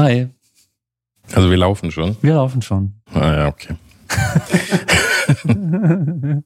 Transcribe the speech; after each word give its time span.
Hi. 0.00 0.30
Also 1.30 1.50
wir 1.50 1.58
laufen 1.58 1.90
schon. 1.90 2.16
Wir 2.22 2.32
laufen 2.32 2.62
schon. 2.62 2.94
Ah 3.12 3.34
ja, 3.34 3.48
okay. 3.48 3.76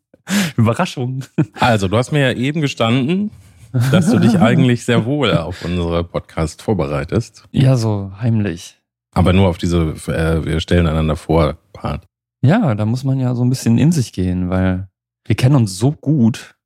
Überraschung. 0.56 1.24
Also, 1.60 1.86
du 1.86 1.96
hast 1.96 2.10
mir 2.10 2.32
ja 2.32 2.32
eben 2.32 2.60
gestanden, 2.60 3.30
dass 3.92 4.10
du 4.10 4.18
dich 4.18 4.40
eigentlich 4.40 4.84
sehr 4.84 5.04
wohl 5.04 5.36
auf 5.36 5.64
unsere 5.64 6.02
Podcast 6.02 6.62
vorbereitest. 6.62 7.44
Ja, 7.52 7.76
so 7.76 8.10
heimlich. 8.20 8.76
Aber 9.12 9.32
nur 9.32 9.46
auf 9.50 9.58
diese, 9.58 9.94
äh, 10.08 10.44
wir 10.44 10.58
stellen 10.58 10.88
einander 10.88 11.14
vor, 11.14 11.56
Part. 11.72 12.08
Ja, 12.42 12.74
da 12.74 12.84
muss 12.84 13.04
man 13.04 13.20
ja 13.20 13.36
so 13.36 13.44
ein 13.44 13.50
bisschen 13.50 13.78
in 13.78 13.92
sich 13.92 14.12
gehen, 14.12 14.50
weil 14.50 14.88
wir 15.24 15.36
kennen 15.36 15.54
uns 15.54 15.78
so 15.78 15.92
gut. 15.92 16.56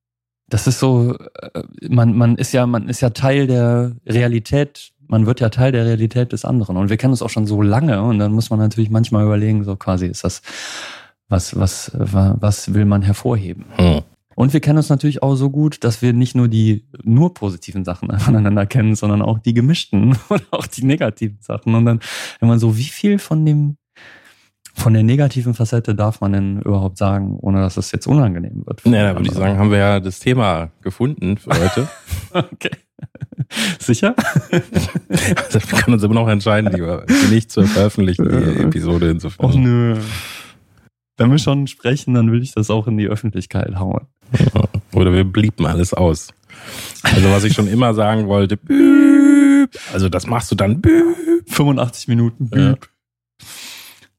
Das 0.48 0.66
ist 0.66 0.78
so, 0.78 1.18
äh, 1.18 1.62
man, 1.86 2.16
man 2.16 2.36
ist 2.36 2.52
ja, 2.52 2.66
man 2.66 2.88
ist 2.88 3.02
ja 3.02 3.10
Teil 3.10 3.46
der 3.46 3.94
Realität, 4.06 4.94
man 5.08 5.26
wird 5.26 5.40
ja 5.40 5.48
Teil 5.48 5.72
der 5.72 5.84
Realität 5.84 6.32
des 6.32 6.44
anderen. 6.44 6.76
Und 6.76 6.90
wir 6.90 6.96
kennen 6.96 7.12
uns 7.12 7.22
auch 7.22 7.30
schon 7.30 7.46
so 7.46 7.60
lange 7.62 8.02
und 8.02 8.18
dann 8.18 8.32
muss 8.32 8.50
man 8.50 8.58
natürlich 8.58 8.90
manchmal 8.90 9.24
überlegen, 9.24 9.64
so 9.64 9.76
quasi 9.76 10.06
ist 10.06 10.24
das, 10.24 10.42
was, 11.28 11.58
was, 11.58 11.90
was 11.94 12.74
will 12.74 12.84
man 12.84 13.02
hervorheben? 13.02 13.64
Hm. 13.76 14.02
Und 14.38 14.52
wir 14.52 14.60
kennen 14.60 14.78
uns 14.78 14.88
natürlich 14.88 15.20
auch 15.20 15.34
so 15.34 15.50
gut, 15.50 15.82
dass 15.82 16.00
wir 16.00 16.12
nicht 16.12 16.36
nur 16.36 16.46
die 16.46 16.84
nur 17.02 17.34
positiven 17.34 17.84
Sachen 17.84 18.16
voneinander 18.20 18.66
kennen, 18.66 18.94
sondern 18.94 19.20
auch 19.20 19.40
die 19.40 19.52
gemischten 19.52 20.16
und 20.28 20.42
auch 20.52 20.68
die 20.68 20.84
negativen 20.84 21.38
Sachen. 21.40 21.74
Und 21.74 21.84
dann, 21.84 22.00
wenn 22.38 22.48
man 22.48 22.60
so, 22.60 22.76
wie 22.76 22.84
viel 22.84 23.18
von 23.18 23.44
dem, 23.44 23.78
von 24.78 24.94
der 24.94 25.02
negativen 25.02 25.54
Facette 25.54 25.94
darf 25.94 26.20
man 26.20 26.32
denn 26.32 26.62
überhaupt 26.62 26.98
sagen, 26.98 27.36
ohne 27.40 27.60
dass 27.60 27.76
es 27.76 27.92
jetzt 27.92 28.06
unangenehm 28.06 28.62
wird? 28.64 28.80
Nee, 28.84 29.02
da 29.02 29.14
würde 29.14 29.28
ich 29.28 29.34
sagen, 29.34 29.58
haben 29.58 29.70
wir 29.70 29.78
ja 29.78 30.00
das 30.00 30.20
Thema 30.20 30.70
gefunden 30.82 31.36
für 31.36 31.50
heute. 31.50 31.88
okay. 32.32 32.70
Sicher? 33.78 34.14
also 34.50 35.60
wir 35.60 35.78
können 35.78 35.94
uns 35.94 36.02
immer 36.02 36.14
noch 36.14 36.28
entscheiden, 36.28 36.72
lieber 36.72 37.04
nicht 37.30 37.50
zu 37.50 37.66
veröffentlichen, 37.66 38.28
die 38.28 38.62
Episode 38.62 39.10
insofern. 39.10 39.46
Oh 39.46 39.56
nö. 39.56 39.96
Wenn 41.16 41.30
wir 41.30 41.38
schon 41.38 41.66
sprechen, 41.66 42.14
dann 42.14 42.30
will 42.30 42.42
ich 42.42 42.52
das 42.52 42.70
auch 42.70 42.86
in 42.86 42.96
die 42.96 43.08
Öffentlichkeit 43.08 43.76
hauen. 43.78 44.06
Oder 44.92 45.12
wir 45.12 45.24
blieben 45.24 45.66
alles 45.66 45.92
aus. 45.92 46.28
Also 47.02 47.30
was 47.30 47.44
ich 47.44 47.54
schon 47.54 47.66
immer 47.66 47.94
sagen 47.94 48.28
wollte, 48.28 48.58
also 49.92 50.08
das 50.08 50.26
machst 50.26 50.50
du 50.50 50.54
dann 50.54 50.80
85 51.46 52.08
Minuten. 52.08 52.50
Ja. 52.54 52.74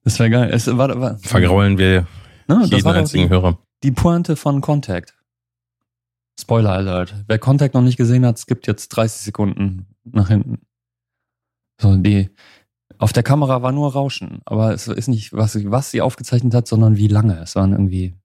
Das 0.10 0.18
wäre 0.18 0.32
geil. 0.32 0.50
Es 0.52 0.66
war, 0.66 1.00
war, 1.00 1.20
Vergraulen 1.20 1.78
wir 1.78 2.08
ne, 2.48 2.66
jeden 2.66 2.88
einzigen 2.88 3.26
die, 3.26 3.30
Hörer. 3.30 3.60
Die 3.84 3.92
Pointe 3.92 4.36
von 4.36 4.60
Contact. 4.60 5.14
Spoiler 6.40 6.72
Alert. 6.72 7.14
Wer 7.28 7.38
Contact 7.38 7.76
noch 7.76 7.84
nicht 7.84 7.98
gesehen 7.98 8.26
hat, 8.26 8.40
es 8.40 8.48
gibt 8.48 8.66
jetzt 8.66 8.90
30 8.90 9.22
Sekunden 9.22 9.86
nach 10.04 10.30
hinten. 10.30 10.62
So, 11.80 11.96
die, 11.96 12.32
auf 12.98 13.14
der 13.14 13.22
Kamera 13.22 13.62
war 13.62 13.72
nur 13.72 13.94
Rauschen, 13.94 14.40
aber 14.46 14.74
es 14.74 14.88
ist 14.88 15.10
nicht, 15.10 15.32
was, 15.32 15.56
was 15.70 15.92
sie 15.92 16.02
aufgezeichnet 16.02 16.56
hat, 16.56 16.68
sondern 16.68 16.98
wie 16.98 17.08
lange. 17.08 17.40
Es 17.40 17.56
waren 17.56 17.74
irgendwie 17.74 18.16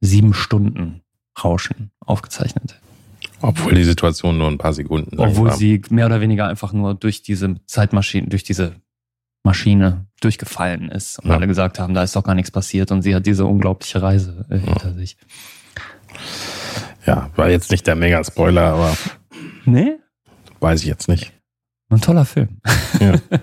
sieben 0.00 0.34
Stunden 0.34 1.02
Rauschen 1.42 1.90
aufgezeichnet. 1.98 2.80
Obwohl 3.40 3.74
die 3.74 3.82
Situation 3.82 4.38
nur 4.38 4.46
ein 4.46 4.58
paar 4.58 4.72
Sekunden. 4.72 5.18
Obwohl 5.18 5.48
war. 5.48 5.56
sie 5.56 5.82
mehr 5.90 6.06
oder 6.06 6.20
weniger 6.20 6.46
einfach 6.46 6.72
nur 6.72 6.94
durch 6.94 7.22
diese 7.22 7.56
Zeitmaschine, 7.66 8.28
durch 8.28 8.44
diese 8.44 8.76
Maschine 9.42 10.07
durchgefallen 10.20 10.90
ist 10.90 11.18
und 11.18 11.30
ja. 11.30 11.36
alle 11.36 11.46
gesagt 11.46 11.78
haben, 11.78 11.94
da 11.94 12.02
ist 12.02 12.16
doch 12.16 12.24
gar 12.24 12.34
nichts 12.34 12.50
passiert 12.50 12.90
und 12.90 13.02
sie 13.02 13.14
hat 13.14 13.26
diese 13.26 13.46
unglaubliche 13.46 14.02
Reise 14.02 14.44
äh, 14.50 14.58
hinter 14.58 14.88
ja. 14.88 14.94
sich. 14.94 15.16
Ja, 17.06 17.30
war 17.36 17.48
jetzt 17.48 17.70
nicht 17.70 17.86
der 17.86 17.96
Mega-Spoiler, 17.96 18.62
aber. 18.62 18.96
Nee? 19.64 19.96
Weiß 20.60 20.82
ich 20.82 20.86
jetzt 20.86 21.08
nicht. 21.08 21.32
Ein 21.90 22.00
toller 22.00 22.24
Film. 22.24 22.60
Ja. 23.00 23.14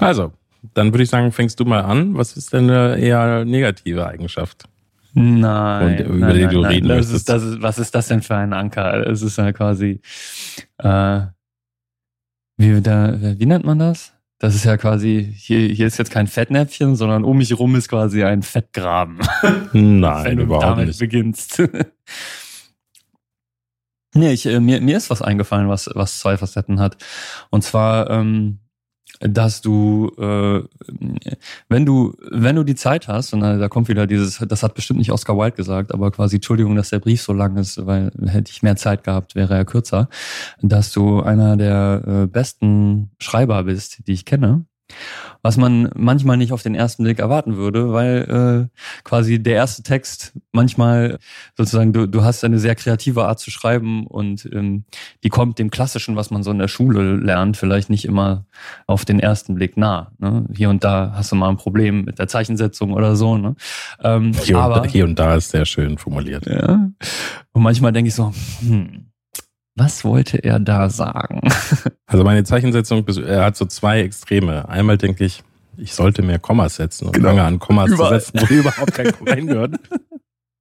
Also, 0.00 0.32
dann 0.74 0.92
würde 0.92 1.04
ich 1.04 1.10
sagen, 1.10 1.32
fängst 1.32 1.58
du 1.60 1.64
mal 1.64 1.82
an. 1.82 2.16
Was 2.16 2.36
ist 2.36 2.52
denn 2.52 2.68
eine 2.68 2.98
eher 2.98 3.44
negative 3.44 4.06
Eigenschaft? 4.06 4.64
Nein. 5.14 6.00
Und, 6.00 6.16
über 6.16 6.26
nein, 6.26 6.34
die 6.34 6.46
du 6.48 6.60
nein, 6.60 6.72
reden 6.72 6.88
nein. 6.88 6.98
Das 6.98 7.10
ist, 7.10 7.28
das 7.28 7.42
ist, 7.42 7.62
was 7.62 7.78
ist 7.78 7.94
das 7.94 8.08
denn 8.08 8.22
für 8.22 8.36
ein 8.36 8.52
Anker? 8.52 9.06
Es 9.06 9.22
ist 9.22 9.38
ja 9.38 9.52
quasi, 9.52 10.00
äh, 10.78 11.20
wie, 12.56 12.80
da, 12.80 13.14
wie 13.20 13.46
nennt 13.46 13.64
man 13.64 13.78
das? 13.78 14.13
Das 14.44 14.54
ist 14.54 14.64
ja 14.64 14.76
quasi, 14.76 15.32
hier, 15.38 15.70
hier 15.70 15.86
ist 15.86 15.96
jetzt 15.96 16.10
kein 16.10 16.26
Fettnäpfchen, 16.26 16.96
sondern 16.96 17.24
um 17.24 17.38
mich 17.38 17.58
rum 17.58 17.76
ist 17.76 17.88
quasi 17.88 18.24
ein 18.24 18.42
Fettgraben. 18.42 19.20
Nein, 19.72 19.72
Wenn 20.26 20.36
du 20.36 20.42
überhaupt 20.42 20.64
damit 20.64 20.88
nicht. 20.88 20.98
beginnst. 20.98 21.62
nee, 24.14 24.32
ich, 24.32 24.44
äh, 24.44 24.60
mir, 24.60 24.82
mir 24.82 24.98
ist 24.98 25.08
was 25.08 25.22
eingefallen, 25.22 25.70
was, 25.70 25.88
was 25.94 26.18
zwei 26.18 26.36
Facetten 26.36 26.78
hat. 26.78 26.98
Und 27.48 27.64
zwar, 27.64 28.10
ähm, 28.10 28.58
dass 29.20 29.60
du, 29.60 30.10
äh, 30.18 30.62
wenn 31.68 31.86
du, 31.86 32.14
wenn 32.30 32.56
du 32.56 32.64
die 32.64 32.74
Zeit 32.74 33.08
hast, 33.08 33.32
und 33.32 33.40
da 33.40 33.68
kommt 33.68 33.88
wieder 33.88 34.06
dieses, 34.06 34.38
das 34.38 34.62
hat 34.62 34.74
bestimmt 34.74 34.98
nicht 34.98 35.12
Oscar 35.12 35.36
Wilde 35.36 35.56
gesagt, 35.56 35.92
aber 35.92 36.10
quasi 36.10 36.36
Entschuldigung, 36.36 36.76
dass 36.76 36.90
der 36.90 36.98
Brief 36.98 37.22
so 37.22 37.32
lang 37.32 37.56
ist, 37.56 37.86
weil 37.86 38.10
hätte 38.26 38.50
ich 38.50 38.62
mehr 38.62 38.76
Zeit 38.76 39.04
gehabt, 39.04 39.34
wäre 39.34 39.54
er 39.54 39.64
kürzer, 39.64 40.08
dass 40.60 40.92
du 40.92 41.20
einer 41.20 41.56
der 41.56 42.02
äh, 42.06 42.26
besten 42.26 43.10
Schreiber 43.18 43.64
bist, 43.64 44.06
die 44.06 44.12
ich 44.12 44.24
kenne 44.24 44.64
was 45.44 45.58
man 45.58 45.90
manchmal 45.94 46.38
nicht 46.38 46.52
auf 46.52 46.62
den 46.62 46.74
ersten 46.74 47.04
Blick 47.04 47.18
erwarten 47.18 47.56
würde, 47.56 47.92
weil 47.92 48.70
äh, 48.72 48.78
quasi 49.04 49.42
der 49.42 49.56
erste 49.56 49.82
Text 49.82 50.32
manchmal 50.52 51.18
sozusagen, 51.54 51.92
du, 51.92 52.08
du 52.08 52.24
hast 52.24 52.44
eine 52.44 52.58
sehr 52.58 52.74
kreative 52.74 53.26
Art 53.26 53.40
zu 53.40 53.50
schreiben 53.50 54.06
und 54.06 54.48
ähm, 54.50 54.84
die 55.22 55.28
kommt 55.28 55.58
dem 55.58 55.70
Klassischen, 55.70 56.16
was 56.16 56.30
man 56.30 56.42
so 56.42 56.50
in 56.50 56.58
der 56.58 56.68
Schule 56.68 57.16
lernt, 57.16 57.58
vielleicht 57.58 57.90
nicht 57.90 58.06
immer 58.06 58.46
auf 58.86 59.04
den 59.04 59.20
ersten 59.20 59.54
Blick 59.54 59.76
nah. 59.76 60.12
Ne? 60.18 60.46
Hier 60.56 60.70
und 60.70 60.82
da 60.82 61.12
hast 61.14 61.30
du 61.30 61.36
mal 61.36 61.50
ein 61.50 61.58
Problem 61.58 62.06
mit 62.06 62.18
der 62.18 62.26
Zeichensetzung 62.26 62.94
oder 62.94 63.14
so. 63.14 63.36
Ne? 63.36 63.54
Ähm, 64.02 64.32
hier, 64.32 64.56
aber, 64.56 64.80
und, 64.80 64.90
hier 64.90 65.04
und 65.04 65.18
da 65.18 65.34
ist 65.34 65.50
sehr 65.50 65.66
schön 65.66 65.98
formuliert. 65.98 66.46
Ja. 66.46 66.88
Und 67.52 67.62
manchmal 67.62 67.92
denke 67.92 68.08
ich 68.08 68.14
so, 68.14 68.32
hm, 68.60 69.10
was 69.76 70.04
wollte 70.04 70.38
er 70.38 70.58
da 70.60 70.88
sagen? 70.88 71.40
Also 72.06 72.22
meine 72.22 72.44
Zeichensetzung, 72.44 73.04
er 73.08 73.44
hat 73.46 73.56
so 73.56 73.64
zwei 73.64 74.02
Extreme. 74.02 74.68
Einmal 74.68 74.98
denke 74.98 75.24
ich, 75.24 75.42
ich 75.76 75.94
sollte 75.94 76.22
mehr 76.22 76.38
Kommas 76.38 76.76
setzen 76.76 77.06
und 77.06 77.12
genau. 77.14 77.28
lange 77.28 77.42
an 77.42 77.58
Kommas 77.58 77.90
Überall. 77.90 78.20
zu 78.20 78.30
setzen, 78.30 78.48
wo 78.48 78.54
überhaupt 78.54 78.94
kein 78.94 79.10
Komma 79.18 79.32
hingehört. 79.32 79.74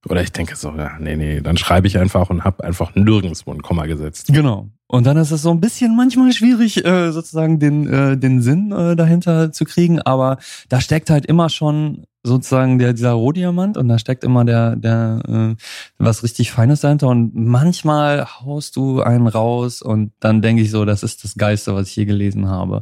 Oder 0.10 0.24
ich 0.24 0.32
denke 0.32 0.56
so, 0.56 0.74
ja, 0.76 0.98
nee, 1.00 1.16
nee, 1.16 1.42
dann 1.42 1.58
schreibe 1.58 1.86
ich 1.86 2.00
einfach 2.00 2.32
und 2.32 2.44
habe 2.44 2.64
einfach 2.64 2.96
nirgendwo 2.96 3.52
ein 3.52 3.62
Komma 3.62 3.86
gesetzt. 3.86 4.28
Genau. 4.34 4.70
Und 4.88 5.06
dann 5.06 5.18
ist 5.18 5.32
es 5.32 5.44
so 5.44 5.52
ein 5.52 5.62
bisschen 5.62 5.96
manchmal 5.96 6.34
schwierig, 6.34 6.84
äh, 6.84 7.12
sozusagen 7.12 7.60
den, 7.60 7.88
äh, 7.88 8.18
den 8.18 8.42
Sinn 8.42 8.72
äh, 8.72 8.96
dahinter 8.96 9.52
zu 9.52 9.66
kriegen. 9.66 10.02
Aber 10.02 10.38
da 10.70 10.82
steckt 10.82 11.10
halt 11.10 11.26
immer 11.26 11.50
schon 11.50 12.06
sozusagen 12.24 12.80
der, 12.80 12.94
dieser 12.94 13.12
Rohdiamant 13.12 13.76
und 13.76 13.90
da 13.90 14.00
steckt 14.00 14.24
immer 14.24 14.46
der, 14.46 14.78
der 14.78 15.22
äh, 15.28 15.56
was 15.98 16.24
richtig 16.24 16.52
Feines 16.52 16.80
dahinter 16.80 17.10
und 17.10 17.36
manchmal 17.36 18.26
haust 18.26 18.78
du 18.78 19.02
einen 19.02 19.28
raus 19.28 19.82
und 19.82 20.14
dann 20.22 20.42
denke 20.42 20.62
ich 20.62 20.72
so, 20.72 20.86
das 20.86 21.04
ist 21.04 21.26
das 21.26 21.36
Geiste, 21.36 21.76
was 21.76 21.90
ich 21.90 21.94
hier 21.94 22.06
gelesen 22.06 22.48
habe. 22.48 22.82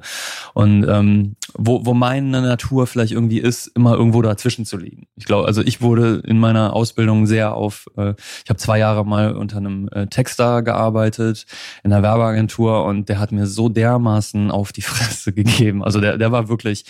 Und 0.54 0.88
ähm, 0.88 1.36
wo, 1.56 1.86
wo 1.86 1.96
meine 1.96 2.42
Natur 2.42 2.86
vielleicht 2.86 3.14
irgendwie 3.14 3.40
ist, 3.40 3.68
immer 3.76 3.96
irgendwo 3.96 4.22
dazwischen 4.22 4.66
zu 4.66 4.78
liegen. 4.78 5.08
Ich 5.16 5.26
glaube, 5.26 5.48
also 5.48 5.62
ich 5.62 5.82
wurde 5.82 6.22
in 6.26 6.40
meiner 6.40 6.74
Ausbildung 6.74 7.26
sehr 7.26 7.56
auf, 7.56 7.88
äh, 7.98 8.14
ich 8.44 8.50
habe 8.50 8.58
zwei 8.58 8.78
Jahre 8.78 9.06
mal 9.06 9.36
unter 9.36 9.58
einem 9.58 9.90
äh, 9.92 10.06
Texter 10.06 10.62
gearbeitet 10.62 11.48
in 11.84 11.92
einer 11.92 12.04
Werbeagentur 12.04 12.86
und 12.86 13.10
der 13.10 13.20
hat 13.20 13.32
mir 13.32 13.48
so 13.48 13.70
dermaßen 13.70 14.52
auf 14.52 14.72
die 14.72 14.84
Fresse 14.84 15.34
gegeben. 15.34 15.84
Also 15.84 16.00
der, 16.00 16.20
der 16.20 16.32
war 16.32 16.48
wirklich 16.48 16.86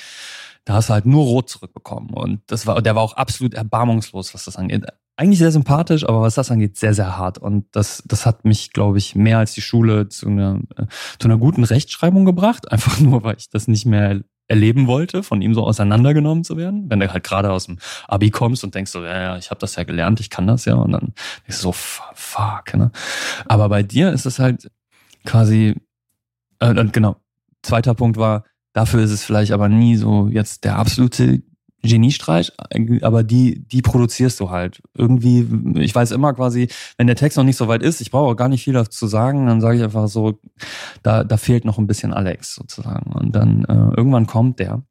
da 0.66 0.74
hast 0.74 0.90
du 0.90 0.94
halt 0.94 1.06
nur 1.06 1.24
Rot 1.24 1.50
zurückbekommen. 1.50 2.12
Und 2.12 2.42
das 2.48 2.68
war, 2.68 2.82
der 2.82 2.96
war 2.96 3.02
auch 3.02 3.14
absolut 3.14 3.54
erbarmungslos, 3.54 4.34
was 4.34 4.46
das 4.46 4.58
angeht. 4.58 4.86
Eigentlich 5.18 5.40
sehr 5.40 5.52
sympathisch, 5.52 6.08
aber 6.08 6.22
was 6.22 6.36
das 6.36 6.52
angeht, 6.52 6.78
sehr, 6.78 6.94
sehr 6.94 7.18
hart. 7.18 7.38
Und 7.38 7.66
das, 7.72 8.04
das 8.06 8.26
hat 8.26 8.46
mich, 8.46 8.72
glaube 8.72 8.98
ich, 8.98 9.16
mehr 9.16 9.40
als 9.40 9.54
die 9.54 9.62
Schule 9.62 10.10
zu 10.10 10.28
einer, 10.28 10.60
äh, 10.78 10.86
zu 11.20 11.28
einer 11.28 11.38
guten 11.38 11.64
Rechtschreibung 11.64 12.26
gebracht. 12.26 12.72
Einfach 12.72 13.00
nur, 13.00 13.24
weil 13.24 13.38
ich 13.38 13.50
das 13.50 13.68
nicht 13.68 13.86
mehr 13.86 14.22
erleben 14.48 14.88
wollte, 14.88 15.24
von 15.24 15.42
ihm 15.42 15.54
so 15.54 15.64
auseinandergenommen 15.64 16.44
zu 16.44 16.58
werden. 16.58 16.90
Wenn 16.90 17.00
du 17.00 17.12
halt 17.12 17.24
gerade 17.24 17.52
aus 17.52 17.68
dem 17.68 17.80
Abi 18.08 18.32
kommst 18.32 18.64
und 18.64 18.76
denkst 18.76 18.92
so, 18.92 19.04
ja, 19.04 19.22
ja, 19.22 19.38
ich 19.38 19.50
habe 19.50 19.60
das 19.60 19.76
ja 19.76 19.84
gelernt, 19.84 20.20
ich 20.20 20.30
kann 20.30 20.46
das 20.46 20.66
ja. 20.66 20.76
Und 20.76 20.92
dann 20.92 21.14
denkst 21.48 21.62
du 21.62 21.72
so, 21.72 21.72
fuck. 21.72 22.74
Ne? 22.74 22.92
Aber 23.48 23.70
bei 23.70 23.82
dir 23.82 24.12
ist 24.12 24.26
es 24.26 24.40
halt 24.40 24.70
quasi, 25.26 25.76
äh, 26.60 26.86
genau, 26.92 27.16
zweiter 27.64 27.94
Punkt 27.94 28.18
war, 28.18 28.44
Dafür 28.74 29.04
ist 29.04 29.12
es 29.12 29.24
vielleicht 29.24 29.52
aber 29.52 29.70
nie 29.70 29.98
so 29.98 30.28
jetzt 30.28 30.64
der 30.64 30.78
absolute 30.78 31.42
Geniestreich, 31.84 32.52
aber 33.02 33.24
die, 33.24 33.68
die 33.68 33.82
produzierst 33.82 34.40
du 34.40 34.52
halt. 34.52 34.82
Irgendwie, 34.96 35.48
ich 35.80 35.94
weiß 35.94 36.12
immer 36.12 36.34
quasi, 36.34 36.68
wenn 36.98 37.08
der 37.08 37.16
Text 37.16 37.38
noch 37.38 37.44
nicht 37.44 37.58
so 37.58 37.68
weit 37.68 37.82
ist, 37.82 38.02
ich 38.02 38.12
brauche 38.12 38.32
auch 38.32 38.36
gar 38.36 38.50
nicht 38.50 38.64
viel 38.64 38.74
dazu 38.74 39.08
sagen, 39.08 39.48
dann 39.48 39.62
sage 39.62 39.78
ich 39.78 39.84
einfach 39.84 40.08
so, 40.08 40.40
da, 41.02 41.24
da 41.24 41.38
fehlt 41.38 41.66
noch 41.66 41.80
ein 41.80 41.88
bisschen 41.88 42.14
Alex 42.14 42.54
sozusagen. 42.54 43.12
Und 43.14 43.36
dann 43.36 43.66
äh, 43.66 43.98
irgendwann 43.98 44.28
kommt 44.28 44.60
der. 44.60 44.84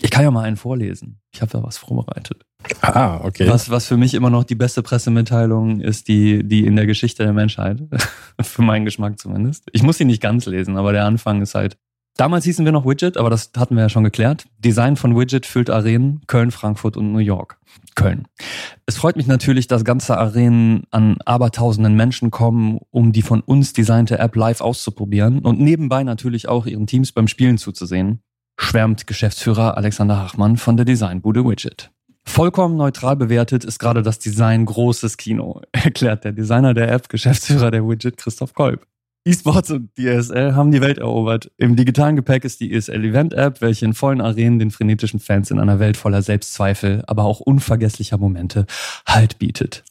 Ich 0.00 0.10
kann 0.10 0.24
ja 0.24 0.30
mal 0.30 0.42
einen 0.42 0.56
vorlesen. 0.56 1.20
Ich 1.32 1.40
habe 1.40 1.52
da 1.52 1.62
was 1.62 1.78
vorbereitet. 1.78 2.44
Ah, 2.80 3.20
okay. 3.22 3.48
Was, 3.48 3.70
was 3.70 3.86
für 3.86 3.96
mich 3.96 4.14
immer 4.14 4.30
noch 4.30 4.44
die 4.44 4.56
beste 4.56 4.82
Pressemitteilung 4.82 5.80
ist, 5.80 6.08
die, 6.08 6.42
die 6.46 6.66
in 6.66 6.76
der 6.76 6.86
Geschichte 6.86 7.22
der 7.22 7.32
Menschheit. 7.32 7.80
für 8.42 8.62
meinen 8.62 8.84
Geschmack 8.84 9.18
zumindest. 9.18 9.64
Ich 9.72 9.82
muss 9.82 9.98
sie 9.98 10.04
nicht 10.04 10.20
ganz 10.20 10.46
lesen, 10.46 10.76
aber 10.76 10.92
der 10.92 11.04
Anfang 11.04 11.40
ist 11.42 11.54
halt 11.54 11.78
Damals 12.16 12.44
hießen 12.44 12.64
wir 12.64 12.70
noch 12.70 12.86
Widget, 12.86 13.16
aber 13.16 13.28
das 13.28 13.50
hatten 13.56 13.74
wir 13.74 13.82
ja 13.82 13.88
schon 13.88 14.04
geklärt. 14.04 14.44
Design 14.58 14.94
von 14.94 15.16
Widget 15.18 15.46
füllt 15.46 15.68
Arenen 15.68 16.20
Köln, 16.28 16.52
Frankfurt 16.52 16.96
und 16.96 17.12
New 17.12 17.18
York. 17.18 17.58
Köln. 17.96 18.28
Es 18.86 18.96
freut 18.96 19.16
mich 19.16 19.26
natürlich, 19.26 19.66
dass 19.66 19.84
ganze 19.84 20.16
Arenen 20.16 20.84
an 20.92 21.16
abertausenden 21.24 21.94
Menschen 21.94 22.30
kommen, 22.30 22.78
um 22.90 23.12
die 23.12 23.22
von 23.22 23.40
uns 23.40 23.72
designte 23.72 24.18
App 24.18 24.36
live 24.36 24.60
auszuprobieren 24.60 25.40
und 25.40 25.60
nebenbei 25.60 26.04
natürlich 26.04 26.48
auch 26.48 26.66
ihren 26.66 26.86
Teams 26.86 27.10
beim 27.10 27.26
Spielen 27.26 27.58
zuzusehen, 27.58 28.20
schwärmt 28.58 29.08
Geschäftsführer 29.08 29.76
Alexander 29.76 30.18
Hachmann 30.18 30.56
von 30.56 30.76
der 30.76 30.86
Designbude 30.86 31.44
Widget. 31.44 31.90
Vollkommen 32.26 32.76
neutral 32.76 33.16
bewertet 33.16 33.64
ist 33.64 33.78
gerade 33.78 34.02
das 34.02 34.18
Design 34.18 34.64
großes 34.66 35.16
Kino, 35.16 35.62
erklärt 35.72 36.24
der 36.24 36.32
Designer 36.32 36.74
der 36.74 36.90
App, 36.90 37.08
Geschäftsführer 37.08 37.70
der 37.70 37.86
Widget 37.86 38.16
Christoph 38.16 38.54
Kolb. 38.54 38.86
E-Sports 39.26 39.70
und 39.70 39.88
die 39.96 40.06
ESL 40.06 40.54
haben 40.54 40.70
die 40.70 40.82
Welt 40.82 40.98
erobert. 40.98 41.50
Im 41.56 41.76
digitalen 41.76 42.14
Gepäck 42.14 42.44
ist 42.44 42.60
die 42.60 42.74
ESL 42.74 43.04
Event 43.04 43.32
App, 43.32 43.62
welche 43.62 43.86
in 43.86 43.94
vollen 43.94 44.20
Arenen 44.20 44.58
den 44.58 44.70
frenetischen 44.70 45.18
Fans 45.18 45.50
in 45.50 45.58
einer 45.58 45.78
Welt 45.78 45.96
voller 45.96 46.20
Selbstzweifel, 46.20 47.02
aber 47.06 47.24
auch 47.24 47.40
unvergesslicher 47.40 48.18
Momente 48.18 48.66
Halt 49.06 49.38
bietet. 49.38 49.82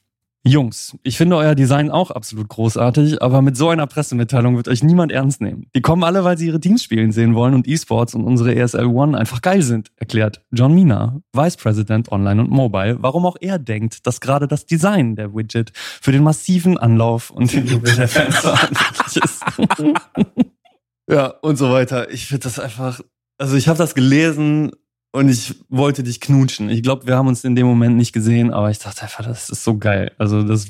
Jungs, 0.45 0.97
ich 1.03 1.15
finde 1.15 1.37
euer 1.37 1.55
Design 1.55 1.89
auch 1.89 2.11
absolut 2.11 2.49
großartig, 2.49 3.21
aber 3.21 3.41
mit 3.41 3.55
so 3.55 3.69
einer 3.69 3.87
Pressemitteilung 3.87 4.57
wird 4.57 4.67
euch 4.67 4.83
niemand 4.83 5.13
ernst 5.13 5.39
nehmen. 5.39 5.67
Die 5.73 5.81
kommen 5.81 6.03
alle, 6.03 6.25
weil 6.25 6.37
sie 6.37 6.47
ihre 6.47 6.59
Teams 6.59 6.83
spielen 6.83 7.13
sehen 7.13 7.33
wollen 7.33 7.53
und 7.53 7.65
E-Sports 7.65 8.13
und 8.13 8.25
unsere 8.25 8.53
ESL 8.53 8.87
One 8.87 9.17
einfach 9.17 9.41
geil 9.41 9.61
sind, 9.61 9.91
erklärt 9.95 10.41
John 10.51 10.73
Mina, 10.73 11.21
Vice 11.31 11.55
President 11.55 12.11
Online 12.11 12.41
und 12.41 12.49
Mobile, 12.49 12.97
warum 12.99 13.25
auch 13.25 13.37
er 13.39 13.57
denkt, 13.57 14.05
dass 14.05 14.19
gerade 14.19 14.49
das 14.49 14.65
Design 14.65 15.15
der 15.15 15.33
Widget 15.33 15.71
für 15.73 16.11
den 16.11 16.23
massiven 16.23 16.77
Anlauf 16.77 17.29
und 17.29 17.53
den 17.53 17.65
Jubel 17.65 17.95
der 17.95 18.09
Fans 18.09 18.35
verantwortlich 18.35 19.23
ist. 19.23 19.45
ja, 21.09 21.27
und 21.41 21.55
so 21.55 21.71
weiter. 21.71 22.11
Ich 22.11 22.27
finde 22.27 22.43
das 22.43 22.59
einfach, 22.59 22.99
also 23.37 23.55
ich 23.55 23.69
habe 23.69 23.77
das 23.77 23.95
gelesen 23.95 24.71
und 25.13 25.29
ich 25.29 25.55
wollte 25.69 26.03
dich 26.03 26.19
knutschen. 26.19 26.69
Ich 26.69 26.81
glaube, 26.81 27.05
wir 27.05 27.15
haben 27.15 27.27
uns 27.27 27.43
in 27.43 27.55
dem 27.55 27.67
Moment 27.67 27.95
nicht 27.95 28.13
gesehen, 28.13 28.51
aber 28.51 28.71
ich 28.71 28.79
dachte 28.79 29.03
einfach, 29.03 29.23
das 29.23 29.49
ist 29.49 29.63
so 29.63 29.77
geil. 29.77 30.11
Also 30.17 30.41
das, 30.41 30.69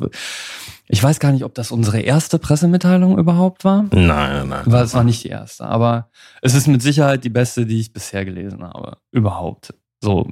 ich 0.87 1.01
weiß 1.01 1.19
gar 1.19 1.31
nicht, 1.31 1.45
ob 1.45 1.55
das 1.55 1.71
unsere 1.71 2.01
erste 2.01 2.39
Pressemitteilung 2.39 3.17
überhaupt 3.17 3.63
war. 3.63 3.83
Nein, 3.91 4.05
nein, 4.05 4.49
nein. 4.49 4.63
Weil 4.65 4.83
es 4.83 4.93
war 4.93 5.05
nicht 5.05 5.23
die 5.23 5.29
erste, 5.29 5.65
aber 5.65 6.09
es 6.41 6.55
ist 6.55 6.67
mit 6.67 6.81
Sicherheit 6.81 7.23
die 7.23 7.29
beste, 7.29 7.65
die 7.65 7.79
ich 7.79 7.93
bisher 7.93 8.25
gelesen 8.25 8.63
habe. 8.63 8.97
Überhaupt. 9.11 9.73
So, 10.01 10.27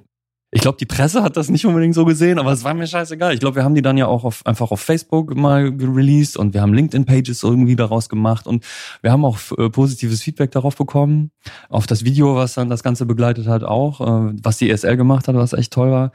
ich 0.53 0.61
glaube, 0.61 0.77
die 0.77 0.85
Presse 0.85 1.23
hat 1.23 1.37
das 1.37 1.49
nicht 1.49 1.65
unbedingt 1.65 1.95
so 1.95 2.03
gesehen, 2.03 2.37
aber 2.37 2.51
es 2.51 2.65
war 2.65 2.73
mir 2.73 2.85
scheißegal. 2.85 3.33
Ich 3.33 3.39
glaube, 3.39 3.55
wir 3.55 3.63
haben 3.63 3.73
die 3.73 3.81
dann 3.81 3.97
ja 3.97 4.07
auch 4.07 4.25
auf, 4.25 4.45
einfach 4.45 4.71
auf 4.71 4.81
Facebook 4.81 5.33
mal 5.33 5.73
released 5.79 6.35
und 6.35 6.53
wir 6.53 6.61
haben 6.61 6.73
LinkedIn-Pages 6.73 7.41
irgendwie 7.43 7.77
daraus 7.77 8.09
gemacht 8.09 8.47
und 8.47 8.65
wir 9.01 9.13
haben 9.13 9.23
auch 9.23 9.39
äh, 9.57 9.69
positives 9.69 10.21
Feedback 10.21 10.51
darauf 10.51 10.75
bekommen. 10.75 11.31
Auf 11.69 11.87
das 11.87 12.03
Video, 12.03 12.35
was 12.35 12.55
dann 12.55 12.69
das 12.69 12.83
Ganze 12.83 13.05
begleitet 13.05 13.47
hat, 13.47 13.63
auch, 13.63 14.01
äh, 14.01 14.33
was 14.43 14.57
die 14.57 14.69
ESL 14.69 14.97
gemacht 14.97 15.29
hat, 15.29 15.35
was 15.35 15.53
echt 15.53 15.71
toll 15.71 15.89
war. 15.89 16.11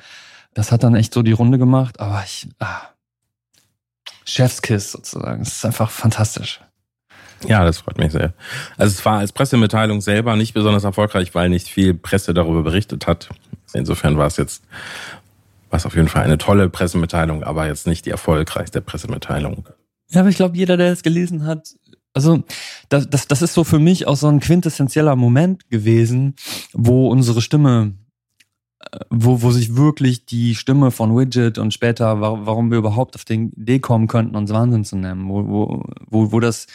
Das 0.53 0.71
hat 0.71 0.83
dann 0.83 0.95
echt 0.95 1.15
so 1.15 1.23
die 1.23 1.33
Runde 1.33 1.57
gemacht, 1.57 1.99
aber 1.99 2.23
ich, 2.25 2.47
ah, 2.59 2.83
Chefskiss 4.27 4.93
sozusagen. 4.93 5.43
Es 5.43 5.57
ist 5.57 5.65
einfach 5.65 5.91
fantastisch. 5.91 6.61
Ja, 7.47 7.65
das 7.65 7.79
freut 7.79 7.99
mich 7.99 8.13
sehr. 8.13 8.33
Also 8.77 8.93
es 8.93 9.05
war 9.05 9.19
als 9.19 9.33
Pressemitteilung 9.33 10.01
selber 10.01 10.37
nicht 10.37 10.55
besonders 10.55 10.85
erfolgreich, 10.85 11.35
weil 11.35 11.49
nicht 11.49 11.69
viel 11.69 11.95
Presse 11.95 12.35
darüber 12.35 12.63
berichtet 12.63 13.07
hat. 13.07 13.29
Insofern 13.73 14.17
war 14.17 14.27
es 14.27 14.37
jetzt, 14.37 14.63
war 15.71 15.79
es 15.79 15.87
auf 15.87 15.95
jeden 15.95 16.09
Fall 16.09 16.25
eine 16.25 16.39
tolle 16.39 16.69
Pressemitteilung, 16.69 17.43
aber 17.43 17.67
jetzt 17.67 17.87
nicht 17.87 18.07
die 18.07 18.11
erfolgreichste 18.11 18.81
Pressemitteilung. 18.81 19.69
Ja, 20.11 20.21
aber 20.21 20.29
ich 20.29 20.37
glaube, 20.37 20.57
jeder, 20.57 20.77
der 20.77 20.93
es 20.93 21.03
gelesen 21.03 21.45
hat, 21.47 21.75
also 22.17 22.45
das, 22.89 23.11
das, 23.11 23.29
das 23.29 23.43
ist 23.43 23.53
so 23.53 23.63
für 23.63 23.79
mich 23.79 24.07
auch 24.07 24.17
so 24.17 24.29
ein 24.29 24.41
quintessentieller 24.41 25.17
Moment 25.17 25.69
gewesen, 25.69 26.35
wo 26.73 27.09
unsere 27.09 27.43
Stimme, 27.43 27.93
äh, 28.81 29.01
wo, 29.11 29.43
wo 29.43 29.51
sich 29.51 29.77
wirklich 29.77 30.25
die 30.25 30.55
Stimme 30.55 30.91
von 30.91 31.15
Widget 31.15 31.59
und 31.59 31.75
später, 31.75 32.21
warum 32.21 32.71
wir 32.71 32.79
überhaupt 32.79 33.17
auf 33.17 33.27
den 33.27 33.51
Idee 33.53 33.81
kommen 33.81 34.07
könnten, 34.07 34.35
uns 34.35 34.51
Wahnsinn 34.51 34.85
zu 34.85 34.97
nennen, 34.97 35.29
wo, 35.29 35.47
wo, 35.47 35.85
wo, 36.07 36.33
wo 36.33 36.41
das, 36.41 36.69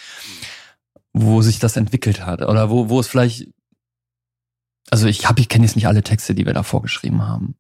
wo 1.12 1.42
sich 1.42 1.58
das 1.58 1.76
entwickelt 1.76 2.24
hat 2.24 2.44
oder 2.44 2.70
wo, 2.70 2.90
wo 2.90 3.00
es 3.00 3.08
vielleicht 3.08 3.48
also 4.90 5.08
ich 5.08 5.28
habe, 5.28 5.40
ich 5.40 5.48
kenne 5.48 5.66
jetzt 5.66 5.76
nicht 5.76 5.88
alle 5.88 6.04
Texte, 6.04 6.36
die 6.36 6.46
wir 6.46 6.54
da 6.54 6.64
vorgeschrieben 6.64 7.28
haben. 7.28 7.56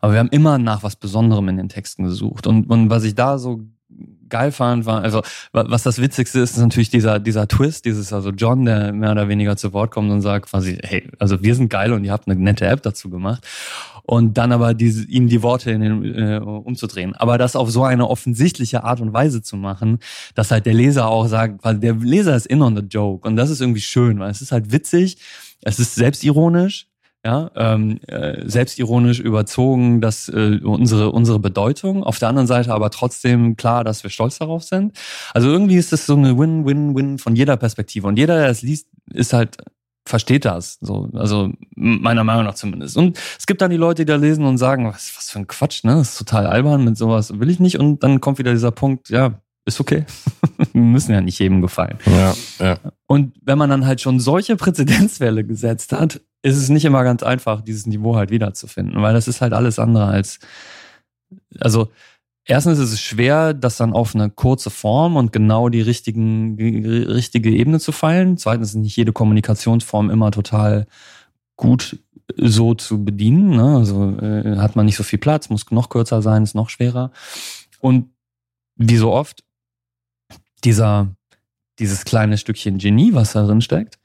Aber 0.00 0.12
wir 0.12 0.20
haben 0.20 0.28
immer 0.28 0.58
nach 0.58 0.82
was 0.82 0.96
Besonderem 0.96 1.48
in 1.48 1.56
den 1.56 1.68
Texten 1.68 2.04
gesucht. 2.04 2.46
Und, 2.46 2.70
und 2.70 2.90
was 2.90 3.04
ich 3.04 3.14
da 3.14 3.38
so 3.38 3.62
geil 4.28 4.52
fand, 4.52 4.86
war, 4.86 5.02
also 5.02 5.22
was 5.52 5.82
das 5.82 6.00
Witzigste 6.00 6.40
ist, 6.40 6.52
ist 6.52 6.58
natürlich 6.58 6.90
dieser, 6.90 7.18
dieser 7.18 7.48
Twist, 7.48 7.84
dieses, 7.84 8.12
also 8.12 8.30
John, 8.30 8.64
der 8.64 8.92
mehr 8.92 9.12
oder 9.12 9.28
weniger 9.28 9.56
zu 9.56 9.72
Wort 9.72 9.90
kommt 9.90 10.10
und 10.10 10.20
sagt 10.20 10.50
quasi, 10.50 10.78
hey, 10.82 11.08
also 11.18 11.42
wir 11.42 11.54
sind 11.54 11.70
geil 11.70 11.92
und 11.92 12.04
ihr 12.04 12.12
habt 12.12 12.28
eine 12.28 12.38
nette 12.38 12.66
App 12.66 12.82
dazu 12.82 13.10
gemacht. 13.10 13.46
Und 14.04 14.38
dann 14.38 14.52
aber 14.52 14.72
diese, 14.72 15.04
ihm 15.04 15.28
die 15.28 15.42
Worte 15.42 15.70
in 15.70 15.80
den, 15.82 16.14
äh, 16.14 16.38
umzudrehen. 16.38 17.14
Aber 17.14 17.36
das 17.36 17.56
auf 17.56 17.70
so 17.70 17.84
eine 17.84 18.08
offensichtliche 18.08 18.82
Art 18.82 19.00
und 19.00 19.12
Weise 19.12 19.42
zu 19.42 19.56
machen, 19.56 19.98
dass 20.34 20.50
halt 20.50 20.64
der 20.64 20.72
Leser 20.72 21.08
auch 21.08 21.26
sagt, 21.26 21.62
weil 21.62 21.78
der 21.78 21.94
Leser 21.94 22.34
ist 22.34 22.46
in 22.46 22.62
on 22.62 22.74
the 22.74 22.82
joke. 22.82 23.28
Und 23.28 23.36
das 23.36 23.50
ist 23.50 23.60
irgendwie 23.60 23.82
schön, 23.82 24.18
weil 24.18 24.30
es 24.30 24.40
ist 24.40 24.52
halt 24.52 24.72
witzig 24.72 25.18
es 25.62 25.78
ist 25.78 25.94
selbstironisch, 25.94 26.88
ja, 27.24 27.50
ähm, 27.56 27.98
äh, 28.06 28.48
selbstironisch 28.48 29.18
überzogen, 29.20 30.00
dass 30.00 30.28
äh, 30.28 30.60
unsere 30.62 31.10
unsere 31.10 31.38
Bedeutung. 31.40 32.04
Auf 32.04 32.18
der 32.18 32.28
anderen 32.28 32.46
Seite 32.46 32.72
aber 32.72 32.90
trotzdem 32.90 33.56
klar, 33.56 33.84
dass 33.84 34.02
wir 34.02 34.10
stolz 34.10 34.38
darauf 34.38 34.62
sind. 34.62 34.96
Also 35.34 35.48
irgendwie 35.48 35.76
ist 35.76 35.92
das 35.92 36.06
so 36.06 36.14
eine 36.14 36.38
Win-Win-Win 36.38 37.18
von 37.18 37.34
jeder 37.34 37.56
Perspektive 37.56 38.06
und 38.06 38.18
jeder, 38.18 38.38
der 38.38 38.48
es 38.48 38.62
liest, 38.62 38.88
ist 39.12 39.32
halt 39.32 39.56
versteht 40.08 40.44
das. 40.44 40.78
So, 40.80 41.10
also 41.14 41.50
meiner 41.74 42.24
Meinung 42.24 42.44
nach 42.44 42.54
zumindest. 42.54 42.96
Und 42.96 43.18
es 43.38 43.46
gibt 43.46 43.60
dann 43.60 43.70
die 43.70 43.76
Leute, 43.76 44.04
die 44.04 44.10
da 44.10 44.16
lesen 44.16 44.44
und 44.44 44.58
sagen, 44.58 44.86
was, 44.86 45.12
was 45.16 45.30
für 45.30 45.38
ein 45.38 45.46
Quatsch, 45.46 45.84
ne? 45.84 45.96
Das 45.96 46.10
ist 46.10 46.18
total 46.18 46.46
albern, 46.46 46.84
mit 46.84 46.96
sowas 46.96 47.38
will 47.38 47.50
ich 47.50 47.60
nicht. 47.60 47.78
Und 47.78 48.02
dann 48.02 48.20
kommt 48.20 48.38
wieder 48.38 48.52
dieser 48.52 48.70
Punkt, 48.70 49.10
ja, 49.10 49.40
ist 49.68 49.80
okay. 49.80 50.04
Wir 50.72 50.82
müssen 50.82 51.12
ja 51.12 51.20
nicht 51.20 51.38
jedem 51.38 51.60
gefallen. 51.60 51.98
Ja, 52.06 52.34
ja. 52.58 52.78
Und 53.06 53.34
wenn 53.42 53.58
man 53.58 53.70
dann 53.70 53.86
halt 53.86 54.00
schon 54.00 54.18
solche 54.18 54.56
Präzedenzfälle 54.56 55.44
gesetzt 55.44 55.92
hat, 55.92 56.20
ist 56.42 56.56
es 56.56 56.68
nicht 56.68 56.84
immer 56.84 57.04
ganz 57.04 57.22
einfach, 57.22 57.60
dieses 57.60 57.86
Niveau 57.86 58.16
halt 58.16 58.30
wiederzufinden, 58.30 59.00
weil 59.02 59.14
das 59.14 59.28
ist 59.28 59.40
halt 59.40 59.52
alles 59.52 59.78
andere 59.78 60.06
als, 60.06 60.40
also, 61.60 61.90
erstens 62.44 62.78
ist 62.78 62.92
es 62.92 63.00
schwer, 63.00 63.54
das 63.54 63.76
dann 63.76 63.92
auf 63.92 64.14
eine 64.14 64.30
kurze 64.30 64.70
Form 64.70 65.16
und 65.16 65.32
genau 65.32 65.68
die 65.68 65.82
richtigen, 65.82 66.56
die 66.56 66.86
richtige 66.86 67.50
Ebene 67.50 67.78
zu 67.78 67.92
feilen. 67.92 68.38
Zweitens 68.38 68.70
ist 68.70 68.76
nicht 68.76 68.96
jede 68.96 69.12
Kommunikationsform 69.12 70.10
immer 70.10 70.30
total 70.30 70.86
gut 71.56 71.98
so 72.36 72.74
zu 72.74 73.04
bedienen. 73.04 73.50
Ne? 73.50 73.76
Also 73.76 74.16
äh, 74.18 74.56
hat 74.56 74.76
man 74.76 74.86
nicht 74.86 74.96
so 74.96 75.02
viel 75.02 75.18
Platz, 75.18 75.50
muss 75.50 75.70
noch 75.70 75.88
kürzer 75.90 76.22
sein, 76.22 76.42
ist 76.42 76.54
noch 76.54 76.70
schwerer. 76.70 77.10
Und 77.80 78.10
wie 78.76 78.96
so 78.96 79.12
oft 79.12 79.44
dieser, 80.64 81.14
dieses 81.78 82.04
kleine 82.04 82.38
Stückchen 82.38 82.78
Genie, 82.78 83.14
was 83.14 83.32
da 83.32 83.44
drin 83.44 83.60
steckt, 83.60 83.98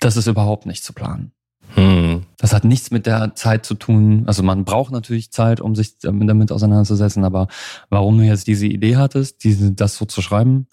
das 0.00 0.16
ist 0.16 0.26
überhaupt 0.26 0.66
nicht 0.66 0.84
zu 0.84 0.92
planen. 0.92 1.32
Hm. 1.74 2.24
Das 2.36 2.52
hat 2.52 2.64
nichts 2.64 2.90
mit 2.90 3.06
der 3.06 3.34
Zeit 3.34 3.64
zu 3.64 3.74
tun. 3.74 4.24
Also 4.26 4.42
man 4.42 4.64
braucht 4.64 4.92
natürlich 4.92 5.30
Zeit, 5.32 5.60
um 5.60 5.74
sich 5.74 5.98
damit 5.98 6.52
auseinanderzusetzen, 6.52 7.24
aber 7.24 7.48
warum 7.90 8.18
du 8.18 8.24
jetzt 8.24 8.46
diese 8.46 8.66
Idee 8.66 8.96
hattest, 8.96 9.44
diese, 9.44 9.72
das 9.72 9.96
so 9.96 10.04
zu 10.04 10.22
schreiben, 10.22 10.66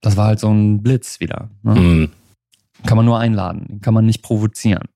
das 0.00 0.16
war 0.16 0.26
halt 0.26 0.40
so 0.40 0.50
ein 0.50 0.82
Blitz 0.82 1.20
wieder. 1.20 1.50
Ne? 1.62 1.74
Hm. 1.74 2.10
Kann 2.84 2.96
man 2.96 3.06
nur 3.06 3.18
einladen, 3.18 3.80
kann 3.80 3.94
man 3.94 4.04
nicht 4.04 4.22
provozieren. 4.22 4.88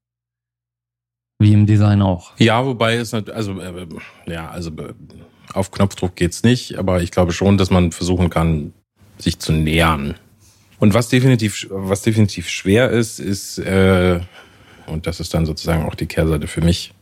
Wie 1.38 1.52
im 1.52 1.66
Design 1.66 2.02
auch. 2.02 2.32
Ja, 2.38 2.66
wobei 2.66 2.96
es 2.96 3.14
also 3.14 3.60
äh, 3.60 3.86
ja, 4.26 4.50
also 4.50 4.70
äh, 4.70 4.92
auf 5.54 5.70
Knopfdruck 5.70 6.16
geht's 6.16 6.42
nicht, 6.42 6.76
aber 6.76 7.00
ich 7.00 7.12
glaube 7.12 7.32
schon, 7.32 7.56
dass 7.56 7.70
man 7.70 7.92
versuchen 7.92 8.28
kann, 8.28 8.74
sich 9.18 9.38
zu 9.38 9.52
nähern. 9.52 10.14
Und 10.78 10.94
was 10.94 11.08
definitiv, 11.08 11.66
was 11.70 12.02
definitiv 12.02 12.48
schwer 12.48 12.90
ist, 12.90 13.18
ist, 13.18 13.58
äh, 13.58 14.20
und 14.86 15.06
das 15.06 15.20
ist 15.20 15.34
dann 15.34 15.46
sozusagen 15.46 15.84
auch 15.84 15.94
die 15.94 16.06
Kehrseite 16.06 16.46
für 16.46 16.60
mich, 16.60 16.94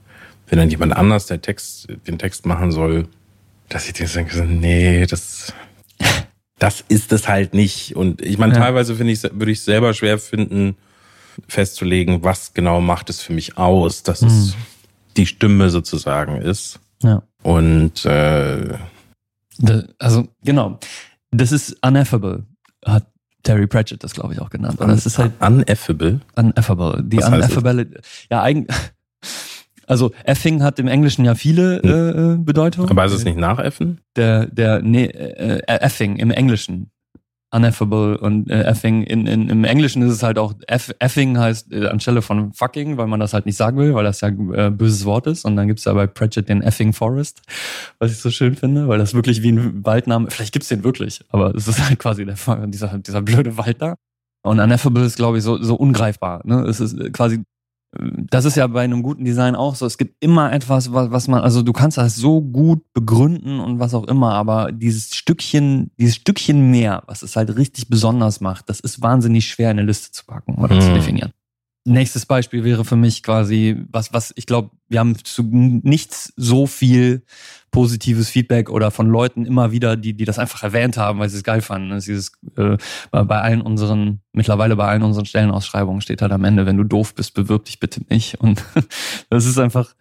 wenn 0.48 0.58
dann 0.58 0.70
jemand 0.70 0.94
anders 0.96 1.26
der 1.26 1.42
Text, 1.42 1.88
den 2.06 2.18
Text 2.18 2.46
machen 2.46 2.72
soll, 2.72 3.08
dass 3.68 3.86
ich 3.86 3.94
dir 3.94 4.06
denke, 4.06 4.44
nee, 4.44 5.06
das, 5.06 5.52
das 6.58 6.84
ist 6.88 7.12
es 7.12 7.28
halt 7.28 7.52
nicht. 7.52 7.96
Und 7.96 8.22
ich 8.22 8.38
meine, 8.38 8.54
ja. 8.54 8.60
teilweise 8.60 8.94
finde 8.94 9.12
ich, 9.12 9.22
würde 9.22 9.52
ich 9.52 9.60
selber 9.60 9.92
schwer 9.92 10.18
finden, 10.18 10.76
festzulegen, 11.48 12.22
was 12.22 12.54
genau 12.54 12.80
macht 12.80 13.10
es 13.10 13.20
für 13.20 13.32
mich 13.32 13.58
aus, 13.58 14.02
dass 14.02 14.22
mhm. 14.22 14.28
es 14.28 14.56
die 15.16 15.26
Stimme 15.26 15.70
sozusagen 15.70 16.40
ist. 16.40 16.80
Ja. 17.02 17.22
Und 17.42 18.04
äh, 18.04 18.78
also 19.98 20.28
genau. 20.42 20.78
Das 21.36 21.52
ist 21.52 21.76
uneffable, 21.84 22.46
hat 22.84 23.06
Terry 23.42 23.66
Pratchett 23.66 24.02
das, 24.02 24.14
glaube 24.14 24.34
ich, 24.34 24.40
auch 24.40 24.50
genannt. 24.50 24.80
Und 24.80 24.88
das 24.88 25.06
ist 25.06 25.18
halt 25.18 25.32
uneffable. 25.40 26.20
Uneffable. 26.34 27.02
Die 27.04 27.18
uneffable. 27.18 28.00
Ja, 28.30 28.42
eigentlich. 28.42 28.76
Also 29.88 30.10
effing 30.24 30.64
hat 30.64 30.80
im 30.80 30.88
Englischen 30.88 31.24
ja 31.24 31.36
viele 31.36 31.80
hm. 31.80 31.88
äh, 31.88 32.32
äh, 32.32 32.36
Bedeutungen. 32.38 32.90
Aber 32.90 33.04
ist 33.04 33.12
es 33.12 33.24
nicht 33.24 33.38
nacheffen? 33.38 34.00
Der, 34.16 34.46
der, 34.46 34.82
nee, 34.82 35.04
äh, 35.04 35.60
äh, 35.60 35.80
effing 35.80 36.16
im 36.16 36.32
Englischen. 36.32 36.90
Uneffable 37.50 38.18
und 38.18 38.50
äh, 38.50 38.62
effing. 38.64 39.04
In, 39.04 39.26
in, 39.26 39.48
Im 39.48 39.64
Englischen 39.64 40.02
ist 40.02 40.12
es 40.12 40.22
halt 40.22 40.38
auch 40.38 40.54
F, 40.66 40.92
effing 40.98 41.38
heißt 41.38 41.72
äh, 41.72 41.86
anstelle 41.86 42.20
von 42.20 42.52
fucking, 42.52 42.96
weil 42.96 43.06
man 43.06 43.20
das 43.20 43.32
halt 43.32 43.46
nicht 43.46 43.56
sagen 43.56 43.78
will, 43.78 43.94
weil 43.94 44.04
das 44.04 44.20
ja 44.20 44.28
äh, 44.28 44.70
böses 44.70 45.04
Wort 45.04 45.26
ist. 45.26 45.44
Und 45.44 45.56
dann 45.56 45.68
gibt's 45.68 45.84
ja 45.84 45.92
bei 45.92 46.06
Pratchett 46.06 46.48
den 46.48 46.62
effing 46.62 46.92
Forest, 46.92 47.42
was 47.98 48.10
ich 48.10 48.18
so 48.18 48.30
schön 48.30 48.56
finde, 48.56 48.88
weil 48.88 48.98
das 48.98 49.14
wirklich 49.14 49.42
wie 49.42 49.52
ein 49.52 49.84
Waldname, 49.84 50.30
vielleicht 50.30 50.52
gibt's 50.52 50.68
den 50.68 50.82
wirklich, 50.82 51.24
aber 51.30 51.54
es 51.54 51.68
ist 51.68 51.84
halt 51.86 51.98
quasi 51.98 52.26
der, 52.26 52.36
dieser, 52.66 52.98
dieser 52.98 53.22
blöde 53.22 53.56
Wald 53.56 53.80
da. 53.80 53.94
Und 54.42 54.60
Uneffable 54.60 55.04
ist, 55.04 55.16
glaube 55.16 55.38
ich, 55.38 55.44
so, 55.44 55.60
so 55.60 55.74
ungreifbar. 55.74 56.40
Ne? 56.44 56.62
Es 56.62 56.78
ist 56.78 57.12
quasi 57.12 57.42
das 57.98 58.44
ist 58.44 58.56
ja 58.56 58.66
bei 58.66 58.82
einem 58.82 59.02
guten 59.02 59.24
Design 59.24 59.54
auch 59.54 59.74
so. 59.74 59.86
Es 59.86 59.98
gibt 59.98 60.16
immer 60.20 60.52
etwas, 60.52 60.92
was, 60.92 61.10
was 61.10 61.28
man, 61.28 61.42
also 61.42 61.62
du 61.62 61.72
kannst 61.72 61.98
das 61.98 62.16
so 62.16 62.40
gut 62.40 62.82
begründen 62.92 63.60
und 63.60 63.78
was 63.78 63.94
auch 63.94 64.04
immer, 64.04 64.34
aber 64.34 64.72
dieses 64.72 65.14
Stückchen, 65.14 65.90
dieses 65.98 66.16
Stückchen 66.16 66.70
mehr, 66.70 67.02
was 67.06 67.22
es 67.22 67.36
halt 67.36 67.56
richtig 67.56 67.88
besonders 67.88 68.40
macht, 68.40 68.68
das 68.68 68.80
ist 68.80 69.02
wahnsinnig 69.02 69.46
schwer 69.46 69.70
in 69.70 69.78
eine 69.78 69.86
Liste 69.86 70.12
zu 70.12 70.24
packen 70.24 70.56
oder 70.56 70.74
mhm. 70.74 70.80
zu 70.80 70.94
definieren. 70.94 71.32
Nächstes 71.86 72.26
Beispiel 72.26 72.64
wäre 72.64 72.84
für 72.84 72.96
mich 72.96 73.22
quasi, 73.22 73.84
was, 73.90 74.12
was 74.12 74.32
ich 74.36 74.46
glaube, 74.46 74.70
wir 74.88 74.98
haben 74.98 75.16
zu 75.24 75.44
nichts 75.44 76.32
so 76.36 76.66
viel 76.66 77.22
positives 77.70 78.28
Feedback 78.28 78.70
oder 78.70 78.90
von 78.90 79.08
Leuten 79.08 79.46
immer 79.46 79.70
wieder, 79.70 79.96
die, 79.96 80.14
die 80.14 80.24
das 80.24 80.38
einfach 80.38 80.62
erwähnt 80.62 80.96
haben, 80.96 81.18
weil 81.18 81.28
sie 81.28 81.36
es 81.36 81.44
geil 81.44 81.60
fanden. 81.60 81.90
Das 81.90 82.04
dieses, 82.04 82.32
äh, 82.56 82.76
bei 83.10 83.40
allen 83.40 83.60
unseren, 83.60 84.20
mittlerweile 84.32 84.76
bei 84.76 84.88
allen 84.88 85.02
unseren 85.02 85.26
Stellenausschreibungen 85.26 86.00
steht 86.00 86.22
halt 86.22 86.32
am 86.32 86.44
Ende, 86.44 86.66
wenn 86.66 86.76
du 86.76 86.84
doof 86.84 87.14
bist, 87.14 87.34
bewirb 87.34 87.66
dich 87.66 87.78
bitte 87.78 88.00
nicht. 88.08 88.40
Und 88.40 88.64
das 89.30 89.46
ist 89.46 89.58
einfach, 89.58 89.94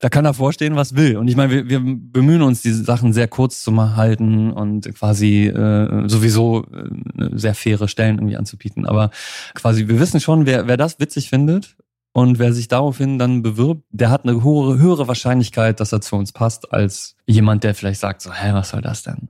da 0.00 0.08
kann 0.08 0.24
er 0.24 0.34
vorstehen, 0.34 0.76
was 0.76 0.94
will. 0.94 1.16
Und 1.16 1.28
ich 1.28 1.36
meine, 1.36 1.52
wir, 1.52 1.68
wir 1.68 1.80
bemühen 1.80 2.42
uns, 2.42 2.62
diese 2.62 2.84
Sachen 2.84 3.12
sehr 3.12 3.28
kurz 3.28 3.62
zu 3.62 3.96
halten 3.96 4.52
und 4.52 4.94
quasi 4.94 5.46
äh, 5.46 6.08
sowieso 6.08 6.64
äh, 6.64 7.30
sehr 7.32 7.54
faire 7.54 7.88
Stellen 7.88 8.16
irgendwie 8.16 8.36
anzubieten. 8.36 8.86
Aber 8.86 9.10
quasi, 9.54 9.88
wir 9.88 9.98
wissen 9.98 10.20
schon, 10.20 10.46
wer, 10.46 10.68
wer 10.68 10.76
das 10.76 11.00
witzig 11.00 11.28
findet 11.28 11.76
und 12.12 12.38
wer 12.38 12.52
sich 12.52 12.68
daraufhin 12.68 13.18
dann 13.18 13.42
bewirbt, 13.42 13.82
der 13.90 14.10
hat 14.10 14.24
eine 14.24 14.42
höhere, 14.42 14.78
höhere 14.78 15.08
Wahrscheinlichkeit, 15.08 15.80
dass 15.80 15.92
er 15.92 16.00
zu 16.00 16.16
uns 16.16 16.32
passt, 16.32 16.72
als 16.72 17.16
jemand, 17.26 17.64
der 17.64 17.74
vielleicht 17.74 18.00
sagt, 18.00 18.22
so, 18.22 18.32
hä, 18.32 18.52
was 18.52 18.70
soll 18.70 18.82
das 18.82 19.02
denn? 19.02 19.28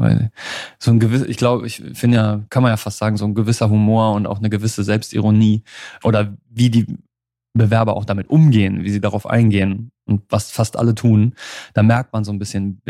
weil 0.00 0.30
so 0.78 0.90
ein 0.90 0.98
gewiss, 0.98 1.22
ich 1.22 1.36
glaube, 1.36 1.66
ich 1.66 1.82
finde 1.94 2.16
ja, 2.16 2.40
kann 2.50 2.62
man 2.62 2.70
ja 2.70 2.76
fast 2.76 2.98
sagen, 2.98 3.16
so 3.16 3.24
ein 3.24 3.34
gewisser 3.34 3.70
Humor 3.70 4.14
und 4.14 4.26
auch 4.26 4.38
eine 4.38 4.50
gewisse 4.50 4.82
Selbstironie 4.82 5.62
oder 6.02 6.36
wie 6.48 6.70
die 6.70 6.86
Bewerber 7.52 7.96
auch 7.96 8.04
damit 8.04 8.30
umgehen, 8.30 8.82
wie 8.84 8.90
sie 8.90 9.00
darauf 9.00 9.26
eingehen 9.26 9.90
und 10.10 10.22
was 10.28 10.50
fast 10.50 10.76
alle 10.76 10.94
tun, 10.94 11.34
da 11.74 11.82
merkt 11.82 12.12
man 12.12 12.24
so 12.24 12.32
ein 12.32 12.38
bisschen, 12.38 12.82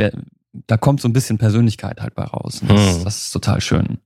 da 0.67 0.77
kommt 0.77 1.01
so 1.01 1.09
ein 1.09 1.13
bisschen 1.13 1.39
Persönlichkeit 1.39 2.01
halt 2.01 2.15
bei 2.15 2.25
raus. 2.25 2.61
Das, 2.67 2.97
hm. 2.97 3.05
das 3.05 3.25
ist 3.25 3.31
total 3.31 3.61
schön. 3.61 3.99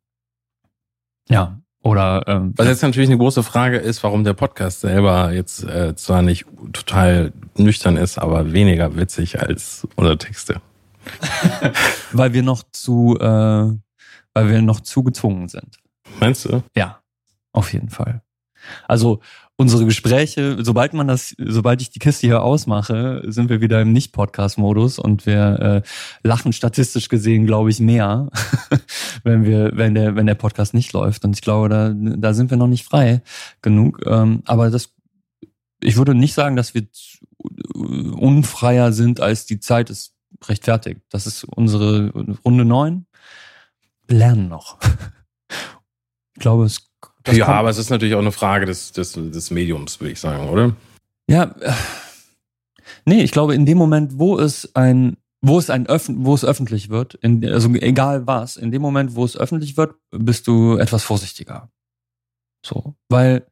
Ja, 1.28 1.58
oder 1.82 2.24
ähm, 2.26 2.54
was 2.56 2.66
jetzt 2.66 2.82
natürlich 2.82 3.10
eine 3.10 3.18
große 3.18 3.42
Frage 3.42 3.76
ist, 3.76 4.02
warum 4.02 4.24
der 4.24 4.32
Podcast 4.32 4.80
selber 4.80 5.32
jetzt 5.32 5.64
äh, 5.64 5.94
zwar 5.94 6.22
nicht 6.22 6.46
total 6.72 7.32
nüchtern 7.56 7.96
ist, 7.96 8.18
aber 8.18 8.52
weniger 8.52 8.96
witzig 8.96 9.40
als 9.40 9.86
unsere 9.94 10.16
Texte. 10.18 10.60
weil 12.12 12.32
wir 12.32 12.42
noch 12.42 12.62
zu, 12.72 13.18
äh, 13.20 13.24
weil 14.34 14.48
wir 14.48 14.62
noch 14.62 14.80
zu 14.80 15.02
gezwungen 15.02 15.48
sind. 15.48 15.76
Meinst 16.20 16.46
du? 16.46 16.62
Ja, 16.74 17.00
auf 17.52 17.72
jeden 17.72 17.90
Fall. 17.90 18.22
Also 18.88 19.20
unsere 19.56 19.84
Gespräche, 19.84 20.58
sobald 20.60 20.94
man 20.94 21.06
das, 21.06 21.34
sobald 21.38 21.80
ich 21.80 21.90
die 21.90 22.00
Kiste 22.00 22.26
hier 22.26 22.42
ausmache, 22.42 23.22
sind 23.26 23.48
wir 23.48 23.60
wieder 23.60 23.80
im 23.80 23.92
Nicht-Podcast-Modus 23.92 24.98
und 24.98 25.26
wir 25.26 25.82
äh, 25.84 26.26
lachen 26.26 26.52
statistisch 26.52 27.08
gesehen, 27.08 27.46
glaube 27.46 27.70
ich, 27.70 27.78
mehr, 27.78 28.30
wenn 29.24 29.44
wir, 29.44 29.70
wenn 29.74 29.94
der, 29.94 30.16
wenn 30.16 30.26
der 30.26 30.34
Podcast 30.34 30.74
nicht 30.74 30.92
läuft. 30.92 31.24
Und 31.24 31.34
ich 31.36 31.42
glaube, 31.42 31.68
da, 31.68 31.92
da 31.94 32.34
sind 32.34 32.50
wir 32.50 32.56
noch 32.56 32.66
nicht 32.66 32.84
frei 32.84 33.22
genug. 33.62 34.00
Ähm, 34.06 34.42
aber 34.44 34.70
das, 34.70 34.92
ich 35.80 35.96
würde 35.96 36.14
nicht 36.14 36.34
sagen, 36.34 36.56
dass 36.56 36.74
wir 36.74 36.86
unfreier 37.74 38.92
sind, 38.92 39.20
als 39.20 39.46
die 39.46 39.60
Zeit 39.60 39.88
es 39.88 40.14
rechtfertigt. 40.44 41.00
Das 41.10 41.26
ist 41.26 41.44
unsere 41.44 42.10
Runde 42.44 42.64
neun. 42.64 43.06
Lernen 44.08 44.48
noch. 44.48 44.78
Ich 46.36 46.40
glaube, 46.40 46.64
es 46.64 46.90
das 47.24 47.36
ja, 47.36 47.46
aber 47.48 47.70
es 47.70 47.78
ist 47.78 47.90
natürlich 47.90 48.14
auch 48.14 48.20
eine 48.20 48.32
Frage 48.32 48.66
des, 48.66 48.92
des, 48.92 49.12
des 49.12 49.50
Mediums, 49.50 49.98
würde 50.00 50.12
ich 50.12 50.20
sagen, 50.20 50.48
oder? 50.48 50.76
Ja, 51.28 51.54
nee, 53.06 53.22
ich 53.22 53.30
glaube, 53.30 53.54
in 53.54 53.64
dem 53.64 53.78
Moment, 53.78 54.18
wo 54.18 54.38
es 54.38 54.74
ein, 54.74 55.16
wo 55.40 55.58
es 55.58 55.70
ein 55.70 55.86
Öff 55.86 56.08
wo 56.12 56.34
es 56.34 56.44
öffentlich 56.44 56.90
wird, 56.90 57.14
in, 57.14 57.44
also 57.46 57.72
egal 57.74 58.26
was, 58.26 58.56
in 58.56 58.70
dem 58.70 58.82
Moment, 58.82 59.14
wo 59.14 59.24
es 59.24 59.36
öffentlich 59.36 59.76
wird, 59.78 59.94
bist 60.10 60.46
du 60.46 60.76
etwas 60.76 61.02
vorsichtiger. 61.02 61.70
So, 62.64 62.94
weil 63.08 63.46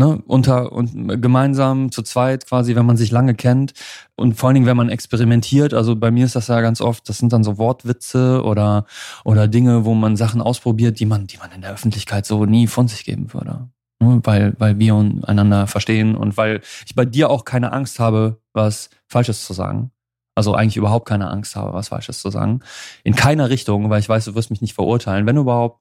ne, 0.00 0.22
unter 0.26 0.72
und 0.72 1.20
gemeinsam 1.20 1.92
zu 1.92 2.02
zweit 2.02 2.46
quasi, 2.46 2.74
wenn 2.74 2.86
man 2.86 2.96
sich 2.96 3.10
lange 3.10 3.34
kennt 3.34 3.74
und 4.16 4.34
vor 4.34 4.48
allen 4.48 4.54
Dingen, 4.54 4.66
wenn 4.66 4.76
man 4.76 4.88
experimentiert. 4.88 5.74
Also 5.74 5.94
bei 5.94 6.10
mir 6.10 6.24
ist 6.24 6.34
das 6.34 6.48
ja 6.48 6.62
ganz 6.62 6.80
oft, 6.80 7.06
das 7.08 7.18
sind 7.18 7.34
dann 7.34 7.44
so 7.44 7.58
Wortwitze 7.58 8.42
oder 8.42 8.86
oder 9.24 9.46
Dinge, 9.46 9.84
wo 9.84 9.94
man 9.94 10.16
Sachen 10.16 10.40
ausprobiert, 10.40 10.98
die 11.00 11.06
man, 11.06 11.26
die 11.26 11.36
man 11.36 11.52
in 11.52 11.60
der 11.60 11.72
Öffentlichkeit 11.72 12.24
so 12.24 12.46
nie 12.46 12.66
von 12.66 12.88
sich 12.88 13.04
geben 13.04 13.32
würde, 13.34 13.68
ne, 14.00 14.20
weil 14.24 14.54
weil 14.58 14.78
wir 14.78 14.94
einander 15.24 15.66
verstehen 15.66 16.16
und 16.16 16.38
weil 16.38 16.62
ich 16.86 16.94
bei 16.94 17.04
dir 17.04 17.28
auch 17.28 17.44
keine 17.44 17.72
Angst 17.72 18.00
habe, 18.00 18.38
was 18.54 18.88
Falsches 19.06 19.44
zu 19.44 19.52
sagen. 19.52 19.90
Also 20.36 20.54
eigentlich 20.54 20.78
überhaupt 20.78 21.06
keine 21.06 21.28
Angst 21.28 21.56
habe, 21.56 21.74
was 21.74 21.88
Falsches 21.88 22.20
zu 22.20 22.30
sagen. 22.30 22.60
In 23.04 23.14
keiner 23.14 23.50
Richtung, 23.50 23.90
weil 23.90 24.00
ich 24.00 24.08
weiß, 24.08 24.24
du 24.24 24.34
wirst 24.34 24.50
mich 24.50 24.62
nicht 24.62 24.74
verurteilen. 24.74 25.26
Wenn 25.26 25.36
überhaupt, 25.36 25.79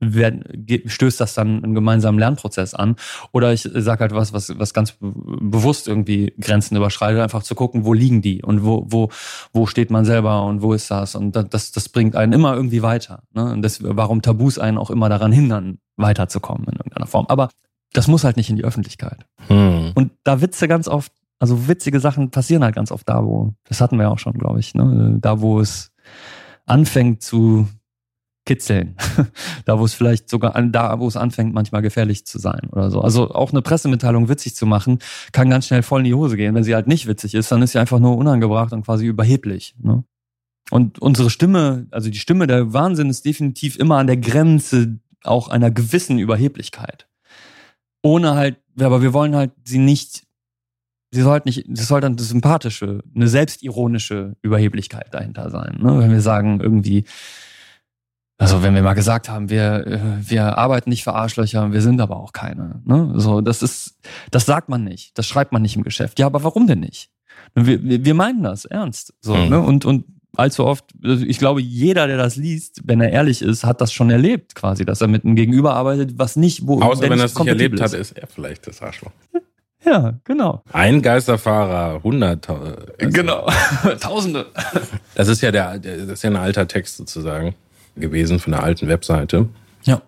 stößt 0.00 1.20
das 1.20 1.34
dann 1.34 1.64
einen 1.64 1.74
gemeinsamen 1.74 2.18
Lernprozess 2.18 2.74
an. 2.74 2.96
Oder 3.32 3.52
ich 3.52 3.62
sage 3.62 4.00
halt 4.00 4.14
was, 4.14 4.32
was, 4.32 4.56
was 4.58 4.72
ganz 4.72 4.96
bewusst 5.00 5.88
irgendwie 5.88 6.34
Grenzen 6.40 6.76
überschreitet, 6.76 7.20
einfach 7.20 7.42
zu 7.42 7.54
gucken, 7.54 7.84
wo 7.84 7.92
liegen 7.92 8.22
die 8.22 8.42
und 8.42 8.64
wo, 8.64 8.86
wo, 8.88 9.10
wo 9.52 9.66
steht 9.66 9.90
man 9.90 10.04
selber 10.04 10.44
und 10.44 10.62
wo 10.62 10.72
ist 10.72 10.90
das. 10.90 11.14
Und 11.14 11.32
das, 11.32 11.72
das 11.72 11.88
bringt 11.88 12.14
einen 12.14 12.32
immer 12.32 12.54
irgendwie 12.54 12.82
weiter. 12.82 13.22
Ne? 13.32 13.52
Und 13.52 13.62
das, 13.62 13.82
warum 13.82 14.22
Tabus 14.22 14.58
einen 14.58 14.78
auch 14.78 14.90
immer 14.90 15.08
daran 15.08 15.32
hindern, 15.32 15.78
weiterzukommen 15.96 16.68
in 16.68 16.76
irgendeiner 16.76 17.06
Form. 17.06 17.26
Aber 17.28 17.48
das 17.92 18.06
muss 18.06 18.24
halt 18.24 18.36
nicht 18.36 18.50
in 18.50 18.56
die 18.56 18.64
Öffentlichkeit. 18.64 19.26
Hm. 19.48 19.92
Und 19.94 20.12
da 20.22 20.40
Witze 20.40 20.68
ganz 20.68 20.88
oft, 20.88 21.12
also 21.38 21.68
witzige 21.68 22.00
Sachen 22.00 22.30
passieren 22.30 22.62
halt 22.62 22.74
ganz 22.74 22.92
oft 22.92 23.08
da, 23.08 23.24
wo, 23.24 23.54
das 23.64 23.80
hatten 23.80 23.96
wir 23.96 24.04
ja 24.04 24.10
auch 24.10 24.18
schon, 24.18 24.34
glaube 24.34 24.60
ich, 24.60 24.74
ne? 24.74 25.18
da 25.20 25.40
wo 25.40 25.60
es 25.60 25.90
anfängt 26.66 27.22
zu 27.22 27.66
kitzeln. 28.48 28.96
da, 29.66 29.78
wo 29.78 29.84
es 29.84 29.92
vielleicht 29.92 30.30
sogar 30.30 30.56
an, 30.56 30.72
da, 30.72 30.98
wo 30.98 31.06
es 31.06 31.16
anfängt, 31.16 31.52
manchmal 31.52 31.82
gefährlich 31.82 32.24
zu 32.24 32.38
sein 32.38 32.68
oder 32.72 32.90
so. 32.90 33.02
Also 33.02 33.30
auch 33.30 33.52
eine 33.52 33.60
Pressemitteilung 33.60 34.30
witzig 34.30 34.56
zu 34.56 34.64
machen, 34.64 35.00
kann 35.32 35.50
ganz 35.50 35.66
schnell 35.66 35.82
voll 35.82 36.00
in 36.00 36.06
die 36.06 36.14
Hose 36.14 36.36
gehen. 36.36 36.54
Wenn 36.54 36.64
sie 36.64 36.74
halt 36.74 36.88
nicht 36.88 37.06
witzig 37.06 37.34
ist, 37.34 37.52
dann 37.52 37.60
ist 37.60 37.72
sie 37.72 37.78
einfach 37.78 37.98
nur 37.98 38.16
unangebracht 38.16 38.72
und 38.72 38.86
quasi 38.86 39.06
überheblich. 39.06 39.74
Ne? 39.82 40.02
Und 40.70 40.98
unsere 40.98 41.28
Stimme, 41.28 41.86
also 41.90 42.08
die 42.08 42.18
Stimme 42.18 42.46
der 42.46 42.72
Wahnsinn 42.72 43.10
ist 43.10 43.26
definitiv 43.26 43.78
immer 43.78 43.98
an 43.98 44.06
der 44.06 44.16
Grenze 44.16 44.98
auch 45.24 45.48
einer 45.48 45.70
gewissen 45.70 46.18
Überheblichkeit. 46.18 47.06
Ohne 48.02 48.34
halt, 48.34 48.56
aber 48.80 49.02
wir 49.02 49.12
wollen 49.12 49.36
halt 49.36 49.52
sie 49.64 49.78
nicht, 49.78 50.22
sie 51.10 51.20
soll 51.20 51.32
halt 51.32 51.44
nicht, 51.44 51.66
sie 51.68 51.84
soll 51.84 52.00
dann 52.00 52.12
eine 52.12 52.22
sympathische, 52.22 53.02
eine 53.14 53.28
selbstironische 53.28 54.36
Überheblichkeit 54.40 55.12
dahinter 55.12 55.50
sein. 55.50 55.78
Ne? 55.82 55.98
Wenn 55.98 56.12
wir 56.12 56.22
sagen, 56.22 56.60
irgendwie, 56.60 57.04
also 58.40 58.62
wenn 58.62 58.74
wir 58.74 58.82
mal 58.82 58.94
gesagt 58.94 59.28
haben, 59.28 59.50
wir, 59.50 59.86
äh, 59.86 60.00
wir 60.20 60.56
arbeiten 60.56 60.90
nicht 60.90 61.02
für 61.02 61.12
Arschlöcher, 61.12 61.72
wir 61.72 61.82
sind 61.82 62.00
aber 62.00 62.16
auch 62.16 62.32
keine. 62.32 62.80
Ne? 62.84 63.14
So, 63.16 63.40
das 63.40 63.62
ist, 63.62 63.98
das 64.30 64.46
sagt 64.46 64.68
man 64.68 64.84
nicht, 64.84 65.18
das 65.18 65.26
schreibt 65.26 65.52
man 65.52 65.60
nicht 65.60 65.74
im 65.74 65.82
Geschäft. 65.82 66.20
Ja, 66.20 66.26
aber 66.26 66.44
warum 66.44 66.68
denn 66.68 66.78
nicht? 66.78 67.10
Wir, 67.54 68.04
wir 68.04 68.14
meinen 68.14 68.44
das 68.44 68.64
ernst. 68.64 69.12
So, 69.20 69.34
mhm. 69.34 69.48
ne? 69.48 69.60
Und, 69.60 69.84
und 69.84 70.04
allzu 70.36 70.64
oft, 70.64 70.84
also 71.02 71.24
ich 71.24 71.38
glaube, 71.40 71.60
jeder, 71.60 72.06
der 72.06 72.16
das 72.16 72.36
liest, 72.36 72.82
wenn 72.84 73.00
er 73.00 73.10
ehrlich 73.10 73.42
ist, 73.42 73.64
hat 73.64 73.80
das 73.80 73.92
schon 73.92 74.08
erlebt, 74.08 74.54
quasi, 74.54 74.84
dass 74.84 75.00
er 75.00 75.08
mit 75.08 75.24
einem 75.24 75.34
Gegenüber 75.34 75.74
arbeitet, 75.74 76.16
was 76.16 76.36
nicht, 76.36 76.64
wo 76.64 76.80
Außer 76.80 77.02
wenn 77.02 77.18
er 77.18 77.24
es 77.24 77.36
nicht 77.36 77.48
erlebt 77.48 77.74
ist. 77.74 77.80
hat, 77.80 77.92
ist 77.94 78.16
er 78.16 78.28
vielleicht 78.28 78.66
das 78.66 78.80
Arschloch. 78.80 79.12
Ja, 79.84 80.14
genau. 80.24 80.64
Ein 80.72 81.02
Geisterfahrer, 81.02 82.02
hundert. 82.02 82.48
Genau, 82.98 83.48
Tausende. 84.00 84.46
Das 85.14 85.28
ist 85.28 85.40
ja 85.40 85.52
der, 85.52 85.78
das 85.78 85.94
ist 85.94 86.24
ja 86.24 86.30
ein 86.30 86.36
alter 86.36 86.66
Text 86.66 86.96
sozusagen 86.96 87.54
gewesen 87.98 88.38
von 88.38 88.52
der 88.52 88.62
alten 88.62 88.88
Webseite. 88.88 89.48
Ja. 89.84 90.02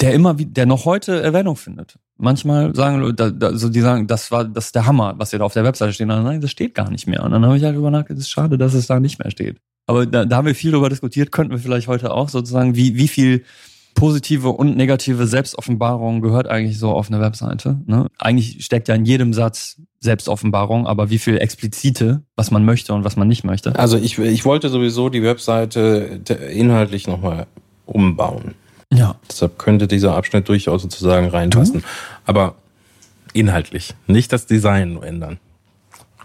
Der 0.00 0.14
immer, 0.14 0.34
der 0.34 0.66
noch 0.66 0.84
heute 0.84 1.20
Erwähnung 1.20 1.56
findet. 1.56 1.98
Manchmal 2.16 2.74
sagen 2.74 3.00
Leute, 3.00 3.36
also 3.40 3.68
die 3.68 3.80
sagen, 3.80 4.06
das 4.06 4.30
war, 4.30 4.44
das 4.44 4.66
ist 4.66 4.74
der 4.74 4.86
Hammer, 4.86 5.14
was 5.18 5.30
hier 5.30 5.40
da 5.40 5.44
auf 5.44 5.54
der 5.54 5.64
Webseite 5.64 5.92
steht. 5.92 6.08
Und 6.08 6.24
nein, 6.24 6.40
das 6.40 6.50
steht 6.50 6.74
gar 6.74 6.90
nicht 6.90 7.06
mehr. 7.06 7.22
Und 7.24 7.32
dann 7.32 7.44
habe 7.44 7.56
ich 7.56 7.64
halt 7.64 7.76
über 7.76 7.90
nachgedacht, 7.90 8.18
es 8.18 8.26
ist 8.26 8.30
schade, 8.30 8.58
dass 8.58 8.74
es 8.74 8.86
da 8.86 9.00
nicht 9.00 9.18
mehr 9.18 9.30
steht. 9.30 9.60
Aber 9.86 10.04
da, 10.04 10.24
da 10.24 10.36
haben 10.36 10.46
wir 10.46 10.54
viel 10.54 10.70
darüber 10.70 10.90
diskutiert, 10.90 11.32
könnten 11.32 11.52
wir 11.52 11.58
vielleicht 11.58 11.88
heute 11.88 12.12
auch 12.12 12.28
sozusagen, 12.28 12.76
wie, 12.76 12.96
wie 12.96 13.08
viel 13.08 13.44
positive 13.98 14.50
und 14.50 14.76
negative 14.76 15.26
Selbstoffenbarung 15.26 16.20
gehört 16.20 16.46
eigentlich 16.46 16.78
so 16.78 16.90
auf 16.90 17.08
eine 17.08 17.20
Webseite. 17.20 17.80
Ne? 17.86 18.06
Eigentlich 18.18 18.64
steckt 18.64 18.86
ja 18.86 18.94
in 18.94 19.04
jedem 19.04 19.32
Satz 19.32 19.80
Selbstoffenbarung, 19.98 20.86
aber 20.86 21.10
wie 21.10 21.18
viel 21.18 21.38
explizite, 21.38 22.22
was 22.36 22.52
man 22.52 22.64
möchte 22.64 22.94
und 22.94 23.02
was 23.02 23.16
man 23.16 23.26
nicht 23.26 23.42
möchte. 23.42 23.76
Also 23.76 23.98
ich, 23.98 24.16
ich 24.18 24.44
wollte 24.44 24.68
sowieso 24.68 25.08
die 25.08 25.24
Webseite 25.24 26.20
inhaltlich 26.52 27.08
nochmal 27.08 27.46
umbauen. 27.86 28.54
Ja. 28.92 29.16
Deshalb 29.28 29.58
könnte 29.58 29.88
dieser 29.88 30.14
Abschnitt 30.14 30.48
durchaus 30.48 30.82
sozusagen 30.82 31.26
reinpassen. 31.26 31.82
Aber 32.24 32.54
inhaltlich, 33.32 33.94
nicht 34.06 34.32
das 34.32 34.46
Design 34.46 35.02
ändern. 35.02 35.38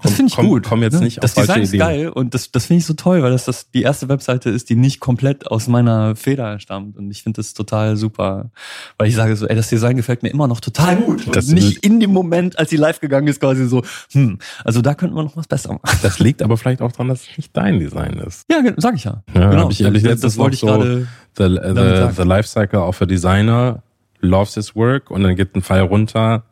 Das 0.03 0.13
finde 0.13 0.29
ich 0.29 0.36
komm, 0.36 0.48
gut. 0.48 0.65
Komm 0.67 0.83
jetzt 0.83 0.95
ne? 0.95 1.05
nicht 1.05 1.24
das 1.24 1.33
Design 1.33 1.62
ist 1.62 1.77
geil 1.77 2.10
und 2.10 2.33
das, 2.33 2.51
das 2.51 2.65
finde 2.65 2.79
ich 2.79 2.86
so 2.86 2.93
toll, 2.93 3.24
weil 3.24 3.31
das, 3.31 3.45
das 3.45 3.72
die 3.72 3.81
erste 3.81 4.10
Webseite 4.10 4.50
ist, 4.50 4.69
die 4.69 4.75
nicht 4.75 5.00
komplett 5.00 5.48
aus 5.50 5.67
meiner 5.67 6.15
Feder 6.15 6.60
stammt. 6.60 6.98
Und 6.98 7.10
ich 7.10 7.24
finde 7.24 7.38
das 7.38 7.53
total 7.53 7.95
super, 7.95 8.51
weil 8.98 9.07
ich 9.07 9.15
sage 9.15 9.36
so, 9.36 9.48
ey, 9.48 9.55
das 9.55 9.69
Design 9.69 9.95
gefällt 9.95 10.22
mir 10.22 10.29
immer 10.29 10.48
noch 10.48 10.60
total 10.60 10.98
gut. 10.98 11.25
Das 11.36 11.48
und 11.48 11.55
nicht 11.55 11.83
in 11.86 12.00
dem 12.00 12.12
Moment, 12.12 12.60
als 12.60 12.69
sie 12.69 12.77
live 12.77 13.00
gegangen 13.00 13.27
ist, 13.27 13.39
quasi 13.39 13.65
so, 13.67 13.83
hm, 14.12 14.39
also 14.63 14.81
da 14.81 14.93
könnten 14.93 15.15
wir 15.15 15.24
noch 15.24 15.38
was 15.38 15.48
besser 15.48 15.74
machen. 15.74 16.00
Das 16.01 16.19
liegt 16.19 16.41
aber 16.41 16.57
vielleicht 16.57 16.81
auch 16.81 16.91
daran, 16.91 17.07
dass 17.07 17.22
es 17.22 17.38
nicht 17.38 17.55
dein 17.55 17.79
Design 17.79 18.13
ist. 18.19 18.45
Ja, 18.51 18.62
sag 18.77 18.95
ich 18.95 19.05
ja. 19.05 19.24
Ja, 19.33 19.50
genau. 19.50 19.63
hab 19.63 19.72
ich 19.72 19.81
ehrlich 19.81 20.03
das, 20.03 20.19
das 20.19 20.38
wollte 20.38 20.55
ich 20.55 20.60
so- 20.60 20.67
gerade. 20.67 21.07
The, 21.36 21.55
Damit 21.55 22.15
the, 22.15 22.22
the 22.22 22.27
life 22.27 22.48
cycle 22.48 22.79
of 22.79 23.01
a 23.01 23.05
designer 23.05 23.81
loves 24.19 24.53
his 24.53 24.75
work 24.75 25.10
und 25.10 25.24
dann 25.24 25.36
geht 25.36 25.55
ein 25.55 25.62
Pfeil 25.62 25.81
runter. 25.81 26.43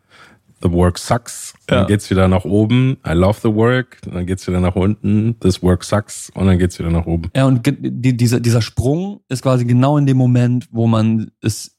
The 0.62 0.72
work 0.72 0.98
sucks. 0.98 1.54
Ja. 1.70 1.78
Dann 1.78 1.88
geht's 1.88 2.10
wieder 2.10 2.28
nach 2.28 2.46
oben. 2.46 2.98
I 3.06 3.14
love 3.14 3.40
the 3.42 3.54
work. 3.54 3.98
Dann 4.04 4.26
geht's 4.26 4.48
wieder 4.48 4.60
nach 4.60 4.76
unten. 4.76 5.40
This 5.40 5.64
work 5.64 5.84
sucks. 5.84 6.30
Und 6.36 6.48
dann 6.48 6.60
geht's 6.60 6.78
wieder 6.78 6.92
nach 6.92 7.06
oben. 7.06 7.32
Ja, 7.36 7.46
und 7.46 7.62
die, 7.66 8.16
dieser, 8.16 8.40
dieser 8.40 8.62
Sprung 8.62 9.22
ist 9.28 9.42
quasi 9.42 9.66
genau 9.66 9.98
in 9.98 10.06
dem 10.06 10.18
Moment, 10.18 10.68
wo 10.72 10.88
man 10.88 11.32
es 11.42 11.78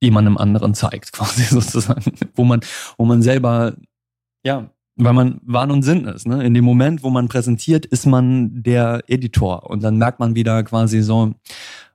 jemandem 0.00 0.36
anderen 0.36 0.74
zeigt, 0.74 1.12
quasi 1.12 1.42
sozusagen. 1.44 2.12
Wo 2.34 2.44
man, 2.44 2.60
wo 2.96 3.04
man 3.04 3.22
selber, 3.22 3.74
ja, 4.44 4.70
weil 4.96 5.12
man 5.12 5.40
Wahn 5.44 5.72
und 5.72 5.82
Sinn 5.82 6.04
ist. 6.04 6.26
Ne? 6.26 6.44
In 6.44 6.54
dem 6.54 6.64
Moment, 6.64 7.02
wo 7.02 7.10
man 7.10 7.28
präsentiert, 7.28 7.84
ist 7.84 8.06
man 8.06 8.62
der 8.62 9.02
Editor. 9.08 9.68
Und 9.68 9.82
dann 9.82 9.96
merkt 9.96 10.20
man 10.20 10.36
wieder 10.36 10.62
quasi 10.62 11.02
so, 11.02 11.34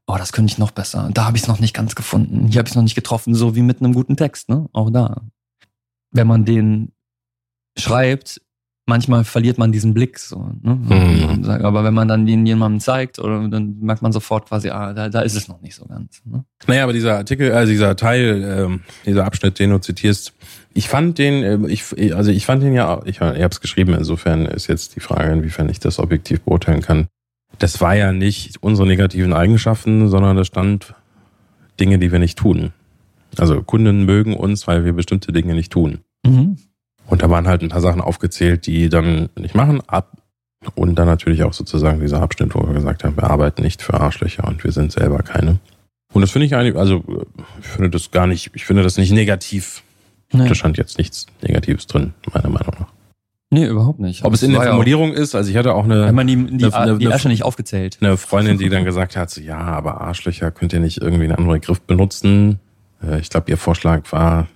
oh, 0.06 0.16
das 0.18 0.34
könnte 0.34 0.52
ich 0.52 0.58
noch 0.58 0.72
besser. 0.72 1.10
Da 1.14 1.26
habe 1.26 1.38
ich 1.38 1.44
es 1.44 1.48
noch 1.48 1.60
nicht 1.60 1.74
ganz 1.74 1.96
gefunden. 1.96 2.48
Hier 2.50 2.60
habe 2.60 2.68
ich 2.68 2.72
es 2.72 2.76
noch 2.76 2.84
nicht 2.84 2.96
getroffen, 2.96 3.36
so 3.36 3.56
wie 3.56 3.62
mit 3.62 3.82
einem 3.82 3.94
guten 3.94 4.18
Text, 4.18 4.50
ne? 4.50 4.68
Auch 4.74 4.90
da. 4.90 5.22
Wenn 6.12 6.28
man 6.28 6.46
den 6.46 6.92
schreibt, 7.78 8.42
manchmal 8.90 9.24
verliert 9.24 9.58
man 9.58 9.72
diesen 9.72 9.94
Blick 9.94 10.20
so. 10.20 10.52
Ne? 10.62 10.76
Mhm. 10.76 11.46
Aber 11.46 11.86
wenn 11.86 11.94
man 11.94 12.10
dann 12.10 12.26
den 12.26 12.46
jemandem 12.46 12.82
zeigt, 12.82 13.20
oder 13.20 13.48
dann 13.48 13.78
merkt 13.80 14.02
man 14.02 14.12
sofort 14.12 14.50
quasi, 14.50 14.70
ah, 14.70 14.94
da, 14.94 15.08
da 15.08 15.22
ist 15.22 15.36
es 15.36 15.48
noch 15.48 15.62
nicht 15.62 15.76
so 15.76 15.86
ganz. 15.86 16.22
Ne? 16.26 16.44
Naja, 16.68 16.84
aber 16.84 16.92
dieser 16.92 17.16
Artikel, 17.16 17.54
also 17.54 17.72
dieser 17.72 17.96
Teil, 17.96 18.44
ähm, 18.44 18.82
dieser 19.06 19.26
Abschnitt, 19.26 19.60
den 19.60 19.70
du 19.70 19.80
zitierst, 19.80 20.34
ich 20.74 20.90
fand 20.90 21.18
den, 21.18 21.44
äh, 21.44 21.72
ich, 21.72 21.86
also 22.14 22.32
ich 22.32 22.46
fand 22.46 22.64
den 22.64 22.74
ja, 22.74 23.02
ich, 23.06 23.16
ich 23.16 23.22
habe 23.22 23.50
es 23.50 23.62
geschrieben, 23.62 23.94
insofern 23.94 24.46
ist 24.46 24.68
jetzt 24.68 24.96
die 24.96 25.00
Frage, 25.00 25.32
inwiefern 25.32 25.70
ich 25.70 25.80
das 25.80 26.00
objektiv 26.00 26.42
beurteilen 26.42 26.82
kann. 26.82 27.08
Das 27.60 27.80
war 27.82 27.96
ja 27.96 28.12
nicht 28.12 28.62
unsere 28.62 28.88
negativen 28.88 29.34
Eigenschaften, 29.34 30.10
sondern 30.10 30.36
da 30.36 30.44
stand 30.44 30.94
Dinge, 31.80 32.00
die 32.00 32.12
wir 32.12 32.20
nicht 32.20 32.38
tun. 32.38 32.74
Also 33.38 33.62
Kunden 33.62 34.06
mögen 34.06 34.36
uns, 34.36 34.68
weil 34.68 34.86
wir 34.86 34.94
bestimmte 34.94 35.32
Dinge 35.32 35.54
nicht 35.54 35.72
tun. 35.72 36.00
Mhm. 36.26 36.58
Und 37.08 37.22
da 37.24 37.30
waren 37.30 37.48
halt 37.48 37.62
ein 37.62 37.70
paar 37.70 37.82
Sachen 37.82 38.02
aufgezählt, 38.02 38.66
die 38.68 38.90
dann 38.90 39.30
nicht 39.38 39.56
machen, 39.56 39.82
ab. 39.88 40.18
Und 40.76 40.96
dann 40.96 41.08
natürlich 41.08 41.44
auch 41.44 41.54
sozusagen 41.54 42.02
dieser 42.02 42.22
Abschnitt, 42.22 42.54
wo 42.54 42.62
wir 42.68 42.74
gesagt 42.74 43.04
haben, 43.04 43.16
wir 43.16 43.24
arbeiten 43.30 43.62
nicht 43.64 43.82
für 43.82 43.94
Arschlöcher 44.00 44.46
und 44.46 44.64
wir 44.64 44.72
sind 44.72 44.92
selber 44.92 45.20
keine. 45.20 45.60
Und 46.14 46.22
das 46.22 46.32
finde 46.32 46.48
ich 46.48 46.56
eigentlich, 46.56 46.76
also 46.76 47.04
ich 47.62 47.68
finde 47.68 47.90
das 47.92 48.12
gar 48.12 48.28
nicht, 48.28 48.52
ich 48.54 48.66
finde 48.66 48.84
das 48.84 48.98
nicht 48.98 49.12
negativ. 49.12 49.84
Nee. 50.34 50.48
Da 50.50 50.56
stand 50.56 50.78
jetzt 50.78 50.98
nichts 50.98 51.28
Negatives 51.42 51.88
drin, 51.88 52.14
meiner 52.34 52.50
Meinung 52.50 52.74
nach. 52.80 52.88
nee, 53.52 53.66
überhaupt 53.66 54.00
nicht. 54.00 54.24
Ob 54.26 54.34
es 54.34 54.44
in 54.44 54.52
der 54.52 54.62
Formulierung 54.64 55.14
ist, 55.14 55.34
also 55.34 55.50
ich 55.50 55.56
hatte 55.58 55.74
auch 55.74 55.80
Auch, 55.80 55.86
eine, 55.86 56.06
wenn 56.06 56.14
man 56.16 56.28
die, 56.28 56.36
die, 56.36 56.66
eine- 56.66 56.76
eine- 56.76 56.98
die 56.98 57.08
Asche 57.08 57.30
nicht 57.30 57.44
aufgezählt. 57.44 57.98
eine 58.02 58.18
Freundin, 58.18 58.58
die 58.58 58.70
dann 58.70 58.84
gesagt 58.86 59.16
hat, 59.16 59.30
so, 59.32 59.40
ja, 59.42 59.58
aber 59.58 60.02
Arschlöcher 60.02 60.52
könnt 60.52 60.74
ihr 60.74 60.80
nicht 60.82 60.98
irgendwie 61.02 61.24
einen 61.24 61.34
anderen 61.36 61.60
Begriff 61.60 61.82
benutzen. 61.82 62.60
Äh, 63.04 63.20
Ich 63.20 63.30
glaube, 63.30 63.50
ihr 63.52 63.58
Vorschlag 63.58 64.12
war, 64.12 64.48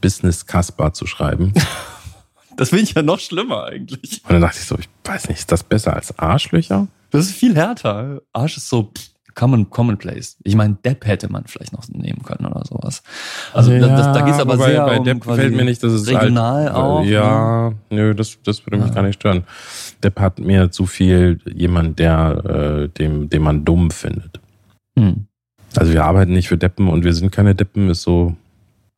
Business 0.00 0.46
Casper 0.46 0.92
zu 0.92 1.06
schreiben. 1.06 1.52
Das 2.54 2.68
finde 2.68 2.84
ich 2.84 2.92
ja 2.92 3.00
noch 3.00 3.18
schlimmer 3.18 3.64
eigentlich. 3.64 4.20
Und 4.24 4.30
dann 4.32 4.42
dachte 4.42 4.58
ich 4.60 4.66
so, 4.66 4.76
ich 4.78 4.86
weiß 5.04 5.30
nicht, 5.30 5.38
ist 5.38 5.50
das 5.50 5.62
besser 5.62 5.94
als 5.96 6.18
Arschlöcher? 6.18 6.86
Das 7.10 7.24
ist 7.24 7.32
viel 7.34 7.54
härter. 7.56 8.20
Arsch 8.34 8.58
ist 8.58 8.68
so 8.68 8.92
pff, 8.94 9.08
common, 9.34 9.70
commonplace. 9.70 10.36
Ich 10.44 10.54
meine, 10.54 10.74
Depp 10.84 11.06
hätte 11.06 11.32
man 11.32 11.44
vielleicht 11.46 11.72
noch 11.72 11.88
nehmen 11.88 12.22
können 12.22 12.44
oder 12.44 12.62
sowas. 12.66 13.02
Also 13.54 13.70
da, 13.70 13.88
das, 13.88 14.12
da 14.12 14.20
geht 14.20 14.34
es 14.34 14.40
aber 14.40 14.58
sehr 14.58 14.84
bei 14.84 14.98
um 14.98 15.04
Depp 15.04 15.22
quasi 15.22 15.36
gefällt 15.38 15.56
mir 15.56 15.64
nicht, 15.64 15.82
dass 15.82 15.92
es 15.94 16.06
regional 16.06 16.64
halt, 16.64 16.74
auch. 16.74 17.00
ne? 17.02 17.10
Ja, 17.10 17.72
nö, 17.88 18.14
das, 18.14 18.36
das 18.44 18.66
würde 18.66 18.76
mich 18.76 18.88
Ja. 18.88 18.94
gar 18.96 19.02
nicht 19.04 19.14
stören. 19.18 19.44
Depp 20.04 20.20
hat 20.20 20.38
mir 20.38 20.70
zu 20.70 20.84
viel 20.84 21.40
jemand, 21.54 21.98
der 22.00 22.44
äh, 22.84 22.88
dem, 22.90 23.30
dem 23.30 23.42
man 23.44 23.64
dumm 23.64 23.90
findet. 23.90 24.40
Hm. 24.98 25.26
Also 25.78 25.92
wir 25.92 26.04
arbeiten 26.04 26.32
nicht 26.32 26.48
für 26.48 26.58
Deppen 26.58 26.88
und 26.88 27.04
wir 27.04 27.14
sind 27.14 27.30
keine 27.30 27.54
Deppen, 27.54 27.90
ist 27.90 28.02
so. 28.02 28.36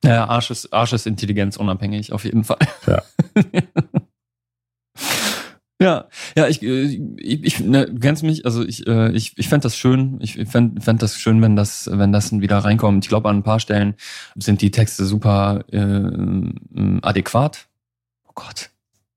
Ja, 0.04 0.26
Arsch 0.26 0.50
ist, 0.50 0.72
Arsch 0.72 0.92
ist 0.92 1.06
intelligenzunabhängig, 1.06 2.12
auf 2.12 2.24
jeden 2.24 2.44
Fall. 2.44 2.58
Ja. 2.86 3.02
ja, 5.80 6.08
ja, 6.36 6.48
ich, 6.48 6.62
äh, 6.62 6.82
ich, 7.16 7.44
ich 7.44 7.60
ne, 7.60 7.92
kennst 8.00 8.22
mich, 8.22 8.44
also 8.44 8.64
ich, 8.64 8.86
äh, 8.86 9.12
ich, 9.12 9.32
ich 9.38 9.48
fände 9.48 9.62
das 9.62 9.76
schön. 9.76 10.18
Ich 10.20 10.34
fände 10.46 10.80
fänd 10.80 11.02
das 11.02 11.18
schön, 11.18 11.40
wenn 11.40 11.56
das, 11.56 11.88
wenn 11.90 12.12
das 12.12 12.32
wieder 12.32 12.58
reinkommt. 12.58 13.04
Ich 13.04 13.08
glaube, 13.08 13.28
an 13.30 13.38
ein 13.38 13.42
paar 13.42 13.60
Stellen 13.60 13.94
sind 14.36 14.60
die 14.60 14.70
Texte 14.70 15.04
super 15.04 15.64
äh, 15.72 15.78
ähm, 15.78 17.00
adäquat. 17.02 17.66
Oh 18.28 18.32
Gott. 18.34 18.70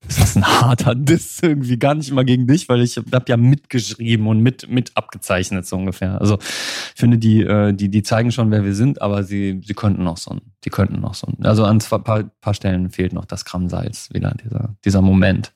Ist 0.08 0.20
das 0.22 0.36
ein 0.36 0.46
harter 0.46 0.96
Diss 0.96 1.39
irgendwie 1.41 1.78
gar 1.78 1.93
nicht 1.96 2.12
mal 2.12 2.24
gegen 2.26 2.48
dich, 2.48 2.70
weil 2.70 2.82
ich 2.82 2.98
habe 2.98 3.26
ja 3.28 3.38
mitgeschrieben 3.38 4.28
und 4.28 4.41
mit 4.41 4.70
mit 4.70 4.91
abgezeichnet 4.96 5.65
so 5.65 5.76
ungefähr. 5.76 6.20
Also 6.22 6.38
ich 6.39 7.00
finde 7.00 7.17
die 7.17 7.41
äh, 7.43 7.74
die 7.74 7.89
die 7.89 8.04
zeigen 8.04 8.32
schon, 8.32 8.52
wer 8.52 8.63
wir 8.63 8.74
sind, 8.74 9.02
aber 9.02 9.24
sie 9.24 9.62
sie 9.63 9.74
könnten 9.74 10.04
noch 10.04 10.17
so 10.17 10.32
ein, 10.32 10.41
die 10.63 10.70
könnten 10.70 11.02
noch 11.02 11.13
so 11.13 11.28
ein, 11.28 11.46
also 11.46 11.65
an 11.65 11.80
zwei 11.80 11.98
paar, 11.98 12.24
paar 12.41 12.54
Stellen 12.54 12.89
fehlt 12.89 13.13
noch 13.13 13.26
das 13.26 13.46
Gramm-Salz 13.46 14.10
wieder 14.13 14.34
dieser 14.43 14.76
dieser 14.86 15.02
Moment 15.02 15.54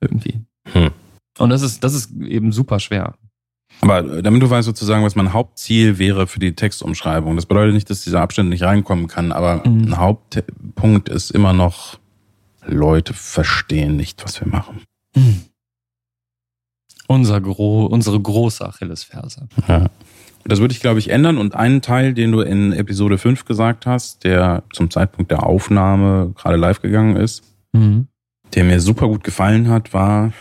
irgendwie. 0.00 0.40
Hm. 0.72 0.90
Und 1.38 1.50
das 1.50 1.62
ist 1.62 1.84
das 1.84 1.94
ist 1.94 2.12
eben 2.12 2.52
super 2.52 2.80
schwer. 2.80 3.14
Aber 3.82 3.98
äh, 3.98 4.22
damit 4.22 4.42
du 4.42 4.48
weißt 4.48 4.64
sozusagen, 4.64 5.04
was 5.04 5.16
mein 5.16 5.34
Hauptziel 5.34 5.98
wäre 5.98 6.26
für 6.26 6.38
die 6.38 6.54
Textumschreibung. 6.54 7.36
Das 7.36 7.44
bedeutet 7.46 7.74
nicht, 7.74 7.90
dass 7.90 8.02
dieser 8.04 8.22
Abschnitt 8.22 8.46
nicht 8.46 8.62
reinkommen 8.62 9.06
kann, 9.06 9.32
aber 9.32 9.62
Mhm. 9.68 9.84
ein 9.88 9.96
Hauptpunkt 9.98 11.08
ist 11.10 11.30
immer 11.30 11.52
noch, 11.52 11.98
Leute 12.66 13.14
verstehen 13.14 13.96
nicht, 13.96 14.22
was 14.24 14.40
wir 14.40 14.48
machen. 14.48 14.82
Unser 17.08 17.40
gro 17.40 17.86
unsere 17.86 18.20
große 18.20 18.66
Achillesferse. 18.66 19.48
Ja. 19.68 19.86
Das 20.44 20.60
würde 20.60 20.72
ich, 20.72 20.80
glaube 20.80 20.98
ich, 20.98 21.10
ändern. 21.10 21.38
Und 21.38 21.54
einen 21.54 21.82
Teil, 21.82 22.14
den 22.14 22.30
du 22.32 22.40
in 22.40 22.72
Episode 22.72 23.18
5 23.18 23.44
gesagt 23.44 23.84
hast, 23.86 24.24
der 24.24 24.62
zum 24.72 24.90
Zeitpunkt 24.90 25.30
der 25.30 25.44
Aufnahme 25.44 26.32
gerade 26.36 26.56
live 26.56 26.80
gegangen 26.82 27.16
ist, 27.16 27.42
Mhm. 27.72 28.06
der 28.54 28.64
mir 28.64 28.80
super 28.80 29.08
gut 29.08 29.24
gefallen 29.24 29.68
hat, 29.68 29.92
war, 29.92 30.32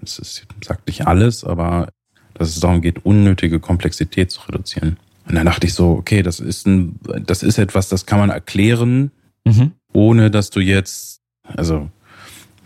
das 0.00 0.18
ist, 0.18 0.46
sagt 0.64 0.86
nicht 0.86 1.06
alles, 1.06 1.44
aber 1.44 1.88
dass 2.34 2.48
es 2.48 2.60
darum 2.60 2.80
geht, 2.80 3.04
unnötige 3.04 3.60
Komplexität 3.60 4.30
zu 4.30 4.40
reduzieren. 4.48 4.96
Und 5.28 5.34
dann 5.36 5.46
dachte 5.46 5.66
ich 5.66 5.74
so, 5.74 5.90
okay, 5.92 6.22
das 6.22 6.40
ist 6.40 6.66
ein, 6.66 6.98
das 7.24 7.42
ist 7.42 7.58
etwas, 7.58 7.88
das 7.88 8.06
kann 8.06 8.18
man 8.18 8.30
erklären, 8.30 9.10
Mhm. 9.46 9.72
ohne 9.92 10.30
dass 10.30 10.48
du 10.50 10.60
jetzt, 10.60 11.20
also 11.44 11.88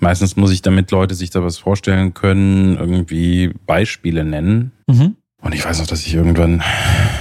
meistens 0.01 0.37
muss 0.37 0.53
ich, 0.53 0.63
damit 0.63 0.91
Leute 0.91 1.15
sich 1.15 1.31
da 1.31 1.43
was 1.43 1.59
vorstellen 1.59 2.15
können, 2.15 2.77
irgendwie 2.77 3.53
Beispiele 3.67 4.25
nennen. 4.25 4.73
Mhm. 4.87 5.17
Und 5.41 5.55
ich 5.55 5.65
weiß 5.65 5.81
auch, 5.81 5.87
dass 5.87 6.05
ich 6.05 6.15
irgendwann 6.15 6.63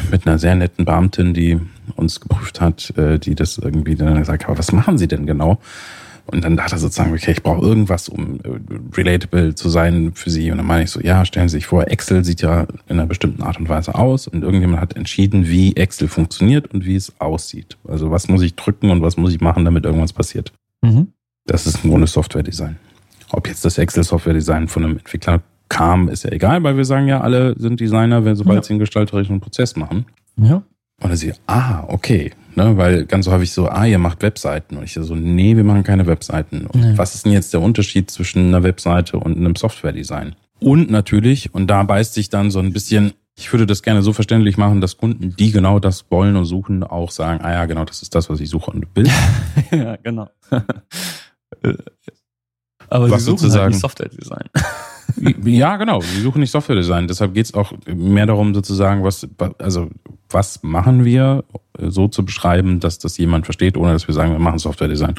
mit 0.09 0.25
einer 0.25 0.39
sehr 0.39 0.55
netten 0.55 0.85
Beamtin, 0.85 1.33
die 1.33 1.59
uns 1.95 2.19
geprüft 2.19 2.61
hat, 2.61 2.97
äh, 2.97 3.19
die 3.19 3.35
das 3.35 3.57
irgendwie 3.57 3.95
dann 3.95 4.17
gesagt 4.17 4.43
hat, 4.43 4.49
aber 4.49 4.59
was 4.59 4.71
machen 4.71 4.97
Sie 4.97 5.07
denn 5.07 5.27
genau? 5.27 5.59
Und 6.25 6.43
dann 6.43 6.57
dachte 6.57 6.75
er 6.75 6.79
sozusagen, 6.79 7.13
okay, 7.13 7.31
ich 7.31 7.41
brauche 7.41 7.65
irgendwas, 7.65 8.09
um 8.09 8.39
äh, 8.43 8.59
relatable 8.95 9.55
zu 9.55 9.69
sein 9.69 10.11
für 10.13 10.29
Sie. 10.29 10.51
Und 10.51 10.57
dann 10.57 10.65
meine 10.65 10.83
ich 10.83 10.91
so, 10.91 10.99
ja, 10.99 11.23
stellen 11.23 11.47
Sie 11.47 11.57
sich 11.57 11.67
vor, 11.67 11.87
Excel 11.87 12.25
sieht 12.25 12.41
ja 12.41 12.63
in 12.87 12.99
einer 12.99 13.05
bestimmten 13.05 13.43
Art 13.43 13.59
und 13.59 13.69
Weise 13.69 13.95
aus 13.95 14.27
und 14.27 14.43
irgendjemand 14.43 14.81
hat 14.81 14.95
entschieden, 14.95 15.47
wie 15.47 15.75
Excel 15.75 16.07
funktioniert 16.07 16.73
und 16.73 16.85
wie 16.85 16.95
es 16.95 17.13
aussieht. 17.19 17.77
Also 17.87 18.11
was 18.11 18.27
muss 18.27 18.41
ich 18.41 18.55
drücken 18.55 18.89
und 18.89 19.01
was 19.01 19.15
muss 19.15 19.31
ich 19.31 19.41
machen, 19.41 19.63
damit 19.63 19.85
irgendwas 19.85 20.11
passiert. 20.11 20.51
Mhm. 20.81 21.13
Das 21.47 21.65
ist 21.65 21.83
im 21.83 21.89
Grunde 21.89 22.07
Software-Design. 22.07 22.77
Ob 23.31 23.47
jetzt 23.47 23.65
das 23.65 23.77
Excel-Software-Design 23.77 24.67
von 24.67 24.83
einem 24.83 24.97
Entwickler 24.97 25.41
kam, 25.69 26.07
ist 26.07 26.23
ja 26.23 26.31
egal, 26.31 26.63
weil 26.63 26.77
wir 26.77 26.85
sagen 26.85 27.07
ja, 27.07 27.21
alle 27.21 27.55
sind 27.57 27.79
Designer, 27.79 28.23
wenn 28.23 28.35
sobald 28.35 28.57
Ja. 28.59 28.63
sie 28.63 28.73
einen 28.73 28.79
gestalterischen 28.79 29.39
Prozess 29.41 29.75
machen. 29.75 30.05
Ja. 30.37 30.55
Und 31.01 31.09
dann 31.09 31.15
sie, 31.17 31.33
ah, 31.47 31.83
okay. 31.87 32.31
Ne, 32.55 32.75
weil 32.75 33.05
ganz 33.05 33.27
häufig 33.27 33.51
so, 33.51 33.67
ah, 33.69 33.85
ihr 33.85 33.99
macht 33.99 34.23
Webseiten. 34.23 34.77
Und 34.77 34.83
ich 34.83 34.93
so, 34.93 35.13
nee, 35.13 35.55
wir 35.55 35.63
machen 35.63 35.83
keine 35.83 36.07
Webseiten. 36.07 36.65
Und 36.65 36.81
Nee. 36.81 36.93
was 36.97 37.13
ist 37.15 37.25
denn 37.25 37.33
jetzt 37.33 37.53
der 37.53 37.61
Unterschied 37.61 38.09
zwischen 38.09 38.47
einer 38.47 38.63
Webseite 38.63 39.17
und 39.17 39.37
einem 39.37 39.55
Software-Design? 39.55 40.35
Und 40.59 40.89
natürlich, 40.89 41.53
und 41.53 41.67
da 41.67 41.83
beißt 41.83 42.15
sich 42.15 42.29
dann 42.29 42.49
so 42.49 42.57
ein 42.59 42.73
bisschen, 42.73 43.13
ich 43.35 43.53
würde 43.53 43.67
das 43.67 43.83
gerne 43.83 44.01
so 44.01 44.11
verständlich 44.11 44.57
machen, 44.57 44.81
dass 44.81 44.97
Kunden, 44.97 45.35
die 45.37 45.51
genau 45.51 45.77
das 45.79 46.05
wollen 46.09 46.35
und 46.35 46.45
suchen, 46.45 46.83
auch 46.83 47.11
sagen, 47.11 47.41
ah 47.43 47.51
ja, 47.53 47.65
genau, 47.65 47.85
das 47.85 48.01
ist 48.01 48.15
das, 48.15 48.27
was 48.31 48.39
ich 48.39 48.49
suche 48.49 48.71
und 48.71 48.87
will. 48.95 49.07
ja, 49.71 49.97
genau. 49.97 50.29
Äh, 51.63 51.73
Aber 52.89 53.09
was 53.09 53.21
sie 53.21 53.25
suchen 53.25 53.37
sozusagen 53.37 53.63
halt 53.63 53.73
nicht 53.73 53.81
Software-Design. 53.81 54.49
Ja, 55.45 55.77
genau. 55.77 56.01
Sie 56.01 56.21
suchen 56.21 56.41
nicht 56.41 56.51
Software-Design. 56.51 57.07
Deshalb 57.07 57.33
geht 57.33 57.45
es 57.45 57.53
auch 57.53 57.73
mehr 57.87 58.25
darum, 58.25 58.53
sozusagen, 58.53 59.03
was, 59.03 59.27
also, 59.57 59.89
was 60.29 60.61
machen 60.63 61.05
wir, 61.05 61.43
so 61.79 62.07
zu 62.07 62.23
beschreiben, 62.23 62.79
dass 62.79 62.99
das 62.99 63.17
jemand 63.17 63.45
versteht, 63.45 63.77
ohne 63.77 63.93
dass 63.93 64.07
wir 64.07 64.13
sagen, 64.13 64.31
wir 64.31 64.39
machen 64.39 64.59
Software-Design. 64.59 65.15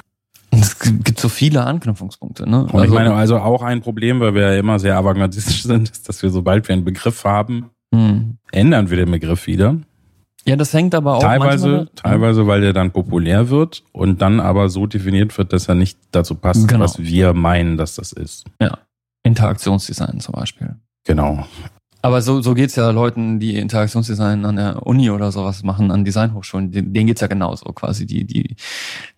Und 0.51 0.61
es 0.61 0.79
gibt 0.79 1.19
so 1.19 1.29
viele 1.29 1.65
Anknüpfungspunkte. 1.65 2.49
Ne? 2.49 2.67
Und 2.67 2.85
ich 2.85 2.91
meine, 2.91 3.15
also 3.15 3.39
auch 3.39 3.63
ein 3.63 3.81
Problem, 3.81 4.21
weil 4.21 4.35
wir 4.35 4.53
ja 4.53 4.59
immer 4.59 4.79
sehr 4.79 4.97
avantgardistisch 4.97 5.63
sind, 5.65 5.91
ist, 5.91 6.09
dass 6.09 6.23
wir, 6.23 6.31
sobald 6.31 6.69
wir 6.69 6.75
einen 6.75 6.85
Begriff 6.85 7.25
haben, 7.25 7.71
hm. 7.95 8.39
ändern 8.53 8.91
wir 8.91 8.97
den 8.97 9.11
Begriff 9.11 9.47
wieder. 9.47 9.77
Ja, 10.49 10.57
das 10.57 10.73
hängt 10.73 10.95
aber 10.95 11.17
auch 11.17 11.23
Teilweise, 11.23 11.69
manchmal, 11.69 11.89
teilweise, 11.95 12.47
weil 12.47 12.61
der 12.63 12.73
dann 12.73 12.91
populär 12.91 13.51
wird 13.51 13.85
und 13.93 14.23
dann 14.23 14.41
aber 14.41 14.69
so 14.69 14.87
definiert 14.87 15.37
wird, 15.37 15.53
dass 15.53 15.69
er 15.69 15.75
nicht 15.75 15.99
dazu 16.11 16.35
passt, 16.35 16.67
Genau. 16.69 16.85
was 16.85 16.99
wir 16.99 17.35
meinen, 17.35 17.77
dass 17.77 17.97
das 17.97 18.13
ist. 18.13 18.45
Interaktionsdesign 19.25 20.21
zum 20.21 20.33
Beispiel. 20.33 20.77
Genau. 21.05 21.47
Aber 22.01 22.23
so, 22.23 22.41
so 22.41 22.55
geht's 22.55 22.77
ja 22.77 22.91
Leuten, 22.91 23.41
die 23.41 23.57
Interaktionsdesign 23.57 24.45
an 24.45 24.57
der 24.57 24.87
Uni 24.87 25.11
oder 25.11 25.33
sowas 25.33 25.65
machen, 25.65 25.91
an 25.91 26.05
Designhochschulen, 26.05 26.71
denen 26.71 27.07
geht's 27.09 27.21
ja 27.21 27.27
genauso 27.27 27.67
quasi. 27.73 28.07
Die, 28.07 28.25
die, 28.25 28.55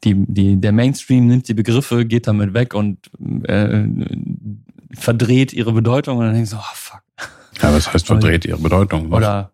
die, 0.03 0.15
die, 0.27 0.57
der 0.61 0.73
Mainstream 0.73 1.27
nimmt 1.27 1.47
die 1.47 1.55
Begriffe, 1.55 2.07
geht 2.07 2.27
damit 2.27 2.55
weg 2.55 2.75
und 2.75 2.99
äh, 3.45 3.85
verdreht 4.93 5.53
ihre 5.53 5.73
Bedeutung 5.73 6.19
und 6.19 6.25
dann 6.25 6.35
denkst 6.35 6.51
du, 6.51 6.57
oh 6.57 6.75
fuck. 6.75 7.03
Ja, 7.63 7.71
das 7.71 7.93
heißt, 7.93 8.07
verdreht 8.07 8.47
ihre 8.47 8.59
Bedeutung. 8.59 9.13
Oder 9.13 9.53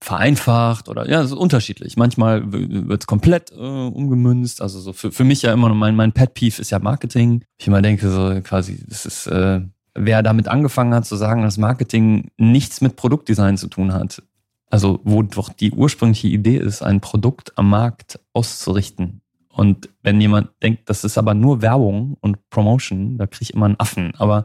vereinfacht 0.00 0.88
oder 0.88 1.08
ja, 1.08 1.20
es 1.20 1.26
ist 1.26 1.36
unterschiedlich. 1.36 1.96
Manchmal 1.96 2.42
wird's 2.46 3.06
komplett 3.06 3.50
äh, 3.52 3.56
umgemünzt. 3.56 4.60
Also 4.60 4.80
so 4.80 4.92
für, 4.92 5.10
für 5.10 5.24
mich 5.24 5.42
ja 5.42 5.52
immer 5.52 5.68
noch 5.68 5.74
mein, 5.74 5.96
mein 5.96 6.12
Pet 6.12 6.34
Peeve 6.34 6.60
ist 6.60 6.70
ja 6.70 6.78
Marketing. 6.78 7.44
Ich 7.58 7.66
immer 7.66 7.82
denke, 7.82 8.10
so 8.10 8.40
quasi, 8.42 8.84
das 8.86 9.06
ist, 9.06 9.26
äh, 9.26 9.60
wer 9.94 10.22
damit 10.22 10.48
angefangen 10.48 10.94
hat 10.94 11.06
zu 11.06 11.16
sagen, 11.16 11.42
dass 11.42 11.58
Marketing 11.58 12.30
nichts 12.36 12.80
mit 12.80 12.96
Produktdesign 12.96 13.56
zu 13.56 13.68
tun 13.68 13.92
hat. 13.92 14.22
Also, 14.68 15.00
wo 15.04 15.22
doch 15.22 15.48
die 15.48 15.70
ursprüngliche 15.70 16.28
Idee 16.28 16.56
ist, 16.56 16.82
ein 16.82 17.00
Produkt 17.00 17.56
am 17.56 17.70
Markt 17.70 18.18
auszurichten. 18.32 19.22
Und 19.48 19.88
wenn 20.02 20.20
jemand 20.20 20.50
denkt, 20.62 20.90
das 20.90 21.04
ist 21.04 21.16
aber 21.16 21.32
nur 21.32 21.62
Werbung 21.62 22.16
und 22.20 22.50
Promotion, 22.50 23.16
da 23.16 23.26
kriege 23.26 23.44
ich 23.44 23.54
immer 23.54 23.66
einen 23.66 23.80
Affen. 23.80 24.12
Aber 24.16 24.44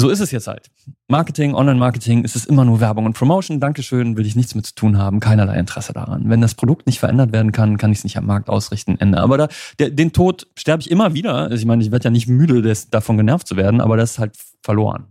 so 0.00 0.08
ist 0.08 0.20
es 0.20 0.30
jetzt 0.30 0.46
halt. 0.46 0.70
Marketing, 1.08 1.54
Online-Marketing, 1.54 2.24
es 2.24 2.36
ist 2.36 2.46
immer 2.46 2.64
nur 2.64 2.80
Werbung 2.80 3.06
und 3.06 3.14
Promotion. 3.14 3.60
Dankeschön, 3.60 4.16
will 4.16 4.26
ich 4.26 4.36
nichts 4.36 4.54
mit 4.54 4.66
zu 4.66 4.74
tun 4.74 4.98
haben, 4.98 5.20
keinerlei 5.20 5.58
Interesse 5.58 5.92
daran. 5.92 6.28
Wenn 6.28 6.40
das 6.40 6.54
Produkt 6.54 6.86
nicht 6.86 7.00
verändert 7.00 7.32
werden 7.32 7.52
kann, 7.52 7.78
kann 7.78 7.92
ich 7.92 7.98
es 7.98 8.04
nicht 8.04 8.16
am 8.16 8.26
Markt 8.26 8.48
ausrichten, 8.48 8.96
Ende. 8.98 9.18
Aber 9.18 9.38
da, 9.38 9.48
der, 9.78 9.90
den 9.90 10.12
Tod 10.12 10.46
sterbe 10.56 10.80
ich 10.80 10.90
immer 10.90 11.14
wieder. 11.14 11.34
Also 11.34 11.56
ich 11.56 11.66
meine, 11.66 11.82
ich 11.82 11.90
werde 11.90 12.04
ja 12.04 12.10
nicht 12.10 12.28
müde, 12.28 12.62
des, 12.62 12.90
davon 12.90 13.16
genervt 13.16 13.46
zu 13.46 13.56
werden, 13.56 13.80
aber 13.80 13.96
das 13.96 14.12
ist 14.12 14.18
halt 14.18 14.36
verloren. 14.62 15.06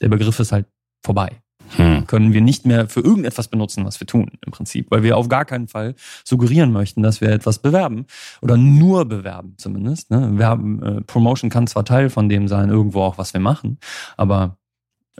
Der 0.00 0.08
Begriff 0.08 0.38
ist 0.38 0.52
halt 0.52 0.66
vorbei. 1.02 1.42
Hm. 1.76 2.06
Können 2.06 2.32
wir 2.32 2.40
nicht 2.40 2.66
mehr 2.66 2.88
für 2.88 3.00
irgendetwas 3.00 3.48
benutzen, 3.48 3.84
was 3.84 4.00
wir 4.00 4.06
tun, 4.06 4.30
im 4.44 4.52
Prinzip. 4.52 4.90
Weil 4.90 5.02
wir 5.02 5.16
auf 5.16 5.28
gar 5.28 5.44
keinen 5.44 5.68
Fall 5.68 5.94
suggerieren 6.24 6.72
möchten, 6.72 7.02
dass 7.02 7.20
wir 7.20 7.30
etwas 7.30 7.58
bewerben. 7.58 8.06
Oder 8.40 8.56
nur 8.56 9.06
bewerben 9.06 9.54
zumindest. 9.56 10.10
Ne? 10.10 10.38
Werben, 10.38 10.82
äh, 10.82 11.00
Promotion 11.02 11.50
kann 11.50 11.66
zwar 11.66 11.84
Teil 11.84 12.10
von 12.10 12.28
dem 12.28 12.48
sein, 12.48 12.70
irgendwo 12.70 13.02
auch, 13.02 13.18
was 13.18 13.34
wir 13.34 13.40
machen, 13.40 13.78
aber 14.16 14.56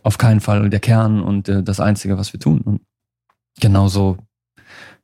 auf 0.03 0.19
keinen 0.19 0.41
Fall 0.41 0.71
der 0.71 0.81
Kern 0.81 1.23
und 1.23 1.49
äh, 1.49 1.63
das 1.63 1.81
Einzige, 1.81 2.19
was 2.19 2.33
wir 2.33 2.41
tun. 2.41 2.61
Und 2.61 2.81
genauso 3.61 4.19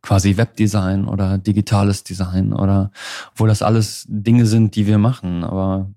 quasi 0.02 0.36
Webdesign 0.36 1.06
oder 1.06 1.38
digitales 1.38 2.04
Design 2.04 2.52
oder 2.52 2.90
obwohl 3.32 3.48
das 3.48 3.62
alles 3.62 4.06
Dinge 4.08 4.46
sind, 4.46 4.74
die 4.76 4.86
wir 4.86 4.98
machen, 4.98 5.44
aber 5.44 5.90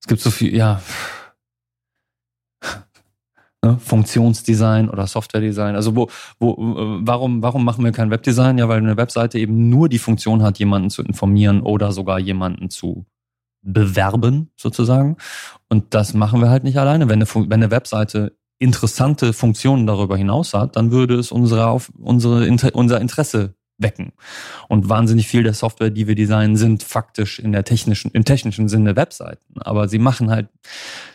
es 0.00 0.06
gibt 0.06 0.20
so 0.20 0.30
viel, 0.30 0.54
ja, 0.54 0.80
ne, 3.66 3.78
Funktionsdesign 3.78 4.88
oder 4.88 5.06
Softwaredesign. 5.06 5.74
Also 5.74 5.96
wo, 5.96 6.08
wo, 6.38 6.52
äh, 6.52 7.06
warum, 7.06 7.42
warum 7.42 7.64
machen 7.64 7.84
wir 7.84 7.92
kein 7.92 8.10
Webdesign? 8.10 8.58
Ja, 8.58 8.68
weil 8.68 8.78
eine 8.78 8.96
Webseite 8.96 9.38
eben 9.38 9.68
nur 9.68 9.88
die 9.88 9.98
Funktion 9.98 10.42
hat, 10.42 10.58
jemanden 10.58 10.90
zu 10.90 11.02
informieren 11.02 11.62
oder 11.62 11.92
sogar 11.92 12.18
jemanden 12.18 12.70
zu 12.70 13.06
bewerben, 13.62 14.50
sozusagen. 14.56 15.16
Und 15.68 15.94
das 15.94 16.14
machen 16.14 16.40
wir 16.40 16.50
halt 16.50 16.64
nicht 16.64 16.78
alleine. 16.78 17.08
Wenn 17.08 17.22
eine, 17.22 17.28
wenn 17.34 17.52
eine 17.52 17.70
Webseite 17.70 18.36
interessante 18.58 19.32
Funktionen 19.32 19.86
darüber 19.86 20.16
hinaus 20.16 20.54
hat, 20.54 20.76
dann 20.76 20.90
würde 20.90 21.16
es 21.16 21.32
unsere, 21.32 21.66
auf, 21.66 21.92
unsere, 21.98 22.48
unser 22.72 23.00
Interesse 23.00 23.54
wecken. 23.78 24.12
Und 24.68 24.88
wahnsinnig 24.88 25.28
viel 25.28 25.42
der 25.42 25.52
Software, 25.54 25.90
die 25.90 26.06
wir 26.06 26.14
designen, 26.14 26.56
sind 26.56 26.82
faktisch 26.82 27.38
in 27.38 27.52
der 27.52 27.64
technischen, 27.64 28.10
im 28.12 28.24
technischen 28.24 28.68
Sinne 28.68 28.96
Webseiten. 28.96 29.60
Aber 29.60 29.88
sie 29.88 29.98
machen 29.98 30.30
halt, 30.30 30.48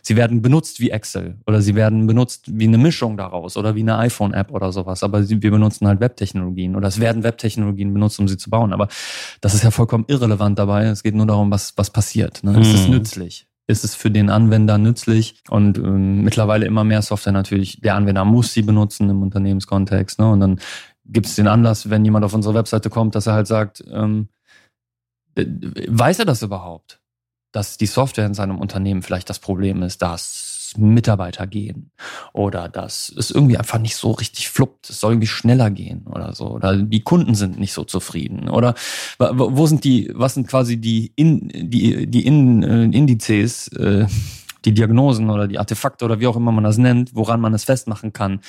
sie 0.01 0.15
werden 0.15 0.41
benutzt 0.41 0.79
wie 0.79 0.91
Excel 0.91 1.37
oder 1.47 1.61
sie 1.61 1.75
werden 1.75 2.05
benutzt 2.07 2.45
wie 2.47 2.67
eine 2.67 2.77
Mischung 2.77 3.17
daraus 3.17 3.57
oder 3.57 3.75
wie 3.75 3.81
eine 3.81 3.97
iPhone-App 3.97 4.51
oder 4.51 4.71
sowas. 4.71 5.03
Aber 5.03 5.23
sie, 5.23 5.41
wir 5.41 5.51
benutzen 5.51 5.87
halt 5.87 5.99
Webtechnologien 5.99 6.75
oder 6.75 6.87
es 6.87 6.99
werden 6.99 7.23
Webtechnologien 7.23 7.93
benutzt, 7.93 8.19
um 8.19 8.27
sie 8.27 8.37
zu 8.37 8.49
bauen. 8.49 8.73
Aber 8.73 8.87
das 9.41 9.53
ist 9.53 9.63
ja 9.63 9.71
vollkommen 9.71 10.05
irrelevant 10.07 10.59
dabei. 10.59 10.85
Es 10.85 11.03
geht 11.03 11.15
nur 11.15 11.25
darum, 11.27 11.51
was, 11.51 11.73
was 11.77 11.89
passiert. 11.89 12.43
Ne? 12.43 12.59
Ist 12.59 12.73
es 12.73 12.87
Mhm. 12.87 12.93
nützlich? 12.93 13.47
Ist 13.67 13.85
es 13.85 13.95
für 13.95 14.11
den 14.11 14.29
Anwender 14.29 14.77
nützlich? 14.77 15.41
Und 15.49 15.77
ähm, 15.77 16.23
mittlerweile 16.23 16.65
immer 16.65 16.83
mehr 16.83 17.01
Software 17.01 17.31
natürlich. 17.31 17.79
Der 17.79 17.95
Anwender 17.95 18.25
muss 18.25 18.51
sie 18.53 18.63
benutzen 18.63 19.09
im 19.09 19.21
Unternehmenskontext. 19.21 20.19
Ne? 20.19 20.29
Und 20.29 20.39
dann 20.41 20.59
gibt 21.11 21.27
es 21.27 21.35
den 21.35 21.47
Anlass, 21.47 21.89
wenn 21.89 22.05
jemand 22.05 22.25
auf 22.25 22.33
unsere 22.33 22.55
Webseite 22.55 22.89
kommt, 22.89 23.15
dass 23.15 23.27
er 23.27 23.33
halt 23.33 23.47
sagt, 23.47 23.83
ähm, 23.91 24.29
äh, 25.35 25.45
weiß 25.87 26.19
er 26.19 26.25
das 26.25 26.41
überhaupt? 26.41 27.01
Dass 27.51 27.77
die 27.77 27.85
Software 27.85 28.25
in 28.25 28.33
seinem 28.33 28.59
Unternehmen 28.59 29.01
vielleicht 29.01 29.29
das 29.29 29.39
Problem 29.39 29.83
ist, 29.83 30.01
dass 30.01 30.73
Mitarbeiter 30.77 31.47
gehen 31.47 31.91
oder 32.33 32.69
dass 32.69 33.13
es 33.17 33.31
irgendwie 33.31 33.57
einfach 33.57 33.79
nicht 33.79 33.95
so 33.95 34.11
richtig 34.11 34.49
fluppt. 34.49 34.89
Es 34.89 35.01
soll 35.01 35.13
irgendwie 35.13 35.27
schneller 35.27 35.69
gehen 35.69 36.07
oder 36.07 36.33
so. 36.33 36.49
Oder 36.51 36.77
die 36.77 37.03
Kunden 37.03 37.35
sind 37.35 37.59
nicht 37.59 37.73
so 37.73 37.83
zufrieden. 37.83 38.49
Oder 38.49 38.75
wo 39.19 39.65
sind 39.67 39.83
die, 39.83 40.11
was 40.13 40.35
sind 40.35 40.47
quasi 40.47 40.77
die, 40.77 41.11
in, 41.15 41.49
die, 41.49 42.07
die 42.07 42.25
in, 42.25 42.63
äh, 42.63 42.83
Indizes, 42.83 43.67
äh, 43.69 44.07
die 44.65 44.73
Diagnosen 44.73 45.29
oder 45.29 45.47
die 45.47 45.59
Artefakte 45.59 46.05
oder 46.05 46.19
wie 46.19 46.27
auch 46.27 46.35
immer 46.35 46.51
man 46.51 46.63
das 46.63 46.77
nennt, 46.77 47.15
woran 47.15 47.41
man 47.41 47.53
es 47.53 47.63
festmachen 47.63 48.13
kann, 48.13 48.41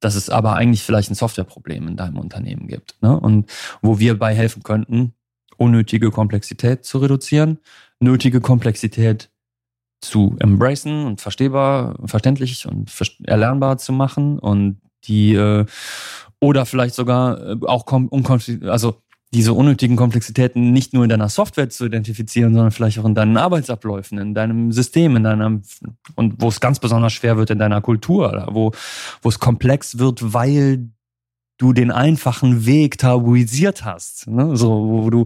dass 0.00 0.14
es 0.14 0.30
aber 0.30 0.54
eigentlich 0.54 0.82
vielleicht 0.82 1.10
ein 1.10 1.14
Softwareproblem 1.14 1.88
in 1.88 1.96
deinem 1.96 2.18
Unternehmen 2.18 2.68
gibt. 2.68 2.96
Ne? 3.02 3.18
Und 3.18 3.50
wo 3.82 3.98
wir 3.98 4.18
bei 4.18 4.34
helfen 4.34 4.62
könnten, 4.62 5.14
unnötige 5.56 6.10
Komplexität 6.10 6.84
zu 6.84 6.98
reduzieren, 6.98 7.58
nötige 8.00 8.40
Komplexität 8.40 9.30
zu 10.00 10.36
embracen 10.38 11.04
und 11.06 11.20
verstehbar, 11.20 11.96
verständlich 12.04 12.66
und 12.66 12.90
erlernbar 13.24 13.78
zu 13.78 13.92
machen 13.92 14.38
und 14.38 14.80
die 15.04 15.34
äh, 15.34 15.66
oder 16.40 16.66
vielleicht 16.66 16.94
sogar 16.94 17.40
äh, 17.40 17.56
auch 17.66 17.86
also 18.62 19.02
diese 19.34 19.52
unnötigen 19.52 19.96
Komplexitäten 19.96 20.72
nicht 20.72 20.94
nur 20.94 21.04
in 21.04 21.10
deiner 21.10 21.28
Software 21.28 21.68
zu 21.68 21.84
identifizieren, 21.84 22.54
sondern 22.54 22.70
vielleicht 22.70 22.98
auch 22.98 23.04
in 23.04 23.14
deinen 23.14 23.36
Arbeitsabläufen, 23.36 24.18
in 24.18 24.34
deinem 24.34 24.72
System, 24.72 25.16
in 25.16 25.24
deinem 25.24 25.62
und 26.14 26.40
wo 26.40 26.48
es 26.48 26.60
ganz 26.60 26.78
besonders 26.78 27.12
schwer 27.12 27.36
wird 27.36 27.50
in 27.50 27.58
deiner 27.58 27.80
Kultur, 27.80 28.48
wo 28.50 28.72
wo 29.20 29.28
es 29.28 29.38
komplex 29.38 29.98
wird, 29.98 30.32
weil 30.32 30.88
du 31.58 31.72
den 31.72 31.90
einfachen 31.90 32.64
Weg 32.64 32.98
tabuisiert 32.98 33.84
hast, 33.84 34.28
ne? 34.28 34.56
so 34.56 34.88
wo 34.88 35.10
du 35.10 35.24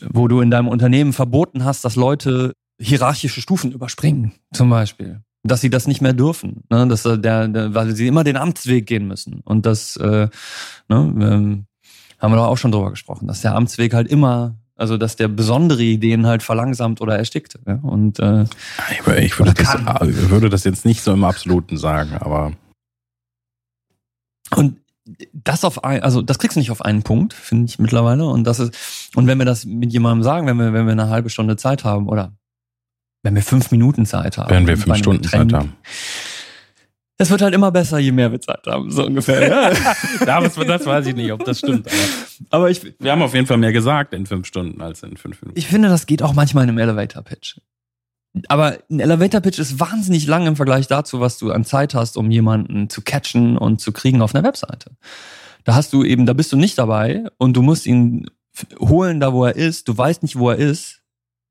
wo 0.00 0.28
du 0.28 0.40
in 0.40 0.50
deinem 0.50 0.68
Unternehmen 0.68 1.12
verboten 1.12 1.64
hast, 1.64 1.84
dass 1.84 1.96
Leute 1.96 2.52
hierarchische 2.80 3.40
Stufen 3.40 3.72
überspringen, 3.72 4.32
zum 4.52 4.70
Beispiel. 4.70 5.22
Dass 5.44 5.60
sie 5.60 5.70
das 5.70 5.88
nicht 5.88 6.00
mehr 6.00 6.12
dürfen, 6.12 6.62
ne? 6.70 6.86
dass 6.86 7.02
der, 7.02 7.48
der, 7.48 7.74
weil 7.74 7.96
sie 7.96 8.06
immer 8.06 8.22
den 8.22 8.36
Amtsweg 8.36 8.86
gehen 8.86 9.08
müssen. 9.08 9.40
Und 9.44 9.66
das 9.66 9.96
äh, 9.96 10.28
ne, 10.88 11.14
ähm, 11.20 11.66
haben 12.22 12.32
wir 12.32 12.36
doch 12.36 12.46
auch 12.46 12.56
schon 12.56 12.72
drüber 12.72 12.90
gesprochen, 12.90 13.26
dass 13.28 13.42
der 13.42 13.54
Amtsweg 13.54 13.92
halt 13.92 14.08
immer, 14.08 14.54
also 14.76 14.96
dass 14.96 15.16
der 15.16 15.28
besondere 15.28 15.82
Ideen 15.82 16.26
halt 16.26 16.42
verlangsamt 16.42 17.00
oder 17.00 17.18
erstickt. 17.18 17.58
Ja? 17.66 17.74
Und 17.82 18.18
äh, 18.20 18.44
Ich, 18.92 19.00
wür- 19.02 19.18
ich 19.18 19.38
würde, 19.38 19.52
das, 19.52 19.74
ich 19.74 20.30
würde 20.30 20.48
das 20.48 20.64
jetzt 20.64 20.84
nicht 20.86 21.02
so 21.02 21.12
im 21.12 21.24
Absoluten 21.24 21.76
sagen, 21.76 22.16
aber 22.18 22.52
Und 24.56 24.78
das 25.32 25.64
auf 25.64 25.82
ein, 25.82 26.02
also 26.02 26.22
das 26.22 26.38
kriegst 26.38 26.56
du 26.56 26.60
nicht 26.60 26.70
auf 26.70 26.82
einen 26.84 27.02
Punkt, 27.02 27.34
finde 27.34 27.66
ich 27.66 27.78
mittlerweile. 27.80 28.24
Und 28.26 28.44
das 28.44 28.60
ist, 28.60 29.10
und 29.16 29.26
wenn 29.26 29.38
wir 29.38 29.44
das 29.44 29.64
mit 29.64 29.92
jemandem 29.92 30.22
sagen, 30.22 30.46
wenn 30.46 30.56
wir, 30.58 30.72
wenn 30.72 30.86
wir 30.86 30.92
eine 30.92 31.08
halbe 31.08 31.28
Stunde 31.28 31.56
Zeit 31.56 31.82
haben 31.84 32.08
oder 32.08 32.32
wenn 33.24 33.34
wir 33.34 33.42
fünf 33.42 33.70
Minuten 33.72 34.06
Zeit 34.06 34.38
haben. 34.38 34.50
werden 34.50 34.66
wir 34.66 34.76
fünf 34.76 34.96
Stunden 34.96 35.22
Trend, 35.22 35.50
Zeit 35.52 35.60
haben. 35.60 35.76
Es 37.22 37.30
wird 37.30 37.42
halt 37.42 37.54
immer 37.54 37.70
besser, 37.70 37.98
je 37.98 38.12
mehr 38.12 38.32
wir 38.32 38.40
Zeit 38.40 38.66
haben, 38.66 38.90
so 38.90 39.06
ungefähr. 39.06 39.48
Ja. 39.48 39.72
Das, 40.26 40.54
das 40.54 40.86
weiß 40.86 41.06
ich 41.06 41.14
nicht, 41.14 41.32
ob 41.32 41.44
das 41.44 41.58
stimmt. 41.58 41.88
Aber 42.50 42.62
Aber 42.62 42.70
ich, 42.70 42.94
wir 42.98 43.12
haben 43.12 43.22
auf 43.22 43.34
jeden 43.34 43.46
Fall 43.46 43.58
mehr 43.58 43.72
gesagt 43.72 44.12
in 44.14 44.26
fünf 44.26 44.46
Stunden 44.46 44.80
als 44.80 45.02
in 45.02 45.16
fünf 45.16 45.40
Minuten. 45.42 45.58
ich 45.58 45.66
finde, 45.66 45.88
das 45.88 46.06
geht 46.06 46.22
auch 46.22 46.32
manchmal 46.32 46.64
in 46.64 46.70
einem 46.70 46.78
Elevator-Pitch. 46.78 47.58
Aber 48.48 48.78
ein 48.90 49.00
Elevator-Pitch 49.00 49.58
ist 49.58 49.78
wahnsinnig 49.78 50.26
lang 50.26 50.46
im 50.46 50.56
Vergleich 50.56 50.86
dazu, 50.86 51.20
was 51.20 51.38
du 51.38 51.52
an 51.52 51.64
Zeit 51.64 51.94
hast, 51.94 52.16
um 52.16 52.30
jemanden 52.30 52.88
zu 52.88 53.02
catchen 53.02 53.58
und 53.58 53.80
zu 53.80 53.92
kriegen 53.92 54.22
auf 54.22 54.34
einer 54.34 54.46
Webseite. 54.46 54.92
Da 55.64 55.74
hast 55.74 55.92
du 55.92 56.02
eben, 56.02 56.26
da 56.26 56.32
bist 56.32 56.52
du 56.52 56.56
nicht 56.56 56.78
dabei 56.78 57.24
und 57.38 57.56
du 57.56 57.62
musst 57.62 57.86
ihn 57.86 58.26
holen, 58.80 59.20
da 59.20 59.32
wo 59.32 59.44
er 59.44 59.56
ist. 59.56 59.88
Du 59.88 59.96
weißt 59.96 60.22
nicht, 60.22 60.36
wo 60.38 60.50
er 60.50 60.56
ist. 60.56 61.01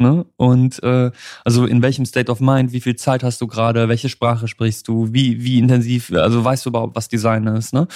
Ne? 0.02 0.26
Und 0.36 0.82
äh, 0.82 1.12
also 1.46 1.68
in 1.68 1.84
welchem 1.84 2.06
State 2.06 2.32
of 2.32 2.40
Mind, 2.40 2.72
wie 2.72 2.82
viel 2.82 2.96
Zeit 2.96 3.24
hast 3.24 3.40
du 3.40 3.46
gerade, 3.46 3.88
welche 3.88 4.10
Sprache 4.10 4.48
sprichst 4.48 4.88
du, 4.88 5.14
wie, 5.14 5.44
wie 5.44 5.60
intensiv, 5.60 6.12
also 6.12 6.44
weißt 6.44 6.66
du 6.66 6.72
überhaupt, 6.72 6.96
was 6.96 7.08
Design 7.08 7.46
ist, 7.46 7.72
ne? 7.72 7.88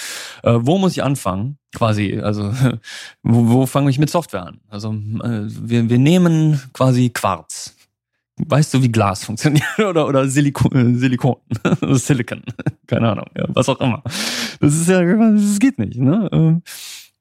Äh, 0.44 0.54
wo 0.60 0.78
muss 0.78 0.92
ich 0.92 1.02
anfangen? 1.02 1.58
Quasi, 1.74 2.20
also 2.22 2.54
wo, 3.24 3.50
wo 3.50 3.66
fange 3.66 3.90
ich 3.90 3.98
mit 3.98 4.12
Software 4.12 4.46
an? 4.46 4.60
Also 4.70 4.92
äh, 4.92 5.48
wir, 5.48 5.90
wir 5.90 5.98
nehmen 5.98 6.62
quasi 6.74 7.10
Quarz. 7.10 7.76
Weißt 8.38 8.76
du, 8.76 8.84
wie 8.84 8.92
Glas 8.92 9.24
funktioniert 9.26 9.80
oder 9.80 10.06
oder 10.08 10.28
Silikon, 10.28 11.00
Silikon, 11.00 11.38
Silicon, 11.94 12.44
keine 12.86 13.10
Ahnung, 13.10 13.28
ja, 13.36 13.46
was 13.50 13.68
auch 13.68 13.80
immer. 13.80 14.04
Das 14.60 14.76
ist 14.76 14.90
ja, 14.90 15.02
das 15.02 15.58
geht 15.58 15.80
nicht. 15.80 15.98
Ne? 15.98 16.30
Ähm, 16.32 16.62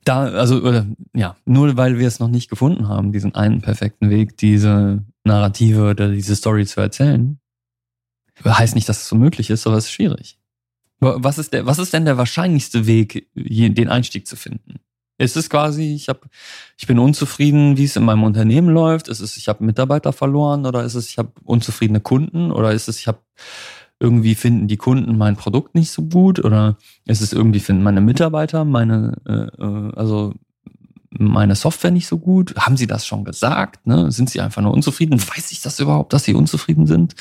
da, 0.04 0.24
also, 0.24 0.60
oder, 0.62 0.86
ja, 1.14 1.36
nur 1.44 1.76
weil 1.76 1.98
wir 1.98 2.06
es 2.06 2.20
noch 2.20 2.28
nicht 2.28 2.50
gefunden 2.50 2.88
haben, 2.88 3.12
diesen 3.12 3.34
einen 3.34 3.60
perfekten 3.60 4.10
Weg, 4.10 4.36
diese 4.36 5.04
Narrative 5.24 5.90
oder 5.90 6.10
diese 6.10 6.36
Story 6.36 6.66
zu 6.66 6.80
erzählen, 6.80 7.38
heißt 8.44 8.74
nicht, 8.74 8.88
dass 8.88 9.02
es 9.02 9.08
so 9.08 9.16
möglich 9.16 9.50
ist, 9.50 9.66
aber 9.66 9.76
es 9.76 9.84
ist 9.84 9.92
schwierig. 9.92 10.38
Was 11.00 11.38
ist, 11.38 11.52
der, 11.52 11.66
was 11.66 11.78
ist 11.78 11.92
denn 11.92 12.04
der 12.04 12.16
wahrscheinlichste 12.16 12.86
Weg, 12.86 13.28
den 13.34 13.88
Einstieg 13.88 14.26
zu 14.26 14.36
finden? 14.36 14.80
Ist 15.16 15.36
es 15.36 15.48
quasi, 15.48 15.94
ich, 15.94 16.08
hab, 16.08 16.28
ich 16.76 16.86
bin 16.86 16.98
unzufrieden, 16.98 17.76
wie 17.76 17.84
es 17.84 17.94
in 17.94 18.04
meinem 18.04 18.24
Unternehmen 18.24 18.68
läuft? 18.68 19.08
Ist 19.08 19.20
es, 19.20 19.36
ich 19.36 19.48
habe 19.48 19.64
Mitarbeiter 19.64 20.12
verloren? 20.12 20.66
Oder 20.66 20.82
ist 20.82 20.94
es, 20.94 21.08
ich 21.08 21.18
habe 21.18 21.32
unzufriedene 21.44 22.00
Kunden? 22.00 22.50
Oder 22.50 22.72
ist 22.72 22.88
es, 22.88 22.98
ich 22.98 23.06
habe 23.06 23.20
irgendwie 24.04 24.34
finden 24.34 24.68
die 24.68 24.76
Kunden 24.76 25.16
mein 25.16 25.36
Produkt 25.36 25.74
nicht 25.74 25.90
so 25.90 26.02
gut 26.02 26.44
oder 26.44 26.76
ist 27.06 27.22
es 27.22 27.32
irgendwie 27.32 27.60
finden 27.60 27.82
meine 27.82 28.02
Mitarbeiter 28.02 28.64
meine 28.64 29.16
äh, 29.26 29.62
äh, 29.62 29.92
also 29.96 30.34
meine 31.18 31.54
Software 31.54 31.90
nicht 31.90 32.06
so 32.06 32.18
gut? 32.18 32.54
Haben 32.56 32.76
sie 32.76 32.86
das 32.86 33.06
schon 33.06 33.24
gesagt? 33.24 33.86
Ne? 33.86 34.10
Sind 34.10 34.30
sie 34.30 34.40
einfach 34.40 34.62
nur 34.62 34.74
unzufrieden? 34.74 35.20
Weiß 35.20 35.52
ich 35.52 35.62
das 35.62 35.78
überhaupt, 35.80 36.12
dass 36.12 36.24
sie 36.24 36.34
unzufrieden 36.34 36.86
sind? 36.86 37.14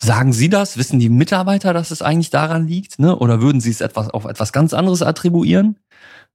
Sagen 0.00 0.32
Sie 0.32 0.48
das? 0.48 0.76
Wissen 0.76 1.00
die 1.00 1.08
Mitarbeiter, 1.08 1.72
dass 1.72 1.90
es 1.90 2.02
eigentlich 2.02 2.30
daran 2.30 2.68
liegt? 2.68 3.00
Ne? 3.00 3.16
Oder 3.16 3.40
würden 3.40 3.60
Sie 3.60 3.70
es 3.70 3.80
etwas 3.80 4.10
auf 4.10 4.26
etwas 4.26 4.52
ganz 4.52 4.72
anderes 4.72 5.02
attribuieren? 5.02 5.76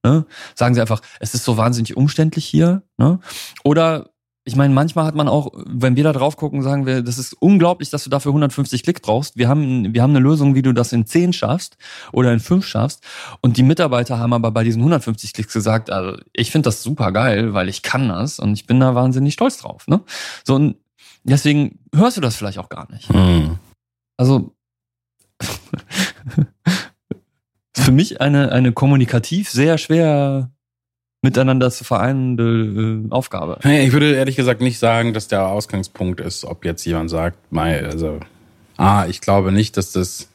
Ne? 0.03 0.25
Sagen 0.53 0.75
Sie 0.75 0.81
einfach, 0.81 1.01
es 1.21 1.33
ist 1.33 1.45
so 1.45 1.55
wahnsinnig 1.55 1.95
umständlich 1.95 2.45
hier. 2.45 2.83
Ne? 2.97 3.19
Oder 3.63 4.09
ich 4.45 4.57
meine, 4.57 4.73
manchmal 4.73 5.05
hat 5.05 5.15
man 5.15 5.29
auch, 5.29 5.51
wenn 5.65 5.95
wir 5.95 6.03
da 6.03 6.11
drauf 6.11 6.35
gucken, 6.35 6.61
sagen 6.63 6.85
wir, 6.85 7.01
das 7.01 7.17
ist 7.17 7.33
unglaublich, 7.33 7.89
dass 7.89 8.03
du 8.03 8.09
dafür 8.09 8.31
150 8.31 8.83
Klicks 8.83 8.99
brauchst. 8.99 9.37
Wir 9.37 9.47
haben, 9.47 9.93
wir 9.93 10.01
haben 10.01 10.09
eine 10.09 10.19
Lösung, 10.19 10.53
wie 10.53 10.61
du 10.61 10.73
das 10.73 10.91
in 10.91 11.05
10 11.05 11.31
schaffst 11.31 11.77
oder 12.11 12.33
in 12.33 12.41
5 12.41 12.65
schaffst. 12.65 13.03
Und 13.39 13.55
die 13.55 13.63
Mitarbeiter 13.63 14.19
haben 14.19 14.33
aber 14.33 14.51
bei 14.51 14.65
diesen 14.65 14.81
150 14.81 15.31
Klicks 15.31 15.53
gesagt, 15.53 15.89
also 15.89 16.17
ich 16.33 16.51
finde 16.51 16.67
das 16.67 16.83
super 16.83 17.13
geil, 17.13 17.53
weil 17.53 17.69
ich 17.69 17.83
kann 17.83 18.09
das 18.09 18.39
und 18.39 18.53
ich 18.53 18.67
bin 18.67 18.81
da 18.81 18.95
wahnsinnig 18.95 19.33
stolz 19.33 19.59
drauf. 19.59 19.87
Ne? 19.87 20.01
So, 20.43 20.55
und 20.55 20.75
deswegen 21.23 21.79
hörst 21.95 22.17
du 22.17 22.21
das 22.21 22.35
vielleicht 22.35 22.59
auch 22.59 22.69
gar 22.69 22.91
nicht. 22.91 23.13
Mhm. 23.13 23.59
Also 24.17 24.53
für 27.75 27.91
mich 27.93 28.19
eine, 28.19 28.51
eine 28.51 28.73
kommunikativ 28.73 29.49
sehr 29.49 29.77
schwer 29.77 30.52
miteinander 31.23 31.71
zu 31.71 31.83
vereinende 31.83 33.05
äh, 33.07 33.11
Aufgabe. 33.11 33.57
Ich 33.63 33.93
würde 33.93 34.13
ehrlich 34.13 34.35
gesagt 34.35 34.61
nicht 34.61 34.77
sagen, 34.77 35.13
dass 35.13 35.27
der 35.27 35.47
Ausgangspunkt 35.47 36.19
ist, 36.19 36.45
ob 36.45 36.65
jetzt 36.65 36.85
jemand 36.85 37.09
sagt, 37.09 37.37
also, 37.55 38.19
ah, 38.77 39.05
ich 39.07 39.21
glaube 39.21 39.51
nicht, 39.51 39.77
dass 39.77 39.93
das 39.93 40.27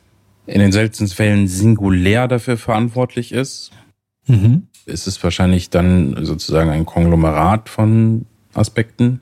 in 0.46 0.60
den 0.60 0.72
seltensten 0.72 1.08
Fällen 1.08 1.46
singulär 1.46 2.26
dafür 2.26 2.56
verantwortlich 2.56 3.32
ist. 3.32 3.70
Mhm. 4.26 4.66
Ist 4.86 5.06
es 5.06 5.22
wahrscheinlich 5.22 5.68
dann 5.68 6.24
sozusagen 6.24 6.70
ein 6.70 6.86
Konglomerat 6.86 7.68
von 7.68 8.24
Aspekten. 8.54 9.20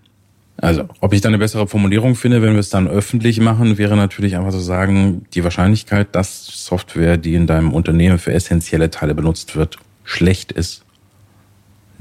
Also, 0.58 0.84
ob 1.00 1.12
ich 1.12 1.20
da 1.20 1.28
eine 1.28 1.38
bessere 1.38 1.66
Formulierung 1.66 2.14
finde, 2.14 2.40
wenn 2.40 2.52
wir 2.52 2.60
es 2.60 2.70
dann 2.70 2.86
öffentlich 2.86 3.40
machen, 3.40 3.76
wäre 3.76 3.96
natürlich 3.96 4.36
einfach 4.36 4.52
zu 4.52 4.60
sagen, 4.60 5.26
die 5.34 5.42
Wahrscheinlichkeit, 5.42 6.14
dass 6.14 6.46
Software, 6.46 7.18
die 7.18 7.34
in 7.34 7.48
deinem 7.48 7.74
Unternehmen 7.74 8.18
für 8.18 8.32
essentielle 8.32 8.90
Teile 8.90 9.14
benutzt 9.14 9.56
wird, 9.56 9.78
schlecht 10.04 10.52
ist, 10.52 10.85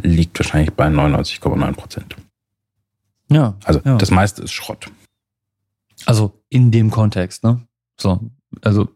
liegt 0.02 0.38
wahrscheinlich 0.40 0.74
bei 0.74 0.88
99,9 0.88 1.74
Prozent. 1.74 2.16
Ja. 3.30 3.56
Also 3.64 3.82
ja. 3.84 3.98
das 3.98 4.12
meiste 4.12 4.44
ist 4.44 4.52
Schrott. 4.52 4.92
Also 6.06 6.42
in 6.50 6.72
dem 6.72 6.92
Kontext, 6.92 7.44
ne? 7.44 7.62
So, 8.00 8.30
also 8.62 8.90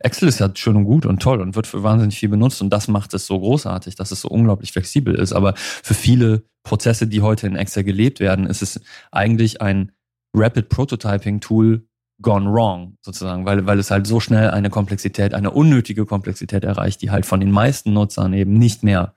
Excel 0.00 0.28
ist 0.28 0.40
ja 0.40 0.50
schön 0.54 0.76
und 0.76 0.84
gut 0.84 1.06
und 1.06 1.22
toll 1.22 1.40
und 1.40 1.56
wird 1.56 1.66
für 1.66 1.82
wahnsinnig 1.82 2.18
viel 2.18 2.28
benutzt 2.28 2.60
und 2.60 2.70
das 2.70 2.88
macht 2.88 3.14
es 3.14 3.26
so 3.26 3.38
großartig, 3.38 3.94
dass 3.94 4.10
es 4.10 4.20
so 4.20 4.28
unglaublich 4.28 4.72
flexibel 4.72 5.14
ist. 5.14 5.32
Aber 5.32 5.54
für 5.56 5.94
viele 5.94 6.42
Prozesse, 6.62 7.06
die 7.06 7.22
heute 7.22 7.46
in 7.46 7.56
Excel 7.56 7.84
gelebt 7.84 8.20
werden, 8.20 8.46
ist 8.46 8.62
es 8.62 8.80
eigentlich 9.10 9.62
ein 9.62 9.92
Rapid 10.34 10.68
Prototyping 10.68 11.40
Tool, 11.40 11.86
gone 12.22 12.50
wrong, 12.52 12.96
sozusagen, 13.00 13.46
weil, 13.46 13.66
weil 13.66 13.78
es 13.78 13.90
halt 13.90 14.06
so 14.06 14.20
schnell 14.20 14.50
eine 14.50 14.70
Komplexität, 14.70 15.34
eine 15.34 15.50
unnötige 15.50 16.06
Komplexität 16.06 16.64
erreicht, 16.64 17.02
die 17.02 17.10
halt 17.10 17.26
von 17.26 17.40
den 17.40 17.50
meisten 17.50 17.92
Nutzern 17.92 18.32
eben 18.32 18.54
nicht 18.54 18.82
mehr 18.82 19.14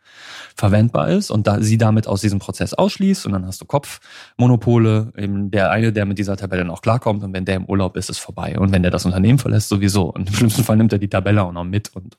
verwendbar 0.56 1.10
ist 1.10 1.32
und 1.32 1.48
da 1.48 1.62
sie 1.62 1.78
damit 1.78 2.08
aus 2.08 2.22
diesem 2.22 2.40
Prozess 2.40 2.74
ausschließt 2.74 3.26
und 3.26 3.34
dann 3.34 3.46
hast 3.46 3.62
du 3.62 3.66
Kopfmonopole, 3.66 5.14
eben 5.18 5.52
der 5.52 5.72
eine, 5.72 5.92
der 5.92 6.06
mit 6.06 6.18
dieser 6.18 6.38
Tabelle 6.38 6.66
noch 6.66 6.82
klarkommt 6.82 7.24
und 7.24 7.34
wenn 7.34 7.46
der 7.46 7.56
im 7.56 7.66
Urlaub 7.66 7.98
ist, 7.98 8.10
ist 8.10 8.20
vorbei 8.20 8.58
und 8.58 8.72
wenn 8.72 8.84
der 8.84 8.92
das 8.92 9.06
Unternehmen 9.06 9.40
verlässt, 9.40 9.70
sowieso 9.70 10.06
und 10.14 10.30
im 10.30 10.36
schlimmsten 10.36 10.64
Fall 10.64 10.78
nimmt 10.78 10.94
er 10.94 11.00
die 11.00 11.10
Tabelle 11.10 11.44
auch 11.44 11.52
noch 11.52 11.66
mit 11.66 11.94
und 11.96 12.18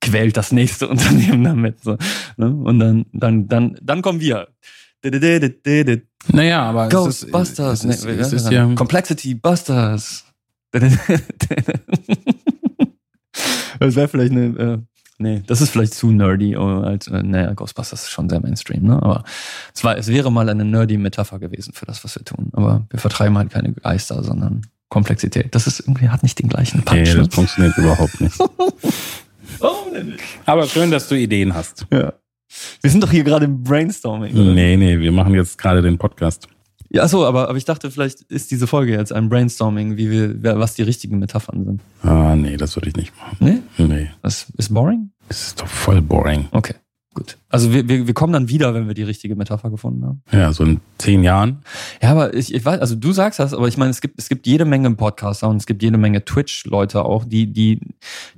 quält 0.00 0.36
das 0.36 0.52
nächste 0.52 0.88
Unternehmen 0.94 1.44
damit, 1.44 1.82
so, 1.82 1.96
ne? 2.36 2.48
und 2.48 2.78
dann, 2.78 3.06
dann, 3.12 3.48
dann, 3.48 3.78
dann 3.82 4.02
kommen 4.02 4.20
wir. 4.20 4.48
Naja, 6.28 6.62
aber 6.62 6.88
Ghostbusters. 6.88 7.84
Es 7.84 7.96
ist, 7.96 8.04
es 8.04 8.18
ist, 8.18 8.32
es 8.32 8.42
ist 8.44 8.50
ja 8.50 8.72
Complexity 8.74 9.34
Busters. 9.34 10.24
das 10.72 10.96
wäre 13.78 14.08
vielleicht 14.08 14.32
eine. 14.32 14.44
Äh, 14.44 14.78
nee, 15.18 15.42
das 15.46 15.60
ist 15.60 15.70
vielleicht 15.70 15.94
zu 15.94 16.10
nerdy. 16.10 16.56
Als, 16.56 17.06
äh, 17.08 17.22
naja, 17.22 17.52
Ghostbusters 17.52 18.04
ist 18.04 18.10
schon 18.10 18.28
sehr 18.28 18.40
Mainstream, 18.40 18.84
ne? 18.84 18.94
Aber 19.02 19.24
es, 19.74 19.84
war, 19.84 19.96
es 19.96 20.08
wäre 20.08 20.32
mal 20.32 20.48
eine 20.48 20.64
nerdy 20.64 20.96
Metapher 20.96 21.38
gewesen 21.38 21.72
für 21.74 21.86
das, 21.86 22.02
was 22.02 22.16
wir 22.16 22.24
tun. 22.24 22.50
Aber 22.52 22.86
wir 22.90 22.98
vertreiben 22.98 23.38
halt 23.38 23.50
keine 23.50 23.72
Geister, 23.72 24.24
sondern 24.24 24.66
Komplexität. 24.88 25.54
Das 25.54 25.66
ist 25.66 25.80
irgendwie, 25.80 26.08
hat 26.08 26.22
nicht 26.22 26.38
den 26.38 26.48
gleichen 26.48 26.82
Punch. 26.82 27.00
Nee, 27.00 27.04
das 27.04 27.26
ne? 27.26 27.30
funktioniert 27.30 27.76
überhaupt 27.76 28.20
nicht. 28.20 28.40
oh, 29.60 29.74
nee. 29.92 30.14
Aber 30.46 30.66
schön, 30.66 30.90
dass 30.90 31.08
du 31.08 31.14
Ideen 31.14 31.54
hast. 31.54 31.86
Ja. 31.92 32.14
Wir 32.80 32.90
sind 32.90 33.02
doch 33.02 33.10
hier 33.10 33.24
gerade 33.24 33.44
im 33.46 33.62
Brainstorming. 33.62 34.34
Oder? 34.34 34.52
Nee, 34.52 34.76
nee, 34.76 34.98
wir 34.98 35.12
machen 35.12 35.34
jetzt 35.34 35.58
gerade 35.58 35.82
den 35.82 35.98
Podcast. 35.98 36.48
Ja, 36.90 37.08
so, 37.08 37.26
aber, 37.26 37.48
aber 37.48 37.58
ich 37.58 37.64
dachte, 37.64 37.90
vielleicht 37.90 38.20
ist 38.22 38.52
diese 38.52 38.68
Folge 38.68 38.92
jetzt 38.92 39.12
ein 39.12 39.28
Brainstorming, 39.28 39.96
wie 39.96 40.10
wir, 40.10 40.58
was 40.58 40.74
die 40.74 40.82
richtigen 40.82 41.18
Metaphern 41.18 41.64
sind. 41.64 41.80
Ah, 42.02 42.36
nee, 42.36 42.56
das 42.56 42.76
würde 42.76 42.88
ich 42.88 42.94
nicht 42.94 43.12
machen. 43.16 43.36
Nee? 43.40 43.84
Nee. 43.84 44.10
Das 44.22 44.46
ist 44.58 44.72
boring? 44.72 45.10
Das 45.28 45.48
ist 45.48 45.60
doch 45.60 45.66
voll 45.66 46.00
boring. 46.00 46.46
Okay, 46.52 46.74
gut. 47.14 47.38
Also 47.48 47.72
wir, 47.72 47.88
wir, 47.88 48.06
wir 48.06 48.14
kommen 48.14 48.32
dann 48.32 48.48
wieder, 48.48 48.74
wenn 48.74 48.86
wir 48.86 48.94
die 48.94 49.02
richtige 49.02 49.36
Metapher 49.36 49.70
gefunden 49.70 50.04
haben. 50.04 50.22
Ja, 50.32 50.52
so 50.52 50.64
in 50.64 50.80
zehn 50.98 51.22
Jahren. 51.22 51.62
Ja, 52.02 52.10
aber 52.10 52.34
ich, 52.34 52.54
ich 52.54 52.64
weiß, 52.64 52.80
also 52.80 52.94
du 52.94 53.12
sagst 53.12 53.38
das, 53.38 53.54
aber 53.54 53.68
ich 53.68 53.76
meine, 53.76 53.90
es 53.90 54.00
gibt, 54.00 54.18
es 54.18 54.28
gibt 54.28 54.46
jede 54.46 54.64
Menge 54.64 54.90
Podcaster 54.90 55.48
und 55.48 55.56
es 55.56 55.66
gibt 55.66 55.82
jede 55.82 55.96
Menge 55.96 56.24
Twitch-Leute 56.24 57.04
auch, 57.04 57.24
die, 57.24 57.52
die, 57.52 57.80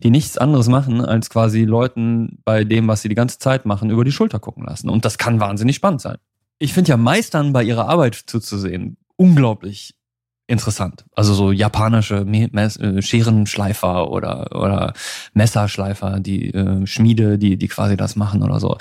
die 0.03 0.11
nichts 0.11 0.39
anderes 0.39 0.69
machen, 0.69 1.01
als 1.01 1.31
quasi 1.31 1.65
Leuten 1.65 2.39
bei 2.45 2.65
dem, 2.65 2.87
was 2.89 3.03
sie 3.03 3.09
die 3.09 3.15
ganze 3.15 3.39
Zeit 3.39 3.67
machen, 3.67 3.91
über 3.91 4.05
die 4.05 4.13
Schulter 4.13 4.39
gucken 4.39 4.65
lassen. 4.65 4.89
Und 4.89 5.05
das 5.05 5.19
kann 5.19 5.41
wahnsinnig 5.41 5.77
spannend 5.77 6.01
sein 6.01 6.19
ich 6.59 6.73
finde 6.73 6.91
ja 6.91 6.97
Meistern 6.97 7.53
bei 7.53 7.63
ihrer 7.63 7.89
Arbeit 7.89 8.15
zuzusehen 8.15 8.97
unglaublich 9.17 9.95
interessant. 10.47 11.05
Also 11.15 11.35
so 11.35 11.53
japanische 11.53 12.19
äh, 12.19 13.03
Scherenschleifer 13.03 14.11
oder, 14.11 14.55
oder 14.55 14.93
Messerschleifer, 15.35 16.21
die 16.21 16.53
äh, 16.55 16.87
Schmiede, 16.87 17.39
die, 17.39 17.57
die 17.57 17.69
quasi 17.69 17.97
das 17.97 18.17
machen 18.17 18.43
oder 18.43 18.61
so. 18.61 18.79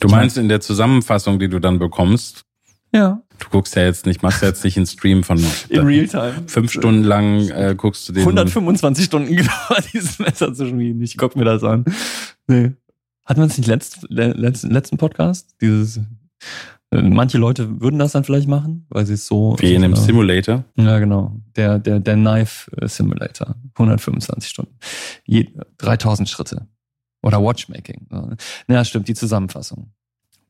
Du 0.00 0.08
meinst 0.08 0.36
in 0.36 0.48
der 0.48 0.60
Zusammenfassung, 0.60 1.38
die 1.38 1.48
du 1.48 1.60
dann 1.60 1.78
bekommst? 1.78 2.44
Ja. 2.92 3.22
Du 3.38 3.48
guckst 3.48 3.74
ja 3.74 3.84
jetzt 3.84 4.04
nicht, 4.04 4.22
machst 4.22 4.42
ja 4.42 4.48
jetzt 4.48 4.62
nicht 4.64 4.76
einen 4.76 4.86
Stream 4.86 5.24
von 5.24 5.38
in 5.68 5.80
Realtime. 5.80 6.44
Fünf 6.46 6.72
Stunden 6.72 7.04
lang 7.04 7.48
äh, 7.48 7.74
guckst 7.76 8.08
du 8.08 8.12
den. 8.12 8.22
125 8.22 9.04
Stunden 9.04 9.36
gedauert, 9.36 9.88
dieses 9.92 10.18
Messer 10.18 10.52
zu 10.52 10.66
schmieden. 10.66 11.02
Ich 11.02 11.16
guck 11.16 11.36
mir 11.36 11.44
das 11.44 11.64
an. 11.64 11.84
Nee. 12.46 12.72
Hatten 13.24 13.40
wir 13.40 13.44
uns 13.44 13.56
nicht 13.56 13.68
letzt, 13.68 14.04
letzten, 14.08 14.70
letzten 14.70 14.96
Podcast? 14.96 15.54
Dieses 15.60 16.00
Manche 16.94 17.38
Leute 17.38 17.80
würden 17.80 17.98
das 17.98 18.12
dann 18.12 18.22
vielleicht 18.22 18.48
machen, 18.48 18.86
weil 18.90 19.06
sie 19.06 19.14
es 19.14 19.26
so. 19.26 19.56
Wie 19.58 19.74
in 19.74 19.82
einem 19.82 19.96
Simulator. 19.96 20.64
Ja, 20.76 20.98
genau. 20.98 21.34
Der, 21.56 21.78
der, 21.78 22.00
der 22.00 22.14
Knife 22.14 22.70
Simulator. 22.86 23.54
125 23.74 24.50
Stunden. 24.50 24.76
Je, 25.24 25.48
3000 25.78 26.28
Schritte. 26.28 26.66
Oder 27.22 27.42
Watchmaking. 27.42 28.08
Ja, 28.68 28.84
stimmt, 28.84 29.08
die 29.08 29.14
Zusammenfassung. 29.14 29.92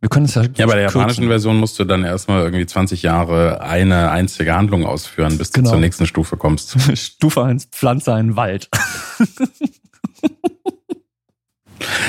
Wir 0.01 0.09
können 0.09 0.25
es 0.25 0.35
ja. 0.35 0.43
Ja, 0.43 0.67
bei 0.67 0.75
der 0.75 0.87
kürzen. 0.87 0.99
japanischen 0.99 1.29
Version 1.29 1.57
musst 1.59 1.79
du 1.79 1.85
dann 1.85 2.03
erstmal 2.03 2.43
irgendwie 2.43 2.67
20 2.67 3.03
Jahre 3.03 3.61
eine 3.61 4.11
einzige 4.11 4.53
Handlung 4.53 4.85
ausführen, 4.85 5.39
bis 5.39 5.53
genau. 5.53 5.69
du 5.69 5.75
zur 5.75 5.81
nächsten 5.81 6.07
Stufe 6.07 6.37
kommst. 6.37 6.77
Stufe 6.99 7.45
1, 7.45 7.67
pflanze 7.67 8.13
einen 8.13 8.35
Wald. 8.35 8.69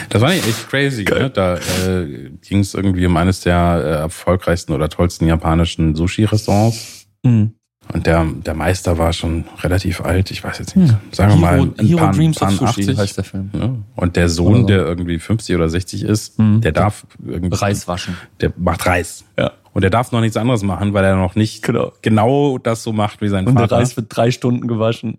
Das 0.10 0.22
war 0.22 0.30
nicht 0.30 0.48
echt 0.48 0.70
crazy. 0.70 1.04
Ne? 1.04 1.30
Da 1.30 1.56
äh, 1.56 2.30
ging 2.42 2.60
es 2.60 2.74
irgendwie 2.74 3.06
um 3.06 3.18
eines 3.18 3.42
der 3.42 3.82
äh, 3.84 3.90
erfolgreichsten 4.02 4.74
oder 4.74 4.90
tollsten 4.90 5.28
japanischen 5.28 5.96
Sushi-Restaurants. 5.96 7.08
Mhm. 7.24 7.54
Und 7.92 8.08
der, 8.08 8.26
der 8.26 8.54
Meister 8.54 8.98
war 8.98 9.12
schon 9.14 9.44
relativ 9.62 10.02
alt, 10.02 10.32
ich 10.32 10.44
weiß 10.44 10.60
jetzt 10.60 10.76
nicht, 10.76 10.92
hm. 10.92 10.98
sagen 11.12 11.42
wir 11.42 11.50
Hero, 11.50 11.66
mal 11.66 11.74
ein 11.78 11.86
Hero 11.86 12.00
paar, 12.00 12.14
Dreams 12.14 12.40
paar 12.40 12.50
80 12.50 12.98
heißt 12.98 13.18
der 13.18 13.24
Film. 13.24 13.50
Ja. 13.54 13.76
Und 13.96 14.16
der 14.16 14.30
Sohn, 14.30 14.62
so. 14.62 14.68
der 14.68 14.78
irgendwie 14.86 15.20
50 15.20 15.56
oder 15.56 15.68
60 15.68 16.04
ist, 16.04 16.38
hm. 16.38 16.62
der 16.62 16.72
darf 16.72 17.06
irgendwie... 17.26 17.56
Reis 17.56 17.88
waschen. 17.88 18.18
Der 18.40 18.54
macht 18.56 18.86
Reis. 18.86 19.26
Ja. 19.38 19.52
Und 19.74 19.82
der 19.82 19.90
darf 19.90 20.12
noch 20.12 20.22
nichts 20.22 20.38
anderes 20.38 20.64
machen, 20.64 20.94
weil 20.94 21.04
er 21.04 21.16
noch 21.16 21.36
nicht 21.36 21.62
genau, 21.64 21.92
genau 22.02 22.58
das 22.58 22.84
so 22.84 22.94
macht 22.94 23.22
wie 23.22 23.28
sein 23.28 23.46
Und 23.46 23.54
Vater. 23.54 23.64
Und 23.64 23.72
der 23.72 23.78
Reis 23.80 23.98
wird 23.98 24.16
drei 24.16 24.32
Stunden 24.32 24.68
gewaschen. 24.68 25.18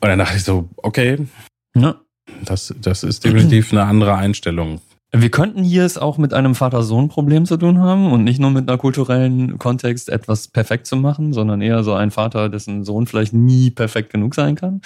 Und 0.00 0.08
dann 0.08 0.18
dachte 0.18 0.36
ich 0.36 0.44
so, 0.44 0.68
okay, 0.76 1.26
ja. 1.74 1.96
Das, 2.44 2.74
das 2.80 3.02
ist 3.02 3.24
definitiv 3.24 3.72
eine 3.72 3.84
andere 3.84 4.14
Einstellung. 4.14 4.80
Wir 5.14 5.30
könnten 5.30 5.62
hier 5.62 5.84
es 5.84 5.98
auch 5.98 6.16
mit 6.16 6.32
einem 6.32 6.54
Vater-Sohn-Problem 6.54 7.44
zu 7.44 7.58
tun 7.58 7.80
haben 7.80 8.10
und 8.10 8.24
nicht 8.24 8.40
nur 8.40 8.50
mit 8.50 8.66
einer 8.68 8.78
kulturellen 8.78 9.58
Kontext 9.58 10.08
etwas 10.08 10.48
perfekt 10.48 10.86
zu 10.86 10.96
machen, 10.96 11.34
sondern 11.34 11.60
eher 11.60 11.84
so 11.84 11.92
ein 11.92 12.10
Vater, 12.10 12.48
dessen 12.48 12.82
Sohn 12.82 13.06
vielleicht 13.06 13.34
nie 13.34 13.70
perfekt 13.70 14.10
genug 14.10 14.34
sein 14.34 14.54
kann. 14.54 14.80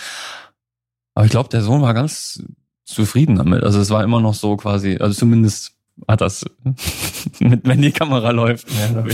Aber 1.15 1.27
ich 1.27 1.31
glaube, 1.31 1.49
der 1.49 1.63
Sohn 1.63 1.81
war 1.81 1.95
ganz 1.95 2.43
zufrieden 2.85 3.37
damit. 3.37 3.63
Also 3.63 3.81
es 3.81 3.91
war 3.91 4.03
immer 4.03 4.21
noch 4.21 4.35
so 4.35 4.57
quasi, 4.57 4.97
also 4.99 5.15
zumindest 5.15 5.77
hat 6.09 6.21
das, 6.21 6.45
mit, 7.39 7.67
wenn 7.67 7.81
die 7.81 7.93
Kamera 7.93 8.31
läuft, 8.31 8.69
mehr 8.75 9.05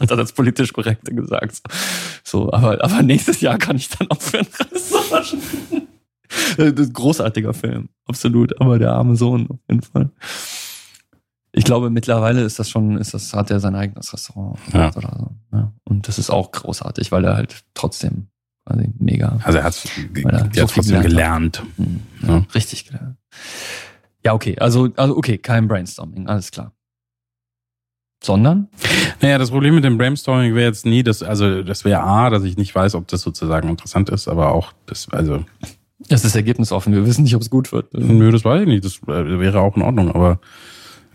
hat 0.00 0.10
er 0.10 0.16
das 0.16 0.32
politisch 0.32 0.74
Korrekte 0.74 1.14
gesagt. 1.14 1.62
So, 2.22 2.52
aber, 2.52 2.84
aber 2.84 3.02
nächstes 3.02 3.40
Jahr 3.40 3.56
kann 3.56 3.76
ich 3.76 3.88
dann 3.88 4.08
aufhören, 4.10 4.46
Rest 4.70 4.90
zu 4.90 5.10
waschen. 5.10 5.40
Großartiger 6.92 7.54
Film, 7.54 7.88
absolut. 8.06 8.60
Aber 8.60 8.78
der 8.78 8.92
arme 8.92 9.16
Sohn 9.16 9.48
auf 9.50 9.58
jeden 9.68 9.82
Fall. 9.82 10.10
Ich 11.52 11.64
glaube, 11.64 11.90
mittlerweile 11.90 12.42
ist 12.42 12.58
das 12.58 12.68
schon, 12.68 12.98
ist 12.98 13.14
das, 13.14 13.32
hat 13.32 13.50
er 13.50 13.60
sein 13.60 13.74
eigenes 13.74 14.12
Restaurant 14.12 14.58
ja. 14.72 14.94
oder 14.94 15.16
so. 15.18 15.56
Ja. 15.56 15.72
Und 15.84 16.06
das 16.06 16.18
ist 16.18 16.30
auch 16.30 16.52
großartig, 16.52 17.10
weil 17.10 17.24
er 17.24 17.34
halt 17.36 17.64
trotzdem 17.74 18.28
quasi 18.66 18.92
mega. 18.98 19.38
Also 19.42 19.58
er 19.58 19.64
hat 19.64 19.74
so 19.74 19.88
trotzdem 20.66 21.02
gelernt. 21.02 21.62
Mhm. 21.76 22.02
Ja, 22.26 22.44
richtig 22.54 22.86
gelernt. 22.86 23.16
Ja, 24.24 24.34
okay. 24.34 24.56
Also, 24.58 24.88
also 24.96 25.16
okay, 25.16 25.38
kein 25.38 25.68
Brainstorming, 25.68 26.28
alles 26.28 26.50
klar. 26.50 26.72
Sondern? 28.22 28.68
Naja, 29.22 29.38
das 29.38 29.50
Problem 29.50 29.76
mit 29.76 29.84
dem 29.84 29.96
Brainstorming 29.96 30.54
wäre 30.54 30.66
jetzt 30.66 30.84
nie, 30.84 31.02
dass, 31.02 31.22
also 31.22 31.62
das 31.62 31.84
wäre 31.84 32.02
A, 32.02 32.30
dass 32.30 32.42
ich 32.42 32.56
nicht 32.56 32.74
weiß, 32.74 32.94
ob 32.96 33.06
das 33.08 33.22
sozusagen 33.22 33.68
interessant 33.68 34.10
ist, 34.10 34.28
aber 34.28 34.52
auch 34.52 34.72
das, 34.86 35.08
also. 35.10 35.44
Das 36.08 36.24
ist 36.24 36.36
ergebnisoffen. 36.36 36.92
Wir 36.92 37.04
wissen 37.06 37.24
nicht, 37.24 37.34
ob 37.34 37.42
es 37.42 37.50
gut 37.50 37.72
wird. 37.72 37.92
Nö, 37.92 38.30
das 38.30 38.44
weiß 38.44 38.62
ich 38.62 38.68
nicht. 38.68 38.84
Das 38.84 38.98
äh, 39.08 39.40
wäre 39.40 39.60
auch 39.60 39.76
in 39.76 39.82
Ordnung, 39.82 40.12
aber 40.12 40.40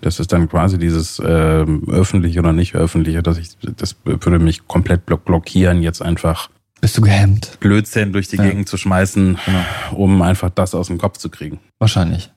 das 0.02 0.20
ist 0.20 0.34
dann 0.34 0.50
quasi 0.50 0.78
dieses 0.78 1.20
äh, 1.20 1.24
öffentliche 1.24 2.40
oder 2.40 2.52
nicht 2.52 2.76
öffentliche, 2.76 3.24
dass 3.24 3.38
ich, 3.38 3.58
das 3.78 3.96
würde 4.04 4.40
mich 4.40 4.68
komplett 4.68 5.06
block 5.06 5.24
blockieren, 5.24 5.82
jetzt 5.82 6.02
einfach. 6.02 6.50
Bist 6.82 6.98
du 6.98 7.02
gehemmt? 7.02 7.58
Blödsinn 7.62 8.12
durch 8.12 8.28
die 8.28 8.36
ja. 8.36 8.44
Gegend 8.44 8.68
zu 8.68 8.76
schmeißen, 8.76 9.40
genau. 9.46 9.64
um 9.96 10.22
einfach 10.22 10.50
das 10.50 10.76
aus 10.76 10.88
dem 10.88 10.98
Kopf 10.98 11.18
zu 11.18 11.30
kriegen. 11.30 11.62
Wahrscheinlich. 11.80 12.34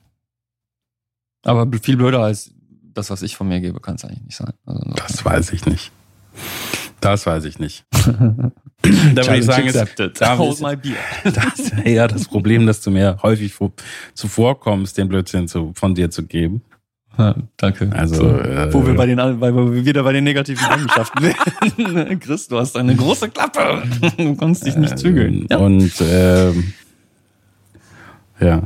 Aber 1.43 1.67
viel 1.81 1.97
blöder 1.97 2.21
als 2.21 2.51
das, 2.93 3.09
was 3.09 3.21
ich 3.21 3.35
von 3.35 3.49
mir 3.49 3.59
gebe, 3.59 3.81
kann 3.81 3.95
es 3.95 4.05
eigentlich 4.05 4.23
nicht 4.23 4.37
sein. 4.37 4.53
Also 4.65 4.89
das 4.95 5.25
weiß 5.25 5.51
ich 5.51 5.65
nicht. 5.65 5.91
Das 6.99 7.25
weiß 7.25 7.45
ich 7.45 7.59
nicht. 7.59 7.85
da 7.91 8.01
würde 8.81 9.37
ich 9.37 9.45
sagen, 9.45 9.67
ist, 9.67 9.95
da 10.19 10.37
Hold 10.37 10.61
my 10.61 10.75
beer. 10.75 10.95
Das, 11.23 11.71
ja, 11.85 12.07
das 12.07 12.25
Problem, 12.25 12.65
dass 12.65 12.81
du 12.81 12.91
mir 12.91 13.17
häufig 13.21 13.53
zuvorkommst, 14.13 14.97
den 14.97 15.07
Blödsinn 15.07 15.47
zu, 15.47 15.71
von 15.75 15.95
dir 15.95 16.09
zu 16.09 16.25
geben. 16.25 16.61
Ja, 17.17 17.35
danke. 17.57 17.89
Also, 17.93 18.15
so, 18.15 18.39
äh, 18.39 18.71
wo 18.71 18.85
wir 18.85 18.95
bei 18.95 19.07
den, 19.07 19.17
wir 19.17 19.85
wieder 19.85 20.03
bei 20.03 20.13
den 20.13 20.23
negativen 20.23 20.63
Eigenschaften 20.69 21.23
werden. 21.23 22.19
Chris, 22.19 22.47
du 22.47 22.59
hast 22.59 22.77
eine 22.77 22.95
große 22.95 23.29
Klappe. 23.29 23.83
Du 24.17 24.35
kannst 24.35 24.65
dich 24.65 24.75
nicht 24.75 24.99
zügeln. 24.99 25.47
Ja. 25.49 25.57
Und 25.57 25.93
ähm, 26.01 26.73
ja, 28.39 28.61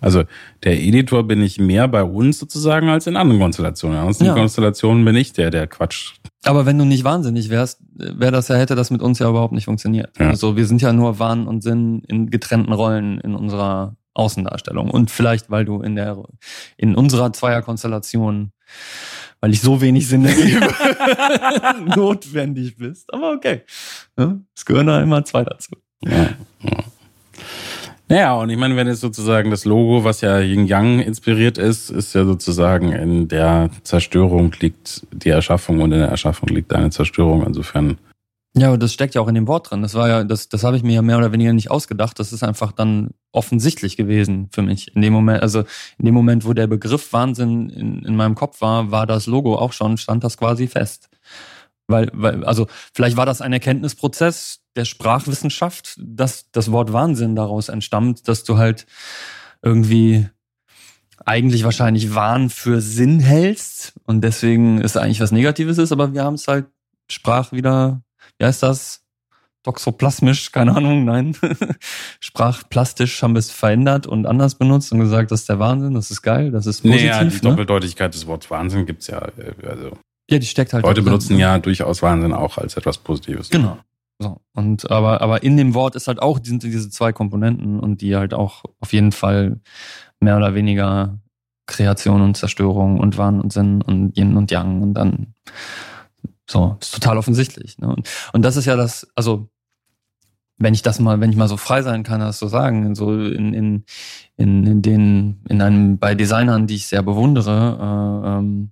also 0.00 0.24
der 0.64 0.80
Editor 0.80 1.26
bin 1.26 1.42
ich 1.42 1.58
mehr 1.58 1.88
bei 1.88 2.02
uns 2.02 2.38
sozusagen 2.38 2.88
als 2.88 3.06
in 3.06 3.16
anderen 3.16 3.40
Konstellationen. 3.40 3.98
In 3.98 4.06
anderen 4.06 4.26
ja. 4.26 4.34
Konstellationen 4.34 5.04
bin 5.04 5.16
ich 5.16 5.32
der, 5.32 5.50
der 5.50 5.66
Quatsch. 5.66 6.14
Aber 6.44 6.66
wenn 6.66 6.78
du 6.78 6.84
nicht 6.84 7.04
wahnsinnig 7.04 7.50
wärst, 7.50 7.80
wäre 7.94 8.32
das 8.32 8.48
ja, 8.48 8.56
hätte 8.56 8.74
das 8.74 8.90
mit 8.90 9.02
uns 9.02 9.18
ja 9.18 9.28
überhaupt 9.28 9.52
nicht 9.52 9.64
funktioniert. 9.64 10.16
Ja. 10.18 10.28
Also 10.28 10.56
wir 10.56 10.66
sind 10.66 10.82
ja 10.82 10.92
nur 10.92 11.18
Wahn 11.18 11.46
und 11.46 11.62
Sinn 11.62 12.02
in 12.06 12.30
getrennten 12.30 12.72
Rollen 12.72 13.20
in 13.20 13.34
unserer 13.34 13.96
Außendarstellung. 14.14 14.90
Und 14.90 15.10
vielleicht, 15.10 15.50
weil 15.50 15.64
du 15.64 15.80
in 15.80 15.96
der, 15.96 16.22
in 16.76 16.94
unserer 16.94 17.32
Zweierkonstellation, 17.32 18.52
weil 19.40 19.52
ich 19.52 19.60
so 19.60 19.80
wenig 19.80 20.08
Sinn 20.08 20.24
ergebe, 20.24 20.68
notwendig 21.96 22.76
bist. 22.76 23.12
Aber 23.12 23.32
okay. 23.32 23.62
Es 24.54 24.64
gehören 24.64 24.88
da 24.88 25.00
immer 25.00 25.24
zwei 25.24 25.44
dazu. 25.44 25.70
Ja, 26.02 26.30
ja. 26.62 26.84
Naja, 28.10 28.34
und 28.36 28.48
ich 28.48 28.56
meine, 28.56 28.74
wenn 28.74 28.86
es 28.86 29.00
sozusagen 29.00 29.50
das 29.50 29.66
Logo, 29.66 30.02
was 30.02 30.22
ja 30.22 30.38
Yin 30.40 30.66
Yang 30.66 31.00
inspiriert 31.00 31.58
ist, 31.58 31.90
ist 31.90 32.14
ja 32.14 32.24
sozusagen 32.24 32.92
in 32.92 33.28
der 33.28 33.68
Zerstörung 33.82 34.52
liegt 34.60 35.06
die 35.12 35.28
Erschaffung 35.28 35.80
und 35.82 35.92
in 35.92 35.98
der 35.98 36.08
Erschaffung 36.08 36.48
liegt 36.48 36.72
eine 36.72 36.88
Zerstörung. 36.88 37.44
Insofern. 37.44 37.98
Ja, 38.56 38.68
aber 38.68 38.78
das 38.78 38.94
steckt 38.94 39.14
ja 39.14 39.20
auch 39.20 39.28
in 39.28 39.34
dem 39.34 39.46
Wort 39.46 39.70
drin. 39.70 39.82
Das 39.82 39.92
war 39.92 40.08
ja, 40.08 40.24
das, 40.24 40.48
das 40.48 40.64
habe 40.64 40.78
ich 40.78 40.82
mir 40.82 40.94
ja 40.94 41.02
mehr 41.02 41.18
oder 41.18 41.32
weniger 41.32 41.52
nicht 41.52 41.70
ausgedacht. 41.70 42.18
Das 42.18 42.32
ist 42.32 42.42
einfach 42.42 42.72
dann 42.72 43.10
offensichtlich 43.30 43.98
gewesen 43.98 44.48
für 44.52 44.62
mich. 44.62 44.96
In 44.96 45.02
dem 45.02 45.12
Moment, 45.12 45.42
also 45.42 45.64
in 45.98 46.06
dem 46.06 46.14
Moment, 46.14 46.46
wo 46.46 46.54
der 46.54 46.66
Begriff 46.66 47.12
Wahnsinn 47.12 47.68
in, 47.68 48.04
in 48.04 48.16
meinem 48.16 48.34
Kopf 48.34 48.62
war, 48.62 48.90
war 48.90 49.06
das 49.06 49.26
Logo 49.26 49.56
auch 49.56 49.74
schon, 49.74 49.98
stand 49.98 50.24
das 50.24 50.38
quasi 50.38 50.66
fest. 50.66 51.10
Weil, 51.88 52.10
weil, 52.14 52.42
also 52.44 52.68
vielleicht 52.94 53.18
war 53.18 53.26
das 53.26 53.42
ein 53.42 53.52
Erkenntnisprozess 53.52 54.60
der 54.78 54.84
Sprachwissenschaft, 54.84 55.96
dass 55.98 56.50
das 56.52 56.72
Wort 56.72 56.92
Wahnsinn 56.92 57.36
daraus 57.36 57.68
entstammt, 57.68 58.28
dass 58.28 58.44
du 58.44 58.56
halt 58.56 58.86
irgendwie 59.60 60.28
eigentlich 61.26 61.64
wahrscheinlich 61.64 62.14
Wahn 62.14 62.48
für 62.48 62.80
Sinn 62.80 63.20
hältst 63.20 63.94
und 64.04 64.22
deswegen 64.22 64.80
ist 64.80 64.96
eigentlich 64.96 65.20
was 65.20 65.32
Negatives 65.32 65.78
ist, 65.78 65.92
aber 65.92 66.14
wir 66.14 66.24
haben 66.24 66.34
es 66.34 66.48
halt 66.48 66.66
Sprach 67.10 67.52
wieder, 67.52 68.02
wie 68.38 68.44
heißt 68.44 68.62
das? 68.62 69.02
Toxoplasmisch, 69.64 70.52
keine 70.52 70.76
Ahnung, 70.76 71.04
nein. 71.04 71.34
Sprachplastisch 72.20 73.22
haben 73.22 73.34
wir 73.34 73.40
es 73.40 73.50
verändert 73.50 74.06
und 74.06 74.26
anders 74.26 74.54
benutzt 74.54 74.92
und 74.92 75.00
gesagt, 75.00 75.30
das 75.30 75.40
ist 75.40 75.48
der 75.48 75.58
Wahnsinn, 75.58 75.94
das 75.94 76.10
ist 76.10 76.22
geil, 76.22 76.50
das 76.50 76.66
ist 76.66 76.82
positiv. 76.82 77.10
Naja, 77.10 77.24
die 77.24 77.34
ne? 77.34 77.40
Doppeldeutigkeit 77.40 78.14
des 78.14 78.26
Wortes 78.26 78.50
Wahnsinn 78.50 78.86
gibt's 78.86 79.08
ja, 79.08 79.18
äh, 79.38 79.66
also 79.66 79.98
ja, 80.30 80.38
die 80.38 80.46
steckt 80.46 80.74
halt. 80.74 80.84
Leute 80.84 81.02
benutzen 81.02 81.30
drin. 81.30 81.40
ja 81.40 81.58
durchaus 81.58 82.02
Wahnsinn 82.02 82.32
auch 82.34 82.58
als 82.58 82.76
etwas 82.76 82.98
Positives. 82.98 83.48
Genau. 83.48 83.78
So. 84.18 84.40
Und 84.54 84.90
aber, 84.90 85.20
aber 85.20 85.42
in 85.42 85.56
dem 85.56 85.74
Wort 85.74 85.94
ist 85.94 86.08
halt 86.08 86.20
auch, 86.20 86.40
sind 86.42 86.62
diese 86.62 86.90
zwei 86.90 87.12
Komponenten 87.12 87.78
und 87.78 88.00
die 88.00 88.16
halt 88.16 88.34
auch 88.34 88.64
auf 88.80 88.92
jeden 88.92 89.12
Fall 89.12 89.60
mehr 90.20 90.36
oder 90.36 90.54
weniger 90.54 91.18
Kreation 91.66 92.22
und 92.22 92.36
Zerstörung 92.36 92.98
und 92.98 93.16
Wahn 93.18 93.40
und 93.40 93.52
Sinn 93.52 93.82
und 93.82 94.16
Yin 94.16 94.36
und 94.36 94.50
Yang 94.50 94.82
und 94.82 94.94
dann 94.94 95.34
so, 96.50 96.76
ist 96.80 96.94
total 96.94 97.18
offensichtlich. 97.18 97.78
Ne? 97.78 97.88
Und, 97.88 98.08
und 98.32 98.42
das 98.42 98.56
ist 98.56 98.64
ja 98.64 98.74
das, 98.74 99.06
also 99.14 99.48
wenn 100.56 100.74
ich 100.74 100.82
das 100.82 100.98
mal, 100.98 101.20
wenn 101.20 101.30
ich 101.30 101.36
mal 101.36 101.46
so 101.46 101.56
frei 101.56 101.82
sein 101.82 102.02
kann, 102.02 102.20
das 102.20 102.38
so 102.38 102.48
sagen, 102.48 102.94
so 102.94 103.12
in, 103.12 103.54
in, 103.54 103.84
in, 104.36 104.66
in 104.66 104.82
den, 104.82 105.44
in 105.48 105.62
einem, 105.62 105.98
bei 105.98 106.14
Designern, 106.14 106.66
die 106.66 106.74
ich 106.74 106.86
sehr 106.86 107.02
bewundere, 107.02 108.24
äh, 108.24 108.38
ähm, 108.38 108.70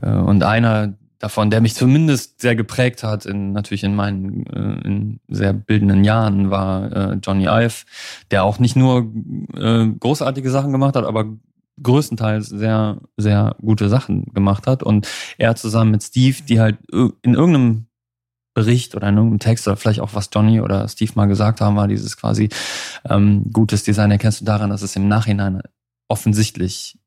äh, 0.00 0.10
und 0.10 0.42
einer 0.42 0.94
davon, 1.18 1.50
der 1.50 1.60
mich 1.60 1.74
zumindest 1.74 2.40
sehr 2.40 2.56
geprägt 2.56 3.02
hat, 3.02 3.26
in, 3.26 3.52
natürlich 3.52 3.84
in 3.84 3.94
meinen 3.94 4.46
äh, 4.46 4.86
in 4.86 5.20
sehr 5.28 5.52
bildenden 5.52 6.04
Jahren, 6.04 6.50
war 6.50 6.92
äh, 6.92 7.18
Johnny 7.22 7.44
Ive, 7.44 7.84
der 8.30 8.44
auch 8.44 8.58
nicht 8.58 8.76
nur 8.76 9.12
äh, 9.54 9.86
großartige 9.86 10.50
Sachen 10.50 10.72
gemacht 10.72 10.96
hat, 10.96 11.04
aber 11.04 11.26
größtenteils 11.82 12.48
sehr, 12.48 13.00
sehr 13.16 13.56
gute 13.60 13.88
Sachen 13.88 14.24
gemacht 14.32 14.66
hat. 14.66 14.82
Und 14.82 15.08
er 15.38 15.56
zusammen 15.56 15.90
mit 15.90 16.02
Steve, 16.02 16.36
die 16.48 16.58
halt 16.58 16.78
in 16.90 17.34
irgendeinem 17.34 17.86
Bericht 18.54 18.94
oder 18.94 19.08
in 19.08 19.16
irgendeinem 19.16 19.40
Text 19.40 19.68
oder 19.68 19.76
vielleicht 19.76 20.00
auch 20.00 20.14
was 20.14 20.30
Johnny 20.32 20.62
oder 20.62 20.88
Steve 20.88 21.12
mal 21.14 21.26
gesagt 21.26 21.60
haben, 21.60 21.76
war 21.76 21.88
dieses 21.88 22.16
quasi 22.16 22.48
ähm, 23.06 23.50
gutes 23.52 23.82
Design 23.82 24.10
erkennst 24.10 24.40
du 24.40 24.46
daran, 24.46 24.70
dass 24.70 24.80
es 24.80 24.96
im 24.96 25.08
Nachhinein 25.08 25.60
offensichtlich 26.08 26.98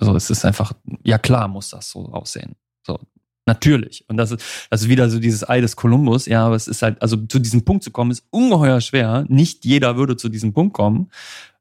so, 0.00 0.14
es 0.16 0.30
ist 0.30 0.44
einfach, 0.44 0.72
ja 1.02 1.18
klar 1.18 1.46
muss 1.48 1.70
das 1.70 1.90
so 1.90 2.06
aussehen. 2.12 2.56
So, 2.86 2.98
natürlich. 3.46 4.04
Und 4.08 4.16
das 4.16 4.30
ist, 4.32 4.42
das 4.70 4.82
ist 4.82 4.88
wieder 4.88 5.08
so 5.10 5.18
dieses 5.18 5.48
Ei 5.48 5.60
des 5.60 5.76
Kolumbus. 5.76 6.26
Ja, 6.26 6.46
aber 6.46 6.56
es 6.56 6.68
ist 6.68 6.82
halt, 6.82 7.00
also 7.02 7.16
zu 7.16 7.38
diesem 7.38 7.64
Punkt 7.64 7.84
zu 7.84 7.90
kommen, 7.90 8.10
ist 8.10 8.24
ungeheuer 8.30 8.80
schwer. 8.80 9.24
Nicht 9.28 9.64
jeder 9.64 9.96
würde 9.96 10.16
zu 10.16 10.28
diesem 10.28 10.52
Punkt 10.52 10.74
kommen. 10.74 11.10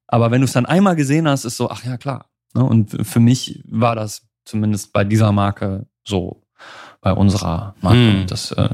Aber 0.07 0.31
wenn 0.31 0.41
du 0.41 0.45
es 0.45 0.53
dann 0.53 0.65
einmal 0.65 0.95
gesehen 0.95 1.27
hast, 1.27 1.45
ist 1.45 1.57
so, 1.57 1.69
ach 1.69 1.83
ja, 1.83 1.97
klar. 1.97 2.25
Ne? 2.55 2.63
Und 2.63 3.05
für 3.05 3.19
mich 3.19 3.63
war 3.67 3.95
das 3.95 4.23
zumindest 4.45 4.93
bei 4.93 5.03
dieser 5.03 5.31
Marke 5.31 5.85
so, 6.03 6.41
bei 7.01 7.13
unserer 7.13 7.75
Marke. 7.81 7.97
Hm. 7.97 8.27
Das, 8.27 8.51
äh, 8.51 8.69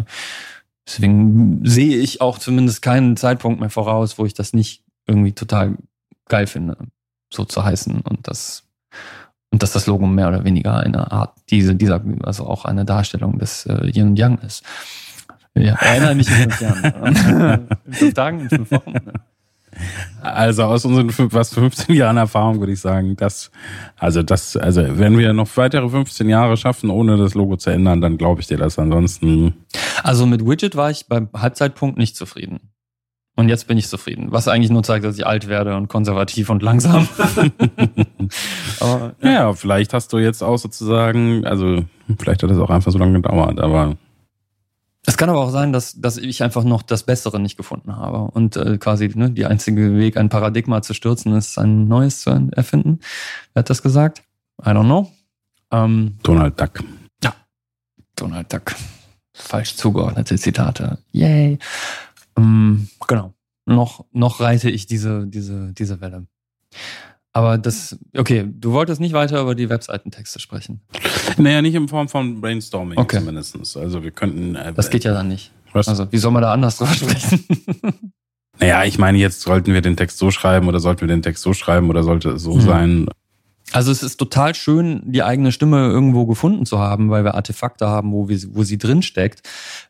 deswegen 0.87 1.65
sehe 1.65 1.97
ich 1.97 2.21
auch 2.21 2.39
zumindest 2.39 2.81
keinen 2.81 3.17
Zeitpunkt 3.17 3.59
mehr 3.59 3.69
voraus, 3.69 4.17
wo 4.17 4.25
ich 4.25 4.33
das 4.33 4.53
nicht 4.53 4.83
irgendwie 5.07 5.33
total 5.33 5.77
geil 6.27 6.47
finde, 6.47 6.77
so 7.31 7.45
zu 7.45 7.63
heißen. 7.63 8.01
Und 8.01 8.27
das 8.27 8.64
Und 9.55 9.63
dass 9.63 9.71
das 9.71 9.87
Logo 9.87 10.05
mehr 10.05 10.27
oder 10.27 10.43
weniger 10.43 10.81
eine 10.81 11.13
Art, 11.13 11.31
diese, 11.49 11.75
dieser, 11.75 12.03
also 12.23 12.45
auch 12.45 12.65
eine 12.65 12.83
Darstellung 12.83 13.39
des 13.39 13.65
äh, 13.65 13.89
Yin 13.89 14.09
und 14.09 14.19
Yang 14.19 14.39
ist. 14.39 14.65
Ja, 15.53 15.75
erinnere 15.79 16.13
mich 16.13 16.27
in 16.27 16.51
fünf 16.51 16.59
Jahren. 16.59 17.67
in 17.85 17.93
fünf 17.93 18.13
Tagen, 18.13 18.39
in 18.41 18.49
fünf 18.49 18.71
Wochen. 18.71 18.95
Also 20.21 20.63
aus 20.63 20.83
unseren 20.83 21.09
fast 21.29 21.53
15 21.53 21.95
Jahren 21.95 22.17
Erfahrung 22.17 22.59
würde 22.59 22.73
ich 22.73 22.81
sagen, 22.81 23.15
dass, 23.15 23.49
also 23.95 24.23
das, 24.23 24.57
also 24.57 24.81
wenn 24.99 25.17
wir 25.17 25.31
noch 25.31 25.47
weitere 25.55 25.87
15 25.87 26.27
Jahre 26.27 26.57
schaffen, 26.57 26.89
ohne 26.89 27.15
das 27.15 27.33
Logo 27.33 27.55
zu 27.55 27.69
ändern, 27.69 28.01
dann 28.01 28.17
glaube 28.17 28.41
ich 28.41 28.47
dir 28.47 28.57
das. 28.57 28.77
Ansonsten. 28.77 29.53
Also 30.03 30.25
mit 30.25 30.45
Widget 30.45 30.75
war 30.75 30.91
ich 30.91 31.07
beim 31.07 31.29
Halbzeitpunkt 31.33 31.97
nicht 31.97 32.17
zufrieden. 32.17 32.59
Und 33.37 33.49
jetzt 33.49 33.67
bin 33.67 33.77
ich 33.77 33.87
zufrieden. 33.87 34.31
Was 34.31 34.47
eigentlich 34.47 34.71
nur 34.71 34.83
zeigt, 34.83 35.03
dass 35.03 35.17
ich 35.17 35.25
alt 35.25 35.49
werde 35.49 35.75
und 35.75 35.89
konservativ 35.89 36.49
und 36.49 36.63
langsam. 36.63 37.07
aber, 38.79 39.15
ja. 39.21 39.31
ja, 39.31 39.53
vielleicht 39.53 39.93
hast 39.93 40.13
du 40.13 40.19
jetzt 40.19 40.41
auch 40.41 40.57
sozusagen, 40.57 41.45
also 41.45 41.83
vielleicht 42.17 42.43
hat 42.43 42.51
es 42.51 42.57
auch 42.57 42.69
einfach 42.69 42.93
so 42.93 42.97
lange 42.97 43.21
gedauert, 43.21 43.59
aber 43.59 43.97
es 45.07 45.17
kann 45.17 45.29
aber 45.29 45.39
auch 45.39 45.51
sein, 45.51 45.71
dass, 45.71 45.99
dass 45.99 46.17
ich 46.17 46.41
einfach 46.41 46.63
noch 46.63 46.81
das 46.81 47.03
Bessere 47.03 47.39
nicht 47.39 47.57
gefunden 47.57 47.95
habe. 47.95 48.31
Und 48.31 48.57
äh, 48.57 48.77
quasi 48.77 49.11
ne, 49.13 49.29
die 49.29 49.45
einzige 49.45 49.95
Weg, 49.97 50.17
ein 50.17 50.29
Paradigma 50.29 50.81
zu 50.81 50.93
stürzen, 50.93 51.35
ist 51.35 51.59
ein 51.59 51.87
neues 51.87 52.21
zu 52.21 52.31
erfinden. 52.55 52.99
Wer 53.53 53.61
hat 53.61 53.69
das 53.69 53.83
gesagt? 53.83 54.23
I 54.61 54.69
don't 54.69 54.85
know. 54.85 55.11
Ähm, 55.71 56.17
Donald 56.23 56.59
Duck. 56.59 56.83
Ja, 57.23 57.35
Donald 58.15 58.51
Duck. 58.51 58.73
Falsch 59.33 59.75
zugeordnete 59.75 60.37
Zitate. 60.37 60.97
Yay. 61.11 61.59
Ähm, 62.37 62.87
genau. 63.07 63.33
Noch, 63.65 64.05
noch 64.11 64.39
reite 64.39 64.69
ich 64.69 64.85
diese, 64.85 65.25
diese, 65.27 65.73
diese 65.73 66.01
Welle. 66.01 66.27
Aber 67.33 67.57
das, 67.57 67.97
okay, 68.15 68.45
du 68.47 68.71
wolltest 68.71 69.01
nicht 69.01 69.13
weiter 69.13 69.41
über 69.41 69.55
die 69.55 69.69
Webseitentexte 69.69 70.39
sprechen. 70.39 70.81
Naja, 71.37 71.61
nicht 71.61 71.75
in 71.75 71.89
Form 71.89 72.07
von 72.07 72.39
Brainstorming 72.39 72.97
okay. 72.97 73.19
zumindest. 73.19 73.75
Also 73.75 74.03
wir 74.03 74.11
könnten. 74.11 74.55
Äh, 74.55 74.71
das 74.73 74.89
geht 74.89 75.03
ja 75.03 75.13
dann 75.13 75.27
nicht. 75.27 75.51
Was? 75.73 75.89
Also, 75.89 76.09
wie 76.13 76.17
soll 76.17 76.31
man 76.31 76.41
da 76.41 76.53
anders 76.53 76.77
drüber 76.77 76.93
sprechen? 76.93 77.43
naja, 78.59 78.85
ich 78.85 78.97
meine, 78.97 79.17
jetzt 79.17 79.41
sollten 79.41 79.73
wir 79.73 79.81
den 79.81 79.97
Text 79.97 80.17
so 80.17 80.31
schreiben 80.31 80.69
oder 80.69 80.79
sollten 80.79 81.01
wir 81.01 81.09
den 81.09 81.21
Text 81.21 81.43
so 81.43 81.53
schreiben 81.53 81.89
oder 81.89 82.03
sollte 82.03 82.29
es 82.29 82.43
so 82.43 82.53
mhm. 82.53 82.61
sein. 82.61 83.09
Also 83.73 83.91
es 83.91 84.01
ist 84.01 84.15
total 84.15 84.55
schön, 84.55 85.01
die 85.03 85.23
eigene 85.23 85.51
Stimme 85.51 85.87
irgendwo 85.87 86.25
gefunden 86.25 86.65
zu 86.65 86.79
haben, 86.79 87.09
weil 87.09 87.25
wir 87.25 87.35
Artefakte 87.35 87.87
haben, 87.87 88.13
wo, 88.13 88.29
wir, 88.29 88.39
wo 88.51 88.63
sie 88.63 88.77
drin 88.77 89.01
steckt. 89.01 89.41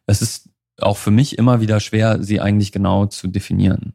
Es 0.07 0.23
ist 0.23 0.49
auch 0.81 0.97
für 0.97 1.11
mich 1.11 1.37
immer 1.37 1.61
wieder 1.61 1.79
schwer, 1.79 2.21
sie 2.21 2.41
eigentlich 2.41 2.71
genau 2.71 3.05
zu 3.05 3.27
definieren. 3.27 3.93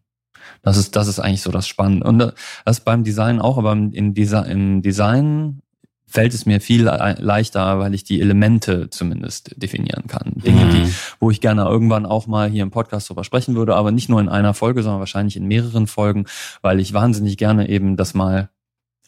Das 0.62 0.76
ist, 0.76 0.96
das 0.96 1.08
ist 1.08 1.20
eigentlich 1.20 1.42
so 1.42 1.50
das 1.50 1.66
Spannende. 1.66 2.06
Und 2.06 2.18
das 2.18 2.34
ist 2.78 2.84
beim 2.84 3.04
Design 3.04 3.40
auch, 3.40 3.58
aber 3.58 3.72
im, 3.72 4.14
Desi 4.14 4.36
im 4.36 4.82
Design 4.82 5.62
fällt 6.06 6.34
es 6.34 6.44
mir 6.44 6.60
viel 6.60 6.82
leichter, 6.82 7.78
weil 7.78 7.94
ich 7.94 8.02
die 8.02 8.20
Elemente 8.20 8.90
zumindest 8.90 9.54
definieren 9.62 10.08
kann. 10.08 10.32
Dinge, 10.34 10.64
mhm. 10.64 10.70
die, 10.70 10.94
wo 11.20 11.30
ich 11.30 11.40
gerne 11.40 11.62
irgendwann 11.62 12.04
auch 12.04 12.26
mal 12.26 12.50
hier 12.50 12.64
im 12.64 12.72
Podcast 12.72 13.08
drüber 13.08 13.22
sprechen 13.22 13.54
würde, 13.54 13.76
aber 13.76 13.92
nicht 13.92 14.08
nur 14.08 14.20
in 14.20 14.28
einer 14.28 14.52
Folge, 14.52 14.82
sondern 14.82 14.98
wahrscheinlich 14.98 15.36
in 15.36 15.46
mehreren 15.46 15.86
Folgen, 15.86 16.26
weil 16.62 16.80
ich 16.80 16.92
wahnsinnig 16.92 17.36
gerne 17.36 17.68
eben 17.68 17.96
das 17.96 18.12
mal 18.14 18.50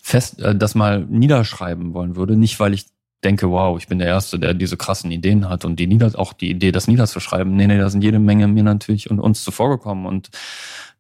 fest, 0.01 0.41
äh, 0.41 0.55
das 0.55 0.77
mal 0.77 1.05
niederschreiben 1.05 1.93
wollen 1.93 2.14
würde. 2.14 2.37
Nicht, 2.37 2.61
weil 2.61 2.73
ich 2.73 2.87
denke, 3.25 3.51
wow, 3.51 3.79
ich 3.79 3.87
bin 3.87 3.99
der 3.99 4.09
Erste, 4.09 4.39
der 4.39 4.55
diese 4.55 4.77
krassen 4.77 5.11
Ideen 5.11 5.49
hat 5.49 5.64
und 5.64 5.77
die 5.77 5.87
nieder, 5.87 6.11
auch 6.18 6.33
die 6.33 6.51
Idee, 6.51 6.73
das 6.73 6.89
niederzuschreiben. 6.89 7.55
Nee, 7.55 7.66
nee, 7.66 7.79
da 7.79 7.89
sind 7.89 8.03
jede 8.03 8.18
Menge 8.18 8.49
mir 8.49 8.62
natürlich 8.64 9.11
und 9.11 9.20
uns 9.20 9.45
zuvorgekommen 9.45 10.07
und 10.07 10.31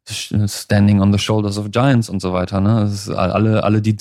Standing 0.04 1.00
on 1.00 1.12
the 1.12 1.18
Shoulders 1.18 1.58
of 1.58 1.70
Giants 1.70 2.08
und 2.08 2.20
so 2.20 2.32
weiter. 2.32 2.60
Ne? 2.60 2.92
Alle, 3.14 3.62
alle, 3.62 3.80
die 3.80 3.94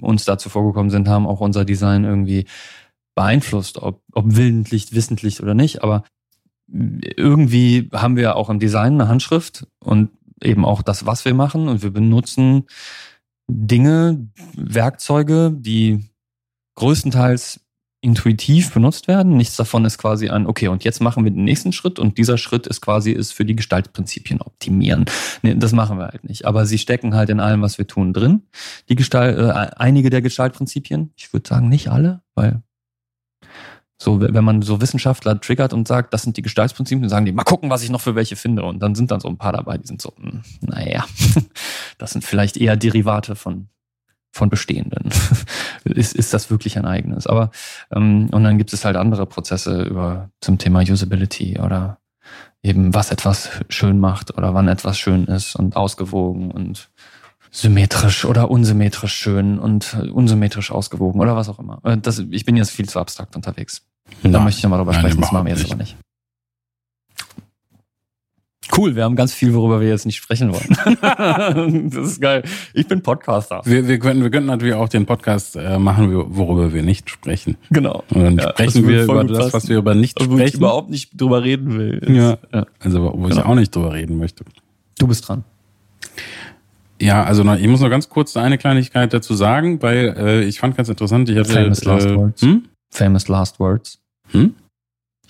uns 0.00 0.24
dazu 0.24 0.48
vorgekommen 0.48 0.90
sind, 0.90 1.08
haben 1.08 1.28
auch 1.28 1.40
unser 1.40 1.64
Design 1.64 2.04
irgendwie 2.04 2.46
beeinflusst, 3.14 3.78
ob, 3.78 4.02
ob 4.12 4.24
willentlich, 4.34 4.92
wissentlich 4.94 5.40
oder 5.40 5.54
nicht. 5.54 5.84
Aber 5.84 6.02
irgendwie 6.68 7.88
haben 7.92 8.16
wir 8.16 8.34
auch 8.34 8.50
im 8.50 8.58
Design 8.58 8.94
eine 8.94 9.08
Handschrift 9.08 9.66
und 9.78 10.10
eben 10.42 10.64
auch 10.64 10.82
das, 10.82 11.06
was 11.06 11.24
wir 11.24 11.34
machen. 11.34 11.68
Und 11.68 11.84
wir 11.84 11.92
benutzen 11.92 12.64
Dinge, 13.48 14.28
Werkzeuge, 14.56 15.52
die 15.54 16.10
größtenteils 16.76 17.60
intuitiv 18.04 18.72
benutzt 18.72 19.08
werden. 19.08 19.36
Nichts 19.36 19.56
davon 19.56 19.84
ist 19.86 19.96
quasi 19.96 20.28
ein, 20.28 20.46
okay, 20.46 20.68
und 20.68 20.84
jetzt 20.84 21.00
machen 21.00 21.24
wir 21.24 21.30
den 21.30 21.44
nächsten 21.44 21.72
Schritt 21.72 21.98
und 21.98 22.18
dieser 22.18 22.36
Schritt 22.36 22.66
ist 22.66 22.82
quasi, 22.82 23.12
ist 23.12 23.32
für 23.32 23.46
die 23.46 23.56
Gestaltprinzipien 23.56 24.42
optimieren. 24.42 25.06
Nee, 25.42 25.54
das 25.54 25.72
machen 25.72 25.98
wir 25.98 26.08
halt 26.08 26.22
nicht. 26.24 26.44
Aber 26.44 26.66
sie 26.66 26.78
stecken 26.78 27.14
halt 27.14 27.30
in 27.30 27.40
allem, 27.40 27.62
was 27.62 27.78
wir 27.78 27.86
tun, 27.86 28.12
drin. 28.12 28.42
Die 28.90 28.94
Gestalt, 28.94 29.38
äh, 29.38 29.74
einige 29.76 30.10
der 30.10 30.20
Gestaltprinzipien, 30.20 31.12
ich 31.16 31.32
würde 31.32 31.48
sagen 31.48 31.70
nicht 31.70 31.88
alle, 31.88 32.20
weil 32.34 32.62
so, 33.96 34.20
wenn 34.20 34.44
man 34.44 34.60
so 34.60 34.82
Wissenschaftler 34.82 35.40
triggert 35.40 35.72
und 35.72 35.88
sagt, 35.88 36.12
das 36.12 36.22
sind 36.22 36.36
die 36.36 36.42
Gestaltsprinzipien, 36.42 37.00
dann 37.00 37.08
sagen 37.08 37.24
die, 37.24 37.32
mal 37.32 37.44
gucken, 37.44 37.70
was 37.70 37.82
ich 37.82 37.90
noch 37.90 38.02
für 38.02 38.14
welche 38.14 38.36
finde. 38.36 38.64
Und 38.64 38.80
dann 38.80 38.94
sind 38.94 39.10
dann 39.10 39.20
so 39.20 39.28
ein 39.28 39.38
paar 39.38 39.52
dabei, 39.52 39.78
die 39.78 39.86
sind 39.86 40.02
so, 40.02 40.12
hm, 40.20 40.42
naja, 40.60 41.06
das 41.98 42.10
sind 42.10 42.22
vielleicht 42.22 42.58
eher 42.58 42.76
Derivate 42.76 43.34
von 43.34 43.68
von 44.34 44.50
bestehenden. 44.50 45.10
ist, 45.84 46.14
ist 46.14 46.34
das 46.34 46.50
wirklich 46.50 46.78
ein 46.78 46.86
eigenes? 46.86 47.26
Aber 47.26 47.50
ähm, 47.92 48.28
und 48.30 48.44
dann 48.44 48.58
gibt 48.58 48.72
es 48.72 48.84
halt 48.84 48.96
andere 48.96 49.26
Prozesse 49.26 49.82
über 49.82 50.30
zum 50.40 50.58
Thema 50.58 50.80
Usability 50.80 51.58
oder 51.60 51.98
eben 52.62 52.94
was 52.94 53.10
etwas 53.10 53.50
schön 53.68 54.00
macht 54.00 54.36
oder 54.36 54.54
wann 54.54 54.68
etwas 54.68 54.98
schön 54.98 55.26
ist 55.26 55.54
und 55.54 55.76
ausgewogen 55.76 56.50
und 56.50 56.90
symmetrisch 57.50 58.24
oder 58.24 58.50
unsymmetrisch 58.50 59.14
schön 59.14 59.58
und 59.58 59.96
unsymmetrisch 60.12 60.72
ausgewogen 60.72 61.20
oder 61.20 61.36
was 61.36 61.48
auch 61.48 61.58
immer. 61.58 61.80
Äh, 61.84 61.98
das, 61.98 62.18
ich 62.30 62.44
bin 62.44 62.56
jetzt 62.56 62.70
viel 62.70 62.88
zu 62.88 62.98
abstrakt 62.98 63.36
unterwegs. 63.36 63.86
Da 64.22 64.40
möchte 64.40 64.58
ich 64.58 64.64
nochmal 64.64 64.80
drüber 64.80 64.94
sprechen, 64.94 65.20
das 65.20 65.32
machen 65.32 65.46
wir 65.46 65.54
jetzt 65.54 65.66
aber 65.66 65.76
nicht. 65.76 65.96
Cool, 68.76 68.96
wir 68.96 69.04
haben 69.04 69.14
ganz 69.14 69.32
viel, 69.32 69.54
worüber 69.54 69.80
wir 69.80 69.88
jetzt 69.88 70.04
nicht 70.04 70.16
sprechen 70.16 70.52
wollen. 70.52 71.90
das 71.90 72.06
ist 72.12 72.20
geil. 72.20 72.42
Ich 72.72 72.88
bin 72.88 73.02
Podcaster. 73.02 73.60
Wir, 73.64 73.86
wir, 73.86 73.98
könnten, 74.00 74.22
wir 74.22 74.30
könnten 74.30 74.48
natürlich 74.48 74.74
auch 74.74 74.88
den 74.88 75.06
Podcast 75.06 75.54
äh, 75.54 75.78
machen, 75.78 76.12
worüber 76.12 76.72
wir 76.72 76.82
nicht 76.82 77.08
sprechen. 77.08 77.56
Genau. 77.70 78.02
Und 78.10 78.24
dann 78.24 78.38
ja, 78.38 78.50
sprechen 78.50 78.88
wir 78.88 79.04
über 79.04 79.22
das, 79.24 79.52
was 79.52 79.68
wir 79.68 79.78
über 79.78 79.94
nicht 79.94 80.18
wo 80.18 80.24
sprechen. 80.24 80.46
ich 80.48 80.54
überhaupt 80.54 80.90
nicht 80.90 81.20
drüber 81.20 81.44
reden 81.44 81.78
will. 81.78 82.02
Ja. 82.08 82.38
ja. 82.52 82.66
Also 82.80 83.02
wo 83.02 83.10
genau. 83.10 83.28
ich 83.28 83.44
auch 83.44 83.54
nicht 83.54 83.74
drüber 83.74 83.92
reden 83.92 84.18
möchte. 84.18 84.44
Du 84.98 85.06
bist 85.06 85.28
dran. 85.28 85.44
Ja, 87.00 87.24
also 87.24 87.44
ich 87.54 87.68
muss 87.68 87.80
noch 87.80 87.90
ganz 87.90 88.08
kurz 88.08 88.36
eine 88.36 88.58
Kleinigkeit 88.58 89.12
dazu 89.12 89.34
sagen, 89.34 89.82
weil 89.82 90.14
äh, 90.16 90.44
ich 90.44 90.58
fand 90.58 90.76
ganz 90.76 90.88
interessant, 90.88 91.28
ich 91.28 91.36
hatte 91.36 91.52
Famous 91.52 91.82
äh, 91.82 91.86
Last 91.86 92.14
Words. 92.14 92.42
Hm? 92.42 92.64
Famous 92.90 93.28
Last 93.28 93.60
Words. 93.60 94.00
Hm? 94.30 94.54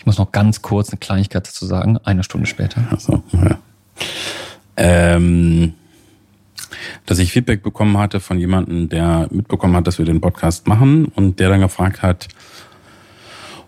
Ich 0.05 0.07
muss 0.07 0.19
noch 0.19 0.33
ganz 0.33 0.61
kurz 0.61 0.91
eine 0.91 0.99
Kleinigkeit 0.99 1.49
dazu 1.49 1.65
sagen, 1.65 1.97
eine 2.05 2.25
Stunde 2.25 2.47
später. 2.47 2.87
Ach 2.91 3.01
so, 3.01 3.23
ja. 3.33 3.59
Ähm, 4.77 5.73
dass 7.07 7.19
ich 7.19 7.33
Feedback 7.33 7.63
bekommen 7.63 7.97
hatte 7.97 8.21
von 8.21 8.39
jemandem, 8.39 8.91
der 8.91 9.29
mitbekommen 9.31 9.75
hat, 9.75 9.87
dass 9.87 9.97
wir 9.97 10.05
den 10.05 10.21
Podcast 10.21 10.69
machen 10.69 11.07
und 11.07 11.41
der 11.41 11.49
dann 11.49 11.63
gefragt 11.63 12.03
hat, 12.03 12.29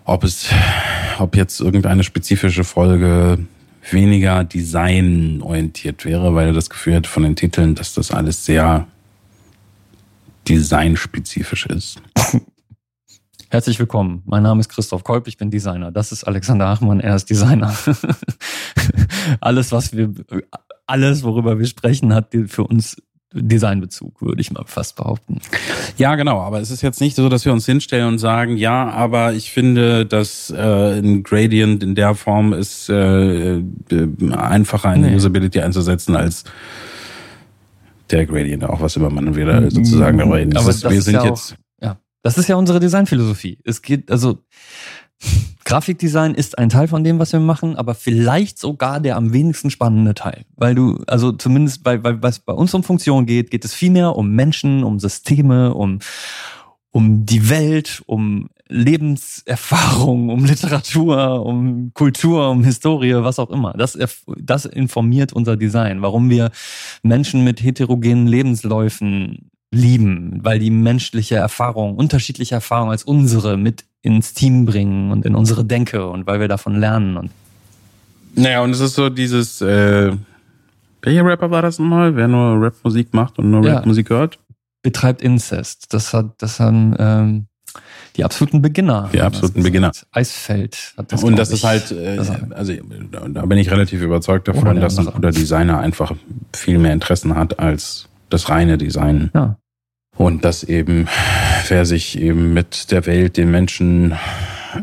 ob 0.05 0.25
es, 0.25 0.51
ob 1.19 1.37
jetzt 1.37 1.59
irgendeine 1.63 2.05
spezifische 2.05 2.65
Folge 2.65 3.39
weniger 3.91 4.45
designorientiert 4.45 6.05
wäre, 6.05 6.35
weil 6.35 6.49
er 6.49 6.53
das 6.53 6.69
Gefühl 6.69 6.97
hat 6.97 7.07
von 7.07 7.23
den 7.23 7.35
Titeln, 7.35 7.75
dass 7.75 7.95
das 7.95 8.11
alles 8.11 8.45
sehr 8.45 8.87
designspezifisch 10.47 11.65
ist. 11.65 12.03
Herzlich 13.49 13.79
willkommen. 13.79 14.23
Mein 14.27 14.43
Name 14.43 14.61
ist 14.61 14.69
Christoph 14.69 15.05
Kolb, 15.05 15.29
ich 15.29 15.37
bin 15.37 15.51
Designer. 15.51 15.93
Das 15.93 16.11
ist 16.11 16.25
Alexander 16.25 16.67
Achmann, 16.67 16.99
er 16.99 17.15
ist 17.15 17.31
Designer. 17.31 17.73
alles, 19.41 19.71
was 19.71 19.97
wir, 19.97 20.13
alles, 20.87 21.23
worüber 21.23 21.57
wir 21.59 21.67
sprechen, 21.67 22.13
hat 22.13 22.35
für 22.49 22.65
uns 22.65 22.97
Designbezug, 23.33 24.21
würde 24.21 24.41
ich 24.41 24.51
mal 24.51 24.65
fast 24.67 24.97
behaupten. 24.97 25.41
Ja, 25.97 26.17
genau. 26.17 26.41
Aber 26.41 26.61
es 26.61 26.73
ist 26.73 26.83
jetzt 26.83 27.01
nicht 27.01 27.15
so, 27.15 27.29
dass 27.29 27.45
wir 27.45 27.53
uns 27.53 27.67
hinstellen 27.67 28.09
und 28.09 28.19
sagen, 28.19 28.57
ja, 28.57 28.91
aber 28.91 29.33
ich 29.33 29.53
finde, 29.53 30.07
dass 30.07 30.51
äh, 30.51 30.99
ein 30.99 31.23
Gradient 31.23 31.85
in 31.85 31.95
der 31.95 32.17
Form 32.17 32.53
ist 32.53 32.89
äh, 32.89 33.63
einfacher 34.33 34.95
in 34.95 35.03
nee. 35.03 35.15
Usability 35.15 35.61
einzusetzen 35.61 36.17
als 36.17 36.45
der 38.11 38.27
Gradient, 38.27 38.65
auch 38.65 38.81
was 38.81 38.97
immer 38.97 39.11
man 39.11 39.37
wieder 39.37 39.71
sozusagen 39.71 40.19
darüber 40.19 40.37
Aber 40.59 40.67
das 40.67 40.83
wir 40.83 41.03
sind 41.03 41.15
ja 41.15 41.27
jetzt 41.27 41.57
das 42.27 42.39
ist 42.39 42.49
ja 42.49 42.57
unsere 42.57 42.81
Designphilosophie. 42.81 43.59
Es 43.63 43.83
geht, 43.83 44.11
also 44.11 44.43
Grafikdesign 45.65 46.35
ist 46.35 46.59
ein 46.59 46.71
Teil 46.71 46.89
von 46.89 47.05
dem, 47.05 47.21
was 47.21 47.33
wir 47.33 47.39
machen, 47.39 47.77
aber 47.77 47.95
vielleicht 47.95 48.59
sogar 48.59 48.99
der 48.99 49.17
am 49.17 49.33
wenigsten 49.33 49.71
spannende 49.71 50.13
Teil. 50.13 50.45
Weil 50.57 50.75
du, 50.75 50.99
also 51.07 51.31
zumindest 51.31 51.85
bei, 51.85 51.99
bei 51.99 52.21
was 52.21 52.41
bei 52.41 52.53
uns 52.53 52.75
um 52.75 52.83
Funktion 52.83 53.27
geht, 53.27 53.53
geht 53.53 53.65
es 53.65 53.75
viel 53.75 53.91
mehr 53.93 54.17
um 54.17 54.33
Menschen, 54.33 54.83
um 54.83 54.99
Systeme, 54.99 55.73
um, 55.73 56.01
um 56.91 57.27
die 57.27 57.49
Welt, 57.49 58.03
um 58.07 58.49
Lebenserfahrung, 58.67 60.29
um 60.31 60.45
Literatur, 60.45 61.47
um 61.47 61.93
Kultur, 61.95 62.51
um 62.51 62.65
Historie, 62.65 63.15
was 63.23 63.39
auch 63.39 63.51
immer. 63.51 63.73
Das, 63.75 63.97
das 64.27 64.65
informiert 64.65 65.33
unser 65.33 65.57
Design, 65.57 66.03
warum 66.03 66.29
wir 66.29 66.51
Menschen 67.05 67.45
mit 67.45 67.63
heterogenen 67.63 68.27
Lebensläufen 68.27 69.53
lieben, 69.73 70.41
weil 70.43 70.59
die 70.59 70.71
menschliche 70.71 71.37
Erfahrung, 71.37 71.97
unterschiedliche 71.97 72.55
Erfahrungen 72.55 72.91
als 72.91 73.05
unsere 73.05 73.57
mit 73.57 73.85
ins 74.03 74.35
Team 74.35 74.67
bringen 74.67 75.11
und 75.11 75.27
in 75.27 75.35
unsere 75.35 75.65
Denke 75.65 76.07
und 76.07 76.27
weil 76.27 76.41
wir 76.41 76.49
davon 76.49 76.79
lernen. 76.79 77.17
Und 77.17 77.31
naja, 78.37 78.63
und 78.63 78.71
es 78.71 78.81
ist 78.81 78.95
so 78.95 79.09
dieses, 79.09 79.61
äh, 79.61 80.13
welcher 81.03 81.25
Rapper 81.25 81.51
war 81.51 81.63
das 81.63 81.79
nochmal? 81.79 82.15
Wer 82.17 82.29
nur 82.29 82.63
Rapmusik 82.63 83.13
macht 83.15 83.39
und 83.39 83.51
nur 83.51 83.65
ja. 83.65 83.77
Rapmusik 83.77 84.11
hört? 84.11 84.39
Betreibt 84.83 85.23
Incest. 85.23 85.93
Das 85.93 86.13
hat, 86.15 86.35
das 86.39 86.61
haben 86.61 86.95
ähm, 86.99 87.47
die 88.17 88.25
absoluten 88.25 88.63
Beginner. 88.63 89.09
Die 89.13 89.21
absoluten 89.21 89.63
Beginner. 89.63 89.93
Eisfeld 90.13 90.95
hat 90.97 91.13
das. 91.13 91.25
Und 91.25 91.37
das 91.37 91.51
ist 91.51 91.65
halt, 91.65 91.91
äh, 91.91 92.19
also 92.51 92.75
da 93.29 93.47
bin 93.47 93.59
ich 93.59 93.71
relativ 93.71 94.03
überzeugt 94.03 94.49
davon, 94.49 94.81
dass 94.81 94.99
ein 94.99 95.07
guter 95.07 95.31
Designer 95.31 95.81
einfach 95.81 96.15
viel 96.55 96.79
mehr 96.79 96.93
Interessen 96.93 97.35
hat 97.35 97.59
als 97.59 98.09
das 98.37 98.49
reine 98.51 98.79
Design. 98.79 99.31
Ja. 99.35 99.59
Und 100.17 100.45
dass 100.45 100.63
eben, 100.65 101.09
wer 101.69 101.85
sich 101.85 102.19
eben 102.19 102.55
mit 102.55 102.91
der 102.91 103.07
Welt, 103.07 103.37
den 103.37 103.51
Menschen, 103.51 104.15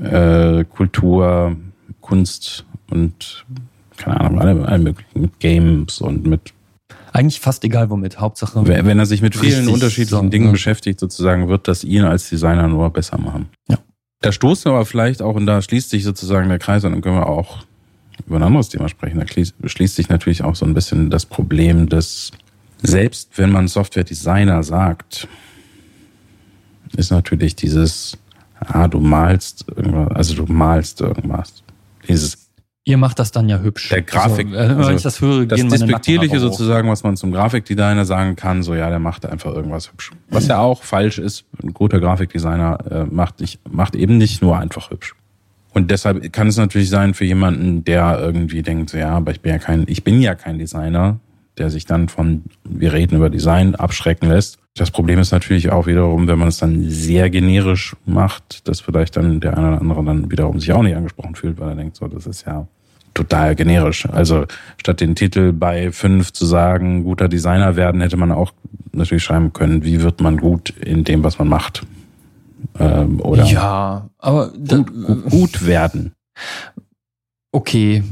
äh, 0.03 0.63
Kultur, 0.65 1.55
Kunst 2.01 2.65
und 2.89 3.45
keine 3.97 4.19
Ahnung, 4.19 4.41
alle, 4.41 4.67
alle 4.67 4.83
möglichen, 4.83 5.21
mit 5.21 5.39
Games 5.39 6.01
und 6.01 6.25
mit 6.25 6.53
eigentlich 7.11 7.39
fast 7.39 7.63
egal 7.63 7.91
womit, 7.91 8.19
Hauptsache. 8.19 8.65
Wenn 8.65 8.97
er 8.97 9.05
sich 9.05 9.21
mit 9.21 9.35
vielen 9.35 9.67
unterschiedlichen 9.67 10.25
so, 10.25 10.29
Dingen 10.29 10.47
ja. 10.47 10.51
beschäftigt, 10.51 10.99
sozusagen, 10.99 11.47
wird 11.47 11.67
das 11.67 11.83
ihn 11.83 12.03
als 12.05 12.27
Designer 12.29 12.67
nur 12.67 12.89
besser 12.89 13.19
machen. 13.19 13.49
Ja. 13.69 13.77
Da 14.21 14.31
stoßen 14.31 14.71
wir 14.71 14.75
aber 14.75 14.85
vielleicht 14.85 15.21
auch, 15.21 15.35
und 15.35 15.45
da 15.45 15.61
schließt 15.61 15.91
sich 15.91 16.03
sozusagen 16.03 16.49
der 16.49 16.57
Kreis, 16.57 16.83
und 16.83 16.93
dann 16.93 17.01
können 17.01 17.17
wir 17.17 17.27
auch 17.27 17.59
über 18.25 18.37
ein 18.37 18.43
anderes 18.43 18.69
Thema 18.69 18.89
sprechen. 18.89 19.19
Da 19.19 19.27
schließt 19.69 19.95
sich 19.95 20.09
natürlich 20.09 20.43
auch 20.43 20.55
so 20.55 20.65
ein 20.65 20.73
bisschen 20.73 21.11
das 21.11 21.27
Problem 21.27 21.87
des 21.87 22.31
selbst 22.83 23.37
wenn 23.37 23.51
man 23.51 23.67
Software-Designer 23.67 24.61
sagt, 24.61 25.27
ist 26.95 27.11
natürlich 27.11 27.55
dieses, 27.55 28.17
ah, 28.59 28.87
du 28.87 28.99
malst 28.99 29.65
irgendwas, 29.75 30.11
also 30.15 30.45
du 30.45 30.51
malst 30.51 31.01
irgendwas. 31.01 31.63
Dieses 32.07 32.43
Ihr 32.85 32.97
macht 32.97 33.17
das 33.17 33.31
dann 33.31 33.47
ja 33.47 33.59
hübsch. 33.59 33.87
Der 33.87 34.01
Grafik. 34.01 34.47
Also, 34.53 34.81
äh, 34.81 34.87
wenn 34.87 34.95
ich 34.97 35.03
das 35.03 35.21
höre, 35.21 35.45
das 35.45 35.65
Despektierliche 35.65 36.37
sozusagen, 36.41 36.89
was 36.89 37.03
man 37.03 37.15
zum 37.15 37.31
Grafikdesigner 37.31 38.03
sagen 38.03 38.35
kann, 38.35 38.61
so 38.61 38.75
ja, 38.75 38.89
der 38.89 38.99
macht 38.99 39.25
einfach 39.25 39.53
irgendwas 39.53 39.89
hübsch. 39.89 40.11
Was 40.29 40.47
ja 40.47 40.59
auch 40.59 40.83
falsch 40.83 41.17
ist, 41.17 41.45
ein 41.63 41.73
guter 41.73 42.01
Grafikdesigner 42.01 42.79
äh, 42.91 43.05
macht, 43.05 43.39
ich, 43.39 43.59
macht 43.71 43.95
eben 43.95 44.17
nicht 44.17 44.41
nur 44.41 44.57
einfach 44.59 44.91
hübsch. 44.91 45.15
Und 45.71 45.91
deshalb 45.91 46.33
kann 46.33 46.47
es 46.47 46.57
natürlich 46.57 46.89
sein 46.89 47.13
für 47.13 47.23
jemanden, 47.23 47.85
der 47.85 48.19
irgendwie 48.19 48.61
denkt, 48.61 48.89
so, 48.89 48.97
ja, 48.97 49.11
aber 49.11 49.31
ich 49.31 49.39
bin 49.39 49.53
ja 49.53 49.59
kein, 49.59 49.85
ich 49.87 50.03
bin 50.03 50.21
ja 50.21 50.35
kein 50.35 50.59
Designer, 50.59 51.21
der 51.57 51.69
sich 51.69 51.85
dann 51.85 52.09
von, 52.09 52.43
wir 52.63 52.93
reden 52.93 53.15
über 53.15 53.29
Design, 53.29 53.75
abschrecken 53.75 54.29
lässt. 54.29 54.57
Das 54.75 54.89
Problem 54.89 55.19
ist 55.19 55.31
natürlich 55.31 55.71
auch 55.71 55.85
wiederum, 55.85 56.27
wenn 56.27 56.39
man 56.39 56.47
es 56.47 56.57
dann 56.57 56.89
sehr 56.89 57.29
generisch 57.29 57.95
macht, 58.05 58.67
dass 58.67 58.79
vielleicht 58.79 59.17
dann 59.17 59.39
der 59.39 59.57
eine 59.57 59.67
oder 59.67 59.81
andere 59.81 60.03
dann 60.03 60.31
wiederum 60.31 60.59
sich 60.59 60.71
auch 60.73 60.81
nicht 60.81 60.95
angesprochen 60.95 61.35
fühlt, 61.35 61.59
weil 61.59 61.69
er 61.69 61.75
denkt, 61.75 61.95
so, 61.95 62.07
das 62.07 62.25
ist 62.25 62.45
ja 62.45 62.67
total 63.13 63.55
generisch. 63.55 64.07
Also 64.09 64.45
statt 64.77 64.99
den 64.99 65.15
Titel 65.15 65.53
bei 65.53 65.91
fünf 65.91 66.33
zu 66.33 66.45
sagen, 66.45 67.03
guter 67.03 67.27
Designer 67.27 67.75
werden, 67.75 68.01
hätte 68.01 68.17
man 68.17 68.31
auch 68.31 68.51
natürlich 68.91 69.23
schreiben 69.23 69.53
können, 69.53 69.83
wie 69.83 70.01
wird 70.01 70.21
man 70.21 70.37
gut 70.37 70.71
in 70.71 71.03
dem, 71.03 71.23
was 71.23 71.37
man 71.37 71.47
macht. 71.47 71.83
Ähm, 72.79 73.19
oder 73.21 73.45
ja, 73.45 74.09
aber 74.17 74.49
gut, 74.49 75.29
gut 75.29 75.65
werden. 75.65 76.13
Okay, 77.51 78.03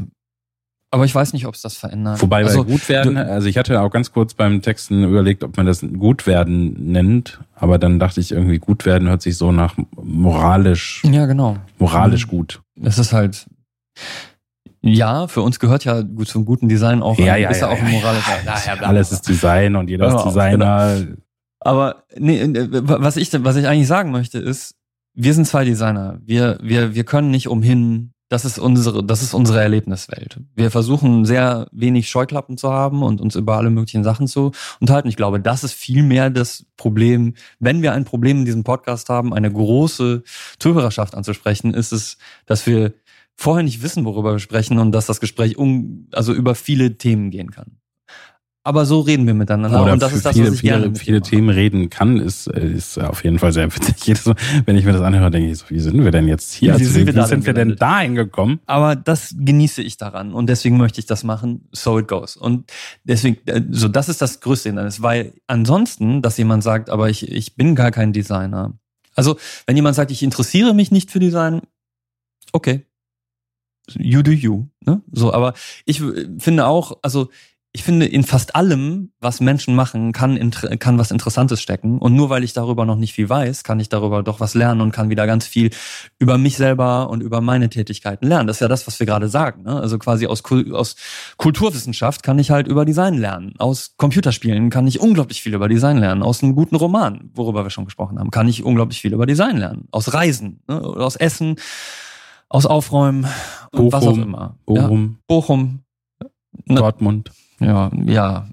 aber 0.91 1.05
ich 1.05 1.15
weiß 1.15 1.33
nicht, 1.33 1.47
ob 1.47 1.55
es 1.55 1.61
das 1.61 1.77
verändert. 1.77 2.21
Wobei 2.21 2.43
also, 2.43 2.63
bei 2.63 2.71
gut 2.71 2.87
werden, 2.89 3.17
also 3.17 3.47
ich 3.47 3.57
hatte 3.57 3.81
auch 3.81 3.89
ganz 3.89 4.11
kurz 4.11 4.33
beim 4.33 4.61
Texten 4.61 5.05
überlegt, 5.05 5.43
ob 5.43 5.55
man 5.57 5.65
das 5.65 5.81
gut 5.81 6.27
werden 6.27 6.91
nennt, 6.91 7.39
aber 7.55 7.79
dann 7.79 7.97
dachte 7.97 8.19
ich 8.19 8.31
irgendwie 8.31 8.59
gut 8.59 8.85
werden 8.85 9.07
hört 9.07 9.21
sich 9.21 9.37
so 9.37 9.51
nach 9.51 9.75
moralisch. 9.95 11.01
Ja, 11.05 11.25
genau. 11.25 11.57
Moralisch 11.79 12.27
gut. 12.27 12.61
Es 12.83 12.97
ist 12.97 13.13
halt 13.13 13.47
ja, 14.83 15.27
für 15.27 15.41
uns 15.43 15.59
gehört 15.59 15.85
ja 15.85 16.01
gut 16.01 16.27
zum 16.27 16.43
guten 16.43 16.67
Design 16.67 17.03
auch 17.03 17.17
ja, 17.19 17.35
ja, 17.35 17.49
ist 17.49 17.61
ja, 17.61 17.67
ja 17.67 17.73
auch 17.73 17.79
ein 17.79 17.91
moralischer. 17.91 18.43
Ja, 18.45 18.57
ja, 18.65 18.81
alles 18.81 19.11
ist 19.11 19.27
Design 19.27 19.75
und 19.75 19.89
jeder 19.89 20.07
ist 20.07 20.23
Designer. 20.25 20.97
Genau. 20.99 21.17
Aber 21.59 22.03
nee, 22.17 22.41
äh, 22.41 22.67
was 22.71 23.15
ich 23.15 23.31
was 23.43 23.55
ich 23.55 23.67
eigentlich 23.67 23.87
sagen 23.87 24.11
möchte 24.11 24.39
ist, 24.39 24.75
wir 25.13 25.33
sind 25.35 25.45
zwei 25.45 25.63
Designer. 25.65 26.19
Wir 26.25 26.57
wir 26.63 26.95
wir 26.95 27.03
können 27.03 27.29
nicht 27.29 27.47
umhin 27.47 28.10
das 28.31 28.45
ist 28.45 28.59
unsere, 28.59 29.03
das 29.03 29.21
ist 29.21 29.33
unsere 29.33 29.61
Erlebniswelt. 29.61 30.39
Wir 30.55 30.71
versuchen 30.71 31.25
sehr 31.25 31.67
wenig 31.73 32.09
Scheuklappen 32.09 32.57
zu 32.57 32.71
haben 32.71 33.03
und 33.03 33.19
uns 33.19 33.35
über 33.35 33.57
alle 33.57 33.69
möglichen 33.69 34.05
Sachen 34.05 34.25
zu 34.25 34.53
unterhalten. 34.79 35.09
Ich 35.09 35.17
glaube, 35.17 35.41
das 35.41 35.65
ist 35.65 35.73
viel 35.73 36.01
mehr 36.01 36.29
das 36.29 36.65
Problem. 36.77 37.33
Wenn 37.59 37.81
wir 37.81 37.91
ein 37.91 38.05
Problem 38.05 38.37
in 38.39 38.45
diesem 38.45 38.63
Podcast 38.63 39.09
haben, 39.09 39.33
eine 39.33 39.51
große 39.51 40.23
Zuhörerschaft 40.59 41.13
anzusprechen, 41.13 41.73
ist 41.73 41.91
es, 41.91 42.17
dass 42.45 42.65
wir 42.65 42.93
vorher 43.35 43.63
nicht 43.63 43.83
wissen, 43.83 44.05
worüber 44.05 44.31
wir 44.31 44.39
sprechen 44.39 44.79
und 44.79 44.93
dass 44.93 45.07
das 45.07 45.19
Gespräch 45.19 45.57
um, 45.57 46.07
also 46.13 46.33
über 46.33 46.55
viele 46.55 46.97
Themen 46.97 47.31
gehen 47.31 47.51
kann. 47.51 47.80
Aber 48.63 48.85
so 48.85 48.99
reden 48.99 49.25
wir 49.25 49.33
miteinander. 49.33 49.81
Oder 49.81 49.93
und 49.93 50.01
das 50.01 50.13
ist 50.13 50.23
das, 50.23 50.35
viele, 50.35 50.47
was 50.47 50.53
ich 50.53 50.59
viele, 50.61 50.79
gerne 50.79 50.95
viele 50.95 51.21
Themen 51.21 51.49
reden 51.49 51.89
kann, 51.89 52.19
ist, 52.19 52.45
ist 52.45 52.99
auf 52.99 53.23
jeden 53.23 53.39
Fall 53.39 53.53
sehr 53.53 53.73
witzig. 53.75 53.95
Jedes 54.05 54.25
Mal, 54.25 54.35
wenn 54.65 54.77
ich 54.77 54.85
mir 54.85 54.93
das 54.93 55.01
anhöre, 55.01 55.31
denke 55.31 55.49
ich 55.49 55.57
so, 55.57 55.65
wie 55.69 55.79
sind 55.79 56.03
wir 56.03 56.11
denn 56.11 56.27
jetzt 56.27 56.53
hier? 56.53 56.79
Wie, 56.79 56.83
sind, 56.83 57.07
wie, 57.07 57.15
wir, 57.15 57.25
sind 57.25 57.47
wir 57.47 57.53
denn 57.53 57.75
da 57.75 58.01
hingekommen? 58.01 58.59
Aber 58.67 58.95
das 58.95 59.33
genieße 59.35 59.81
ich 59.81 59.97
daran 59.97 60.33
und 60.33 60.47
deswegen 60.47 60.77
möchte 60.77 60.99
ich 60.99 61.07
das 61.07 61.23
machen. 61.23 61.67
So 61.71 61.97
it 61.97 62.07
goes. 62.07 62.37
Und 62.37 62.71
deswegen, 63.03 63.37
äh, 63.47 63.63
so 63.71 63.87
das 63.87 64.09
ist 64.09 64.21
das 64.21 64.41
größte 64.41 64.69
Hindernis, 64.69 65.01
weil 65.01 65.33
ansonsten, 65.47 66.21
dass 66.21 66.37
jemand 66.37 66.63
sagt, 66.63 66.91
aber 66.91 67.09
ich, 67.09 67.31
ich 67.31 67.55
bin 67.55 67.73
gar 67.73 67.89
kein 67.89 68.13
Designer. 68.13 68.73
Also, 69.15 69.37
wenn 69.65 69.75
jemand 69.75 69.95
sagt, 69.95 70.11
ich 70.11 70.21
interessiere 70.21 70.75
mich 70.75 70.91
nicht 70.91 71.09
für 71.09 71.19
Design, 71.19 71.61
okay. 72.53 72.85
You 73.97 74.21
do 74.21 74.31
you. 74.31 74.67
Ne? 74.85 75.01
So, 75.11 75.33
aber 75.33 75.53
ich 75.85 76.01
finde 76.37 76.67
auch, 76.67 76.99
also 77.01 77.29
ich 77.73 77.83
finde, 77.83 78.05
in 78.05 78.23
fast 78.23 78.55
allem, 78.55 79.13
was 79.21 79.39
Menschen 79.39 79.75
machen, 79.75 80.11
kann, 80.11 80.51
kann 80.79 80.97
was 80.97 81.09
Interessantes 81.09 81.61
stecken. 81.61 81.99
Und 81.99 82.15
nur 82.15 82.29
weil 82.29 82.43
ich 82.43 82.51
darüber 82.51 82.85
noch 82.85 82.97
nicht 82.97 83.13
viel 83.13 83.29
weiß, 83.29 83.63
kann 83.63 83.79
ich 83.79 83.87
darüber 83.87 84.23
doch 84.23 84.41
was 84.41 84.55
lernen 84.55 84.81
und 84.81 84.91
kann 84.91 85.09
wieder 85.09 85.25
ganz 85.25 85.47
viel 85.47 85.69
über 86.19 86.37
mich 86.37 86.57
selber 86.57 87.09
und 87.09 87.21
über 87.21 87.39
meine 87.39 87.69
Tätigkeiten 87.69 88.27
lernen. 88.27 88.47
Das 88.47 88.57
ist 88.57 88.61
ja 88.61 88.67
das, 88.67 88.87
was 88.87 88.99
wir 88.99 89.07
gerade 89.07 89.29
sagen. 89.29 89.63
Ne? 89.63 89.79
Also 89.79 89.97
quasi 89.99 90.27
aus, 90.27 90.43
aus 90.73 90.97
Kulturwissenschaft 91.37 92.23
kann 92.23 92.39
ich 92.39 92.51
halt 92.51 92.67
über 92.67 92.83
Design 92.83 93.17
lernen. 93.17 93.53
Aus 93.57 93.93
Computerspielen 93.95 94.69
kann 94.69 94.85
ich 94.85 94.99
unglaublich 94.99 95.41
viel 95.41 95.53
über 95.53 95.69
Design 95.69 95.97
lernen. 95.97 96.23
Aus 96.23 96.43
einem 96.43 96.55
guten 96.55 96.75
Roman, 96.75 97.31
worüber 97.33 97.63
wir 97.63 97.69
schon 97.69 97.85
gesprochen 97.85 98.19
haben, 98.19 98.31
kann 98.31 98.49
ich 98.49 98.65
unglaublich 98.65 98.99
viel 98.99 99.13
über 99.13 99.25
Design 99.25 99.55
lernen. 99.55 99.87
Aus 99.91 100.13
Reisen, 100.13 100.61
ne? 100.67 100.81
aus 100.81 101.15
Essen, 101.15 101.55
aus 102.49 102.65
Aufräumen 102.65 103.27
und 103.71 103.89
Bochum, 103.89 103.91
was 103.93 104.07
auch 104.07 104.17
immer. 104.17 104.57
Bochum. 104.65 105.03
Ja? 105.03 105.19
Bochum. 105.27 105.79
Dortmund. 106.67 107.31
Ja, 107.61 107.91
ja. 108.05 108.47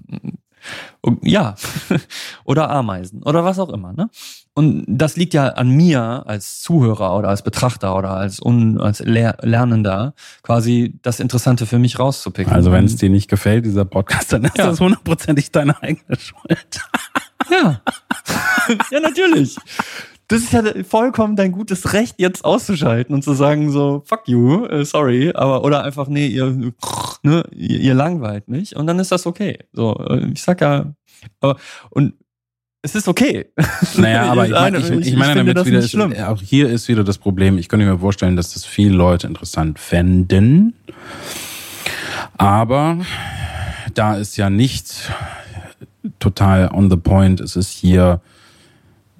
Ja. 1.21 1.55
oder 2.43 2.69
Ameisen 2.69 3.23
oder 3.23 3.45
was 3.45 3.59
auch 3.59 3.69
immer, 3.69 3.93
ne? 3.93 4.09
Und 4.53 4.83
das 4.87 5.15
liegt 5.15 5.33
ja 5.33 5.47
an 5.47 5.69
mir 5.69 6.23
als 6.25 6.59
Zuhörer 6.61 7.15
oder 7.15 7.29
als 7.29 7.43
Betrachter 7.43 7.95
oder 7.95 8.11
als, 8.11 8.41
Un 8.43 8.81
als 8.81 8.99
Ler 8.99 9.37
Lernender, 9.41 10.13
quasi 10.43 10.99
das 11.01 11.21
Interessante 11.21 11.65
für 11.65 11.79
mich 11.79 11.97
rauszupicken. 11.97 12.51
Also 12.51 12.73
wenn 12.73 12.83
es 12.83 12.97
dir 12.97 13.09
nicht 13.09 13.29
gefällt, 13.29 13.63
dieser 13.63 13.85
Podcast, 13.85 14.33
dann 14.33 14.43
ist 14.43 14.57
ja. 14.57 14.67
das 14.67 14.81
hundertprozentig 14.81 15.51
deine 15.51 15.81
eigene 15.81 16.19
Schuld. 16.19 16.81
ja. 17.49 17.81
ja, 18.91 18.99
natürlich 18.99 19.55
das 20.29 20.41
ist 20.43 20.53
ja 20.53 20.63
vollkommen 20.87 21.35
dein 21.35 21.51
gutes 21.51 21.93
Recht, 21.93 22.15
jetzt 22.19 22.45
auszuschalten 22.45 23.15
und 23.15 23.23
zu 23.23 23.33
sagen 23.33 23.71
so, 23.71 24.03
fuck 24.05 24.27
you, 24.27 24.65
äh, 24.65 24.85
sorry, 24.85 25.31
aber 25.33 25.63
oder 25.63 25.83
einfach, 25.83 26.07
nee, 26.07 26.27
ihr, 26.27 26.71
ne, 27.23 27.43
ihr, 27.51 27.95
langweilt 27.95 28.47
mich 28.47 28.75
und 28.75 28.85
dann 28.85 28.99
ist 28.99 29.11
das 29.11 29.25
okay. 29.25 29.57
So, 29.73 29.95
äh, 30.07 30.27
ich 30.31 30.43
sag 30.43 30.61
ja, 30.61 30.93
aber, 31.41 31.57
und 31.89 32.13
es 32.83 32.93
ist 32.93 33.07
okay. 33.07 33.51
Naja, 33.97 34.23
aber 34.31 34.45
ich, 34.45 34.51
mein, 34.51 34.75
ich, 34.75 34.89
ich, 34.91 35.07
ich 35.07 35.15
meine 35.15 35.43
damit 35.43 35.65
wieder, 35.65 35.79
ist, 35.79 35.97
auch 35.97 36.41
hier 36.41 36.69
ist 36.69 36.87
wieder 36.87 37.03
das 37.03 37.17
Problem, 37.17 37.57
ich 37.57 37.67
könnte 37.67 37.87
mir 37.87 37.97
vorstellen, 37.97 38.35
dass 38.35 38.53
das 38.53 38.65
viele 38.65 38.95
Leute 38.95 39.25
interessant 39.25 39.79
fänden, 39.79 40.75
aber 42.37 42.99
da 43.95 44.15
ist 44.15 44.37
ja 44.37 44.51
nicht 44.51 45.11
total 46.19 46.69
on 46.71 46.91
the 46.91 46.97
point, 46.97 47.41
es 47.41 47.55
ist 47.55 47.71
hier 47.71 48.21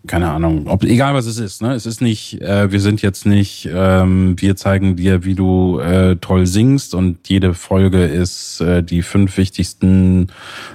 keine 0.07 0.29
Ahnung, 0.31 0.67
ob 0.67 0.83
egal 0.83 1.13
was 1.13 1.25
es 1.25 1.39
ist, 1.39 1.61
ne? 1.61 1.73
Es 1.73 1.85
ist 1.85 2.01
nicht, 2.01 2.41
äh, 2.41 2.71
wir 2.71 2.79
sind 2.79 3.01
jetzt 3.01 3.25
nicht, 3.25 3.69
ähm, 3.71 4.35
wir 4.39 4.55
zeigen 4.55 4.95
dir, 4.95 5.25
wie 5.25 5.35
du 5.35 5.79
äh, 5.79 6.15
toll 6.15 6.47
singst 6.47 6.95
und 6.95 7.27
jede 7.27 7.53
Folge 7.53 8.05
ist 8.05 8.61
äh, 8.61 8.81
die 8.81 9.01
fünf 9.01 9.35
wichtigsten 9.37 10.27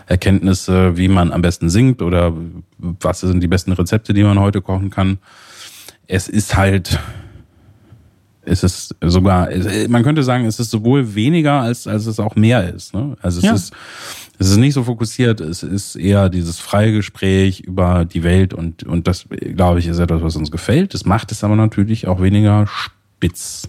Erkenntnisse, 0.07 0.99
wie 0.99 1.09
man 1.09 1.33
am 1.33 1.41
besten 1.41 1.71
singt 1.71 2.03
oder 2.03 2.35
was 2.79 3.21
sind 3.21 3.41
die 3.41 3.49
besten 3.49 3.73
Rezepte, 3.73 4.13
die 4.13 4.25
man 4.25 4.39
heute 4.39 4.61
kochen 4.61 4.91
kann. 4.91 5.19
Es 6.07 6.29
ist 6.29 6.55
halt, 6.55 6.99
es 8.43 8.63
ist 8.63 8.95
sogar, 9.01 9.49
man 9.89 10.03
könnte 10.03 10.23
sagen, 10.23 10.45
es 10.45 10.61
ist 10.61 10.71
sowohl 10.71 11.15
weniger 11.15 11.63
als 11.63 11.87
als 11.87 12.05
es 12.05 12.21
auch 12.21 12.37
mehr 12.37 12.75
ist. 12.75 12.93
Ne? 12.93 13.17
Also 13.23 13.39
es 13.39 13.45
ja. 13.45 13.55
ist 13.55 13.73
Es 14.39 14.51
ist 14.51 14.57
nicht 14.57 14.75
so 14.75 14.85
fokussiert, 14.85 15.41
es 15.41 15.63
ist 15.63 15.97
eher 15.97 16.29
dieses 16.29 16.59
freie 16.59 16.93
Gespräch 16.93 17.61
über 17.61 18.05
die 18.05 18.23
Welt 18.23 18.53
und, 18.53 18.83
und 18.83 19.07
das, 19.07 19.27
glaube 19.29 19.79
ich, 19.79 19.87
ist 19.87 19.99
etwas, 19.99 20.23
was 20.23 20.37
uns 20.37 20.51
gefällt. 20.51 20.93
Das 20.95 21.05
macht 21.05 21.31
es 21.31 21.45
aber 21.45 21.57
natürlich 21.57 22.09
auch 22.09 22.21
weniger 22.21 22.67
spitz. 22.67 23.69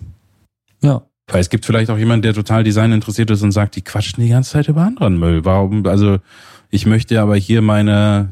Ja. 0.81 1.03
Weil 1.27 1.41
es 1.41 1.49
gibt 1.49 1.65
vielleicht 1.65 1.89
auch 1.89 1.97
jemanden, 1.97 2.23
der 2.23 2.33
total 2.33 2.63
Design 2.63 2.91
interessiert 2.91 3.31
ist 3.31 3.41
und 3.41 3.51
sagt, 3.51 3.75
die 3.75 3.81
quatschen 3.81 4.23
die 4.23 4.29
ganze 4.29 4.51
Zeit 4.51 4.67
über 4.67 4.81
anderen 4.81 5.17
Müll. 5.17 5.43
Warum, 5.43 5.85
also 5.87 6.19
ich 6.69 6.85
möchte 6.85 7.19
aber 7.19 7.35
hier 7.35 7.61
meine, 7.61 8.29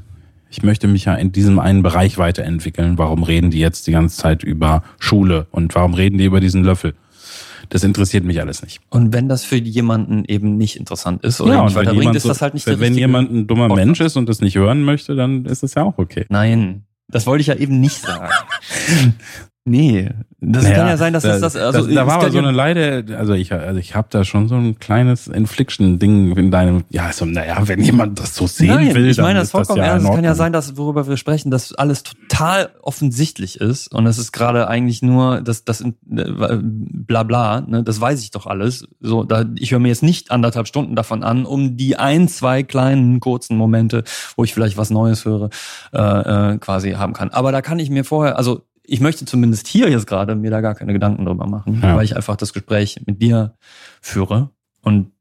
ich 0.50 0.64
möchte 0.64 0.88
mich 0.88 1.06
ja 1.06 1.16
in 1.16 1.32
diesem 1.32 1.60
einen 1.60 1.82
Bereich 1.82 2.18
weiterentwickeln. 2.18 2.98
Warum 2.98 3.24
reden 3.24 3.50
die 3.50 3.60
jetzt 3.60 3.88
die 3.88 3.92
ganze 3.92 4.18
Zeit 4.18 4.44
über 4.44 4.84
Schule 5.00 5.48
und 5.52 5.74
warum 5.74 5.96
reden 5.96 6.18
die 6.18 6.26
über 6.26 6.40
diesen 6.40 6.64
Löffel? 6.64 6.94
Das 7.70 7.84
interessiert 7.84 8.24
mich 8.24 8.40
alles 8.40 8.62
nicht. 8.62 8.82
Und 8.90 9.14
wenn 9.14 9.30
das 9.30 9.44
für 9.44 9.56
jemanden 9.58 10.26
eben 10.26 10.58
nicht 10.58 10.76
interessant 10.76 11.24
ist 11.24 11.42
oder 11.42 11.56
ja, 11.56 11.66
nicht 11.66 11.76
weiterbringt, 11.76 12.16
ist 12.16 12.28
das 12.28 12.42
halt 12.42 12.54
nicht 12.54 12.68
Wenn, 12.68 12.80
wenn 12.80 12.96
jemand 12.96 13.32
ein 13.32 13.48
dummer 13.48 13.68
Podcast. 13.68 13.86
Mensch 13.86 14.02
ist 14.02 14.18
und 14.18 14.30
das 14.30 14.42
nicht 14.42 14.56
hören 14.56 14.84
möchte, 14.84 15.16
dann 15.16 15.46
ist 15.46 15.64
das 15.64 15.74
ja 15.76 15.84
auch 15.84 15.98
okay. 15.98 16.26
Nein, 16.30 16.84
das 17.08 17.26
wollte 17.26 17.42
ich 17.42 17.48
ja 17.48 17.56
eben 17.56 17.80
nicht 17.80 18.02
sagen. 18.02 18.30
Nee, 19.66 20.10
das 20.42 20.64
naja, 20.64 20.76
kann 20.76 20.88
ja 20.88 20.98
sein, 20.98 21.14
dass 21.14 21.24
das, 21.24 21.40
das 21.40 21.56
also 21.56 21.86
das, 21.86 21.96
da 21.96 22.06
war 22.06 22.16
aber 22.16 22.32
so 22.32 22.38
eine 22.38 22.52
Leide, 22.52 23.06
also 23.18 23.34
ich 23.34 23.54
also 23.54 23.80
ich 23.80 23.96
habe 23.96 24.08
da 24.10 24.26
schon 24.26 24.50
so 24.50 24.56
ein 24.56 24.78
kleines 24.78 25.28
Infliction 25.28 26.00
Ding 26.00 26.36
in 26.36 26.52
deinem 26.52 26.84
ja, 26.90 27.14
so 27.14 27.24
naja, 27.24 27.62
wenn 27.66 27.80
jemand 27.80 28.20
das 28.20 28.36
so 28.36 28.46
sehen 28.46 28.68
Nein, 28.68 28.94
will, 28.94 29.10
ich 29.10 29.18
meine 29.20 29.40
das 29.40 29.52
vollkommen 29.52 29.78
das 29.78 29.88
ja 29.88 29.94
ernst, 29.94 30.10
es 30.10 30.16
kann 30.16 30.24
ja 30.26 30.36
sein, 30.36 30.52
dass 30.52 30.76
worüber 30.76 31.08
wir 31.08 31.16
sprechen, 31.16 31.50
dass 31.50 31.74
alles 31.74 32.04
total 32.04 32.72
offensichtlich 32.82 33.62
ist 33.62 33.94
und 33.94 34.06
es 34.06 34.18
ist 34.18 34.34
gerade 34.34 34.68
eigentlich 34.68 35.02
nur 35.02 35.40
das 35.40 35.64
das 35.64 35.80
äh, 35.80 35.94
bla 36.62 37.24
bla, 37.24 37.62
ne, 37.62 37.84
das 37.84 38.02
weiß 38.02 38.22
ich 38.22 38.32
doch 38.32 38.48
alles. 38.48 38.86
So, 39.00 39.24
da 39.24 39.46
ich 39.58 39.72
höre 39.72 39.80
mir 39.80 39.88
jetzt 39.90 40.04
nicht 40.04 40.32
anderthalb 40.32 40.68
Stunden 40.68 40.96
davon 40.96 41.24
an, 41.24 41.46
um 41.46 41.78
die 41.78 41.96
ein, 41.96 42.28
zwei 42.28 42.64
kleinen 42.64 43.22
kurzen 43.22 43.56
Momente, 43.56 44.04
wo 44.36 44.44
ich 44.44 44.54
vielleicht 44.54 44.76
was 44.76 44.90
Neues 44.90 45.24
höre, 45.24 45.50
äh, 45.94 46.54
äh, 46.54 46.58
quasi 46.58 46.92
haben 46.92 47.14
kann. 47.14 47.30
Aber 47.30 47.52
da 47.54 47.62
kann 47.62 47.80
ich 47.80 47.90
mir 47.90 48.04
vorher, 48.04 48.38
also 48.38 48.64
ich 48.86 49.00
möchte 49.00 49.26
zumindest 49.26 49.68
hier 49.68 49.90
jetzt 49.90 50.08
gerade 50.08 50.36
mir 50.36 50.52
da 50.52 50.62
gar 50.62 50.76
keine 50.76 50.94
Gedanken 50.94 51.26
drüber 51.26 51.48
machen, 51.48 51.80
ja. 51.82 51.96
weil 51.96 52.06
ich 52.06 52.16
einfach 52.16 52.36
das 52.36 52.54
Gespräch 52.54 53.02
mit 53.06 53.22
dir 53.22 53.56
führe 54.02 54.50
und 54.82 55.13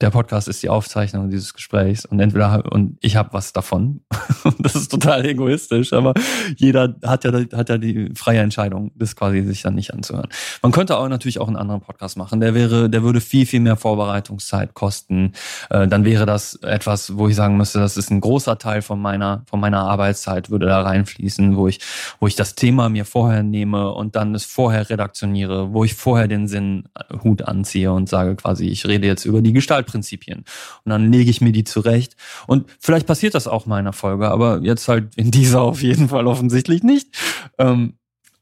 der 0.00 0.10
Podcast 0.10 0.48
ist 0.48 0.62
die 0.62 0.70
Aufzeichnung 0.70 1.28
dieses 1.28 1.52
Gesprächs 1.52 2.06
und 2.06 2.20
entweder 2.20 2.64
und 2.72 2.96
ich 3.00 3.16
habe 3.16 3.32
was 3.32 3.52
davon. 3.52 4.00
das 4.58 4.74
ist 4.74 4.90
total 4.90 5.26
egoistisch, 5.26 5.92
aber 5.92 6.14
jeder 6.56 6.94
hat 7.04 7.24
ja 7.24 7.32
hat 7.52 7.68
ja 7.68 7.76
die 7.76 8.10
freie 8.14 8.40
Entscheidung, 8.40 8.92
das 8.94 9.14
quasi 9.14 9.42
sich 9.42 9.62
dann 9.62 9.74
nicht 9.74 9.92
anzuhören. 9.92 10.28
Man 10.62 10.72
könnte 10.72 10.96
auch 10.96 11.08
natürlich 11.08 11.38
auch 11.38 11.48
einen 11.48 11.56
anderen 11.56 11.82
Podcast 11.82 12.16
machen. 12.16 12.40
Der 12.40 12.54
wäre, 12.54 12.88
der 12.88 13.02
würde 13.02 13.20
viel 13.20 13.44
viel 13.44 13.60
mehr 13.60 13.76
Vorbereitungszeit 13.76 14.72
kosten. 14.72 15.32
Äh, 15.68 15.86
dann 15.86 16.04
wäre 16.04 16.24
das 16.24 16.54
etwas, 16.62 17.18
wo 17.18 17.28
ich 17.28 17.36
sagen 17.36 17.58
müsste, 17.58 17.78
das 17.78 17.98
ist 17.98 18.10
ein 18.10 18.20
großer 18.20 18.56
Teil 18.56 18.80
von 18.80 19.00
meiner 19.00 19.42
von 19.46 19.60
meiner 19.60 19.80
Arbeitszeit 19.80 20.50
würde 20.50 20.66
da 20.66 20.80
reinfließen, 20.80 21.56
wo 21.56 21.68
ich 21.68 21.80
wo 22.20 22.26
ich 22.26 22.36
das 22.36 22.54
Thema 22.54 22.88
mir 22.88 23.04
vorher 23.04 23.42
nehme 23.42 23.92
und 23.92 24.16
dann 24.16 24.34
es 24.34 24.46
vorher 24.46 24.88
redaktioniere, 24.88 25.74
wo 25.74 25.84
ich 25.84 25.94
vorher 25.94 26.26
den 26.26 26.48
Sinn 26.48 26.84
Hut 27.22 27.42
anziehe 27.42 27.92
und 27.92 28.08
sage 28.08 28.36
quasi, 28.36 28.66
ich 28.66 28.86
rede 28.86 29.06
jetzt 29.06 29.26
über 29.26 29.42
die 29.42 29.52
Gestalt 29.52 29.89
Prinzipien. 29.90 30.44
Und 30.84 30.90
dann 30.90 31.12
lege 31.12 31.30
ich 31.30 31.40
mir 31.40 31.52
die 31.52 31.64
zurecht. 31.64 32.16
Und 32.46 32.66
vielleicht 32.78 33.06
passiert 33.06 33.34
das 33.34 33.46
auch 33.46 33.66
mal 33.66 33.76
in 33.76 33.86
einer 33.86 33.92
Folge, 33.92 34.28
aber 34.30 34.60
jetzt 34.62 34.88
halt 34.88 35.16
in 35.16 35.30
dieser 35.30 35.62
auf 35.62 35.82
jeden 35.82 36.08
Fall 36.08 36.26
offensichtlich 36.26 36.82
nicht. 36.82 37.16
Ähm, 37.58 37.94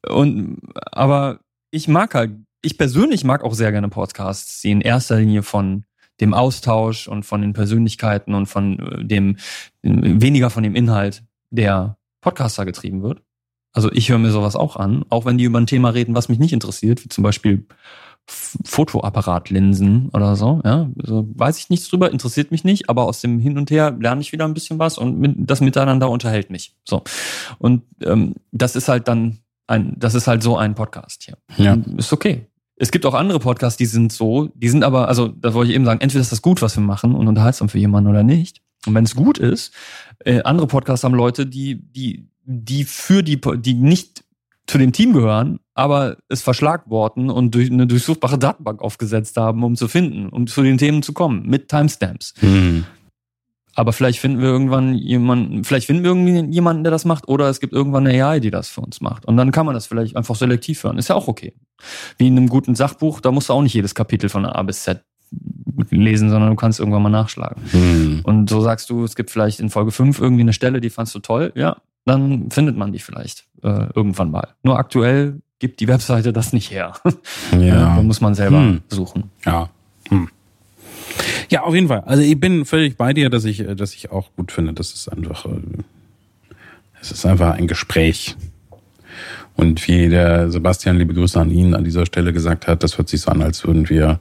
und, 0.07 0.61
aber 0.93 1.41
ich 1.71 1.89
mag 1.89 2.15
halt, 2.15 2.33
ich 2.63 2.79
persönlich 2.79 3.25
mag 3.25 3.45
auch 3.45 3.55
sehr 3.55 3.73
gerne 3.73 3.89
Podcasts, 3.89 4.61
die 4.63 4.71
in 4.71 4.81
erster 4.81 5.19
Linie 5.19 5.43
von 5.43 5.85
dem 6.21 6.35
Austausch 6.35 7.09
und 7.09 7.25
von 7.25 7.41
den 7.41 7.53
Persönlichkeiten 7.53 8.35
und 8.35 8.47
von 8.47 8.79
äh, 8.79 9.05
dem, 9.05 9.37
weniger 9.83 10.51
von 10.51 10.63
dem 10.63 10.75
Inhalt 10.75 11.23
der 11.51 11.97
Podcaster 12.21 12.65
getrieben 12.65 13.03
wird. 13.03 13.23
Also 13.73 13.93
ich 13.93 14.09
höre 14.09 14.19
mir 14.19 14.31
sowas 14.31 14.57
auch 14.57 14.77
an, 14.77 15.05
auch 15.09 15.25
wenn 15.25 15.39
die 15.39 15.45
über 15.45 15.61
ein 15.61 15.67
Thema 15.67 15.91
reden, 15.91 16.15
was 16.15 16.29
mich 16.29 16.39
nicht 16.39 16.53
interessiert, 16.53 17.05
wie 17.05 17.09
zum 17.09 17.23
Beispiel 17.23 17.67
Fotoapparatlinsen 18.29 20.11
oder 20.13 20.37
so. 20.37 20.61
Ja, 20.65 20.89
also 21.01 21.27
weiß 21.35 21.59
ich 21.59 21.71
nichts 21.71 21.89
drüber, 21.89 22.11
interessiert 22.11 22.51
mich 22.51 22.63
nicht, 22.63 22.91
aber 22.91 23.05
aus 23.05 23.21
dem 23.21 23.39
Hin 23.39 23.57
und 23.57 23.71
Her 23.71 23.97
lerne 23.99 24.21
ich 24.21 24.33
wieder 24.33 24.45
ein 24.45 24.55
bisschen 24.55 24.79
was 24.79 24.99
und 24.99 25.19
mit, 25.19 25.35
das 25.37 25.61
Miteinander 25.61 26.11
unterhält 26.11 26.51
mich. 26.51 26.75
So 26.85 27.03
und 27.59 27.83
ähm, 28.03 28.35
das 28.53 28.77
ist 28.77 28.89
halt 28.89 29.09
dann 29.09 29.39
ein, 29.67 29.95
das 29.97 30.15
ist 30.15 30.27
halt 30.27 30.43
so 30.43 30.57
ein 30.57 30.75
Podcast 30.75 31.25
hier. 31.25 31.37
Ja. 31.57 31.79
Ist 31.97 32.13
okay. 32.13 32.47
Es 32.77 32.91
gibt 32.91 33.07
auch 33.07 33.15
andere 33.15 33.41
Podcasts, 33.41 33.77
die 33.77 33.87
sind 33.87 34.13
so, 34.13 34.51
die 34.55 34.69
sind 34.69 34.85
aber, 34.85 35.09
also 35.09 35.29
das 35.29 35.55
wollte 35.55 35.71
ich 35.71 35.75
eben 35.75 35.85
sagen, 35.85 36.01
entweder 36.01 36.21
ist 36.21 36.33
das 36.33 36.43
gut, 36.43 36.63
was 36.63 36.77
wir 36.77 36.83
machen 36.83 37.15
und 37.15 37.27
unterhaltsam 37.27 37.69
für 37.69 37.79
jemanden 37.79 38.09
oder 38.09 38.23
nicht. 38.23 38.61
Und 38.87 38.95
wenn 38.95 39.05
es 39.05 39.17
gut 39.17 39.39
ist, 39.39 39.73
äh, 40.25 40.43
andere 40.43 40.69
Podcasts 40.69 41.03
haben 41.03 41.15
Leute, 41.15 41.45
die, 41.47 41.83
die, 41.93 42.29
die 42.45 42.85
für 42.85 43.23
die, 43.23 43.41
die 43.41 43.75
nicht 43.75 44.25
zu 44.69 44.79
dem 44.79 44.93
Team 44.93 45.13
gehören, 45.13 45.59
aber 45.75 46.19
es 46.29 46.43
verschlagworten 46.43 47.31
und 47.31 47.55
durch 47.55 47.71
eine 47.71 47.87
durchsuchbare 47.87 48.39
Datenbank 48.39 48.83
aufgesetzt 48.83 49.37
haben, 49.37 49.65
um 49.65 49.77
zu 49.77 49.89
finden, 49.89 50.29
um 50.29 50.47
zu 50.47 50.63
den 50.63 50.79
Themen 50.79 51.03
zu 51.03 51.13
kommen, 51.13 51.47
mit 51.47 51.69
Timestamps. 51.69 52.35
Mhm. 52.41 52.85
Aber 53.75 53.93
vielleicht 53.93 54.19
finden 54.19 54.41
wir 54.41 54.49
irgendwann 54.49 54.95
jemanden, 54.95 55.63
vielleicht 55.65 55.87
finden 55.87 56.03
wir 56.03 56.11
irgendwie 56.11 56.53
jemanden, 56.53 56.83
der 56.83 56.91
das 56.91 57.05
macht, 57.05 57.29
oder 57.29 57.49
es 57.49 57.61
gibt 57.61 57.73
irgendwann 57.73 58.07
eine 58.07 58.25
AI, 58.25 58.41
die 58.41 58.51
das 58.51 58.69
für 58.69 58.81
uns 58.81 59.01
macht. 59.01 59.25
Und 59.25 59.37
dann 59.37 59.53
kann 59.53 59.67
man 59.67 59.75
das 59.75 59.87
vielleicht 59.87 60.17
einfach 60.17 60.35
selektiv 60.35 60.83
hören. 60.83 60.99
Ist 60.99 61.09
ja 61.09 61.15
auch 61.15 61.29
okay. 61.29 61.55
Wie 62.19 62.27
in 62.27 62.37
einem 62.37 62.49
guten 62.49 62.75
Sachbuch, 62.75 63.21
da 63.21 63.31
musst 63.31 63.49
du 63.49 63.53
auch 63.53 63.63
nicht 63.63 63.75
jedes 63.75 63.95
Kapitel 63.95 64.29
von 64.29 64.45
A 64.45 64.63
bis 64.65 64.83
Z 64.83 65.05
lesen, 65.91 66.31
sondern 66.31 66.51
du 66.51 66.57
kannst 66.57 66.81
irgendwann 66.81 67.03
mal 67.03 67.11
nachschlagen. 67.11 67.63
Mhm. 67.73 68.21
Und 68.25 68.51
so 68.51 68.61
sagst 68.61 68.91
du, 68.91 69.05
es 69.05 69.17
gibt 69.17 69.31
vielleicht 69.31 69.61
in 69.61 69.71
Folge 69.71 69.91
5 69.91 70.21
irgendwie 70.21 70.43
eine 70.43 70.53
Stelle, 70.53 70.81
die 70.81 70.91
fandst 70.91 71.15
du 71.15 71.21
toll. 71.21 71.53
Ja, 71.55 71.77
dann 72.05 72.51
findet 72.51 72.77
man 72.77 72.93
die 72.93 72.99
vielleicht 72.99 73.47
äh, 73.63 73.87
irgendwann 73.95 74.31
mal. 74.31 74.49
Nur 74.63 74.79
aktuell 74.79 75.41
gibt 75.59 75.81
die 75.81 75.89
Webseite 75.89 76.33
das 76.33 76.53
nicht 76.53 76.71
her. 76.71 76.95
Ja. 77.53 77.97
da 77.97 78.03
muss 78.03 78.21
man 78.21 78.35
selber 78.35 78.59
hm. 78.59 78.81
suchen. 78.89 79.31
Ja. 79.45 79.71
Hm. 80.09 80.29
Ja, 81.51 81.63
auf 81.63 81.75
jeden 81.75 81.89
Fall. 81.89 82.01
Also 82.01 82.23
ich 82.23 82.39
bin 82.39 82.65
völlig 82.65 82.97
bei 82.97 83.13
dir, 83.13 83.31
dass 83.31 83.45
ich, 83.45 83.65
dass 83.77 83.95
ich 83.95 84.11
auch 84.11 84.31
gut 84.37 84.53
finde, 84.53 84.75
dass 84.75 84.93
es 84.93 85.09
einfach, 85.09 85.47
äh, 85.47 85.61
es 87.01 87.11
ist 87.11 87.27
einfach 87.27 87.55
ein 87.55 87.67
Gespräch. 87.67 88.37
Und 89.57 89.87
wie 89.89 90.09
der 90.09 90.51
Sebastian, 90.51 90.99
liebe 90.99 91.15
Grüße 91.15 91.41
an 91.41 91.51
ihn, 91.51 91.75
an 91.75 91.85
dieser 91.85 92.07
Stelle 92.07 92.33
gesagt 92.33 92.69
hat, 92.69 92.83
das 92.85 92.97
hört 92.99 93.09
sich 93.09 93.23
so 93.23 93.31
an, 93.31 93.43
als 93.43 93.67
würden 93.67 93.89
wir 93.89 94.21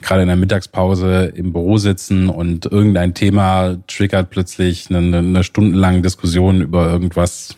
gerade 0.00 0.22
in 0.22 0.28
der 0.28 0.36
Mittagspause 0.36 1.32
im 1.34 1.52
Büro 1.52 1.78
sitzen 1.78 2.28
und 2.28 2.66
irgendein 2.66 3.14
Thema 3.14 3.76
triggert 3.86 4.30
plötzlich 4.30 4.90
eine, 4.90 5.18
eine 5.18 5.44
stundenlange 5.44 6.02
Diskussion 6.02 6.60
über 6.60 6.90
irgendwas. 6.90 7.54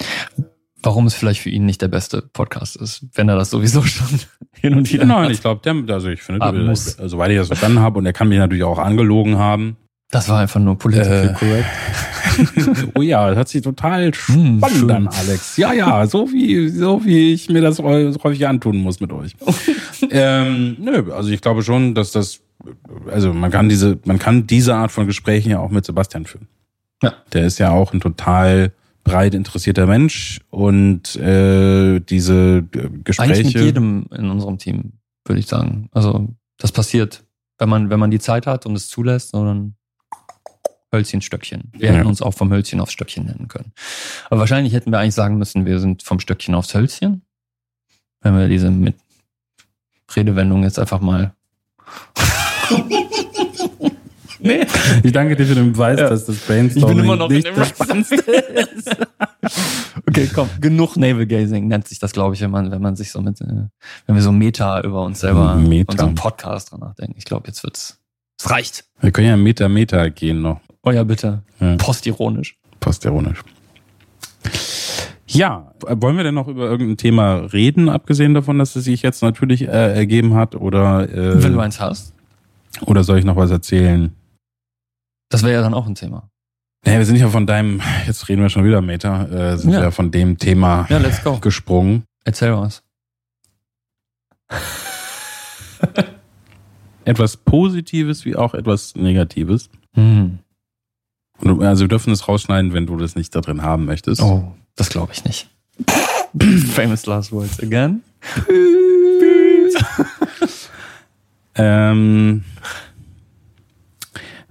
Warum 0.82 1.06
es 1.06 1.14
vielleicht 1.14 1.40
für 1.40 1.50
ihn 1.50 1.66
nicht 1.66 1.82
der 1.82 1.88
beste 1.88 2.22
Podcast 2.22 2.76
ist, 2.76 3.04
wenn 3.14 3.28
er 3.28 3.36
das 3.36 3.50
sowieso 3.50 3.82
schon 3.82 4.20
hin 4.52 4.74
und 4.74 4.92
wieder 4.92 5.04
Nein, 5.04 5.24
hat. 5.24 5.30
ich 5.32 5.40
glaube, 5.40 5.60
der, 5.62 5.94
also 5.94 6.08
ich 6.08 6.22
finde, 6.22 6.40
soweit 6.40 6.98
also, 7.00 7.24
ich 7.24 7.36
das 7.38 7.46
verstanden 7.48 7.80
habe, 7.80 7.98
und 7.98 8.06
er 8.06 8.12
kann 8.12 8.28
mich 8.28 8.38
natürlich 8.38 8.64
auch 8.64 8.78
angelogen 8.78 9.38
haben. 9.38 9.76
Das 10.10 10.28
war 10.28 10.40
einfach 10.40 10.60
nur 10.60 10.78
political 10.78 11.28
äh, 11.28 11.32
correct. 11.34 11.68
oh 12.94 13.02
ja, 13.02 13.28
das 13.28 13.38
hat 13.38 13.48
sich 13.48 13.62
total 13.62 14.10
hm, 14.12 14.58
spannend 14.58 14.80
hm, 14.80 14.90
an, 14.90 15.08
Alex. 15.08 15.58
Ja, 15.58 15.74
ja, 15.74 16.06
so 16.06 16.32
wie, 16.32 16.68
so 16.70 17.04
wie 17.04 17.34
ich 17.34 17.50
mir 17.50 17.60
das 17.60 17.78
häufig 17.78 18.46
antun 18.46 18.78
muss 18.78 19.00
mit 19.00 19.12
euch. 19.12 19.36
ähm, 20.10 20.76
nö, 20.78 21.12
also 21.12 21.28
ich 21.30 21.42
glaube 21.42 21.62
schon, 21.62 21.94
dass 21.94 22.12
das, 22.12 22.40
also 23.10 23.34
man 23.34 23.50
kann 23.50 23.68
diese, 23.68 23.98
man 24.04 24.18
kann 24.18 24.46
diese 24.46 24.74
Art 24.74 24.92
von 24.92 25.06
Gesprächen 25.06 25.50
ja 25.50 25.58
auch 25.58 25.70
mit 25.70 25.84
Sebastian 25.84 26.24
führen. 26.24 26.48
Ja. 27.02 27.12
Der 27.34 27.44
ist 27.44 27.58
ja 27.58 27.70
auch 27.70 27.92
ein 27.92 28.00
total 28.00 28.72
breit 29.04 29.34
interessierter 29.34 29.86
Mensch 29.86 30.40
und 30.48 31.16
äh, 31.16 32.00
diese 32.00 32.64
äh, 32.74 32.88
Gespräche. 33.04 33.32
Eigentlich 33.34 33.54
mit 33.54 33.62
jedem 33.62 34.06
in 34.16 34.30
unserem 34.30 34.56
Team, 34.56 34.92
würde 35.26 35.40
ich 35.40 35.46
sagen. 35.46 35.90
Also 35.92 36.28
das 36.56 36.72
passiert, 36.72 37.24
wenn 37.58 37.68
man, 37.68 37.90
wenn 37.90 38.00
man 38.00 38.10
die 38.10 38.18
Zeit 38.20 38.46
hat 38.46 38.64
und 38.64 38.74
es 38.74 38.88
zulässt, 38.88 39.34
dann 39.34 39.74
Hölzchenstöckchen. 40.92 41.72
Wir 41.72 41.90
ja. 41.90 41.96
hätten 41.96 42.06
uns 42.06 42.22
auch 42.22 42.34
vom 42.34 42.50
Hölzchen 42.50 42.80
aufs 42.80 42.92
Stöckchen 42.92 43.26
nennen 43.26 43.48
können. 43.48 43.72
Aber 44.30 44.40
wahrscheinlich 44.40 44.72
hätten 44.72 44.90
wir 44.90 44.98
eigentlich 44.98 45.14
sagen 45.14 45.38
müssen, 45.38 45.66
wir 45.66 45.78
sind 45.80 46.02
vom 46.02 46.20
Stöckchen 46.20 46.54
aufs 46.54 46.74
Hölzchen. 46.74 47.22
Wenn 48.20 48.36
wir 48.36 48.48
diese 48.48 48.70
mit 48.70 48.96
Redewendung 50.14 50.62
jetzt 50.62 50.78
einfach 50.78 51.00
mal. 51.00 51.34
nee. 54.38 54.66
Ich 55.02 55.12
danke 55.12 55.36
dir 55.36 55.44
für 55.44 55.54
den 55.54 55.72
Beweis, 55.72 56.00
ja. 56.00 56.08
dass 56.08 56.24
das 56.24 56.38
Brainstorming 56.38 56.88
ich 56.88 56.96
bin 56.96 57.04
immer 57.04 57.16
noch 57.16 57.28
nicht 57.28 57.46
das 57.46 57.68
Spannendste 57.68 58.14
ist. 58.16 58.96
okay, 60.08 60.28
komm, 60.34 60.48
genug 60.60 60.96
Navel 60.96 61.26
Gazing 61.26 61.68
nennt 61.68 61.86
sich 61.86 61.98
das, 61.98 62.12
glaube 62.12 62.34
ich, 62.34 62.40
wenn 62.40 62.50
man, 62.50 62.70
wenn 62.70 62.80
man 62.80 62.96
sich 62.96 63.10
so 63.10 63.20
mit, 63.20 63.40
äh, 63.40 63.68
wenn 64.06 64.14
wir 64.14 64.22
so 64.22 64.32
Meta 64.32 64.80
über 64.80 65.02
uns 65.02 65.20
selber, 65.20 65.54
Meta. 65.56 65.92
unseren 65.92 66.14
Podcast 66.14 66.72
dran 66.72 66.80
nachdenken. 66.80 67.14
Ich 67.18 67.24
glaube, 67.24 67.46
jetzt 67.48 67.62
wird's, 67.62 68.00
es 68.38 68.50
reicht. 68.50 68.84
Wir 69.00 69.10
können 69.10 69.28
ja 69.28 69.36
Meta 69.36 69.68
Meta 69.68 70.08
gehen 70.08 70.42
noch. 70.42 70.60
Oh 70.82 70.90
ja, 70.90 71.04
bitte. 71.04 71.42
Ja. 71.60 71.76
Postironisch. 71.76 72.56
Postironisch. 72.80 73.42
Ja, 75.26 75.72
wollen 75.82 76.16
wir 76.16 76.24
denn 76.24 76.34
noch 76.34 76.48
über 76.48 76.70
irgendein 76.70 76.96
Thema 76.96 77.34
reden, 77.52 77.88
abgesehen 77.90 78.32
davon, 78.32 78.58
dass 78.58 78.74
es 78.76 78.84
sich 78.84 79.02
jetzt 79.02 79.22
natürlich 79.22 79.62
äh, 79.62 79.94
ergeben 79.94 80.34
hat? 80.34 80.54
Oder 80.54 81.08
äh, 81.08 81.42
wenn 81.42 81.52
du 81.52 81.60
eins 81.60 81.80
hast. 81.80 82.14
Oder 82.86 83.04
soll 83.04 83.18
ich 83.18 83.24
noch 83.24 83.36
was 83.36 83.50
erzählen? 83.50 84.14
Das 85.28 85.42
wäre 85.42 85.54
ja 85.54 85.62
dann 85.62 85.74
auch 85.74 85.86
ein 85.86 85.94
Thema. 85.94 86.30
Naja, 86.84 86.98
wir 86.98 87.06
sind 87.06 87.16
ja 87.16 87.28
von 87.28 87.46
deinem, 87.46 87.82
jetzt 88.06 88.28
reden 88.28 88.40
wir 88.40 88.48
schon 88.48 88.64
wieder 88.64 88.80
Meta, 88.80 89.24
äh, 89.24 89.58
sind 89.58 89.72
ja. 89.72 89.82
wir 89.82 89.90
von 89.90 90.10
dem 90.10 90.38
Thema 90.38 90.86
ja, 90.88 90.98
let's 90.98 91.22
go. 91.22 91.38
gesprungen. 91.38 92.04
Erzähl 92.24 92.56
was. 92.56 92.82
etwas 97.08 97.38
Positives 97.38 98.24
wie 98.26 98.36
auch 98.36 98.54
etwas 98.54 98.94
Negatives. 98.94 99.70
Hm. 99.94 100.40
Also 101.40 101.84
wir 101.84 101.88
dürfen 101.88 102.12
es 102.12 102.28
rausschneiden, 102.28 102.74
wenn 102.74 102.86
du 102.86 102.96
das 102.96 103.16
nicht 103.16 103.34
da 103.34 103.40
drin 103.40 103.62
haben 103.62 103.86
möchtest. 103.86 104.20
Oh, 104.20 104.52
das 104.76 104.90
glaube 104.90 105.12
ich 105.14 105.24
nicht. 105.24 105.48
Famous 106.74 107.06
last 107.06 107.32
words 107.32 107.60
again. 107.60 108.02
ähm, 111.54 112.44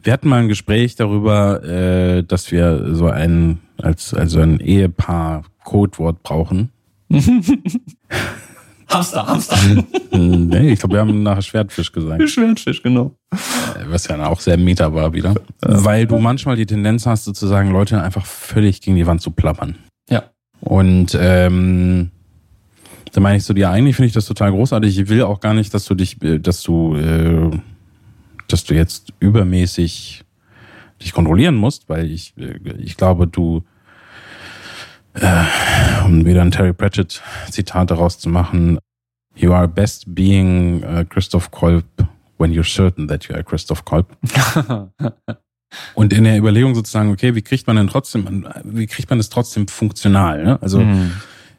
wir 0.01 0.13
hatten 0.13 0.29
mal 0.29 0.41
ein 0.41 0.47
Gespräch 0.47 0.95
darüber, 0.95 1.63
äh, 1.63 2.23
dass 2.23 2.51
wir 2.51 2.95
so 2.95 3.07
ein 3.07 3.59
als 3.77 4.15
also 4.15 4.39
ein 4.39 4.59
Ehepaar 4.59 5.43
Codewort 5.63 6.23
brauchen. 6.23 6.71
Hamster, 8.89 9.27
Hamster. 9.27 9.57
nee, 10.11 10.71
ich 10.71 10.79
glaube, 10.79 10.95
wir 10.95 11.01
haben 11.01 11.23
nachher 11.23 11.41
Schwertfisch 11.41 11.91
gesagt. 11.91 12.29
Schwertfisch, 12.29 12.81
genau. 12.81 13.15
Äh, 13.31 13.85
was 13.89 14.07
ja 14.07 14.25
auch 14.25 14.39
sehr 14.39 14.57
meta 14.57 14.93
war 14.93 15.13
wieder. 15.13 15.35
Weil 15.61 16.07
du 16.07 16.17
manchmal 16.17 16.55
die 16.55 16.65
Tendenz 16.65 17.05
hast, 17.05 17.25
sozusagen 17.25 17.71
Leute 17.71 18.01
einfach 18.01 18.25
völlig 18.25 18.81
gegen 18.81 18.95
die 18.95 19.05
Wand 19.05 19.21
zu 19.21 19.31
plappern. 19.31 19.75
Ja. 20.09 20.23
Und 20.61 21.17
ähm, 21.19 22.11
da 23.11 23.21
meine 23.21 23.37
ich 23.37 23.43
so, 23.43 23.53
dir 23.53 23.69
eigentlich 23.69 23.95
finde 23.95 24.07
ich 24.07 24.13
das 24.13 24.25
total 24.25 24.51
großartig. 24.51 24.97
Ich 24.97 25.09
will 25.09 25.23
auch 25.23 25.39
gar 25.39 25.53
nicht, 25.53 25.73
dass 25.73 25.85
du 25.85 25.95
dich, 25.95 26.21
äh, 26.23 26.39
dass 26.39 26.61
du, 26.63 26.95
äh, 26.95 27.51
dass 28.47 28.63
du 28.63 28.73
jetzt 28.73 29.13
übermäßig 29.19 30.23
dich 31.01 31.13
kontrollieren 31.13 31.55
musst, 31.55 31.89
weil 31.89 32.09
ich, 32.09 32.33
äh, 32.37 32.57
ich 32.77 32.97
glaube, 32.97 33.27
du 33.27 33.63
äh, 35.21 36.05
um 36.05 36.25
wieder 36.25 36.41
ein 36.41 36.51
Terry 36.51 36.73
Pratchett 36.73 37.21
Zitat 37.49 37.91
daraus 37.91 38.19
zu 38.19 38.29
machen, 38.29 38.79
you 39.35 39.53
are 39.53 39.67
best 39.67 40.13
being 40.13 40.83
uh, 40.83 41.03
Christoph 41.07 41.51
Kolb 41.51 41.85
when 42.37 42.51
you're 42.51 42.63
certain 42.63 43.07
that 43.07 43.25
you 43.25 43.35
are 43.35 43.43
Christoph 43.43 43.85
Kolb. 43.85 44.07
Und 45.95 46.13
in 46.13 46.23
der 46.23 46.37
Überlegung 46.37 46.75
sozusagen, 46.75 47.11
okay, 47.11 47.35
wie 47.35 47.41
kriegt 47.41 47.67
man 47.67 47.75
denn 47.75 47.87
trotzdem, 47.87 48.47
wie 48.63 48.87
kriegt 48.87 49.09
man 49.09 49.19
es 49.19 49.29
trotzdem 49.29 49.67
funktional? 49.67 50.43
Ne? 50.43 50.61
Also, 50.61 50.79
mhm. 50.79 51.11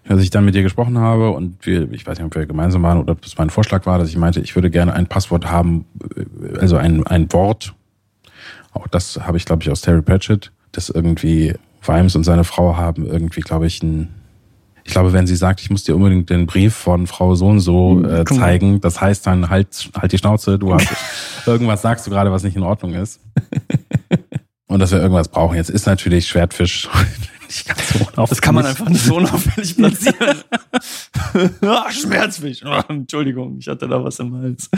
als 0.07 0.23
ich 0.23 0.31
dann 0.31 0.45
mit 0.45 0.55
dir 0.55 0.63
gesprochen 0.63 0.99
habe 0.99 1.31
und 1.31 1.67
wir, 1.67 1.93
ich 1.93 2.07
weiß 2.07 2.19
nicht, 2.19 2.27
ob 2.27 2.35
wir 2.35 2.47
gemeinsam 2.47 2.83
waren 2.83 2.99
oder 2.99 3.13
ob 3.13 3.23
das 3.23 3.37
mein 3.37 3.51
Vorschlag 3.51 3.85
war, 3.85 3.99
dass 3.99 4.09
ich 4.09 4.17
meinte, 4.17 4.41
ich 4.41 4.55
würde 4.55 4.71
gerne 4.71 4.95
ein 4.95 5.07
Passwort 5.07 5.51
haben, 5.51 5.85
also 6.59 6.77
ein, 6.77 7.07
ein 7.07 7.31
Wort. 7.33 7.75
Auch 8.73 8.89
das 8.89 9.21
habe 9.21 9.37
ich, 9.37 9.45
glaube 9.45 9.63
ich, 9.63 9.71
aus 9.71 9.83
Terry 9.83 10.03
Pratchett, 10.03 10.53
das 10.73 10.89
irgendwie 10.89 11.55
Vimes 11.89 12.15
und 12.15 12.25
seine 12.25 12.45
Frau 12.45 12.77
haben 12.77 13.07
irgendwie, 13.07 13.41
glaube 13.41 13.67
ich, 13.67 13.83
ein 13.83 14.09
ich 14.89 14.95
glaube, 14.95 15.13
wenn 15.13 15.27
sie 15.27 15.37
sagt, 15.37 15.61
ich 15.61 15.69
muss 15.69 15.85
dir 15.85 15.95
unbedingt 15.95 16.31
den 16.31 16.47
Brief 16.47 16.75
von 16.75 17.07
Frau 17.07 17.35
so 17.35 17.47
und 17.49 17.61
so 17.61 18.03
äh, 18.07 18.25
zeigen, 18.25 18.81
das 18.81 18.99
heißt 19.03 19.27
dann 19.27 19.51
halt, 19.51 19.91
halt 19.95 20.13
die 20.13 20.17
Schnauze, 20.17 20.59
du 20.59 20.73
hast 20.73 20.89
irgendwas 21.47 21.83
sagst 21.83 22.07
du 22.07 22.11
gerade, 22.11 22.33
was 22.33 22.43
nicht 22.43 22.57
in 22.57 22.63
Ordnung 22.63 22.95
ist. 22.95 23.21
Und 24.67 24.81
dass 24.81 24.91
wir 24.91 24.99
irgendwas 24.99 25.29
brauchen. 25.29 25.57
Jetzt 25.57 25.69
ist 25.69 25.85
natürlich 25.85 26.27
Schwertfisch 26.27 26.89
nicht 27.47 27.69
ganz 27.69 27.89
so 27.91 27.99
unauffällig. 27.99 28.29
Das 28.31 28.41
kann 28.41 28.55
man 28.55 28.65
einfach 28.65 28.89
nicht 28.89 29.05
so 29.05 29.17
unauffällig 29.17 29.77
platzieren. 29.77 30.43
Ach, 31.61 31.91
Schmerzfisch. 31.91 32.63
Oh, 32.65 32.81
Entschuldigung, 32.89 33.59
ich 33.59 33.69
hatte 33.69 33.89
da 33.89 34.03
was 34.03 34.19
im 34.21 34.35
Hals. 34.37 34.71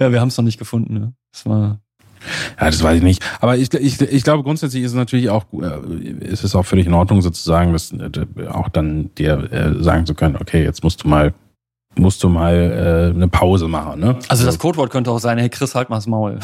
Ja, 0.00 0.10
wir 0.10 0.20
haben 0.20 0.28
es 0.28 0.36
noch 0.36 0.44
nicht 0.44 0.58
gefunden. 0.58 0.94
Ne? 0.94 1.14
Das 1.32 1.46
war 1.46 1.80
ja, 2.60 2.66
das 2.66 2.82
weiß 2.82 2.98
ich 2.98 3.02
nicht. 3.02 3.22
Aber 3.40 3.56
ich, 3.56 3.72
ich, 3.74 4.00
ich 4.00 4.24
glaube, 4.24 4.42
grundsätzlich 4.42 4.82
ist 4.82 4.92
es 4.92 4.96
natürlich 4.96 5.30
auch, 5.30 5.44
äh, 5.52 6.24
ist 6.24 6.44
es 6.44 6.54
auch 6.54 6.64
völlig 6.64 6.86
in 6.86 6.94
Ordnung, 6.94 7.22
sozusagen, 7.22 7.72
dass, 7.72 7.92
äh, 7.92 8.10
auch 8.48 8.68
dann 8.68 9.10
dir 9.16 9.50
äh, 9.52 9.82
sagen 9.82 10.06
zu 10.06 10.14
können, 10.14 10.36
okay, 10.36 10.62
jetzt 10.62 10.84
musst 10.84 11.04
du 11.04 11.08
mal, 11.08 11.32
musst 11.96 12.22
du 12.22 12.28
mal 12.28 12.54
äh, 12.54 13.14
eine 13.14 13.28
Pause 13.28 13.68
machen. 13.68 14.00
Ne? 14.00 14.16
Also 14.28 14.44
das 14.44 14.58
Codewort 14.58 14.90
könnte 14.90 15.10
auch 15.10 15.18
sein, 15.18 15.38
hey 15.38 15.48
Chris, 15.48 15.74
halt 15.74 15.90
mal 15.90 15.96
das 15.98 16.06
Maul. 16.06 16.38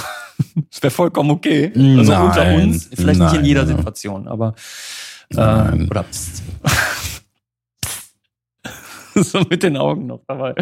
das 0.71 0.83
wäre 0.83 0.91
vollkommen 0.91 1.31
okay. 1.31 1.73
Also 1.75 2.13
nein, 2.13 2.23
unter 2.23 2.55
uns, 2.55 2.91
vielleicht 2.93 3.19
nein, 3.19 3.33
nicht 3.33 3.41
in 3.41 3.47
jeder 3.47 3.67
Situation, 3.67 4.29
aber 4.29 4.55
äh, 5.31 5.37
oder 5.37 6.05
pst. 6.05 6.43
so 9.25 9.41
mit 9.49 9.63
den 9.63 9.77
Augen 9.77 10.07
noch 10.07 10.21
dabei. 10.27 10.55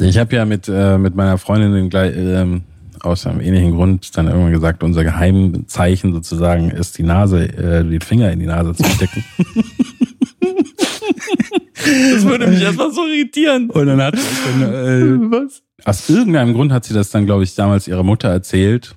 Ich 0.00 0.18
habe 0.18 0.36
ja 0.36 0.44
mit, 0.44 0.68
äh, 0.68 0.98
mit 0.98 1.14
meiner 1.14 1.38
Freundin 1.38 1.72
den 1.72 1.90
gleich, 1.90 2.14
ähm, 2.16 2.62
aus 3.00 3.26
einem 3.26 3.40
ähnlichen 3.40 3.72
Grund 3.72 4.16
dann 4.16 4.26
irgendwann 4.28 4.52
gesagt, 4.52 4.82
unser 4.82 5.04
Geheimzeichen 5.04 6.12
sozusagen 6.12 6.70
ist 6.70 6.98
die 6.98 7.02
Nase, 7.02 7.44
äh, 7.44 7.84
den 7.84 8.00
Finger 8.00 8.30
in 8.32 8.40
die 8.40 8.46
Nase 8.46 8.74
zu 8.74 8.84
stecken. 8.84 9.24
das 12.12 12.24
würde 12.24 12.46
mich 12.48 12.62
erstmal 12.62 12.92
so 12.92 13.06
irritieren. 13.06 13.70
Und 13.70 13.86
dann 13.86 14.02
hat 14.02 14.16
sie 14.16 14.60
dann, 14.60 14.62
äh, 14.62 15.30
Was? 15.30 15.62
Aus 15.84 16.08
irgendeinem 16.10 16.54
Grund 16.54 16.72
hat 16.72 16.84
sie 16.84 16.94
das 16.94 17.10
dann, 17.10 17.26
glaube 17.26 17.44
ich, 17.44 17.54
damals 17.54 17.86
ihrer 17.88 18.02
Mutter 18.02 18.28
erzählt 18.28 18.96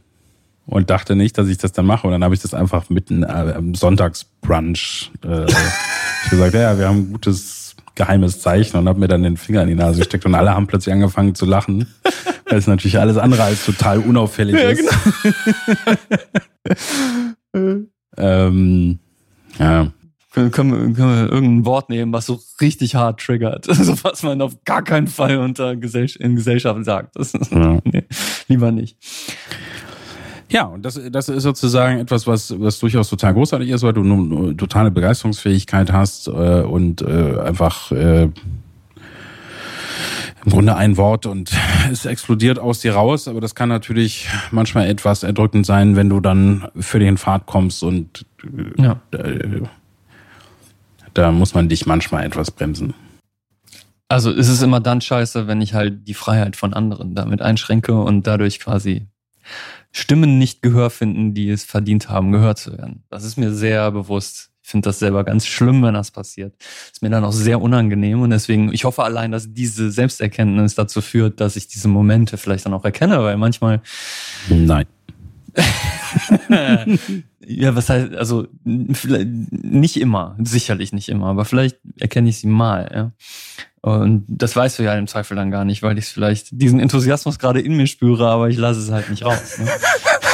und 0.66 0.90
dachte 0.90 1.16
nicht, 1.16 1.38
dass 1.38 1.48
ich 1.48 1.58
das 1.58 1.72
dann 1.72 1.86
mache. 1.86 2.08
Und 2.08 2.14
dann 2.14 2.24
habe 2.24 2.34
ich 2.34 2.42
das 2.42 2.54
einfach 2.54 2.90
mitten 2.90 3.24
äh, 3.24 3.54
am 3.56 3.76
Sonntagsbrunch 3.76 5.12
äh, 5.24 5.46
gesagt, 6.30 6.54
ja, 6.54 6.78
wir 6.78 6.88
haben 6.88 6.98
ein 6.98 7.12
gutes 7.12 7.61
geheimes 8.02 8.42
Zeichen 8.42 8.78
und 8.78 8.88
habe 8.90 9.00
mir 9.00 9.08
dann 9.08 9.22
den 9.22 9.38
Finger 9.38 9.62
in 9.62 9.68
die 9.68 9.76
Nase 9.76 10.00
gesteckt 10.00 10.26
und 10.26 10.34
alle 10.34 10.56
haben 10.56 10.66
plötzlich 10.66 10.94
angefangen 10.94 11.36
zu 11.36 11.46
lachen. 11.46 11.86
Weil 12.50 12.58
es 12.58 12.66
natürlich 12.66 13.00
alles 13.00 13.18
andere 13.18 13.44
als 13.44 13.64
total 13.64 14.00
unauffällig 14.00 14.56
ja, 14.56 14.70
ist. 14.70 14.90
Genau. 17.54 17.82
ähm, 18.18 19.00
ja. 19.60 19.92
Können, 20.34 20.52
können, 20.52 20.98
wir, 20.98 21.30
irgendein 21.30 21.66
Wort 21.66 21.90
nehmen, 21.90 22.14
was 22.14 22.26
so 22.26 22.40
richtig 22.60 22.96
hart 22.96 23.20
triggert. 23.20 23.68
Also 23.82 24.04
was 24.04 24.24
man 24.24 24.42
auf 24.42 24.64
gar 24.66 24.84
keinen 24.84 25.08
Fall 25.08 25.38
unter 25.38 25.76
Gesell 25.76 26.10
in 26.20 26.36
Gesellschaft 26.36 26.84
sagt. 26.86 27.16
Das, 27.16 27.34
ja. 27.52 27.80
nee, 27.84 28.06
lieber 28.48 28.72
nicht. 28.72 28.98
Ja, 30.52 30.66
und 30.66 30.84
das, 30.84 31.00
das 31.12 31.30
ist 31.30 31.44
sozusagen 31.44 32.00
etwas, 32.00 32.28
was, 32.28 32.60
was 32.60 32.78
durchaus 32.80 33.10
total 33.10 33.34
großartig 33.34 33.70
ist, 33.70 33.84
weil 33.84 33.94
du 33.94 34.02
eine 34.02 34.58
totale 34.58 34.92
Begeisterungsfähigkeit 34.92 35.94
hast 35.94 36.28
äh, 36.28 36.32
und 36.32 37.02
äh, 37.02 37.40
einfach 37.40 37.90
äh, 37.94 38.24
im 40.44 40.52
Grunde 40.52 40.76
ein 40.76 40.98
Wort 40.98 41.26
und 41.26 41.54
es 41.92 42.06
explodiert 42.06 42.60
aus 42.60 42.82
dir 42.82 42.96
raus, 42.96 43.30
aber 43.30 43.40
das 43.40 43.56
kann 43.56 43.70
natürlich 43.70 44.28
manchmal 44.52 44.88
etwas 44.88 45.24
erdrückend 45.24 45.66
sein, 45.66 45.96
wenn 45.96 46.10
du 46.10 46.20
dann 46.20 46.68
für 46.78 47.00
den 47.00 47.18
Fahrt 47.18 47.46
kommst 47.46 47.82
und 47.82 48.26
ja. 48.78 49.00
äh, 49.12 49.62
da 51.14 51.32
muss 51.32 51.54
man 51.54 51.70
dich 51.70 51.86
manchmal 51.86 52.26
etwas 52.26 52.52
bremsen. 52.52 52.94
Also 54.10 54.32
ist 54.32 54.50
es 54.50 54.62
immer 54.62 54.82
dann 54.82 55.00
scheiße, 55.00 55.48
wenn 55.48 55.62
ich 55.62 55.74
halt 55.74 56.10
die 56.10 56.14
Freiheit 56.14 56.58
von 56.58 56.74
anderen 56.74 57.16
damit 57.16 57.42
einschränke 57.42 57.94
und 57.94 58.28
dadurch 58.28 58.60
quasi 58.60 59.08
Stimmen 59.92 60.38
nicht 60.38 60.62
Gehör 60.62 60.90
finden, 60.90 61.34
die 61.34 61.50
es 61.50 61.64
verdient 61.64 62.10
haben, 62.10 62.32
gehört 62.32 62.58
zu 62.58 62.78
werden. 62.78 63.04
Das 63.10 63.24
ist 63.24 63.38
mir 63.38 63.54
sehr 63.54 63.92
bewusst 63.92 64.52
finde 64.72 64.90
das 64.90 65.00
selber 65.00 65.24
ganz 65.24 65.46
schlimm, 65.46 65.84
wenn 65.84 65.94
das 65.94 66.10
passiert. 66.10 66.56
Ist 66.92 67.04
mir 67.04 67.10
dann 67.10 67.24
auch 67.24 67.34
sehr 67.34 67.62
unangenehm 67.62 68.22
und 68.22 68.32
deswegen, 68.32 68.74
ich 68.74 68.86
hoffe 68.86 69.04
allein, 69.04 69.32
dass 69.32 69.54
diese 69.54 69.92
Selbsterkenntnis 69.92 70.76
dazu 70.76 71.02
führt, 71.02 71.40
dass 71.40 71.56
ich 71.56 71.68
diese 71.68 71.88
Momente 71.88 72.38
vielleicht 72.38 72.66
dann 72.66 72.74
auch 72.74 72.86
erkenne, 72.86 73.22
weil 73.22 73.38
manchmal. 73.38 73.82
Nein. 74.50 74.86
Ja, 77.46 77.76
was 77.76 77.90
heißt, 77.90 78.14
also 78.14 78.48
nicht 78.64 80.00
immer, 80.00 80.36
sicherlich 80.40 80.94
nicht 80.94 81.10
immer, 81.10 81.28
aber 81.28 81.46
vielleicht 81.46 81.78
erkenne 82.00 82.30
ich 82.30 82.38
sie 82.38 82.48
mal, 82.48 82.90
ja. 82.94 83.12
Und 83.84 84.26
das 84.28 84.56
weißt 84.56 84.78
du 84.78 84.84
ja 84.84 84.94
im 84.96 85.08
Zweifel 85.08 85.36
dann 85.36 85.50
gar 85.50 85.66
nicht, 85.66 85.82
weil 85.82 85.98
ich 85.98 86.06
vielleicht 86.06 86.50
diesen 86.52 86.80
Enthusiasmus 86.80 87.40
gerade 87.40 87.62
in 87.62 87.76
mir 87.76 87.88
spüre, 87.88 88.28
aber 88.28 88.48
ich 88.50 88.58
lasse 88.58 88.80
es 88.80 88.92
halt 88.92 89.10
nicht 89.10 89.26
raus. 89.26 89.58
Ne? 89.58 89.68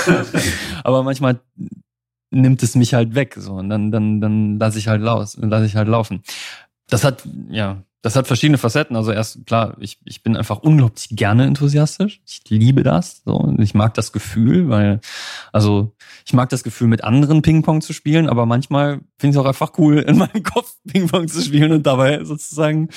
aber 0.84 1.04
manchmal 1.04 1.40
nimmt 2.30 2.62
es 2.62 2.76
mich 2.76 2.94
halt 2.94 3.16
weg, 3.16 3.36
so 3.38 3.54
und 3.54 3.70
dann 3.70 3.90
dann 3.90 4.20
dann 4.20 4.60
lasse 4.60 4.80
ich 4.80 4.90
halt 4.90 5.02
laus, 5.02 5.38
lasse 5.40 5.66
ich 5.66 5.78
halt 5.78 5.88
laufen. 5.88 6.24
Das 6.90 7.06
hat 7.06 7.24
ja, 7.50 7.84
das 8.08 8.16
hat 8.16 8.28
verschiedene 8.28 8.58
Facetten. 8.58 8.96
Also 8.96 9.12
erst 9.12 9.46
klar, 9.46 9.76
ich 9.82 10.00
ich 10.06 10.24
bin 10.24 10.38
einfach 10.38 10.60
unglaublich 10.60 11.10
gerne 11.12 11.44
enthusiastisch. 11.44 12.22
Ich 12.26 12.42
liebe 12.48 12.82
das, 12.82 13.22
so 13.26 13.54
ich 13.58 13.74
mag 13.74 13.96
das 13.96 14.14
Gefühl, 14.14 14.70
weil 14.70 15.02
also 15.52 15.94
ich 16.26 16.32
mag 16.32 16.48
das 16.48 16.64
Gefühl 16.64 16.88
mit 16.88 17.04
anderen 17.04 17.42
Ping-Pong 17.42 17.82
zu 17.82 17.92
spielen, 17.92 18.30
aber 18.30 18.46
manchmal 18.46 19.02
finde 19.20 19.32
ich 19.32 19.36
es 19.36 19.38
auch 19.38 19.46
einfach 19.46 19.74
cool 19.78 19.98
in 19.98 20.18
meinem 20.18 20.42
Kopf 20.42 20.78
Ping-Pong 20.88 21.28
zu 21.28 21.42
spielen 21.42 21.74
und 21.74 21.86
dabei 21.86 22.24
sozusagen 22.24 22.88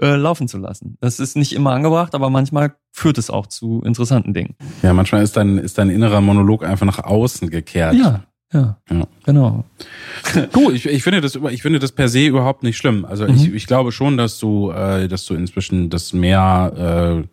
äh, 0.00 0.16
laufen 0.16 0.48
zu 0.48 0.56
lassen. 0.56 0.96
Das 1.02 1.20
ist 1.20 1.36
nicht 1.36 1.52
immer 1.52 1.72
angebracht, 1.72 2.14
aber 2.14 2.30
manchmal 2.30 2.74
führt 2.90 3.18
es 3.18 3.28
auch 3.28 3.46
zu 3.46 3.82
interessanten 3.82 4.32
Dingen. 4.32 4.54
Ja, 4.82 4.94
manchmal 4.94 5.22
ist 5.22 5.36
dein 5.36 5.58
ist 5.58 5.76
dein 5.76 5.90
innerer 5.90 6.22
Monolog 6.22 6.64
einfach 6.64 6.86
nach 6.86 7.00
außen 7.00 7.50
gekehrt. 7.50 7.96
Ja, 7.96 8.24
ja, 8.54 8.78
ja. 8.90 9.06
genau. 9.24 9.64
Du, 10.52 10.70
ich, 10.70 10.86
ich 10.86 11.02
finde 11.02 11.20
das 11.20 11.34
ich 11.50 11.62
finde 11.62 11.78
das 11.78 11.92
per 11.92 12.08
se 12.08 12.26
überhaupt 12.26 12.62
nicht 12.62 12.76
schlimm. 12.76 13.04
Also 13.04 13.26
mhm. 13.26 13.34
ich, 13.34 13.52
ich 13.52 13.66
glaube 13.66 13.92
schon, 13.92 14.16
dass 14.16 14.38
du 14.38 14.70
äh, 14.70 15.08
dass 15.08 15.26
du 15.26 15.34
inzwischen 15.34 15.90
das 15.90 16.12
mehr 16.12 17.26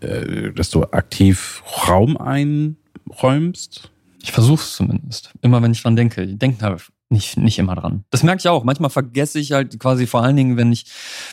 äh, 0.00 0.06
äh, 0.06 0.52
dass 0.52 0.70
du 0.70 0.84
aktiv 0.84 1.62
Raum 1.88 2.16
einräumst. 2.16 3.90
Ich 4.22 4.32
versuche 4.32 4.62
es 4.62 4.74
zumindest. 4.74 5.32
Immer 5.42 5.62
wenn 5.62 5.72
ich 5.72 5.82
dran 5.82 5.96
denke. 5.96 6.22
Ich 6.22 6.38
denke 6.38 6.58
da 6.60 6.76
nicht, 7.08 7.36
nicht 7.36 7.58
immer 7.58 7.76
dran. 7.76 8.04
Das 8.10 8.24
merke 8.24 8.40
ich 8.40 8.48
auch. 8.48 8.64
Manchmal 8.64 8.90
vergesse 8.90 9.38
ich 9.38 9.52
halt 9.52 9.78
quasi 9.78 10.06
vor 10.06 10.22
allen 10.22 10.36
Dingen, 10.36 10.56
wenn 10.56 10.72
ich, 10.72 10.86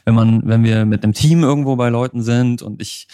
wenn 0.06 0.14
man, 0.14 0.42
wenn 0.46 0.64
wir 0.64 0.86
mit 0.86 1.04
einem 1.04 1.14
Team 1.14 1.44
irgendwo 1.44 1.76
bei 1.76 1.90
Leuten 1.90 2.22
sind 2.22 2.62
und 2.62 2.82
ich 2.82 3.08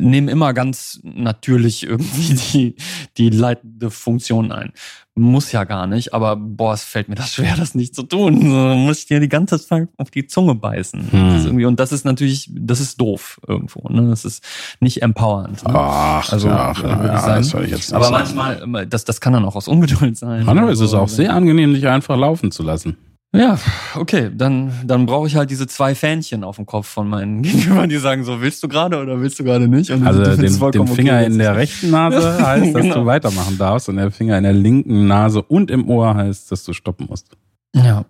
nehme 0.00 0.30
immer 0.30 0.52
ganz 0.54 1.00
natürlich 1.02 1.84
irgendwie 1.84 2.34
die, 2.52 2.74
die 3.16 3.30
leitende 3.30 3.90
Funktion 3.90 4.52
ein. 4.52 4.72
Muss 5.16 5.52
ja 5.52 5.64
gar 5.64 5.86
nicht, 5.86 6.14
aber 6.14 6.36
boah, 6.36 6.72
es 6.72 6.84
fällt 6.84 7.08
mir 7.08 7.14
das 7.14 7.34
schwer, 7.34 7.54
das 7.56 7.74
nicht 7.74 7.94
zu 7.94 8.04
tun. 8.04 8.40
So, 8.40 8.74
muss 8.76 9.00
ich 9.00 9.06
dir 9.06 9.20
die 9.20 9.28
ganze 9.28 9.60
Zeit 9.60 9.88
auf 9.98 10.10
die 10.10 10.26
Zunge 10.26 10.54
beißen. 10.54 11.12
Hm. 11.12 11.34
Das 11.34 11.44
irgendwie, 11.44 11.66
und 11.66 11.78
das 11.78 11.92
ist 11.92 12.04
natürlich, 12.04 12.50
das 12.54 12.80
ist 12.80 12.98
doof 13.00 13.38
irgendwo. 13.46 13.86
Ne? 13.88 14.08
Das 14.08 14.24
ist 14.24 14.42
nicht 14.78 15.02
empowernd. 15.02 15.62
Ne? 15.64 15.74
Ach, 15.74 16.32
also, 16.32 16.48
ach, 16.48 16.82
ja, 16.82 17.04
ja, 17.04 17.36
das 17.36 17.48
soll 17.48 17.64
ich 17.64 17.70
jetzt 17.70 17.90
nicht 17.90 17.92
Aber 17.92 18.06
sagen. 18.06 18.34
manchmal, 18.36 18.86
das, 18.86 19.04
das 19.04 19.20
kann 19.20 19.34
dann 19.34 19.44
auch 19.44 19.56
aus 19.56 19.68
Ungeduld 19.68 20.16
sein. 20.16 20.44
Manchmal 20.44 20.72
ist 20.72 20.80
es 20.80 20.94
auch 20.94 21.08
sehr 21.08 21.34
angenehm, 21.34 21.74
dich 21.74 21.86
einfach 21.86 22.16
laufen 22.16 22.50
zu 22.50 22.62
lassen. 22.62 22.96
Ja, 23.32 23.58
okay, 23.94 24.28
dann, 24.34 24.72
dann 24.84 25.06
brauche 25.06 25.28
ich 25.28 25.36
halt 25.36 25.50
diese 25.50 25.68
zwei 25.68 25.94
Fähnchen 25.94 26.42
auf 26.42 26.56
dem 26.56 26.66
Kopf 26.66 26.88
von 26.88 27.08
meinen 27.08 27.42
Gegenübern, 27.42 27.88
die 27.88 27.98
sagen 27.98 28.24
so, 28.24 28.40
willst 28.40 28.62
du 28.62 28.68
gerade 28.68 29.00
oder 29.00 29.20
willst 29.20 29.38
du 29.38 29.44
gerade 29.44 29.68
nicht? 29.68 29.90
Und 29.90 30.04
also 30.04 30.22
den, 30.36 30.40
den 30.72 30.86
Finger 30.88 31.14
okay, 31.14 31.26
in 31.26 31.38
der 31.38 31.54
rechten 31.56 31.90
Nase 31.90 32.44
heißt, 32.44 32.74
dass 32.74 32.82
genau. 32.82 32.94
du 32.96 33.06
weitermachen 33.06 33.56
darfst 33.56 33.88
und 33.88 33.96
der 33.96 34.10
Finger 34.10 34.36
in 34.36 34.44
der 34.44 34.52
linken 34.52 35.06
Nase 35.06 35.42
und 35.42 35.70
im 35.70 35.88
Ohr 35.88 36.14
heißt, 36.14 36.50
dass 36.50 36.64
du 36.64 36.72
stoppen 36.72 37.06
musst. 37.08 37.36
Ja. 37.74 38.04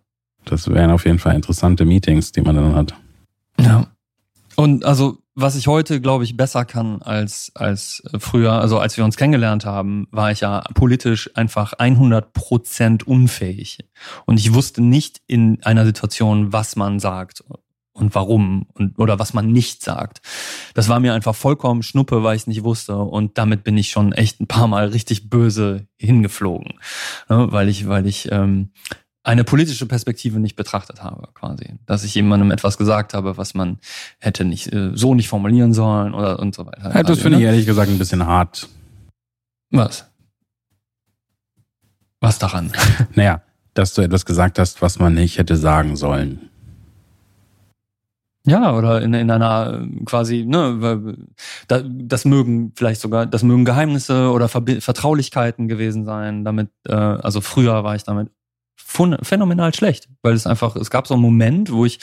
Das 0.47 0.69
wären 0.69 0.91
auf 0.91 1.05
jeden 1.05 1.19
Fall 1.19 1.35
interessante 1.35 1.85
Meetings, 1.85 2.33
die 2.33 2.41
man 2.41 2.57
dann 2.57 2.75
hat. 2.75 2.95
Ja. 3.61 3.87
Und 4.57 4.87
also 4.87 5.19
was 5.41 5.57
ich 5.57 5.67
heute, 5.67 6.01
glaube 6.01 6.25
ich, 6.25 6.37
besser 6.37 6.65
kann 6.65 7.03
als, 7.03 7.53
als 7.55 8.03
früher, 8.19 8.53
also 8.53 8.79
als 8.79 8.97
wir 8.97 9.05
uns 9.05 9.17
kennengelernt 9.17 9.65
haben, 9.65 10.07
war 10.11 10.31
ich 10.31 10.41
ja 10.41 10.61
politisch 10.75 11.31
einfach 11.35 11.73
100 11.75 12.33
Prozent 12.33 13.07
unfähig. 13.07 13.79
Und 14.27 14.39
ich 14.39 14.55
wusste 14.55 14.83
nicht 14.83 15.21
in 15.27 15.63
einer 15.63 15.85
Situation, 15.85 16.53
was 16.53 16.77
man 16.77 17.01
sagt 17.01 17.43
und 17.93 18.15
warum 18.15 18.67
und, 18.75 18.99
oder 18.99 19.19
was 19.19 19.35
man 19.35 19.53
nicht 19.53 19.83
sagt. 19.83 20.21
Das 20.75 20.89
war 20.89 21.01
mir 21.01 21.15
einfach 21.15 21.35
vollkommen 21.35 21.83
Schnuppe, 21.83 22.23
weil 22.23 22.37
ich 22.37 22.43
es 22.43 22.47
nicht 22.47 22.65
wusste. 22.65 22.97
Und 22.97 23.39
damit 23.39 23.65
bin 23.65 23.77
ich 23.77 23.91
schon 23.91 24.13
echt 24.13 24.41
ein 24.41 24.47
paar 24.47 24.67
Mal 24.67 24.89
richtig 24.89 25.31
böse 25.31 25.87
hingeflogen. 25.97 26.75
Ja, 27.29 27.53
weil 27.53 27.69
ich, 27.69 27.89
weil 27.89 28.07
ich 28.07 28.31
ähm, 28.33 28.71
eine 29.23 29.45
politische 29.45 29.87
Perspektive 29.87 30.41
nicht 30.41 30.57
betrachtet 30.57 31.03
habe, 31.03 31.29
quasi. 31.35 31.75
Dass 31.87 32.05
ich 32.05 32.15
jemandem 32.15 32.51
etwas 32.51 32.79
gesagt 32.79 33.13
habe, 33.13 33.37
was 33.37 33.55
man 33.55 33.79
hätte 34.19 34.45
nicht 34.45 34.73
äh, 34.73 34.93
so 34.95 35.15
nicht 35.15 35.29
formulieren 35.29 35.75
sollen 35.75 36.15
oder 36.15 36.39
und 36.39 36.55
so 36.55 36.67
weiter. 36.67 36.95
Ja, 36.95 37.03
das 37.03 37.11
also, 37.11 37.23
finde 37.23 37.39
ich 37.39 37.45
ne? 37.45 37.51
ehrlich 37.51 37.67
gesagt 37.67 37.91
ein 37.91 37.99
bisschen 37.99 38.27
hart. 38.27 38.69
Was? 39.71 40.07
Was 42.21 42.39
daran? 42.39 42.73
Naja, 43.15 43.43
dass 43.75 43.95
du 43.95 44.03
etwas 44.03 44.25
gesagt 44.25 44.59
hast, 44.59 44.83
was 44.83 44.99
man 44.99 45.15
nicht 45.15 45.39
hätte 45.39 45.57
sagen 45.57 45.97
sollen. 45.97 46.51
Ja, 48.47 48.75
oder 48.75 49.03
in, 49.03 49.13
in 49.13 49.31
einer 49.31 49.87
quasi, 50.07 50.47
ne, 50.47 51.17
das 51.69 52.25
mögen 52.25 52.73
vielleicht 52.75 53.01
sogar, 53.03 53.27
das 53.27 53.43
mögen 53.43 53.67
Geheimnisse 53.67 54.31
oder 54.31 54.49
Vertraulichkeiten 54.49 55.69
gewesen 55.69 56.07
sein. 56.07 56.45
Damit, 56.45 56.71
äh, 56.89 56.95
also 56.95 57.43
früher 57.43 57.85
war 57.85 57.95
ich 57.97 58.05
damit 58.05 58.31
phänomenal 58.87 59.75
schlecht, 59.75 60.09
weil 60.23 60.35
es 60.35 60.47
einfach, 60.47 60.77
es 60.77 60.91
gab 60.91 61.07
so 61.07 61.15
einen 61.15 61.23
Moment, 61.23 61.73
wo 61.73 61.85
ich 61.85 61.99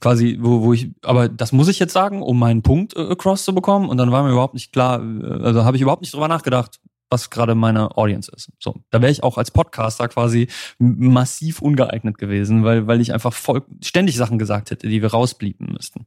quasi, 0.00 0.38
wo, 0.40 0.62
wo 0.62 0.72
ich, 0.72 0.90
aber 1.02 1.28
das 1.28 1.52
muss 1.52 1.68
ich 1.68 1.78
jetzt 1.78 1.92
sagen, 1.92 2.22
um 2.22 2.38
meinen 2.38 2.62
Punkt 2.62 2.96
äh, 2.96 3.00
across 3.00 3.44
zu 3.44 3.54
bekommen 3.54 3.88
und 3.88 3.96
dann 3.96 4.12
war 4.12 4.22
mir 4.22 4.32
überhaupt 4.32 4.54
nicht 4.54 4.72
klar, 4.72 5.00
äh, 5.00 5.42
also 5.42 5.64
habe 5.64 5.76
ich 5.76 5.82
überhaupt 5.82 6.02
nicht 6.02 6.14
drüber 6.14 6.28
nachgedacht, 6.28 6.80
was 7.08 7.30
gerade 7.30 7.54
meine 7.54 7.96
Audience 7.96 8.30
ist. 8.34 8.50
So, 8.58 8.74
da 8.90 9.00
wäre 9.00 9.12
ich 9.12 9.22
auch 9.22 9.38
als 9.38 9.50
Podcaster 9.50 10.08
quasi 10.08 10.48
massiv 10.78 11.62
ungeeignet 11.62 12.18
gewesen, 12.18 12.64
weil 12.64 12.86
weil 12.86 13.00
ich 13.00 13.12
einfach 13.12 13.32
voll 13.32 13.62
ständig 13.82 14.16
Sachen 14.16 14.38
gesagt 14.38 14.70
hätte, 14.70 14.88
die 14.88 15.02
wir 15.02 15.12
rausblieben 15.12 15.72
müssten 15.72 16.06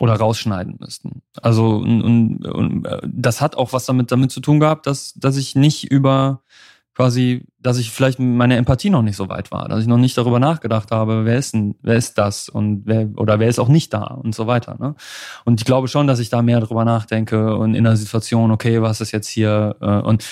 oder 0.00 0.14
rausschneiden 0.14 0.78
müssten. 0.80 1.22
Also 1.42 1.76
und, 1.76 2.02
und, 2.02 2.46
und 2.46 2.86
äh, 2.86 3.00
das 3.04 3.40
hat 3.40 3.56
auch 3.56 3.72
was 3.72 3.86
damit 3.86 4.12
damit 4.12 4.32
zu 4.32 4.40
tun 4.40 4.60
gehabt, 4.60 4.86
dass 4.86 5.14
dass 5.14 5.36
ich 5.36 5.54
nicht 5.54 5.90
über 5.90 6.40
quasi, 6.94 7.44
dass 7.58 7.78
ich 7.78 7.90
vielleicht 7.90 8.18
meine 8.18 8.56
Empathie 8.56 8.90
noch 8.90 9.02
nicht 9.02 9.16
so 9.16 9.28
weit 9.28 9.50
war, 9.50 9.68
dass 9.68 9.80
ich 9.80 9.86
noch 9.86 9.98
nicht 9.98 10.16
darüber 10.16 10.38
nachgedacht 10.38 10.90
habe, 10.90 11.24
wer 11.24 11.36
ist 11.36 11.54
denn, 11.54 11.74
wer 11.82 11.96
ist 11.96 12.18
das 12.18 12.48
und 12.48 12.82
wer 12.86 13.08
oder 13.16 13.40
wer 13.40 13.48
ist 13.48 13.58
auch 13.58 13.68
nicht 13.68 13.92
da 13.92 14.04
und 14.04 14.34
so 14.34 14.46
weiter. 14.46 14.76
Ne? 14.78 14.94
Und 15.44 15.60
ich 15.60 15.64
glaube 15.64 15.88
schon, 15.88 16.06
dass 16.06 16.20
ich 16.20 16.30
da 16.30 16.42
mehr 16.42 16.60
darüber 16.60 16.84
nachdenke 16.84 17.56
und 17.56 17.74
in 17.74 17.84
der 17.84 17.96
Situation, 17.96 18.52
okay, 18.52 18.80
was 18.80 19.00
ist 19.00 19.10
jetzt 19.10 19.28
hier 19.28 19.76
äh, 19.80 20.06
und 20.06 20.24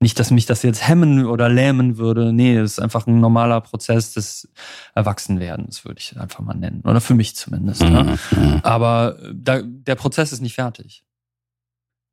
nicht, 0.00 0.18
dass 0.20 0.30
mich 0.30 0.44
das 0.44 0.62
jetzt 0.62 0.86
hemmen 0.86 1.24
oder 1.24 1.48
lähmen 1.48 1.96
würde. 1.96 2.32
Nee, 2.32 2.56
es 2.56 2.72
ist 2.72 2.78
einfach 2.78 3.06
ein 3.06 3.20
normaler 3.20 3.60
Prozess 3.62 4.12
des 4.12 4.48
Erwachsenwerdens, 4.94 5.84
würde 5.84 5.98
ich 5.98 6.18
einfach 6.20 6.40
mal 6.40 6.54
nennen. 6.54 6.82
Oder 6.84 7.00
für 7.00 7.14
mich 7.14 7.34
zumindest. 7.36 7.80
Ne? 7.80 8.18
Mhm. 8.30 8.38
Ne? 8.38 8.60
Aber 8.64 9.16
da, 9.32 9.62
der 9.62 9.94
Prozess 9.94 10.32
ist 10.32 10.42
nicht 10.42 10.54
fertig. 10.54 11.04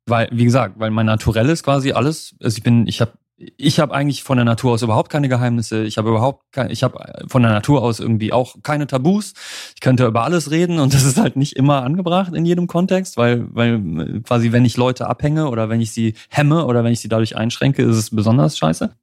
Weil, 0.06 0.28
wie 0.32 0.44
gesagt, 0.44 0.78
weil 0.78 0.90
mein 0.90 1.06
Naturell 1.06 1.48
ist 1.50 1.62
quasi 1.62 1.92
alles, 1.92 2.34
also 2.42 2.56
ich 2.56 2.62
bin, 2.62 2.86
ich 2.86 3.00
habe 3.00 3.12
ich 3.56 3.80
habe 3.80 3.94
eigentlich 3.94 4.22
von 4.22 4.36
der 4.36 4.44
Natur 4.44 4.72
aus 4.72 4.82
überhaupt 4.82 5.10
keine 5.10 5.28
Geheimnisse. 5.28 5.84
Ich 5.84 5.98
habe 5.98 6.10
überhaupt 6.10 6.52
kein, 6.52 6.70
ich 6.70 6.82
habe 6.82 7.24
von 7.28 7.42
der 7.42 7.52
Natur 7.52 7.82
aus 7.82 8.00
irgendwie 8.00 8.32
auch 8.32 8.56
keine 8.62 8.86
Tabus. 8.86 9.34
Ich 9.74 9.80
könnte 9.80 10.06
über 10.06 10.24
alles 10.24 10.50
reden 10.50 10.78
und 10.78 10.94
das 10.94 11.04
ist 11.04 11.18
halt 11.18 11.36
nicht 11.36 11.56
immer 11.56 11.82
angebracht 11.82 12.34
in 12.34 12.44
jedem 12.44 12.66
Kontext, 12.66 13.16
weil 13.16 13.46
weil 13.54 14.20
quasi 14.22 14.52
wenn 14.52 14.64
ich 14.64 14.76
Leute 14.76 15.08
abhänge 15.08 15.48
oder 15.48 15.68
wenn 15.68 15.80
ich 15.80 15.92
sie 15.92 16.14
hemme 16.28 16.66
oder 16.66 16.84
wenn 16.84 16.92
ich 16.92 17.00
sie 17.00 17.08
dadurch 17.08 17.36
einschränke, 17.36 17.82
ist 17.82 17.96
es 17.96 18.10
besonders 18.10 18.58
scheiße. 18.58 18.94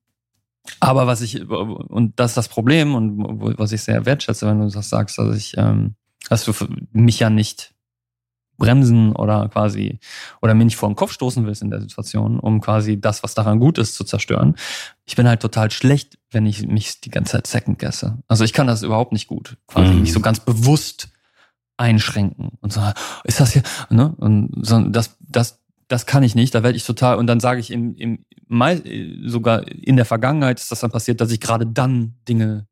Aber 0.80 1.08
was 1.08 1.22
ich 1.22 1.50
und 1.50 2.20
das 2.20 2.32
ist 2.32 2.38
das 2.38 2.50
Problem 2.50 2.96
und 2.96 3.58
was 3.58 3.72
ich 3.72 3.82
sehr 3.82 4.06
wertschätze, 4.06 4.48
wenn 4.48 4.60
du 4.60 4.70
das 4.70 4.90
sagst, 4.90 5.18
dass 5.18 5.36
ich 5.36 5.56
ähm, 5.58 5.96
dass 6.30 6.46
du 6.46 6.54
mich 6.92 7.20
ja 7.20 7.30
nicht 7.30 7.74
bremsen 8.60 9.14
oder 9.14 9.50
quasi 9.50 10.00
oder 10.42 10.54
mir 10.54 10.66
nicht 10.66 10.76
vor 10.76 10.90
den 10.90 10.96
Kopf 10.96 11.12
stoßen 11.12 11.46
willst 11.46 11.64
in 11.64 11.72
der 11.72 11.82
Situation, 11.82 12.40
um 12.40 12.62
quasi 12.62 13.02
das, 13.02 13.24
was 13.24 13.34
daran 13.34 13.60
gut 13.60 13.78
ist, 13.78 13.96
zu 13.96 14.04
zerstören. 14.04 14.56
Ich 15.06 15.16
bin 15.16 15.28
halt 15.28 15.42
total 15.42 15.72
schlecht, 15.72 16.20
wenn 16.30 16.46
ich 16.46 16.68
mich 16.68 17.02
die 17.02 17.10
ganze 17.10 17.32
Zeit 17.32 17.48
second 17.48 17.80
guesse. 17.80 18.20
Also 18.28 18.44
ich 18.44 18.54
kann 18.54 18.68
das 18.68 18.84
überhaupt 18.84 19.14
nicht 19.14 19.28
gut, 19.28 19.58
quasi 19.68 19.94
mhm. 19.94 20.02
nicht 20.02 20.14
so 20.14 20.20
ganz 20.20 20.40
bewusst 20.40 21.10
einschränken 21.78 22.52
und 22.60 22.74
so 22.74 22.82
ist 23.24 23.40
das 23.40 23.54
hier 23.54 23.64
ne 23.90 24.14
und 24.18 24.52
so, 24.62 24.80
das 24.82 25.18
das 25.22 25.60
das 25.88 26.06
kann 26.06 26.22
ich 26.22 26.36
nicht, 26.36 26.54
da 26.54 26.62
werde 26.62 26.78
ich 26.78 26.86
total 26.86 27.18
und 27.18 27.26
dann 27.26 27.40
sage 27.40 27.60
ich 27.60 27.72
im, 27.72 27.96
im 27.96 28.26
sogar 29.26 29.68
in 29.68 29.96
der 29.96 30.06
Vergangenheit 30.06 30.60
ist 30.60 30.72
das 30.72 30.82
dann 30.82 30.92
passiert, 30.92 31.20
dass 31.20 31.32
ich 31.32 31.40
gerade 31.40 31.66
dann 31.66 32.16
Dinge 32.28 32.68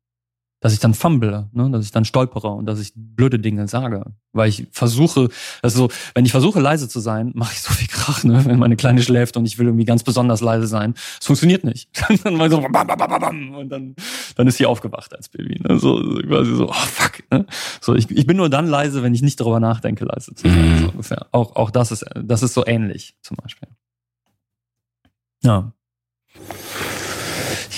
dass 0.60 0.72
ich 0.72 0.80
dann 0.80 0.94
fumble, 0.94 1.48
ne? 1.52 1.70
dass 1.70 1.84
ich 1.84 1.92
dann 1.92 2.04
stolpere 2.04 2.48
und 2.48 2.66
dass 2.66 2.80
ich 2.80 2.92
blöde 2.94 3.38
Dinge 3.38 3.68
sage. 3.68 4.04
Weil 4.32 4.48
ich 4.48 4.66
versuche, 4.72 5.28
also 5.62 5.88
wenn 6.14 6.24
ich 6.24 6.32
versuche 6.32 6.58
leise 6.58 6.88
zu 6.88 6.98
sein, 6.98 7.30
mache 7.34 7.52
ich 7.52 7.60
so 7.60 7.72
viel 7.72 7.86
Krach, 7.86 8.24
ne? 8.24 8.44
wenn 8.44 8.58
meine 8.58 8.74
Kleine 8.76 9.02
schläft 9.02 9.36
und 9.36 9.46
ich 9.46 9.58
will 9.58 9.66
irgendwie 9.66 9.84
ganz 9.84 10.02
besonders 10.02 10.40
leise 10.40 10.66
sein. 10.66 10.94
Es 11.20 11.26
funktioniert 11.26 11.62
nicht. 11.62 11.88
dann 12.24 12.34
mal 12.34 12.50
so 12.50 12.60
bam, 12.60 12.72
bam, 12.72 12.86
bam, 12.86 13.20
bam, 13.20 13.54
und 13.54 13.68
dann, 13.68 13.94
dann 14.34 14.46
ist 14.48 14.56
sie 14.56 14.66
aufgewacht 14.66 15.14
als 15.14 15.28
Baby. 15.28 15.60
Ne? 15.62 15.78
So 15.78 15.96
quasi 16.26 16.54
so, 16.54 16.68
oh 16.68 16.72
fuck. 16.72 17.22
Ne? 17.30 17.46
So, 17.80 17.94
ich, 17.94 18.10
ich 18.10 18.26
bin 18.26 18.36
nur 18.36 18.50
dann 18.50 18.66
leise, 18.66 19.02
wenn 19.04 19.14
ich 19.14 19.22
nicht 19.22 19.38
darüber 19.40 19.60
nachdenke, 19.60 20.04
leise 20.04 20.34
zu 20.34 20.48
sein. 20.48 20.74
Mhm. 20.74 20.78
So 20.80 20.88
ungefähr. 20.88 21.26
Auch, 21.30 21.54
auch 21.54 21.70
das 21.70 21.92
ist, 21.92 22.04
das 22.14 22.42
ist 22.42 22.54
so 22.54 22.66
ähnlich 22.66 23.14
zum 23.22 23.36
Beispiel. 23.36 23.68
Ja. 25.42 25.72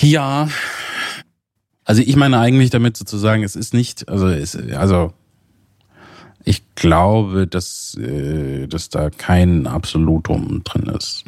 Ja, 0.01 0.49
also 1.91 2.03
ich 2.03 2.14
meine 2.14 2.38
eigentlich 2.38 2.70
damit 2.70 2.97
sozusagen, 2.97 3.43
es 3.43 3.57
ist 3.57 3.74
nicht, 3.74 4.09
also 4.09 4.28
es, 4.28 4.55
also 4.55 5.12
ich 6.45 6.62
glaube, 6.76 7.49
dass, 7.49 7.97
äh, 7.97 8.68
dass 8.68 8.91
da 8.91 9.11
kein 9.11 9.66
Absolutum 9.66 10.62
drin 10.62 10.84
ist. 10.84 11.24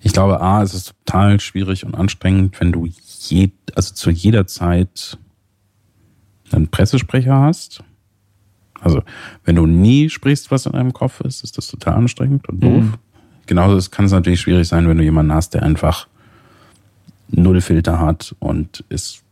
Ich 0.00 0.12
glaube, 0.12 0.40
A, 0.40 0.60
es 0.64 0.74
ist 0.74 0.92
total 1.06 1.38
schwierig 1.38 1.84
und 1.84 1.94
anstrengend, 1.94 2.58
wenn 2.60 2.72
du 2.72 2.88
je, 3.28 3.52
also 3.76 3.94
zu 3.94 4.10
jeder 4.10 4.48
Zeit 4.48 5.18
einen 6.50 6.66
Pressesprecher 6.66 7.38
hast. 7.38 7.84
Also, 8.80 9.04
wenn 9.44 9.54
du 9.54 9.66
nie 9.66 10.10
sprichst, 10.10 10.50
was 10.50 10.66
in 10.66 10.72
deinem 10.72 10.92
Kopf 10.92 11.20
ist, 11.20 11.44
ist 11.44 11.58
das 11.58 11.68
total 11.68 11.94
anstrengend 11.94 12.48
und 12.48 12.58
doof. 12.58 12.82
Mhm. 12.82 12.94
Genauso 13.46 13.88
kann 13.88 14.06
es 14.06 14.10
natürlich 14.10 14.40
schwierig 14.40 14.66
sein, 14.66 14.88
wenn 14.88 14.98
du 14.98 15.04
jemanden 15.04 15.32
hast, 15.32 15.54
der 15.54 15.62
einfach 15.62 16.08
null 17.28 17.60
Filter 17.60 18.00
hat 18.00 18.34
und 18.40 18.84
ist 18.88 19.23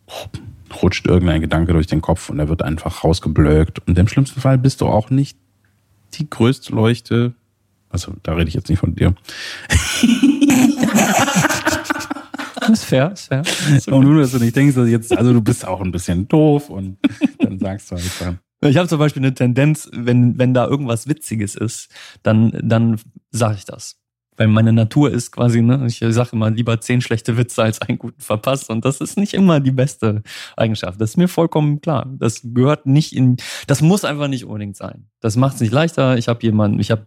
rutscht 0.82 1.06
irgendein 1.06 1.40
Gedanke 1.40 1.72
durch 1.72 1.86
den 1.86 2.00
Kopf 2.00 2.30
und 2.30 2.38
er 2.38 2.48
wird 2.48 2.62
einfach 2.62 3.04
rausgeblökt. 3.04 3.86
Und 3.86 3.98
im 3.98 4.08
schlimmsten 4.08 4.40
Fall 4.40 4.58
bist 4.58 4.80
du 4.80 4.86
auch 4.86 5.10
nicht 5.10 5.38
die 6.14 6.28
größte 6.28 6.74
Leuchte. 6.74 7.34
Also, 7.88 8.14
da 8.22 8.34
rede 8.34 8.48
ich 8.48 8.54
jetzt 8.54 8.70
nicht 8.70 8.78
von 8.78 8.94
dir. 8.94 9.14
ist 12.72 12.84
fair, 12.84 13.12
ist 13.12 13.28
fair. 13.28 13.42
Und 13.88 14.04
nur, 14.04 14.20
dass 14.20 14.32
du 14.32 14.38
nicht 14.38 14.56
denkst, 14.56 14.74
dass 14.74 14.88
jetzt, 14.88 15.16
also 15.16 15.32
du 15.32 15.42
bist 15.42 15.66
auch 15.66 15.80
ein 15.80 15.92
bisschen 15.92 16.28
doof 16.28 16.70
und 16.70 16.98
dann 17.38 17.58
sagst 17.58 17.90
du 17.90 17.96
halt 17.96 18.10
dann. 18.20 18.38
Ich 18.64 18.76
habe 18.76 18.88
zum 18.88 18.98
Beispiel 18.98 19.22
eine 19.22 19.34
Tendenz, 19.34 19.90
wenn, 19.92 20.38
wenn 20.38 20.54
da 20.54 20.66
irgendwas 20.66 21.08
Witziges 21.08 21.56
ist, 21.56 21.90
dann, 22.22 22.56
dann 22.62 23.00
sage 23.30 23.56
ich 23.56 23.64
das 23.64 24.01
weil 24.42 24.48
meine 24.48 24.72
Natur 24.72 25.12
ist 25.12 25.30
quasi, 25.30 25.62
ne, 25.62 25.86
ich 25.86 26.00
sage 26.00 26.30
immer 26.32 26.50
lieber 26.50 26.80
zehn 26.80 27.00
schlechte 27.00 27.36
Witze 27.36 27.62
als 27.62 27.80
einen 27.80 27.98
guten 27.98 28.20
verpasst 28.20 28.70
und 28.70 28.84
das 28.84 29.00
ist 29.00 29.16
nicht 29.16 29.34
immer 29.34 29.60
die 29.60 29.70
beste 29.70 30.22
Eigenschaft. 30.56 31.00
Das 31.00 31.10
ist 31.10 31.16
mir 31.16 31.28
vollkommen 31.28 31.80
klar. 31.80 32.06
Das 32.18 32.40
gehört 32.42 32.84
nicht 32.86 33.14
in, 33.14 33.36
das 33.68 33.82
muss 33.82 34.04
einfach 34.04 34.26
nicht 34.26 34.44
unbedingt 34.44 34.76
sein. 34.76 35.06
Das 35.20 35.36
macht 35.36 35.54
es 35.54 35.60
nicht 35.60 35.72
leichter. 35.72 36.18
Ich 36.18 36.26
habe 36.26 36.42
jemanden, 36.42 36.80
ich 36.80 36.90
habe 36.90 37.06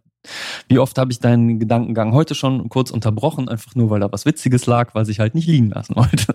wie 0.70 0.80
oft 0.80 0.98
habe 0.98 1.12
ich 1.12 1.20
deinen 1.20 1.60
Gedankengang 1.60 2.14
heute 2.14 2.34
schon 2.34 2.68
kurz 2.70 2.90
unterbrochen, 2.90 3.48
einfach 3.48 3.76
nur 3.76 3.92
weil 3.92 4.00
da 4.00 4.12
was 4.12 4.26
Witziges 4.26 4.66
lag, 4.66 4.96
weil 4.96 5.08
ich 5.08 5.20
halt 5.20 5.36
nicht 5.36 5.48
liegen 5.48 5.70
lassen 5.70 5.96
wollte. 5.96 6.34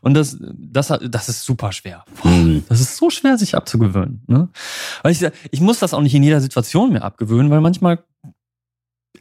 Und 0.00 0.14
das, 0.14 0.36
das, 0.38 0.88
das 0.88 1.28
ist 1.28 1.44
super 1.44 1.72
schwer. 1.72 2.04
Mhm. 2.22 2.62
Das 2.68 2.80
ist 2.80 2.96
so 2.98 3.10
schwer, 3.10 3.38
sich 3.38 3.56
abzugewöhnen. 3.56 4.22
Ne? 4.28 4.48
Weil 5.02 5.10
ich, 5.10 5.26
ich 5.50 5.60
muss 5.60 5.80
das 5.80 5.92
auch 5.92 6.02
nicht 6.02 6.14
in 6.14 6.22
jeder 6.22 6.40
Situation 6.40 6.92
mehr 6.92 7.02
abgewöhnen, 7.02 7.50
weil 7.50 7.60
manchmal 7.60 8.04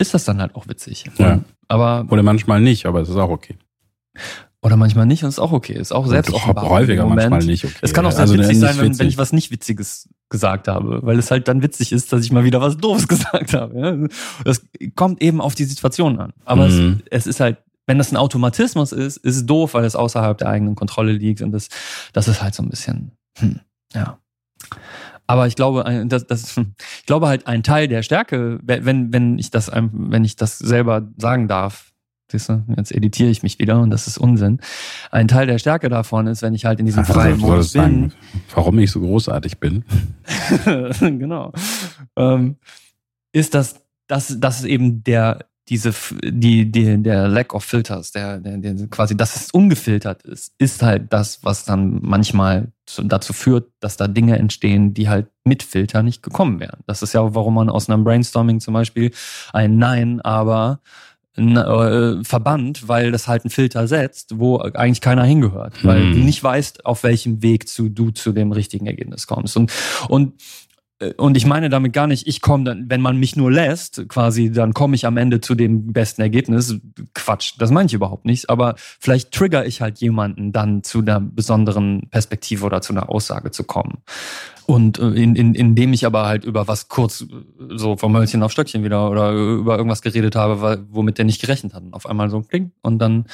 ist 0.02 0.14
das 0.14 0.26
dann 0.26 0.42
halt 0.42 0.56
auch 0.56 0.68
witzig. 0.68 1.06
Ja. 1.18 1.42
Aber 1.68 2.06
Oder 2.10 2.24
manchmal 2.24 2.60
nicht, 2.60 2.86
aber 2.86 3.02
es 3.02 3.10
ist 3.10 3.16
auch 3.16 3.30
okay. 3.30 3.58
Oder 4.64 4.78
manchmal 4.78 5.08
nicht 5.08 5.24
und 5.24 5.30
ist 5.30 5.40
auch 5.40 5.52
okay. 5.52 5.74
Ist 5.74 5.92
auch 5.92 6.06
selbst 6.06 6.34
auch 6.34 6.46
häufiger 6.70 7.06
manchmal 7.08 7.44
nicht 7.44 7.66
okay. 7.66 7.74
Es 7.82 7.94
kann 7.94 8.06
auch 8.06 8.12
sehr 8.12 8.22
also 8.22 8.36
witzig 8.36 8.60
sein, 8.60 8.78
wenn, 8.78 9.00
wenn, 9.00 9.08
ich 9.08 9.18
was 9.18 9.34
nicht 9.34 9.50
Witziges 9.50 10.08
gesagt 10.30 10.68
habe, 10.68 11.00
weil 11.02 11.18
es 11.18 11.32
halt 11.32 11.48
dann 11.48 11.64
witzig 11.64 11.92
ist, 11.92 12.14
dass 12.14 12.24
ich 12.24 12.32
mal 12.32 12.44
wieder 12.44 12.62
was 12.62 12.78
Doofes 12.78 13.08
gesagt 13.08 13.54
habe. 13.54 14.08
Das 14.46 14.62
kommt 14.96 15.22
eben 15.22 15.42
auf 15.42 15.56
die 15.56 15.64
Situation 15.64 16.20
an. 16.20 16.34
Aber 16.46 16.68
mhm. 16.68 17.02
es, 17.06 17.22
es 17.22 17.28
ist 17.28 17.40
halt, 17.40 17.58
wenn 17.88 17.98
das 17.98 18.12
ein 18.12 18.18
Automatismus 18.18 18.92
ist, 18.92 19.18
ist 19.18 19.36
es 19.36 19.46
doof, 19.48 19.74
weil 19.74 19.84
es 19.84 19.96
außerhalb 19.96 20.38
der 20.38 20.50
eigenen 20.50 20.76
Kontrolle 20.76 21.14
liegt 21.14 21.42
und 21.42 21.52
das, 21.52 21.70
das 22.14 22.28
ist 22.28 22.44
halt 22.44 22.54
so 22.54 22.62
ein 22.62 22.70
bisschen, 22.70 23.14
hm, 23.40 23.62
ja. 23.96 24.20
Aber 25.32 25.48
ich 25.48 25.56
glaube, 25.56 26.06
das, 26.08 26.28
das, 26.28 26.58
ich 27.00 27.06
glaube 27.06 27.28
halt 27.28 27.48
ein 27.48 27.64
Teil 27.64 27.88
der 27.88 28.04
Stärke, 28.04 28.60
wenn, 28.64 29.14
wenn 29.14 29.40
ich 29.40 29.50
das, 29.50 29.72
wenn 29.74 30.26
ich 30.26 30.36
das 30.36 30.60
selber 30.60 31.08
sagen 31.18 31.48
darf, 31.48 31.92
Siehst 32.32 32.48
du, 32.48 32.64
jetzt 32.78 32.94
editiere 32.94 33.30
ich 33.30 33.44
mich 33.44 33.60
wieder 33.60 33.82
und 33.82 33.90
das 33.90 34.08
ist 34.08 34.18
Unsinn. 34.18 34.62
Ein 35.12 35.28
Teil 35.28 35.48
der 35.48 35.60
Stärke 35.60 35.90
davon 35.90 36.28
ist, 36.28 36.42
wenn 36.42 36.56
ich 36.56 36.64
halt 36.64 36.80
in 36.80 36.86
diesem 36.86 37.04
Ach, 37.04 37.14
freien 37.14 37.38
Modus 37.38 37.74
bin. 37.74 37.82
Sagen, 37.82 38.14
warum 38.56 38.80
ich 38.80 38.90
so 38.90 39.02
großartig 39.02 39.60
bin. 39.60 39.84
genau. 41.02 41.52
Ähm, 42.16 42.56
ist, 43.34 43.54
dass, 43.54 43.82
dass, 44.08 44.40
dass 44.40 44.64
eben 44.64 45.04
der, 45.04 45.40
diese, 45.72 45.94
die, 46.22 46.70
die, 46.70 47.02
der 47.02 47.30
Lack 47.30 47.54
of 47.54 47.64
Filters, 47.64 48.12
der, 48.12 48.40
der, 48.40 48.58
der 48.58 48.88
quasi, 48.88 49.16
dass 49.16 49.38
es 49.38 49.52
ungefiltert 49.52 50.22
ist, 50.24 50.54
ist 50.58 50.84
halt 50.84 51.14
das, 51.14 51.46
was 51.46 51.64
dann 51.64 52.00
manchmal 52.02 52.74
dazu 53.02 53.32
führt, 53.32 53.70
dass 53.80 53.96
da 53.96 54.10
Dinge 54.10 54.38
entstehen, 54.38 54.94
die 54.94 55.08
halt 55.08 55.28
mit 55.46 55.64
Filter 55.64 56.04
nicht 56.04 56.24
gekommen 56.24 56.60
wären. 56.60 56.82
Das 56.88 57.02
ist 57.02 57.14
ja, 57.14 57.34
warum 57.34 57.54
man 57.54 57.70
aus 57.70 57.90
einem 57.90 58.04
Brainstorming 58.04 58.60
zum 58.60 58.74
Beispiel 58.74 59.12
ein 59.54 59.78
Nein, 59.78 60.20
aber 60.20 60.82
äh, 61.38 62.22
verbannt, 62.26 62.90
weil 62.90 63.14
das 63.14 63.30
halt 63.30 63.46
einen 63.46 63.52
Filter 63.52 63.88
setzt, 63.88 64.38
wo 64.40 64.58
eigentlich 64.58 65.00
keiner 65.00 65.24
hingehört, 65.24 65.86
weil 65.86 66.02
hm. 66.02 66.12
du 66.12 66.20
nicht 66.20 66.44
weißt, 66.44 66.86
auf 66.86 67.04
welchem 67.04 67.42
Weg 67.42 67.70
zu, 67.70 67.88
du 67.88 68.12
zu 68.12 68.34
dem 68.34 68.52
richtigen 68.52 68.88
Ergebnis 68.88 69.26
kommst. 69.26 69.56
Und, 69.56 69.72
und 70.10 70.34
und 71.18 71.36
ich 71.36 71.46
meine 71.46 71.70
damit 71.70 71.94
gar 71.94 72.06
nicht, 72.08 72.28
ich 72.28 72.42
komme 72.42 72.64
dann, 72.64 72.90
wenn 72.90 73.02
man 73.02 73.18
mich 73.18 73.36
nur 73.36 73.52
lässt, 73.52 74.08
quasi, 74.08 74.52
dann 74.52 74.74
komme 74.74 74.96
ich 74.96 75.06
am 75.06 75.18
Ende 75.18 75.42
zu 75.42 75.56
dem 75.56 75.94
besten 75.94 76.22
Ergebnis. 76.22 76.76
Quatsch, 77.14 77.54
das 77.58 77.72
meine 77.72 77.88
ich 77.88 77.94
überhaupt 77.94 78.26
nicht. 78.26 78.50
Aber 78.50 78.76
vielleicht 78.78 79.32
trigger 79.32 79.66
ich 79.66 79.82
halt 79.82 80.00
jemanden 80.00 80.52
dann 80.52 80.84
zu 80.84 81.00
einer 81.00 81.20
besonderen 81.20 82.08
Perspektive 82.12 82.66
oder 82.66 82.82
zu 82.82 82.94
einer 82.94 83.10
Aussage 83.10 83.52
zu 83.52 83.64
kommen. 83.64 84.00
Und 84.68 85.00
äh, 85.00 85.08
in, 85.08 85.36
in, 85.36 85.56
indem 85.56 85.92
ich 85.92 86.06
aber 86.06 86.28
halt 86.28 86.46
über 86.46 86.68
was 86.68 86.88
kurz 86.88 87.26
so 87.70 87.98
vom 87.98 88.16
Hölzchen 88.16 88.44
auf 88.44 88.52
Stöckchen 88.52 88.84
wieder 88.84 89.10
oder 89.10 89.32
über 89.32 89.78
irgendwas 89.78 90.04
geredet 90.04 90.36
habe, 90.36 90.86
womit 90.92 91.18
der 91.18 91.26
nicht 91.26 91.42
gerechnet 91.42 91.74
hat. 91.74 91.84
Und 91.84 91.94
auf 91.94 92.06
einmal 92.06 92.30
so 92.30 92.42
kling. 92.42 92.72
Und 92.82 93.00
dann 93.00 93.26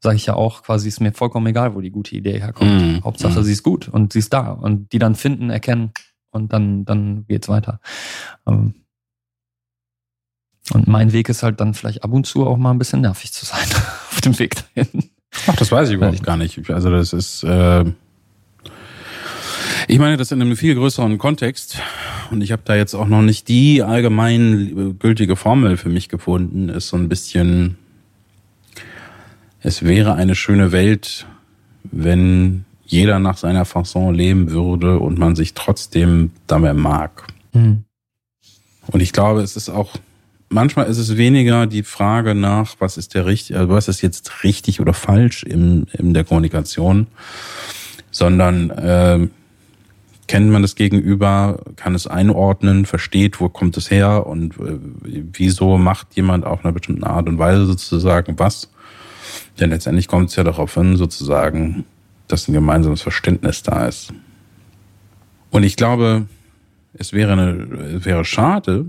sage 0.00 0.16
ich 0.16 0.26
ja 0.26 0.34
auch 0.34 0.62
quasi, 0.62 0.88
ist 0.88 1.00
mir 1.00 1.12
vollkommen 1.12 1.46
egal, 1.46 1.74
wo 1.74 1.82
die 1.82 1.90
gute 1.90 2.16
Idee 2.16 2.40
herkommt. 2.40 2.70
Mm, 2.70 3.04
Hauptsache, 3.04 3.40
mm. 3.40 3.42
sie 3.42 3.52
ist 3.52 3.62
gut 3.62 3.88
und 3.88 4.14
sie 4.14 4.20
ist 4.20 4.32
da. 4.32 4.52
Und 4.52 4.92
die 4.92 4.98
dann 4.98 5.14
finden, 5.14 5.50
erkennen 5.50 5.92
und 6.30 6.52
dann, 6.52 6.84
dann 6.84 7.26
geht's 7.26 7.48
weiter. 7.48 7.80
Ähm, 8.46 8.74
und 10.72 10.86
mein 10.86 11.12
Weg 11.12 11.28
ist 11.28 11.42
halt 11.42 11.60
dann 11.60 11.74
vielleicht 11.74 12.04
ab 12.04 12.12
und 12.12 12.26
zu 12.26 12.46
auch 12.46 12.56
mal 12.56 12.70
ein 12.70 12.78
bisschen 12.78 13.00
nervig 13.00 13.32
zu 13.32 13.44
sein 13.44 13.66
auf 14.10 14.20
dem 14.20 14.38
Weg 14.38 14.56
dahin. 14.74 15.10
Ach, 15.46 15.56
das 15.56 15.72
weiß 15.72 15.88
ich 15.88 15.96
überhaupt 15.96 16.22
gar 16.22 16.36
nicht. 16.36 16.70
Also 16.70 16.90
das 16.90 17.12
ist... 17.12 17.42
Äh 17.44 17.84
ich 19.88 19.98
meine 19.98 20.16
das 20.16 20.30
in 20.30 20.40
einem 20.40 20.56
viel 20.56 20.74
größeren 20.76 21.18
Kontext 21.18 21.78
und 22.30 22.42
ich 22.42 22.52
habe 22.52 22.62
da 22.64 22.76
jetzt 22.76 22.94
auch 22.94 23.08
noch 23.08 23.22
nicht 23.22 23.48
die 23.48 23.82
allgemein 23.82 24.96
gültige 25.00 25.34
Formel 25.34 25.76
für 25.76 25.88
mich 25.88 26.08
gefunden. 26.08 26.68
Ist 26.68 26.88
so 26.88 26.96
ein 26.96 27.08
bisschen, 27.08 27.76
es 29.60 29.82
wäre 29.82 30.14
eine 30.14 30.36
schöne 30.36 30.70
Welt, 30.70 31.26
wenn 31.82 32.64
jeder 32.90 33.18
nach 33.18 33.36
seiner 33.36 33.64
Fasson 33.64 34.14
leben 34.14 34.50
würde 34.50 34.98
und 34.98 35.18
man 35.18 35.36
sich 35.36 35.54
trotzdem 35.54 36.32
dabei 36.46 36.74
mag. 36.74 37.26
Mhm. 37.52 37.84
Und 38.88 39.00
ich 39.00 39.12
glaube, 39.12 39.42
es 39.42 39.56
ist 39.56 39.68
auch 39.68 39.96
manchmal 40.50 40.86
ist 40.86 40.98
es 40.98 41.16
weniger 41.16 41.66
die 41.66 41.82
Frage 41.82 42.34
nach, 42.34 42.74
was 42.80 42.96
ist 42.96 43.14
der 43.14 43.24
richtig, 43.24 43.56
also 43.56 43.72
was 43.72 43.88
ist 43.88 44.02
jetzt 44.02 44.44
richtig 44.44 44.80
oder 44.80 44.92
falsch 44.92 45.44
in, 45.44 45.86
in 45.92 46.12
der 46.12 46.24
Kommunikation, 46.24 47.06
sondern 48.10 48.70
äh, 48.70 49.28
kennt 50.26 50.50
man 50.50 50.62
das 50.62 50.74
Gegenüber, 50.74 51.60
kann 51.76 51.94
es 51.94 52.06
einordnen, 52.06 52.84
versteht, 52.84 53.40
wo 53.40 53.48
kommt 53.48 53.76
es 53.76 53.90
her 53.90 54.26
und 54.26 54.54
äh, 54.58 54.78
wieso 55.02 55.78
macht 55.78 56.14
jemand 56.16 56.44
auf 56.44 56.64
einer 56.64 56.72
bestimmten 56.72 57.04
Art 57.04 57.28
und 57.28 57.38
Weise 57.38 57.66
sozusagen 57.66 58.38
was. 58.38 58.70
Denn 59.58 59.70
letztendlich 59.70 60.08
kommt 60.08 60.30
es 60.30 60.36
ja 60.36 60.44
darauf 60.44 60.76
an, 60.76 60.96
sozusagen, 60.96 61.84
dass 62.32 62.48
ein 62.48 62.52
gemeinsames 62.52 63.02
Verständnis 63.02 63.62
da 63.62 63.86
ist. 63.86 64.12
Und 65.50 65.64
ich 65.64 65.76
glaube, 65.76 66.26
es 66.94 67.12
wäre, 67.12 67.32
eine, 67.32 67.96
es 67.96 68.04
wäre 68.04 68.24
schade, 68.24 68.86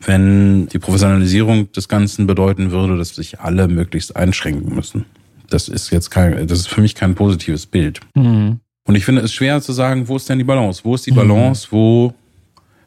wenn 0.00 0.68
die 0.68 0.78
Professionalisierung 0.78 1.72
des 1.72 1.88
Ganzen 1.88 2.26
bedeuten 2.26 2.70
würde, 2.70 2.96
dass 2.96 3.14
sich 3.14 3.40
alle 3.40 3.68
möglichst 3.68 4.14
einschränken 4.16 4.74
müssen. 4.74 5.04
Das 5.50 5.68
ist 5.68 5.90
jetzt 5.90 6.10
kein, 6.10 6.46
das 6.46 6.60
ist 6.60 6.68
für 6.68 6.80
mich 6.80 6.94
kein 6.94 7.14
positives 7.14 7.66
Bild. 7.66 8.00
Mhm. 8.14 8.60
Und 8.84 8.94
ich 8.94 9.04
finde 9.04 9.22
es 9.22 9.32
schwer 9.32 9.60
zu 9.60 9.72
sagen, 9.72 10.08
wo 10.08 10.16
ist 10.16 10.28
denn 10.28 10.38
die 10.38 10.44
Balance? 10.44 10.82
Wo 10.84 10.94
ist 10.94 11.06
die 11.06 11.10
Balance, 11.10 11.66
mhm. 11.66 11.76
wo, 11.76 12.14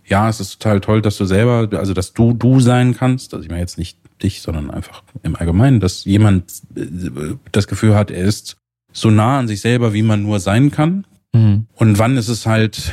ja, 0.05 0.29
es 0.29 0.39
ist 0.39 0.61
total 0.61 0.79
toll, 0.79 1.01
dass 1.01 1.17
du 1.17 1.25
selber, 1.25 1.69
also 1.77 1.93
dass 1.93 2.13
du 2.13 2.33
du 2.33 2.59
sein 2.59 2.95
kannst, 2.95 3.33
also 3.33 3.43
ich 3.43 3.49
meine 3.49 3.61
jetzt 3.61 3.77
nicht 3.77 3.97
dich, 4.23 4.41
sondern 4.41 4.71
einfach 4.71 5.03
im 5.23 5.35
Allgemeinen, 5.35 5.79
dass 5.79 6.05
jemand 6.05 6.51
äh, 6.75 7.35
das 7.51 7.67
Gefühl 7.67 7.95
hat, 7.95 8.11
er 8.11 8.23
ist 8.23 8.57
so 8.93 9.09
nah 9.09 9.39
an 9.39 9.47
sich 9.47 9.61
selber, 9.61 9.93
wie 9.93 10.03
man 10.03 10.23
nur 10.23 10.39
sein 10.39 10.71
kann. 10.71 11.05
Mhm. 11.33 11.67
Und 11.75 11.99
wann 11.99 12.17
ist 12.17 12.27
es 12.27 12.45
halt 12.45 12.91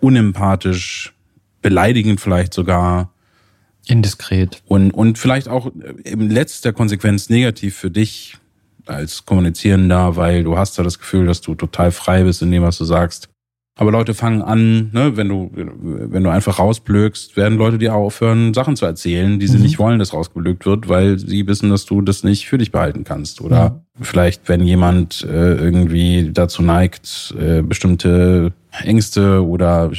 unempathisch, 0.00 1.14
beleidigend 1.62 2.20
vielleicht 2.20 2.54
sogar. 2.54 3.12
Indiskret. 3.86 4.62
Und, 4.66 4.90
und 4.92 5.18
vielleicht 5.18 5.48
auch 5.48 5.70
in 6.04 6.30
letzter 6.30 6.72
Konsequenz 6.72 7.28
negativ 7.28 7.76
für 7.76 7.90
dich, 7.90 8.38
als 8.86 9.26
Kommunizierender, 9.26 10.16
weil 10.16 10.44
du 10.44 10.56
hast 10.56 10.78
ja 10.78 10.84
das 10.84 10.98
Gefühl, 10.98 11.26
dass 11.26 11.40
du 11.40 11.54
total 11.54 11.90
frei 11.90 12.22
bist 12.22 12.42
in 12.42 12.50
dem, 12.50 12.62
was 12.62 12.78
du 12.78 12.84
sagst. 12.84 13.28
Aber 13.78 13.92
Leute 13.92 14.14
fangen 14.14 14.40
an, 14.40 14.90
ne, 14.92 15.18
wenn 15.18 15.28
du, 15.28 15.50
wenn 15.52 16.24
du 16.24 16.30
einfach 16.30 16.58
rausblökst, 16.58 17.36
werden 17.36 17.58
Leute 17.58 17.76
dir 17.76 17.94
aufhören, 17.94 18.54
Sachen 18.54 18.74
zu 18.74 18.86
erzählen, 18.86 19.38
die 19.38 19.46
sie 19.46 19.58
mhm. 19.58 19.62
nicht 19.64 19.78
wollen, 19.78 19.98
dass 19.98 20.14
rausgeblökt 20.14 20.64
wird, 20.64 20.88
weil 20.88 21.18
sie 21.18 21.46
wissen, 21.46 21.68
dass 21.68 21.84
du 21.84 22.00
das 22.00 22.24
nicht 22.24 22.48
für 22.48 22.56
dich 22.56 22.72
behalten 22.72 23.04
kannst. 23.04 23.42
Oder 23.42 23.82
mhm. 23.98 24.04
vielleicht, 24.04 24.48
wenn 24.48 24.62
jemand 24.62 25.22
äh, 25.24 25.56
irgendwie 25.56 26.30
dazu 26.32 26.62
neigt, 26.62 27.34
äh, 27.38 27.60
bestimmte 27.60 28.54
Ängste 28.82 29.46
oder 29.46 29.90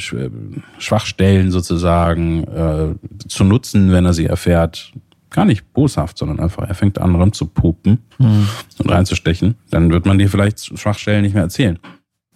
Schwachstellen 0.78 1.52
sozusagen 1.52 2.44
äh, 2.44 2.94
zu 3.28 3.44
nutzen, 3.44 3.92
wenn 3.92 4.04
er 4.04 4.12
sie 4.12 4.26
erfährt, 4.26 4.92
gar 5.30 5.44
nicht 5.44 5.72
boshaft, 5.72 6.18
sondern 6.18 6.40
einfach, 6.40 6.66
er 6.66 6.74
fängt 6.74 6.98
an 6.98 7.14
rum 7.14 7.32
zu 7.32 7.46
pupen 7.46 7.98
mhm. 8.18 8.48
und 8.78 8.90
reinzustechen, 8.90 9.54
dann 9.70 9.92
wird 9.92 10.04
man 10.04 10.18
dir 10.18 10.28
vielleicht 10.28 10.76
Schwachstellen 10.78 11.22
nicht 11.22 11.34
mehr 11.34 11.44
erzählen. 11.44 11.78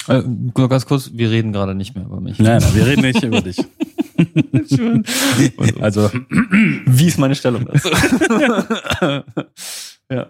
Äh, 0.09 0.23
ganz 0.55 0.87
kurz, 0.87 1.11
wir 1.15 1.31
reden 1.31 1.53
gerade 1.53 1.75
nicht 1.75 1.95
mehr 1.95 2.05
über 2.05 2.21
mich. 2.21 2.39
Nein, 2.39 2.61
nein 2.61 2.75
wir 2.75 2.87
reden 2.87 3.03
nicht 3.03 3.23
über 3.23 3.41
dich. 3.41 3.59
also, 5.81 6.11
wie 6.87 7.07
ist 7.07 7.19
meine 7.19 7.35
Stellung 7.35 7.67
dazu? 7.67 7.89
ja. 10.11 10.27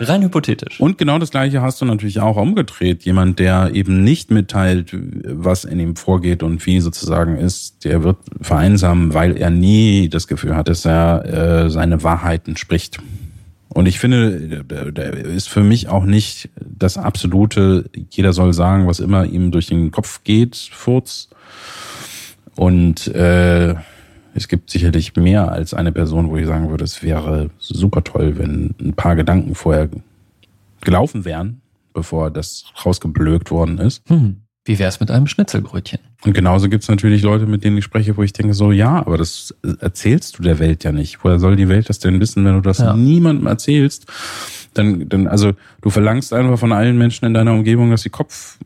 Rein 0.00 0.22
hypothetisch. 0.22 0.80
Und 0.80 0.96
genau 0.96 1.18
das 1.18 1.32
Gleiche 1.32 1.60
hast 1.60 1.80
du 1.80 1.84
natürlich 1.84 2.20
auch 2.20 2.36
umgedreht. 2.36 3.02
Jemand, 3.02 3.40
der 3.40 3.74
eben 3.74 4.04
nicht 4.04 4.30
mitteilt, 4.30 4.90
was 4.92 5.64
in 5.64 5.80
ihm 5.80 5.96
vorgeht 5.96 6.44
und 6.44 6.64
wie 6.66 6.80
sozusagen 6.80 7.36
ist, 7.36 7.84
der 7.84 8.04
wird 8.04 8.18
vereinsamen, 8.40 9.12
weil 9.12 9.36
er 9.36 9.50
nie 9.50 10.08
das 10.08 10.28
Gefühl 10.28 10.54
hat, 10.54 10.68
dass 10.68 10.84
er 10.84 11.64
äh, 11.64 11.70
seine 11.70 12.04
Wahrheiten 12.04 12.56
spricht. 12.56 12.98
Und 13.70 13.86
ich 13.86 13.98
finde, 13.98 14.64
der 14.64 15.14
ist 15.14 15.48
für 15.48 15.62
mich 15.62 15.88
auch 15.88 16.04
nicht 16.04 16.48
das 16.78 16.96
absolute, 16.96 17.90
jeder 18.10 18.32
soll 18.32 18.52
sagen, 18.52 18.86
was 18.86 19.00
immer 19.00 19.24
ihm 19.24 19.50
durch 19.50 19.66
den 19.66 19.90
Kopf 19.90 20.22
geht, 20.24 20.56
Furz. 20.56 21.28
Und 22.56 23.06
äh, 23.08 23.74
es 24.34 24.48
gibt 24.48 24.70
sicherlich 24.70 25.14
mehr 25.16 25.50
als 25.50 25.74
eine 25.74 25.92
Person, 25.92 26.30
wo 26.30 26.36
ich 26.36 26.46
sagen 26.46 26.70
würde, 26.70 26.84
es 26.84 27.02
wäre 27.02 27.50
super 27.58 28.04
toll, 28.04 28.38
wenn 28.38 28.74
ein 28.80 28.94
paar 28.94 29.16
Gedanken 29.16 29.54
vorher 29.54 29.88
gelaufen 30.80 31.24
wären, 31.24 31.60
bevor 31.92 32.30
das 32.30 32.64
rausgeblökt 32.84 33.50
worden 33.50 33.78
ist. 33.78 34.02
Hm. 34.08 34.42
Wie 34.64 34.78
wäre 34.78 34.90
es 34.90 35.00
mit 35.00 35.10
einem 35.10 35.26
Schnitzelbrötchen? 35.26 35.98
Und 36.24 36.34
genauso 36.34 36.68
gibt 36.68 36.82
es 36.82 36.88
natürlich 36.90 37.22
Leute, 37.22 37.46
mit 37.46 37.64
denen 37.64 37.78
ich 37.78 37.84
spreche, 37.84 38.16
wo 38.16 38.22
ich 38.22 38.34
denke 38.34 38.52
so, 38.52 38.70
ja, 38.70 38.96
aber 38.96 39.16
das 39.16 39.54
erzählst 39.80 40.38
du 40.38 40.42
der 40.42 40.58
Welt 40.58 40.84
ja 40.84 40.92
nicht. 40.92 41.24
Woher 41.24 41.38
soll 41.38 41.56
die 41.56 41.68
Welt 41.68 41.88
das 41.88 42.00
denn 42.00 42.20
wissen, 42.20 42.44
wenn 42.44 42.54
du 42.54 42.60
das 42.60 42.78
ja. 42.78 42.94
niemandem 42.94 43.46
erzählst? 43.46 44.06
Dann, 44.78 45.08
dann, 45.08 45.26
also 45.26 45.52
du 45.82 45.90
verlangst 45.90 46.32
einfach 46.32 46.58
von 46.58 46.72
allen 46.72 46.96
Menschen 46.96 47.24
in 47.26 47.34
deiner 47.34 47.52
Umgebung, 47.52 47.90
dass 47.90 48.02
sie 48.02 48.10
Kopf, 48.10 48.58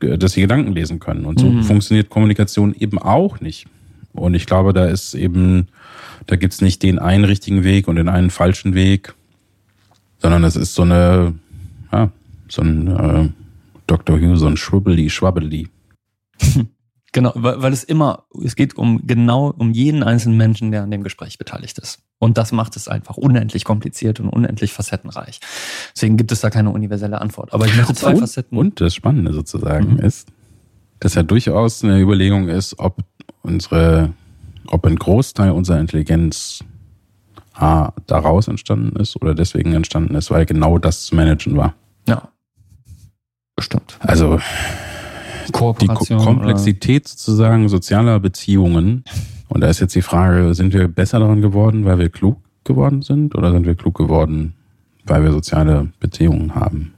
dass 0.00 0.32
sie 0.32 0.40
Gedanken 0.40 0.72
lesen 0.72 0.98
können. 0.98 1.24
Und 1.24 1.38
so 1.38 1.50
mhm. 1.50 1.62
funktioniert 1.62 2.08
Kommunikation 2.08 2.74
eben 2.74 2.98
auch 2.98 3.40
nicht. 3.40 3.66
Und 4.12 4.34
ich 4.34 4.46
glaube, 4.46 4.72
da 4.72 4.86
ist 4.86 5.14
eben, 5.14 5.68
da 6.26 6.36
gibt's 6.36 6.60
nicht 6.60 6.82
den 6.82 6.98
einen 6.98 7.24
richtigen 7.24 7.62
Weg 7.62 7.88
und 7.88 7.96
den 7.96 8.08
einen 8.08 8.30
falschen 8.30 8.74
Weg, 8.74 9.14
sondern 10.18 10.44
es 10.44 10.56
ist 10.56 10.74
so 10.74 10.82
eine, 10.82 11.34
ja, 11.92 12.10
so 12.48 12.62
ein 12.62 12.86
äh, 12.88 13.28
Dr. 13.86 14.18
Hugh, 14.18 14.36
so 14.36 14.46
ein 14.46 14.56
Schwibbeli, 14.56 15.10
Schwabbeli. 15.10 15.68
Genau, 17.12 17.32
weil, 17.34 17.60
weil 17.60 17.72
es 17.72 17.82
immer, 17.82 18.24
es 18.44 18.54
geht 18.54 18.76
um 18.76 19.06
genau 19.06 19.52
um 19.56 19.72
jeden 19.72 20.02
einzelnen 20.02 20.36
Menschen, 20.36 20.70
der 20.70 20.82
an 20.82 20.90
dem 20.90 21.02
Gespräch 21.02 21.38
beteiligt 21.38 21.78
ist. 21.78 22.00
Und 22.18 22.38
das 22.38 22.52
macht 22.52 22.76
es 22.76 22.86
einfach 22.86 23.16
unendlich 23.16 23.64
kompliziert 23.64 24.20
und 24.20 24.28
unendlich 24.28 24.72
facettenreich. 24.72 25.40
Deswegen 25.94 26.16
gibt 26.16 26.30
es 26.30 26.40
da 26.40 26.50
keine 26.50 26.70
universelle 26.70 27.20
Antwort. 27.20 27.52
Aber 27.52 27.66
ich 27.66 27.76
möchte 27.76 27.94
zwei 27.94 28.12
und, 28.12 28.20
Facetten. 28.20 28.56
Und 28.56 28.80
das 28.80 28.94
Spannende 28.94 29.32
sozusagen 29.32 29.94
mhm. 29.94 30.00
ist, 30.00 30.28
dass 31.00 31.14
ja 31.14 31.22
durchaus 31.22 31.82
eine 31.82 31.98
Überlegung 31.98 32.48
ist, 32.48 32.78
ob 32.78 32.98
unsere, 33.42 34.12
ob 34.66 34.86
ein 34.86 34.96
Großteil 34.96 35.50
unserer 35.50 35.80
Intelligenz 35.80 36.62
A, 37.54 37.92
daraus 38.06 38.48
entstanden 38.48 38.96
ist 39.00 39.16
oder 39.16 39.34
deswegen 39.34 39.74
entstanden 39.74 40.14
ist, 40.14 40.30
weil 40.30 40.46
genau 40.46 40.78
das 40.78 41.04
zu 41.04 41.16
managen 41.16 41.56
war. 41.56 41.74
Ja. 42.06 42.28
Bestimmt. 43.56 43.98
Also 44.00 44.40
die 45.48 45.86
Komplexität 46.16 47.02
oder? 47.02 47.08
sozusagen 47.08 47.68
sozialer 47.68 48.20
Beziehungen. 48.20 49.04
Und 49.48 49.62
da 49.62 49.68
ist 49.68 49.80
jetzt 49.80 49.94
die 49.94 50.02
Frage, 50.02 50.54
sind 50.54 50.72
wir 50.72 50.88
besser 50.88 51.18
daran 51.18 51.40
geworden, 51.40 51.84
weil 51.84 51.98
wir 51.98 52.08
klug 52.08 52.38
geworden 52.64 53.02
sind 53.02 53.34
oder 53.34 53.50
sind 53.50 53.66
wir 53.66 53.74
klug 53.74 53.96
geworden, 53.96 54.54
weil 55.04 55.24
wir 55.24 55.32
soziale 55.32 55.88
Beziehungen 55.98 56.54
haben? 56.54 56.94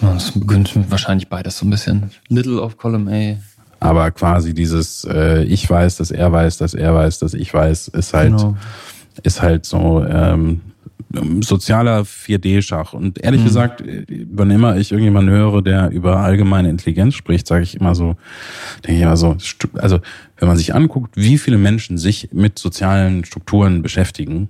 Das 0.00 0.32
beginnt 0.32 0.90
wahrscheinlich 0.90 1.28
beides 1.28 1.58
so 1.58 1.66
ein 1.66 1.70
bisschen. 1.70 2.10
Little 2.28 2.60
of 2.60 2.76
Column 2.76 3.08
A. 3.08 3.36
Aber 3.80 4.10
quasi 4.10 4.54
dieses 4.54 5.04
äh, 5.04 5.44
Ich 5.44 5.68
weiß, 5.68 5.96
dass 5.96 6.10
er 6.10 6.32
weiß, 6.32 6.58
dass 6.58 6.74
er 6.74 6.94
weiß, 6.94 7.20
dass 7.20 7.34
ich 7.34 7.52
weiß, 7.52 7.88
ist 7.88 8.12
halt, 8.12 8.36
genau. 8.36 8.56
ist 9.22 9.40
halt 9.40 9.64
so 9.64 10.04
ähm, 10.04 10.60
sozialer 11.40 12.02
4D-Schach. 12.02 12.92
Und 12.92 13.22
ehrlich 13.22 13.40
mhm. 13.40 13.46
gesagt, 13.46 13.82
wann 14.30 14.50
immer 14.50 14.76
ich 14.76 14.92
irgendjemanden 14.92 15.34
höre, 15.34 15.62
der 15.62 15.90
über 15.90 16.18
allgemeine 16.18 16.70
Intelligenz 16.70 17.14
spricht, 17.14 17.46
sage 17.46 17.62
ich 17.62 17.76
immer 17.76 17.94
so, 17.94 18.16
denke 18.84 18.96
ich 18.96 19.02
immer 19.02 19.16
so, 19.16 19.36
also 19.74 20.00
wenn 20.36 20.48
man 20.48 20.56
sich 20.56 20.74
anguckt, 20.74 21.16
wie 21.16 21.38
viele 21.38 21.58
Menschen 21.58 21.98
sich 21.98 22.30
mit 22.32 22.58
sozialen 22.58 23.24
Strukturen 23.24 23.82
beschäftigen, 23.82 24.48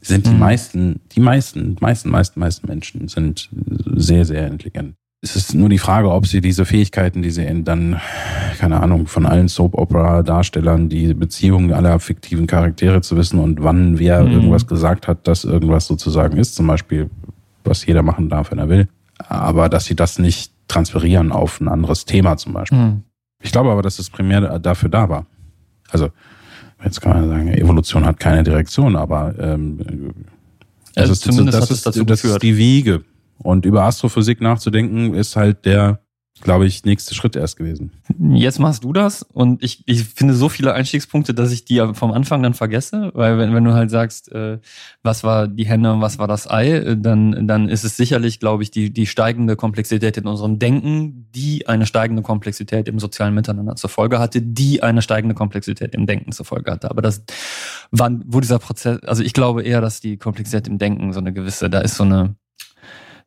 sind 0.00 0.26
die 0.26 0.30
mhm. 0.30 0.38
meisten, 0.38 1.00
die 1.12 1.20
meisten, 1.20 1.76
meisten, 1.80 2.10
meisten, 2.10 2.40
meisten 2.40 2.66
Menschen 2.66 3.08
sind 3.08 3.50
sehr, 3.96 4.24
sehr 4.24 4.46
intelligent 4.46 4.94
es 5.22 5.36
ist 5.36 5.54
nur 5.54 5.68
die 5.68 5.78
Frage, 5.78 6.10
ob 6.10 6.26
sie 6.26 6.40
diese 6.40 6.64
Fähigkeiten, 6.64 7.20
die 7.20 7.30
sie 7.30 7.44
in 7.44 7.64
dann, 7.64 8.00
keine 8.58 8.80
Ahnung, 8.80 9.06
von 9.06 9.26
allen 9.26 9.48
Soap-Opera-Darstellern, 9.48 10.88
die 10.88 11.12
Beziehungen 11.12 11.74
aller 11.74 12.00
fiktiven 12.00 12.46
Charaktere 12.46 13.02
zu 13.02 13.16
wissen 13.18 13.38
und 13.38 13.62
wann 13.62 13.98
wer 13.98 14.22
mhm. 14.22 14.32
irgendwas 14.32 14.66
gesagt 14.66 15.08
hat, 15.08 15.28
dass 15.28 15.44
irgendwas 15.44 15.86
sozusagen 15.86 16.38
ist, 16.38 16.54
zum 16.54 16.66
Beispiel, 16.66 17.10
was 17.64 17.84
jeder 17.84 18.02
machen 18.02 18.30
darf, 18.30 18.50
wenn 18.50 18.58
er 18.58 18.70
will. 18.70 18.88
Aber 19.28 19.68
dass 19.68 19.84
sie 19.84 19.94
das 19.94 20.18
nicht 20.18 20.52
transferieren 20.68 21.32
auf 21.32 21.60
ein 21.60 21.68
anderes 21.68 22.06
Thema 22.06 22.38
zum 22.38 22.54
Beispiel. 22.54 22.78
Mhm. 22.78 23.02
Ich 23.42 23.52
glaube 23.52 23.70
aber, 23.70 23.82
dass 23.82 23.98
es 23.98 24.08
primär 24.08 24.58
dafür 24.58 24.88
da 24.88 25.08
war. 25.10 25.26
Also, 25.90 26.08
jetzt 26.82 27.02
kann 27.02 27.12
man 27.12 27.28
sagen, 27.28 27.48
Evolution 27.48 28.06
hat 28.06 28.18
keine 28.18 28.42
Direktion, 28.42 28.96
aber 28.96 29.34
ähm, 29.38 30.14
das, 30.94 31.10
also 31.10 31.12
ist, 31.12 31.54
das, 31.54 31.70
ist, 31.70 31.86
das 32.08 32.24
ist 32.24 32.42
die 32.42 32.56
Wiege 32.56 33.04
und 33.42 33.64
über 33.64 33.84
Astrophysik 33.84 34.40
nachzudenken, 34.40 35.14
ist 35.14 35.36
halt 35.36 35.64
der, 35.64 36.00
glaube 36.42 36.66
ich, 36.66 36.84
nächste 36.84 37.14
Schritt 37.14 37.36
erst 37.36 37.56
gewesen. 37.56 37.92
Jetzt 38.18 38.58
machst 38.58 38.84
du 38.84 38.92
das 38.92 39.22
und 39.22 39.62
ich, 39.62 39.82
ich 39.86 40.04
finde 40.04 40.34
so 40.34 40.48
viele 40.48 40.72
Einstiegspunkte, 40.72 41.34
dass 41.34 41.52
ich 41.52 41.64
die 41.64 41.84
vom 41.92 42.12
Anfang 42.12 42.42
dann 42.42 42.54
vergesse, 42.54 43.10
weil 43.14 43.38
wenn, 43.38 43.54
wenn 43.54 43.64
du 43.64 43.74
halt 43.74 43.90
sagst, 43.90 44.32
äh, 44.32 44.58
was 45.02 45.22
war 45.24 45.48
die 45.48 45.66
Henne 45.66 45.92
und 45.92 46.00
was 46.00 46.18
war 46.18 46.28
das 46.28 46.48
Ei, 46.50 46.70
äh, 46.70 46.96
dann, 46.96 47.46
dann 47.46 47.68
ist 47.68 47.84
es 47.84 47.96
sicherlich, 47.96 48.40
glaube 48.40 48.62
ich, 48.62 48.70
die, 48.70 48.92
die 48.92 49.06
steigende 49.06 49.56
Komplexität 49.56 50.16
in 50.16 50.26
unserem 50.26 50.58
Denken, 50.58 51.28
die 51.34 51.66
eine 51.66 51.86
steigende 51.86 52.22
Komplexität 52.22 52.88
im 52.88 52.98
sozialen 52.98 53.34
Miteinander 53.34 53.76
zur 53.76 53.90
Folge 53.90 54.18
hatte, 54.18 54.40
die 54.40 54.82
eine 54.82 55.02
steigende 55.02 55.34
Komplexität 55.34 55.94
im 55.94 56.06
Denken 56.06 56.32
zur 56.32 56.46
Folge 56.46 56.70
hatte. 56.70 56.90
Aber 56.90 57.02
das 57.02 57.22
wann, 57.90 58.22
wo 58.26 58.40
dieser 58.40 58.58
Prozess, 58.58 59.02
also 59.04 59.22
ich 59.22 59.32
glaube 59.32 59.62
eher, 59.62 59.80
dass 59.80 60.00
die 60.00 60.16
Komplexität 60.16 60.68
im 60.68 60.78
Denken 60.78 61.12
so 61.12 61.20
eine 61.20 61.32
gewisse, 61.32 61.70
da 61.70 61.80
ist 61.80 61.96
so 61.96 62.04
eine, 62.04 62.36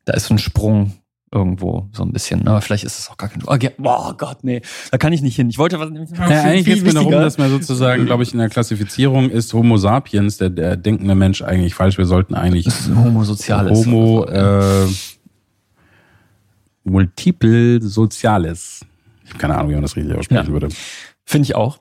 da 0.05 0.13
ist 0.13 0.25
so 0.25 0.33
ein 0.33 0.37
Sprung 0.37 0.93
irgendwo 1.33 1.89
so 1.91 2.03
ein 2.03 2.13
bisschen. 2.13 2.47
Aber 2.47 2.61
vielleicht 2.61 2.83
ist 2.83 2.99
es 2.99 3.09
auch 3.09 3.17
gar 3.17 3.29
kein. 3.29 3.43
Oh, 3.45 3.57
oh 3.83 4.13
Gott, 4.13 4.43
nee, 4.43 4.61
da 4.91 4.97
kann 4.97 5.13
ich 5.13 5.21
nicht 5.21 5.35
hin. 5.35 5.49
Ich 5.49 5.57
wollte 5.57 5.79
was. 5.79 5.89
Ja, 5.89 6.43
eigentlich 6.43 6.65
geht 6.65 6.77
es 6.77 6.83
mir 6.83 6.93
darum, 6.93 7.11
dass 7.11 7.37
man 7.37 7.49
sozusagen, 7.49 8.05
glaube 8.05 8.23
ich, 8.23 8.33
in 8.33 8.39
der 8.39 8.49
Klassifizierung 8.49 9.29
ist 9.29 9.53
Homo 9.53 9.77
sapiens, 9.77 10.37
der, 10.37 10.51
der 10.51 10.77
denkende 10.77 11.15
Mensch, 11.15 11.41
eigentlich 11.41 11.73
falsch. 11.73 11.97
Wir 11.97 12.05
sollten 12.05 12.35
eigentlich 12.35 12.67
Homo 12.95 13.23
soziales. 13.23 13.85
Homo 13.85 14.25
äh, 14.25 14.87
multiple 16.83 17.81
soziales. 17.81 18.85
Ich 19.23 19.31
habe 19.31 19.39
keine 19.39 19.55
Ahnung, 19.55 19.69
wie 19.69 19.73
man 19.73 19.83
das 19.83 19.95
richtig 19.95 20.15
aussprechen 20.15 20.47
ja. 20.47 20.53
würde. 20.53 20.69
Finde 21.25 21.45
ich 21.45 21.55
auch. 21.55 21.79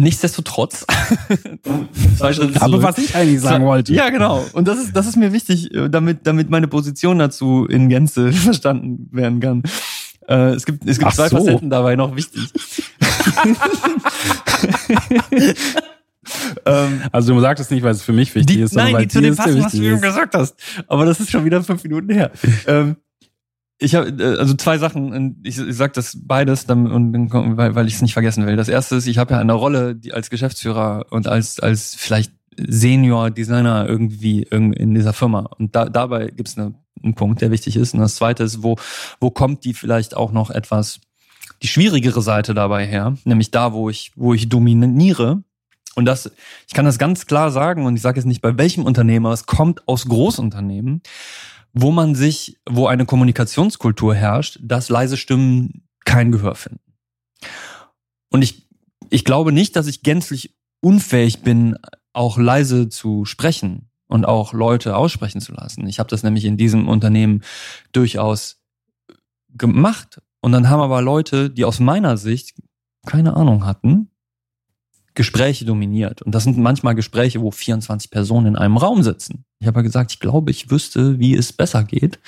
Nichtsdestotrotz. 0.00 0.86
Aber 2.60 2.82
was 2.82 2.98
ich 2.98 3.14
eigentlich 3.14 3.40
sagen 3.40 3.64
wollte. 3.64 3.92
Ja, 3.92 4.08
genau. 4.10 4.44
Und 4.52 4.66
das 4.66 4.78
ist, 4.78 4.96
das 4.96 5.06
ist 5.06 5.16
mir 5.16 5.32
wichtig, 5.32 5.74
äh, 5.74 5.88
damit, 5.88 6.26
damit 6.26 6.48
meine 6.50 6.68
Position 6.68 7.18
dazu 7.18 7.66
in 7.66 7.88
Gänze 7.88 8.32
verstanden 8.36 9.08
werden 9.12 9.40
kann. 9.40 9.62
Äh, 10.26 10.54
es 10.54 10.64
gibt, 10.64 10.86
es 10.88 10.98
gibt 10.98 11.12
zwei 11.12 11.28
so. 11.28 11.36
Facetten 11.38 11.70
dabei 11.70 11.96
noch 11.96 12.16
wichtig. 12.16 12.40
ähm, 16.64 17.02
also 17.12 17.34
du 17.34 17.40
sagst 17.40 17.64
es 17.64 17.70
nicht, 17.70 17.82
weil 17.82 17.92
es 17.92 18.02
für 18.02 18.12
mich 18.12 18.34
wichtig 18.34 18.56
die, 18.56 18.62
ist, 18.62 18.70
sondern 18.72 18.86
nein, 18.86 18.94
weil 18.94 19.06
die 19.06 19.08
zu 19.08 19.20
dem 19.20 19.36
passen, 19.36 19.62
was 19.62 19.72
du 19.72 19.82
eben 19.82 20.00
gesagt 20.00 20.34
hast. 20.34 20.54
Aber 20.86 21.04
das 21.04 21.20
ist 21.20 21.30
schon 21.30 21.44
wieder 21.44 21.62
fünf 21.62 21.82
Minuten 21.82 22.10
her. 22.10 22.30
ähm, 22.66 22.96
ich 23.80 23.94
habe 23.94 24.10
äh, 24.10 24.38
also 24.38 24.54
zwei 24.54 24.78
Sachen. 24.78 25.40
Ich, 25.42 25.58
ich 25.58 25.76
sage 25.76 25.92
das 25.94 26.18
beides, 26.22 26.64
und, 26.64 27.32
weil, 27.56 27.74
weil 27.74 27.88
ich 27.88 27.94
es 27.94 28.02
nicht 28.02 28.12
vergessen 28.12 28.46
will. 28.46 28.56
Das 28.56 28.68
erste 28.68 28.96
ist, 28.96 29.06
ich 29.06 29.18
habe 29.18 29.34
ja 29.34 29.40
eine 29.40 29.54
Rolle 29.54 29.96
die 29.96 30.12
als 30.12 30.30
Geschäftsführer 30.30 31.06
und 31.10 31.26
als 31.26 31.58
als 31.60 31.94
vielleicht 31.94 32.32
Senior 32.56 33.30
Designer 33.30 33.86
irgendwie 33.88 34.42
in 34.42 34.94
dieser 34.94 35.12
Firma. 35.12 35.48
Und 35.58 35.74
da, 35.74 35.86
dabei 35.86 36.26
gibt 36.26 36.48
es 36.48 36.58
eine, 36.58 36.74
einen 37.02 37.14
Punkt, 37.14 37.40
der 37.40 37.50
wichtig 37.50 37.76
ist. 37.76 37.94
Und 37.94 38.00
das 38.00 38.16
zweite 38.16 38.44
ist, 38.44 38.62
wo 38.62 38.76
wo 39.18 39.30
kommt 39.30 39.64
die 39.64 39.72
vielleicht 39.74 40.14
auch 40.16 40.30
noch 40.30 40.50
etwas 40.50 41.00
die 41.62 41.68
schwierigere 41.68 42.22
Seite 42.22 42.54
dabei 42.54 42.86
her, 42.86 43.16
nämlich 43.24 43.50
da, 43.50 43.72
wo 43.72 43.88
ich 43.88 44.12
wo 44.14 44.34
ich 44.34 44.48
dominiere. 44.48 45.42
Und 45.96 46.04
das, 46.04 46.30
ich 46.68 46.74
kann 46.74 46.84
das 46.84 46.98
ganz 46.98 47.26
klar 47.26 47.50
sagen, 47.50 47.84
und 47.84 47.96
ich 47.96 48.02
sage 48.02 48.18
jetzt 48.18 48.26
nicht 48.26 48.42
bei 48.42 48.56
welchem 48.56 48.84
Unternehmer, 48.84 49.32
es 49.32 49.46
kommt 49.46 49.88
aus 49.88 50.06
Großunternehmen 50.06 51.02
wo 51.72 51.90
man 51.90 52.14
sich, 52.14 52.58
wo 52.68 52.86
eine 52.86 53.06
Kommunikationskultur 53.06 54.14
herrscht, 54.14 54.58
dass 54.62 54.88
leise 54.88 55.16
Stimmen 55.16 55.88
kein 56.04 56.32
Gehör 56.32 56.54
finden. 56.54 56.80
Und 58.30 58.42
ich, 58.42 58.68
ich 59.10 59.24
glaube 59.24 59.52
nicht, 59.52 59.76
dass 59.76 59.86
ich 59.86 60.02
gänzlich 60.02 60.56
unfähig 60.80 61.42
bin, 61.42 61.76
auch 62.12 62.38
leise 62.38 62.88
zu 62.88 63.24
sprechen 63.24 63.90
und 64.08 64.24
auch 64.24 64.52
Leute 64.52 64.96
aussprechen 64.96 65.40
zu 65.40 65.52
lassen. 65.52 65.86
Ich 65.86 65.98
habe 65.98 66.10
das 66.10 66.22
nämlich 66.22 66.44
in 66.44 66.56
diesem 66.56 66.88
Unternehmen 66.88 67.42
durchaus 67.92 68.60
gemacht. 69.50 70.20
Und 70.40 70.52
dann 70.52 70.68
haben 70.68 70.80
aber 70.80 71.02
Leute, 71.02 71.50
die 71.50 71.64
aus 71.64 71.80
meiner 71.80 72.16
Sicht 72.16 72.54
keine 73.06 73.36
Ahnung 73.36 73.64
hatten, 73.64 74.09
Gespräche 75.14 75.64
dominiert. 75.64 76.22
Und 76.22 76.34
das 76.34 76.44
sind 76.44 76.56
manchmal 76.58 76.94
Gespräche, 76.94 77.40
wo 77.40 77.50
24 77.50 78.10
Personen 78.10 78.46
in 78.46 78.56
einem 78.56 78.76
Raum 78.76 79.02
sitzen. 79.02 79.44
Ich 79.58 79.66
habe 79.66 79.80
ja 79.80 79.82
gesagt, 79.82 80.12
ich 80.12 80.20
glaube, 80.20 80.50
ich 80.50 80.70
wüsste, 80.70 81.18
wie 81.18 81.36
es 81.36 81.52
besser 81.52 81.84
geht. 81.84 82.20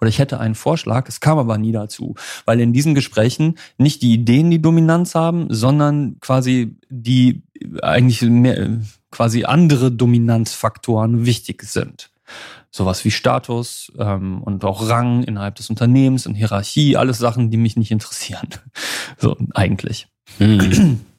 Oder 0.00 0.08
ich 0.08 0.18
hätte 0.18 0.38
einen 0.38 0.54
Vorschlag. 0.54 1.08
Es 1.08 1.20
kam 1.20 1.38
aber 1.38 1.56
nie 1.58 1.72
dazu. 1.72 2.14
Weil 2.44 2.60
in 2.60 2.72
diesen 2.72 2.94
Gesprächen 2.94 3.56
nicht 3.78 4.02
die 4.02 4.12
Ideen 4.12 4.50
die 4.50 4.60
Dominanz 4.60 5.14
haben, 5.14 5.46
sondern 5.48 6.20
quasi 6.20 6.76
die 6.90 7.42
eigentlich 7.82 8.22
mehr, 8.22 8.80
quasi 9.10 9.44
andere 9.44 9.90
Dominanzfaktoren 9.90 11.24
wichtig 11.24 11.62
sind. 11.62 12.10
Sowas 12.70 13.04
wie 13.06 13.10
Status 13.10 13.90
ähm, 13.98 14.42
und 14.42 14.62
auch 14.64 14.86
Rang 14.86 15.22
innerhalb 15.22 15.54
des 15.54 15.70
Unternehmens 15.70 16.26
und 16.26 16.34
Hierarchie, 16.34 16.98
alles 16.98 17.16
Sachen, 17.18 17.50
die 17.50 17.56
mich 17.56 17.76
nicht 17.76 17.90
interessieren. 17.90 18.48
So, 19.18 19.34
eigentlich. 19.54 20.08
Mhm. 20.38 21.00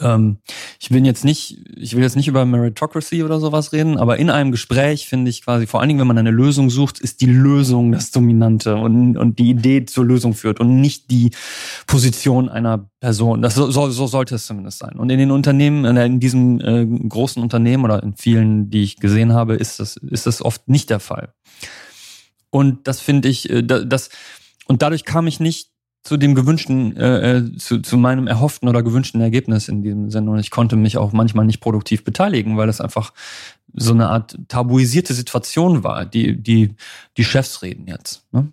Ähm, 0.00 0.38
ich 0.80 0.90
will 0.90 1.04
jetzt 1.04 1.24
nicht, 1.24 1.58
ich 1.76 1.94
will 1.94 2.02
jetzt 2.02 2.16
nicht 2.16 2.28
über 2.28 2.44
Meritocracy 2.44 3.22
oder 3.22 3.40
sowas 3.40 3.72
reden, 3.72 3.96
aber 3.98 4.18
in 4.18 4.30
einem 4.30 4.50
Gespräch 4.50 5.06
finde 5.06 5.30
ich 5.30 5.42
quasi, 5.42 5.66
vor 5.66 5.80
allen 5.80 5.88
Dingen, 5.88 6.00
wenn 6.00 6.06
man 6.06 6.18
eine 6.18 6.30
Lösung 6.30 6.70
sucht, 6.70 7.00
ist 7.00 7.20
die 7.20 7.26
Lösung 7.26 7.92
das 7.92 8.10
Dominante 8.10 8.76
und, 8.76 9.16
und 9.16 9.38
die 9.38 9.50
Idee 9.50 9.84
zur 9.84 10.04
Lösung 10.04 10.34
führt 10.34 10.60
und 10.60 10.80
nicht 10.80 11.10
die 11.10 11.30
Position 11.86 12.48
einer 12.48 12.90
Person. 13.00 13.42
Das 13.42 13.54
so, 13.54 13.70
so 13.70 14.06
sollte 14.06 14.34
es 14.34 14.46
zumindest 14.46 14.78
sein. 14.78 14.96
Und 14.98 15.10
in 15.10 15.18
den 15.18 15.30
Unternehmen, 15.30 15.84
in 15.84 16.20
diesem 16.20 16.60
äh, 16.60 16.86
großen 17.08 17.42
Unternehmen 17.42 17.84
oder 17.84 18.02
in 18.02 18.14
vielen, 18.14 18.70
die 18.70 18.82
ich 18.82 18.96
gesehen 18.96 19.32
habe, 19.32 19.54
ist 19.54 19.80
das, 19.80 19.96
ist 19.96 20.26
das 20.26 20.42
oft 20.42 20.68
nicht 20.68 20.90
der 20.90 21.00
Fall. 21.00 21.32
Und 22.50 22.86
das 22.86 23.00
finde 23.00 23.28
ich, 23.28 23.48
äh, 23.48 23.62
das, 23.62 24.10
und 24.66 24.82
dadurch 24.82 25.04
kam 25.04 25.26
ich 25.26 25.40
nicht 25.40 25.70
zu 26.02 26.16
dem 26.16 26.34
gewünschten, 26.34 26.96
äh, 26.96 27.36
äh, 27.36 27.56
zu, 27.56 27.80
zu 27.80 27.96
meinem 27.96 28.26
erhofften 28.26 28.68
oder 28.68 28.82
gewünschten 28.82 29.20
Ergebnis 29.20 29.68
in 29.68 29.82
diesem 29.82 30.10
Sinne. 30.10 30.30
Und 30.30 30.38
ich 30.38 30.50
konnte 30.50 30.76
mich 30.76 30.96
auch 30.96 31.12
manchmal 31.12 31.44
nicht 31.44 31.60
produktiv 31.60 32.04
beteiligen, 32.04 32.56
weil 32.56 32.68
es 32.68 32.80
einfach 32.80 33.12
so 33.74 33.92
eine 33.92 34.08
Art 34.08 34.38
tabuisierte 34.48 35.14
Situation 35.14 35.84
war. 35.84 36.06
Die, 36.06 36.40
die, 36.40 36.74
die 37.16 37.24
Chefs 37.24 37.62
reden 37.62 37.86
jetzt. 37.86 38.26
Ne? 38.32 38.52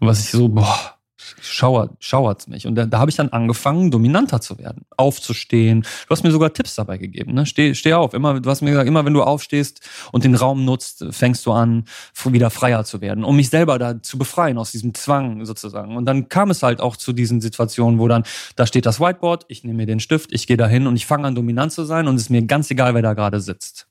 Was 0.00 0.20
ich 0.20 0.30
so, 0.30 0.48
boah, 0.48 0.93
schauert, 1.40 1.92
schauert's 2.00 2.46
mich. 2.46 2.66
Und 2.66 2.74
da, 2.74 2.86
da 2.86 2.98
habe 2.98 3.10
ich 3.10 3.16
dann 3.16 3.28
angefangen, 3.30 3.90
dominanter 3.90 4.40
zu 4.40 4.58
werden, 4.58 4.84
aufzustehen. 4.96 5.82
Du 5.82 6.10
hast 6.10 6.24
mir 6.24 6.30
sogar 6.30 6.52
Tipps 6.52 6.74
dabei 6.74 6.98
gegeben. 6.98 7.34
Ne? 7.34 7.46
Steh, 7.46 7.74
steh 7.74 7.94
auf. 7.94 8.14
Immer, 8.14 8.40
du 8.40 8.50
hast 8.50 8.62
mir 8.62 8.70
gesagt, 8.70 8.88
immer 8.88 9.04
wenn 9.04 9.14
du 9.14 9.22
aufstehst 9.22 9.80
und 10.12 10.24
den 10.24 10.34
Raum 10.34 10.64
nutzt, 10.64 11.04
fängst 11.10 11.46
du 11.46 11.52
an, 11.52 11.84
wieder 12.24 12.50
freier 12.50 12.84
zu 12.84 13.00
werden, 13.00 13.24
um 13.24 13.36
mich 13.36 13.50
selber 13.50 13.78
da 13.78 14.02
zu 14.02 14.18
befreien 14.18 14.58
aus 14.58 14.72
diesem 14.72 14.94
Zwang 14.94 15.44
sozusagen. 15.44 15.96
Und 15.96 16.06
dann 16.06 16.28
kam 16.28 16.50
es 16.50 16.62
halt 16.62 16.80
auch 16.80 16.96
zu 16.96 17.12
diesen 17.12 17.40
Situationen, 17.40 17.98
wo 17.98 18.08
dann, 18.08 18.24
da 18.56 18.66
steht 18.66 18.86
das 18.86 19.00
Whiteboard, 19.00 19.44
ich 19.48 19.64
nehme 19.64 19.78
mir 19.78 19.86
den 19.86 20.00
Stift, 20.00 20.32
ich 20.32 20.46
gehe 20.46 20.56
da 20.56 20.66
hin 20.66 20.86
und 20.86 20.96
ich 20.96 21.06
fange 21.06 21.26
an, 21.26 21.34
dominant 21.34 21.72
zu 21.72 21.84
sein 21.84 22.08
und 22.08 22.16
es 22.16 22.22
ist 22.22 22.30
mir 22.30 22.42
ganz 22.42 22.70
egal, 22.70 22.94
wer 22.94 23.02
da 23.02 23.14
gerade 23.14 23.40
sitzt. 23.40 23.86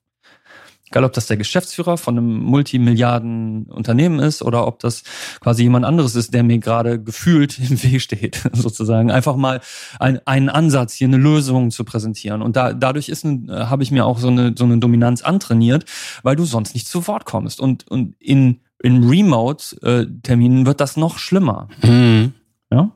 Egal, 0.93 1.05
ob 1.05 1.13
das 1.13 1.25
der 1.25 1.37
Geschäftsführer 1.37 1.97
von 1.97 2.19
einem 2.19 2.43
Multimilliarden 2.43 3.63
Unternehmen 3.63 4.19
ist 4.19 4.43
oder 4.43 4.67
ob 4.67 4.77
das 4.77 5.01
quasi 5.39 5.63
jemand 5.63 5.85
anderes 5.85 6.13
ist, 6.13 6.35
der 6.35 6.43
mir 6.43 6.59
gerade 6.59 7.01
gefühlt 7.01 7.57
im 7.69 7.81
Weg 7.81 7.99
steht, 7.99 8.43
sozusagen. 8.53 9.09
Einfach 9.09 9.35
mal 9.35 9.59
ein, 9.99 10.19
einen 10.27 10.49
Ansatz, 10.49 10.93
hier 10.93 11.07
eine 11.07 11.17
Lösung 11.17 11.71
zu 11.71 11.83
präsentieren. 11.83 12.43
Und 12.43 12.55
da, 12.55 12.73
dadurch 12.73 13.09
ist 13.09 13.25
äh, 13.25 13.47
habe 13.49 13.81
ich 13.81 13.89
mir 13.89 14.05
auch 14.05 14.19
so 14.19 14.27
eine, 14.27 14.53
so 14.55 14.65
eine 14.65 14.77
Dominanz 14.77 15.23
antrainiert, 15.23 15.85
weil 16.21 16.35
du 16.35 16.45
sonst 16.45 16.75
nicht 16.75 16.87
zu 16.87 17.07
Wort 17.07 17.25
kommst. 17.25 17.59
Und, 17.59 17.87
und 17.87 18.13
in, 18.19 18.59
in 18.83 19.03
Remote-Terminen 19.03 20.67
wird 20.67 20.79
das 20.79 20.95
noch 20.95 21.17
schlimmer. 21.17 21.69
Mhm. 21.81 22.33
Ja? 22.71 22.91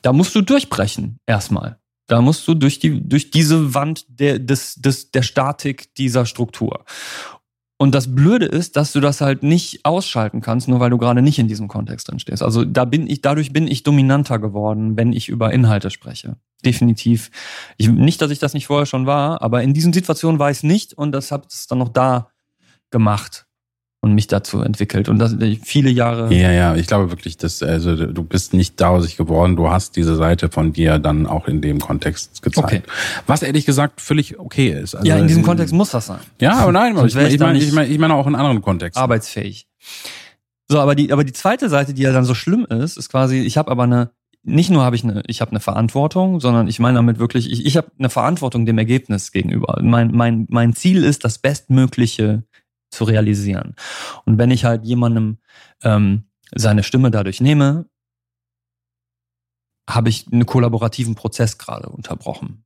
Da 0.00 0.14
musst 0.14 0.34
du 0.34 0.40
durchbrechen, 0.40 1.18
erstmal. 1.26 1.76
Da 2.06 2.20
musst 2.20 2.46
du 2.48 2.54
durch 2.54 2.78
die 2.78 3.08
durch 3.08 3.30
diese 3.30 3.74
Wand 3.74 4.04
der 4.08 4.38
des, 4.38 4.74
des 4.74 5.12
der 5.12 5.22
Statik 5.22 5.94
dieser 5.94 6.26
Struktur. 6.26 6.84
Und 7.82 7.96
das 7.96 8.14
Blöde 8.14 8.46
ist, 8.46 8.76
dass 8.76 8.92
du 8.92 9.00
das 9.00 9.20
halt 9.20 9.42
nicht 9.42 9.84
ausschalten 9.84 10.40
kannst, 10.40 10.68
nur 10.68 10.78
weil 10.78 10.90
du 10.90 10.98
gerade 10.98 11.20
nicht 11.20 11.40
in 11.40 11.48
diesem 11.48 11.66
Kontext 11.66 12.08
drin 12.08 12.20
stehst. 12.20 12.40
Also 12.40 12.64
da 12.64 12.84
bin 12.84 13.08
ich, 13.10 13.22
dadurch 13.22 13.52
bin 13.52 13.66
ich 13.66 13.82
dominanter 13.82 14.38
geworden, 14.38 14.96
wenn 14.96 15.12
ich 15.12 15.28
über 15.28 15.52
Inhalte 15.52 15.90
spreche. 15.90 16.36
Definitiv. 16.64 17.32
Ich, 17.78 17.88
nicht, 17.88 18.22
dass 18.22 18.30
ich 18.30 18.38
das 18.38 18.54
nicht 18.54 18.68
vorher 18.68 18.86
schon 18.86 19.06
war, 19.06 19.42
aber 19.42 19.64
in 19.64 19.74
diesen 19.74 19.92
Situationen 19.92 20.38
war 20.38 20.48
ich 20.48 20.58
es 20.58 20.62
nicht 20.62 20.94
und 20.94 21.10
das 21.10 21.32
hat 21.32 21.52
es 21.52 21.66
dann 21.66 21.78
noch 21.78 21.88
da 21.88 22.28
gemacht 22.92 23.46
und 24.04 24.14
mich 24.14 24.26
dazu 24.26 24.60
entwickelt. 24.60 25.08
Und 25.08 25.20
das 25.20 25.36
viele 25.62 25.88
Jahre. 25.88 26.34
Ja, 26.34 26.50
ja, 26.50 26.74
ich 26.74 26.88
glaube 26.88 27.10
wirklich, 27.10 27.36
dass 27.36 27.62
also 27.62 27.94
du 27.94 28.24
bist 28.24 28.52
nicht 28.52 28.80
dausig 28.80 29.16
geworden, 29.16 29.54
du 29.54 29.70
hast 29.70 29.94
diese 29.94 30.16
Seite 30.16 30.48
von 30.48 30.72
dir 30.72 30.98
dann 30.98 31.26
auch 31.26 31.46
in 31.46 31.62
dem 31.62 31.78
Kontext 31.78 32.42
gezeigt. 32.42 32.66
Okay. 32.66 32.82
Was 33.28 33.42
ehrlich 33.42 33.64
gesagt 33.64 34.00
völlig 34.00 34.40
okay 34.40 34.70
ist. 34.70 34.96
Also 34.96 35.06
ja, 35.06 35.16
in 35.16 35.28
diesem 35.28 35.44
Kontext 35.44 35.72
muss 35.72 35.90
das 35.90 36.06
sein. 36.06 36.18
Ja, 36.40 36.58
aber 36.58 36.72
nein, 36.72 36.96
ich, 37.06 37.14
ich, 37.14 37.38
meine, 37.38 37.58
ich, 37.58 37.72
meine, 37.72 37.88
ich 37.88 37.98
meine 37.98 38.14
auch 38.14 38.26
in 38.26 38.34
anderen 38.34 38.60
Kontexten. 38.60 39.00
Arbeitsfähig. 39.00 39.68
So, 40.68 40.80
aber 40.80 40.96
die, 40.96 41.12
aber 41.12 41.22
die 41.22 41.32
zweite 41.32 41.68
Seite, 41.68 41.94
die 41.94 42.02
ja 42.02 42.12
dann 42.12 42.24
so 42.24 42.34
schlimm 42.34 42.64
ist, 42.64 42.96
ist 42.96 43.08
quasi, 43.08 43.38
ich 43.38 43.56
habe 43.56 43.70
aber 43.70 43.84
eine, 43.84 44.10
nicht 44.42 44.70
nur 44.70 44.82
habe 44.82 44.96
ich 44.96 45.04
eine, 45.04 45.22
ich 45.28 45.40
habe 45.40 45.52
eine 45.52 45.60
Verantwortung, 45.60 46.40
sondern 46.40 46.66
ich 46.66 46.80
meine 46.80 46.96
damit 46.96 47.20
wirklich, 47.20 47.52
ich, 47.52 47.64
ich 47.64 47.76
habe 47.76 47.92
eine 48.00 48.10
Verantwortung 48.10 48.66
dem 48.66 48.78
Ergebnis 48.78 49.30
gegenüber. 49.30 49.78
Mein, 49.80 50.10
mein, 50.10 50.46
mein 50.50 50.74
Ziel 50.74 51.04
ist, 51.04 51.24
das 51.24 51.38
bestmögliche 51.38 52.42
zu 52.92 53.04
realisieren. 53.04 53.74
Und 54.24 54.38
wenn 54.38 54.50
ich 54.50 54.64
halt 54.64 54.84
jemandem 54.84 55.38
ähm, 55.82 56.24
seine 56.54 56.82
Stimme 56.82 57.10
dadurch 57.10 57.40
nehme, 57.40 57.86
habe 59.88 60.08
ich 60.08 60.26
einen 60.30 60.46
kollaborativen 60.46 61.14
Prozess 61.14 61.58
gerade 61.58 61.88
unterbrochen, 61.88 62.64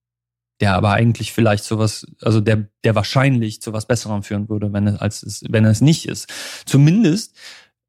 der 0.61 0.74
aber 0.74 0.93
eigentlich 0.93 1.32
vielleicht 1.32 1.65
zu 1.65 1.78
was, 1.78 2.07
also 2.20 2.40
der, 2.40 2.69
der 2.85 2.94
wahrscheinlich 2.94 3.62
zu 3.62 3.73
was 3.73 3.86
Besserem 3.86 4.23
führen 4.23 4.48
würde, 4.48 4.73
wenn 4.73 4.86
es, 4.86 5.01
als 5.01 5.23
es, 5.23 5.44
wenn 5.48 5.65
es 5.65 5.81
nicht 5.81 6.07
ist. 6.07 6.32
Zumindest 6.66 7.36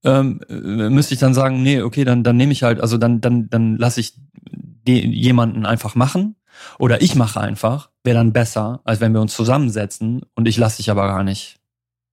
ähm, 0.03 0.41
äh, 0.47 0.89
müsste 0.89 1.14
ich 1.14 1.19
dann 1.19 1.34
sagen, 1.34 1.61
nee, 1.61 1.81
okay, 1.81 2.05
dann, 2.05 2.23
dann 2.23 2.38
nehme 2.38 2.53
ich 2.53 2.64
halt, 2.64 2.80
also 2.80 2.97
dann, 2.97 3.19
dann, 3.19 3.49
dann 3.49 3.77
lasse 3.77 3.99
ich 3.99 4.14
jemanden 4.88 5.65
einfach 5.65 5.95
machen 5.95 6.38
oder 6.80 7.01
ich 7.01 7.15
mache 7.15 7.41
einfach, 7.41 7.89
wäre 8.03 8.18
dann 8.18 8.31
besser, 8.31 8.80
als 8.85 9.01
wenn 9.01 9.14
wir 9.14 9.22
uns 9.22 9.35
zusammensetzen 9.35 10.22
und 10.35 10.47
ich 10.47 10.57
lasse 10.57 10.77
dich 10.77 10.89
aber 10.89 11.07
gar 11.07 11.23
nicht 11.23 11.56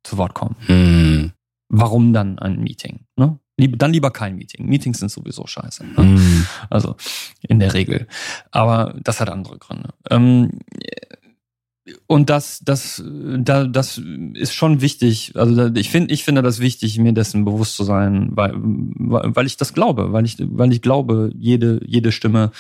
zu 0.05 0.17
Wort 0.19 0.35
kommen. 0.35 0.57
Hm. 0.67 1.33
Warum 1.69 2.13
dann 2.13 2.39
ein 2.39 2.61
Meeting? 2.61 3.01
Ne? 3.17 3.39
Dann 3.57 3.93
lieber 3.93 4.11
kein 4.11 4.37
Meeting. 4.37 4.67
Meetings 4.67 4.99
sind 4.99 5.11
sowieso 5.11 5.47
scheiße. 5.47 5.85
Ne? 5.85 5.97
Hm. 5.97 6.47
Also 6.71 6.97
in 7.43 7.59
der 7.59 7.75
Regel. 7.75 8.07
Aber 8.51 8.95
das 9.03 9.21
hat 9.21 9.31
andere 9.31 9.59
Gründe. 9.59 9.91
Ähm, 10.11 10.61
und 12.07 12.31
das, 12.31 12.61
das, 12.61 13.03
da, 13.05 13.67
das 13.67 14.01
ist 14.35 14.55
schon 14.55 14.81
wichtig. 14.81 15.33
Also 15.35 15.67
ich 15.75 15.91
finde, 15.91 16.15
ich 16.15 16.25
finde 16.25 16.43
das 16.43 16.59
wichtig, 16.59 16.99
mir 16.99 17.13
dessen 17.13 17.45
bewusst 17.45 17.77
zu 17.77 17.85
sein, 17.85 18.31
weil, 18.33 18.53
weil 18.55 19.47
ich 19.47 19.59
das 19.59 19.75
glaube, 19.75 20.13
weil 20.13 20.25
ich, 20.25 20.37
weil 20.41 20.73
ich 20.73 20.81
glaube, 20.81 21.31
jede, 21.37 21.81
jede 21.85 22.11
Stimme 22.11 22.53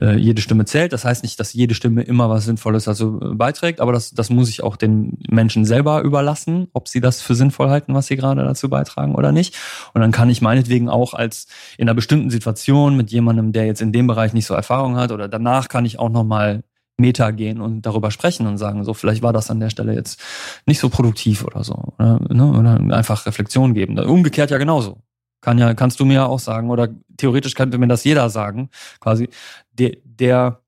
äh, 0.00 0.16
jede 0.16 0.40
Stimme 0.40 0.64
zählt. 0.64 0.92
Das 0.92 1.04
heißt 1.04 1.22
nicht, 1.22 1.38
dass 1.38 1.52
jede 1.52 1.74
Stimme 1.74 2.02
immer 2.02 2.30
was 2.30 2.44
Sinnvolles 2.44 2.84
dazu 2.84 3.20
äh, 3.22 3.34
beiträgt, 3.34 3.80
aber 3.80 3.92
das, 3.92 4.12
das 4.12 4.30
muss 4.30 4.48
ich 4.48 4.62
auch 4.62 4.76
den 4.76 5.18
Menschen 5.28 5.64
selber 5.64 6.02
überlassen, 6.02 6.68
ob 6.72 6.88
sie 6.88 7.00
das 7.00 7.20
für 7.20 7.34
sinnvoll 7.34 7.70
halten, 7.70 7.94
was 7.94 8.06
sie 8.06 8.16
gerade 8.16 8.42
dazu 8.44 8.68
beitragen 8.68 9.14
oder 9.14 9.32
nicht. 9.32 9.56
Und 9.94 10.00
dann 10.00 10.12
kann 10.12 10.30
ich 10.30 10.42
meinetwegen 10.42 10.88
auch 10.88 11.14
als 11.14 11.46
in 11.76 11.88
einer 11.88 11.94
bestimmten 11.94 12.30
Situation 12.30 12.96
mit 12.96 13.10
jemandem, 13.10 13.52
der 13.52 13.66
jetzt 13.66 13.82
in 13.82 13.92
dem 13.92 14.06
Bereich 14.06 14.32
nicht 14.32 14.46
so 14.46 14.54
Erfahrung 14.54 14.96
hat 14.96 15.12
oder 15.12 15.28
danach 15.28 15.68
kann 15.68 15.84
ich 15.84 15.98
auch 15.98 16.10
nochmal 16.10 16.62
Meta 17.00 17.30
gehen 17.30 17.60
und 17.60 17.82
darüber 17.82 18.10
sprechen 18.10 18.46
und 18.46 18.58
sagen, 18.58 18.84
so 18.84 18.94
vielleicht 18.94 19.22
war 19.22 19.32
das 19.32 19.50
an 19.50 19.58
der 19.58 19.70
Stelle 19.70 19.94
jetzt 19.94 20.20
nicht 20.66 20.78
so 20.78 20.88
produktiv 20.88 21.44
oder 21.44 21.64
so. 21.64 21.94
Oder, 21.98 22.20
ne, 22.28 22.46
oder 22.46 22.96
einfach 22.96 23.26
Reflexion 23.26 23.74
geben. 23.74 23.98
Umgekehrt 23.98 24.50
ja 24.50 24.58
genauso. 24.58 25.02
Kann 25.40 25.58
ja, 25.58 25.74
kannst 25.74 26.00
du 26.00 26.04
mir 26.04 26.14
ja 26.14 26.26
auch 26.26 26.38
sagen, 26.38 26.70
oder 26.70 26.88
theoretisch 27.16 27.54
könnte 27.54 27.78
mir 27.78 27.88
das 27.88 28.04
jeder 28.04 28.28
sagen, 28.30 28.70
quasi, 29.00 29.28
der, 29.72 29.96
der, 30.04 30.60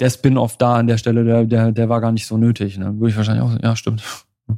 der 0.00 0.10
Spin-off 0.10 0.56
da 0.56 0.74
an 0.76 0.86
der 0.86 0.98
Stelle, 0.98 1.24
der, 1.24 1.44
der, 1.44 1.72
der 1.72 1.88
war 1.88 2.00
gar 2.00 2.12
nicht 2.12 2.26
so 2.26 2.36
nötig. 2.36 2.78
Ne? 2.78 2.98
Würde 2.98 3.10
ich 3.10 3.16
wahrscheinlich 3.16 3.44
auch 3.44 3.50
sagen, 3.50 3.64
ja, 3.64 3.76
stimmt. 3.76 4.02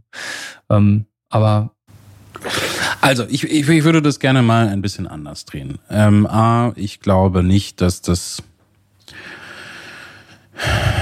ähm, 0.70 1.06
aber 1.28 1.72
also 3.00 3.24
ich, 3.28 3.44
ich, 3.44 3.68
ich 3.68 3.84
würde 3.84 4.02
das 4.02 4.20
gerne 4.20 4.42
mal 4.42 4.68
ein 4.68 4.82
bisschen 4.82 5.06
anders 5.06 5.44
drehen. 5.44 5.78
Ähm, 5.90 6.26
A, 6.26 6.72
ich 6.76 7.00
glaube 7.00 7.42
nicht, 7.42 7.80
dass 7.80 8.00
das 8.00 8.42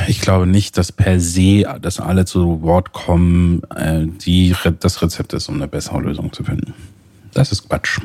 ich 0.06 0.20
glaube 0.20 0.46
nicht, 0.46 0.78
dass 0.78 0.92
per 0.92 1.20
se, 1.20 1.64
dass 1.80 2.00
alle 2.00 2.24
zu 2.24 2.62
Wort 2.62 2.92
kommen, 2.92 3.62
äh, 3.74 4.06
die, 4.06 4.54
das 4.80 5.02
Rezept 5.02 5.32
ist, 5.34 5.48
um 5.48 5.56
eine 5.56 5.68
bessere 5.68 6.00
Lösung 6.00 6.32
zu 6.32 6.44
finden. 6.44 6.72
Das 7.34 7.52
ist 7.52 7.68
Quatsch. 7.68 8.00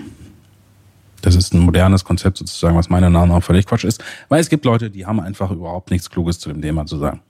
Das 1.26 1.36
ist 1.36 1.56
ein 1.56 1.60
modernes 1.60 2.06
Konzept 2.06 2.38
sozusagen, 2.38 2.78
was 2.78 2.88
meiner 2.88 3.10
Meinung 3.10 3.30
nach 3.30 3.44
völlig 3.44 3.66
Quatsch 3.66 3.84
ist, 3.84 4.04
weil 4.30 4.40
es 4.40 4.48
gibt 4.48 4.64
Leute, 4.64 4.92
die 4.92 5.08
haben 5.08 5.20
einfach 5.20 5.50
überhaupt 5.50 5.90
nichts 5.90 6.08
Kluges 6.08 6.40
zu 6.40 6.50
dem 6.50 6.62
Thema 6.62 6.86
zu 6.86 6.98
sagen. 6.98 7.22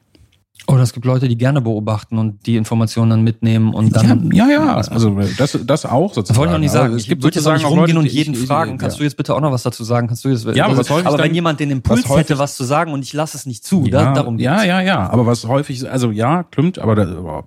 Oder 0.68 0.82
es 0.82 0.94
gibt 0.94 1.06
Leute, 1.06 1.28
die 1.28 1.38
gerne 1.38 1.62
beobachten 1.62 2.18
und 2.18 2.48
die 2.48 2.56
Informationen 2.56 3.12
dann 3.12 3.24
mitnehmen 3.24 3.72
und 3.72 3.96
dann. 3.96 4.32
Ja, 4.32 4.48
ja, 4.48 4.66
ja. 4.66 4.76
also 4.78 5.22
das, 5.38 5.60
das 5.64 5.86
auch 5.86 6.12
sozusagen. 6.12 6.28
Das 6.28 6.38
wollte 6.38 6.52
ich 6.52 6.56
auch 6.56 6.60
nicht 6.60 6.72
sagen. 6.72 6.86
Also 6.86 6.98
es 6.98 7.08
gibt 7.08 7.22
würde 7.22 7.36
jetzt 7.36 7.46
auch 7.46 7.54
nicht 7.54 7.66
rumgehen 7.66 7.98
und 8.00 8.12
jeden 8.12 8.34
ich, 8.34 8.48
fragen. 8.48 8.74
Ich, 8.74 8.80
Kannst 8.80 8.96
ja. 8.96 9.00
du 9.00 9.04
jetzt 9.04 9.16
bitte 9.16 9.36
auch 9.36 9.42
noch 9.42 9.52
was 9.52 9.62
dazu 9.62 9.84
sagen? 9.84 10.08
Kannst 10.08 10.26
du 10.26 10.30
jetzt, 10.30 10.44
ja, 10.56 10.66
aber, 10.66 10.78
was 10.78 10.90
aber 10.90 11.12
wenn 11.12 11.18
dann, 11.18 11.36
jemand 11.36 11.60
den 11.60 11.70
Impuls 11.70 12.10
was 12.10 12.18
hätte, 12.18 12.40
was 12.40 12.56
zu 12.56 12.64
sagen 12.64 12.94
und 12.94 13.04
ich 13.04 13.14
lasse 13.14 13.38
es 13.38 13.46
nicht 13.46 13.64
zu, 13.64 13.86
ja, 13.86 14.06
da, 14.06 14.14
darum 14.14 14.38
geht's. 14.38 14.46
Ja, 14.46 14.64
ja, 14.64 14.82
ja. 14.82 15.08
Aber 15.08 15.28
was 15.28 15.46
häufig, 15.46 15.88
also 15.88 16.10
ja, 16.10 16.46
stimmt, 16.52 16.80
aber 16.80 16.96
da, 16.96 17.44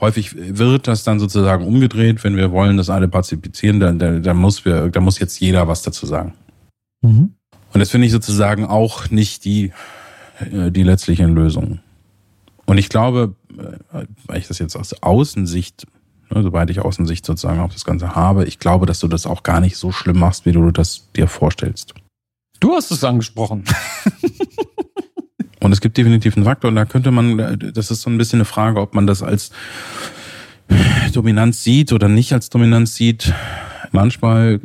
häufig 0.00 0.36
wird 0.36 0.88
das 0.88 1.04
dann 1.04 1.20
sozusagen 1.20 1.66
umgedreht, 1.66 2.22
wenn 2.22 2.36
wir 2.36 2.52
wollen, 2.52 2.76
dass 2.76 2.90
alle 2.90 3.08
partizipieren, 3.08 3.80
dann, 3.80 3.98
da, 3.98 4.18
da 4.18 4.34
muss 4.34 4.66
wir, 4.66 4.90
da 4.90 5.00
muss 5.00 5.18
jetzt 5.18 5.40
jeder 5.40 5.68
was 5.68 5.80
dazu 5.80 6.04
sagen. 6.04 6.34
Mhm. 7.00 7.32
Und 7.72 7.80
das 7.80 7.88
finde 7.90 8.06
ich 8.06 8.12
sozusagen 8.12 8.66
auch 8.66 9.08
nicht 9.08 9.46
die, 9.46 9.72
äh, 10.40 10.70
die 10.70 10.82
letztliche 10.82 11.24
Lösung. 11.24 11.80
Und 12.68 12.76
ich 12.76 12.90
glaube, 12.90 13.34
äh, 13.56 14.04
weil 14.26 14.38
ich 14.38 14.46
das 14.46 14.58
jetzt 14.58 14.76
aus 14.76 14.92
Außensicht, 15.02 15.86
ne, 16.28 16.42
soweit 16.42 16.68
ich 16.68 16.80
Außensicht 16.80 17.24
sozusagen 17.24 17.60
auf 17.60 17.72
das 17.72 17.86
Ganze 17.86 18.14
habe, 18.14 18.44
ich 18.44 18.58
glaube, 18.58 18.84
dass 18.84 19.00
du 19.00 19.08
das 19.08 19.26
auch 19.26 19.42
gar 19.42 19.60
nicht 19.60 19.78
so 19.78 19.90
schlimm 19.90 20.18
machst, 20.18 20.44
wie 20.44 20.52
du 20.52 20.70
das 20.70 21.10
dir 21.16 21.28
vorstellst. 21.28 21.94
Du 22.60 22.74
hast 22.74 22.90
es 22.90 23.02
angesprochen. 23.04 23.64
Und 25.60 25.72
es 25.72 25.80
gibt 25.80 25.96
definitiv 25.96 26.36
einen 26.36 26.44
Faktor 26.44 26.68
und 26.68 26.76
da 26.76 26.84
könnte 26.84 27.10
man, 27.10 27.58
das 27.74 27.90
ist 27.90 28.02
so 28.02 28.10
ein 28.10 28.16
bisschen 28.16 28.36
eine 28.36 28.44
Frage, 28.44 28.80
ob 28.80 28.94
man 28.94 29.08
das 29.08 29.24
als 29.24 29.50
Dominanz 31.12 31.64
sieht 31.64 31.92
oder 31.92 32.08
nicht 32.08 32.32
als 32.32 32.48
Dominanz 32.48 32.94
sieht. 32.94 33.34
Manchmal, 33.90 34.60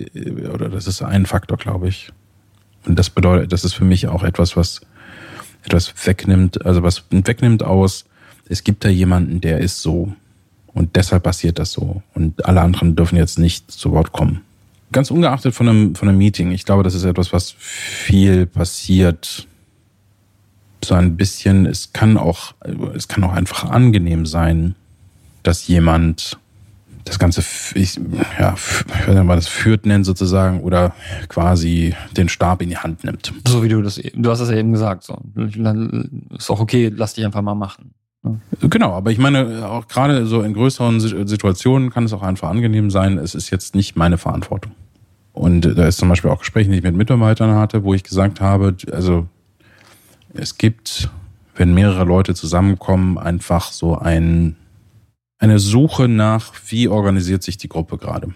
oder 0.54 0.70
das 0.70 0.86
ist 0.86 1.02
ein 1.02 1.26
Faktor, 1.26 1.58
glaube 1.58 1.88
ich. 1.88 2.12
Und 2.86 3.00
das 3.00 3.10
bedeutet, 3.10 3.52
das 3.52 3.64
ist 3.64 3.74
für 3.74 3.86
mich 3.86 4.08
auch 4.08 4.22
etwas, 4.22 4.56
was 4.56 4.82
etwas 5.64 5.94
wegnimmt, 6.06 6.66
also 6.66 6.84
was 6.84 7.04
wegnimmt 7.10 7.64
aus, 7.64 8.06
es 8.50 8.64
gibt 8.64 8.84
da 8.86 8.90
jemanden, 8.90 9.42
der 9.42 9.60
ist 9.60 9.82
so. 9.82 10.14
Und 10.74 10.96
deshalb 10.96 11.24
passiert 11.24 11.60
das 11.60 11.72
so. 11.72 12.02
Und 12.14 12.46
alle 12.46 12.62
anderen 12.62 12.96
dürfen 12.96 13.18
jetzt 13.18 13.40
nicht 13.40 13.72
zu 13.72 13.92
Wort 13.92 14.12
kommen. 14.12 14.42
Ganz 14.92 15.12
ungeachtet 15.12 15.54
von 15.54 15.70
einem, 15.70 15.96
von 15.96 16.10
einem 16.10 16.18
Meeting. 16.18 16.52
Ich 16.52 16.66
glaube, 16.66 16.84
das 16.84 16.94
ist 16.94 17.04
etwas, 17.04 17.32
was 17.32 17.52
viel 17.52 18.46
passiert. 18.46 19.48
So 20.84 20.96
ein 20.96 21.16
bisschen, 21.16 21.66
es 21.66 21.94
kann 21.94 22.18
auch, 22.18 22.54
es 22.96 23.08
kann 23.08 23.24
auch 23.24 23.34
einfach 23.34 23.70
angenehm 23.70 24.26
sein, 24.26 24.76
dass 25.44 25.68
jemand 25.68 26.38
das 27.06 27.20
Ganze, 27.20 27.44
ich, 27.76 28.00
ja, 28.40 28.56
wenn 29.06 29.26
man 29.26 29.38
das 29.38 29.48
führt 29.48 29.86
nennt 29.86 30.06
sozusagen 30.06 30.62
oder 30.62 30.94
quasi 31.28 31.96
den 32.16 32.30
Stab 32.30 32.62
in 32.62 32.70
die 32.70 32.78
Hand 32.78 33.04
nimmt. 33.04 33.34
So 33.48 33.64
wie 33.64 33.70
du 33.70 33.82
das, 33.82 34.02
du 34.14 34.30
hast 34.30 34.40
das 34.40 34.50
ja 34.50 34.58
eben 34.58 34.72
gesagt, 34.72 35.04
so. 35.04 35.18
Ist 36.38 36.50
auch 36.50 36.60
okay, 36.60 36.92
lass 36.96 37.14
dich 37.14 37.26
einfach 37.26 37.42
mal 37.42 37.56
machen. 37.56 37.94
Genau, 38.62 38.94
aber 38.94 39.12
ich 39.12 39.18
meine, 39.18 39.68
auch 39.68 39.88
gerade 39.88 40.26
so 40.26 40.42
in 40.42 40.54
größeren 40.54 41.02
Situationen 41.02 41.90
kann 41.90 42.06
es 42.06 42.14
auch 42.14 42.24
einfach 42.24 42.50
angenehm 42.50 42.90
sein, 42.90 43.18
es 43.18 43.36
ist 43.36 43.50
jetzt 43.50 43.76
nicht 43.76 43.98
meine 43.98 44.18
Verantwortung. 44.18 44.72
Und 45.34 45.62
da 45.62 45.88
ist 45.88 45.98
zum 45.98 46.10
Beispiel 46.10 46.30
auch 46.30 46.40
Gespräche, 46.40 46.70
die 46.70 46.78
ich 46.78 46.84
mit 46.84 46.96
Mitarbeitern 46.96 47.56
hatte, 47.56 47.84
wo 47.84 47.94
ich 47.94 48.04
gesagt 48.04 48.40
habe, 48.40 48.76
also 48.92 49.28
es 50.34 50.58
gibt, 50.58 51.10
wenn 51.56 51.74
mehrere 51.74 52.06
Leute 52.06 52.34
zusammenkommen, 52.34 53.18
einfach 53.18 53.72
so 53.72 53.98
ein, 53.98 54.56
eine 55.44 55.60
Suche 55.60 56.08
nach, 56.08 56.54
wie 56.68 56.88
organisiert 56.88 57.44
sich 57.44 57.58
die 57.58 57.68
Gruppe 57.68 57.98
gerade. 57.98 58.30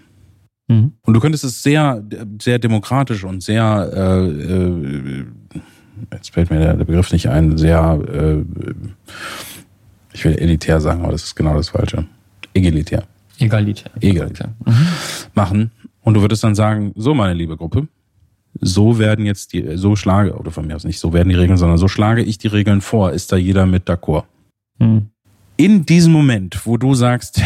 Mhm. 0.68 0.92
Und 1.02 1.14
du 1.14 1.20
könntest 1.22 1.46
es 1.46 1.64
sehr, 1.64 2.04
sehr 2.42 2.60
demokratisch 2.60 3.24
und 3.24 3.42
sehr, 3.42 3.90
äh, 3.94 4.28
äh, 4.28 5.26
jetzt 6.12 6.32
fällt 6.32 6.50
mir 6.50 6.60
der, 6.60 6.74
der 6.74 6.86
Begriff 6.86 7.12
nicht 7.14 7.30
ein, 7.30 7.58
sehr 7.58 8.00
äh, 8.14 8.44
ich 10.14 10.26
will 10.26 10.36
elitär 10.36 10.82
sagen, 10.82 11.04
aber 11.04 11.12
das 11.12 11.24
ist 11.24 11.36
genau 11.36 11.56
das 11.56 11.70
Falsche. 11.70 12.06
Egalitär. 12.54 13.04
Egalitär. 13.38 13.92
Egalitär. 14.02 14.54
Mhm. 14.66 14.88
Machen. 15.34 15.72
Und 16.02 16.16
du 16.16 16.22
würdest 16.22 16.44
dann 16.44 16.56
sagen, 16.56 16.92
so 16.96 17.14
meine 17.14 17.34
liebe 17.34 17.56
Gruppe, 17.56 17.88
so 18.60 18.98
werden 18.98 19.26
jetzt 19.26 19.54
die, 19.54 19.78
so 19.78 19.96
schlage, 19.96 20.36
oder 20.36 20.52
von 20.52 20.66
mir 20.66 20.76
aus 20.76 20.84
nicht, 20.84 21.00
so 21.00 21.14
werden 21.14 21.30
die 21.30 21.36
Regeln, 21.36 21.58
sondern 21.58 21.78
so 21.78 21.88
schlage 21.88 22.24
ich 22.24 22.38
die 22.40 22.48
Regeln 22.48 22.82
vor. 22.82 23.12
Ist 23.12 23.32
da 23.32 23.38
jeder 23.38 23.66
mit 23.66 23.88
d'accord? 23.88 24.24
Mhm. 24.80 25.12
In 25.58 25.88
diesem 25.88 26.14
Moment, 26.14 26.68
wo 26.68 26.78
du 26.78 26.94
sagst, 26.94 27.42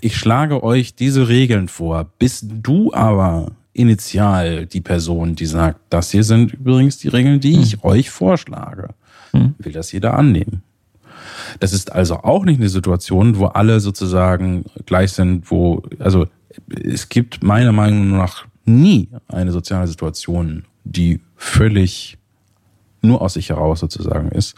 ich 0.00 0.16
schlage 0.16 0.64
euch 0.64 0.96
diese 0.96 1.28
Regeln 1.28 1.68
vor, 1.68 2.10
bist 2.18 2.46
du 2.48 2.92
aber 2.92 3.52
initial 3.72 4.66
die 4.66 4.80
Person, 4.80 5.36
die 5.36 5.46
sagt, 5.46 5.78
das 5.88 6.10
hier 6.10 6.24
sind 6.24 6.52
übrigens 6.52 6.98
die 6.98 7.08
Regeln, 7.08 7.38
die 7.38 7.60
ich 7.60 7.76
mhm. 7.76 7.84
euch 7.84 8.10
vorschlage. 8.10 8.88
Mhm. 9.32 9.54
Will 9.58 9.72
das 9.72 9.92
jeder 9.92 10.14
annehmen? 10.14 10.64
Das 11.60 11.72
ist 11.72 11.92
also 11.92 12.16
auch 12.16 12.44
nicht 12.44 12.58
eine 12.58 12.68
Situation, 12.68 13.38
wo 13.38 13.46
alle 13.46 13.78
sozusagen 13.78 14.64
gleich 14.84 15.12
sind, 15.12 15.48
wo, 15.48 15.82
also 16.00 16.26
es 16.68 17.08
gibt 17.08 17.44
meiner 17.44 17.72
Meinung 17.72 18.16
nach 18.16 18.46
nie 18.64 19.08
eine 19.28 19.52
soziale 19.52 19.86
Situation, 19.86 20.64
die 20.82 21.20
völlig 21.36 22.18
nur 23.04 23.22
aus 23.22 23.34
sich 23.34 23.50
heraus 23.50 23.80
sozusagen 23.80 24.30
ist. 24.30 24.54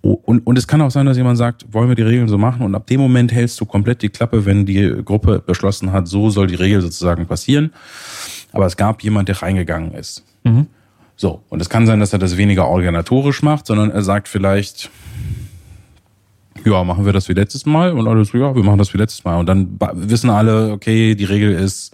Und, 0.00 0.46
und 0.46 0.56
es 0.56 0.68
kann 0.68 0.80
auch 0.80 0.90
sein, 0.90 1.06
dass 1.06 1.16
jemand 1.16 1.38
sagt, 1.38 1.72
wollen 1.72 1.88
wir 1.88 1.96
die 1.96 2.02
Regeln 2.02 2.28
so 2.28 2.38
machen? 2.38 2.62
Und 2.62 2.74
ab 2.74 2.86
dem 2.86 3.00
Moment 3.00 3.32
hältst 3.32 3.60
du 3.60 3.66
komplett 3.66 4.02
die 4.02 4.08
Klappe, 4.08 4.46
wenn 4.46 4.64
die 4.64 5.02
Gruppe 5.04 5.42
beschlossen 5.44 5.92
hat, 5.92 6.06
so 6.06 6.30
soll 6.30 6.46
die 6.46 6.54
Regel 6.54 6.80
sozusagen 6.80 7.26
passieren. 7.26 7.72
Aber 8.52 8.66
es 8.66 8.76
gab 8.76 9.02
jemand, 9.02 9.28
der 9.28 9.42
reingegangen 9.42 9.92
ist. 9.92 10.24
Mhm. 10.44 10.66
So, 11.16 11.42
und 11.48 11.60
es 11.60 11.68
kann 11.68 11.86
sein, 11.86 11.98
dass 11.98 12.12
er 12.12 12.20
das 12.20 12.36
weniger 12.36 12.68
organisatorisch 12.68 13.42
macht, 13.42 13.66
sondern 13.66 13.90
er 13.90 14.02
sagt 14.02 14.28
vielleicht, 14.28 14.88
ja, 16.64 16.84
machen 16.84 17.04
wir 17.04 17.12
das 17.12 17.28
wie 17.28 17.32
letztes 17.32 17.66
Mal 17.66 17.92
und 17.92 18.06
alles, 18.06 18.32
ja, 18.32 18.54
wir 18.54 18.62
machen 18.62 18.78
das 18.78 18.94
wie 18.94 18.98
letztes 18.98 19.24
Mal. 19.24 19.36
Und 19.36 19.46
dann 19.46 19.78
wissen 19.94 20.30
alle, 20.30 20.70
okay, 20.70 21.16
die 21.16 21.24
Regel 21.24 21.52
ist, 21.52 21.92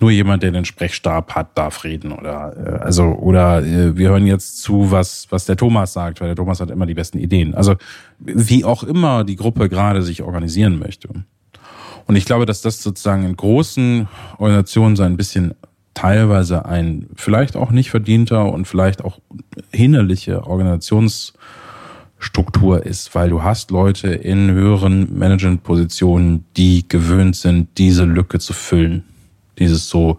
nur 0.00 0.10
jemand, 0.10 0.42
der 0.42 0.50
den 0.50 0.64
Sprechstab 0.64 1.34
hat, 1.34 1.56
darf 1.56 1.84
reden 1.84 2.12
oder 2.12 2.54
äh, 2.56 2.84
also 2.84 3.04
oder 3.04 3.62
äh, 3.62 3.96
wir 3.96 4.10
hören 4.10 4.26
jetzt 4.26 4.62
zu, 4.62 4.90
was 4.90 5.26
was 5.30 5.44
der 5.44 5.56
Thomas 5.56 5.92
sagt, 5.92 6.20
weil 6.20 6.28
der 6.28 6.36
Thomas 6.36 6.60
hat 6.60 6.70
immer 6.70 6.86
die 6.86 6.94
besten 6.94 7.18
Ideen. 7.18 7.54
Also 7.54 7.76
wie 8.18 8.64
auch 8.64 8.82
immer 8.82 9.24
die 9.24 9.36
Gruppe 9.36 9.68
gerade 9.68 10.02
sich 10.02 10.22
organisieren 10.22 10.78
möchte. 10.78 11.08
Und 12.06 12.16
ich 12.16 12.24
glaube, 12.24 12.46
dass 12.46 12.60
das 12.62 12.82
sozusagen 12.82 13.24
in 13.24 13.36
großen 13.36 14.08
Organisationen 14.38 14.96
so 14.96 15.02
ein 15.02 15.16
bisschen 15.16 15.54
teilweise 15.94 16.64
ein 16.64 17.08
vielleicht 17.14 17.56
auch 17.56 17.70
nicht 17.70 17.90
verdienter 17.90 18.52
und 18.52 18.66
vielleicht 18.66 19.04
auch 19.04 19.20
hinderliche 19.70 20.46
Organisations 20.46 21.34
Struktur 22.18 22.84
ist, 22.84 23.14
weil 23.14 23.30
du 23.30 23.42
hast 23.42 23.70
Leute 23.70 24.08
in 24.08 24.50
höheren 24.50 25.18
Management-Positionen, 25.18 26.44
die 26.56 26.86
gewöhnt 26.86 27.34
sind, 27.34 27.78
diese 27.78 28.04
Lücke 28.04 28.38
zu 28.38 28.52
füllen. 28.52 29.04
Dieses 29.60 29.88
so, 29.88 30.18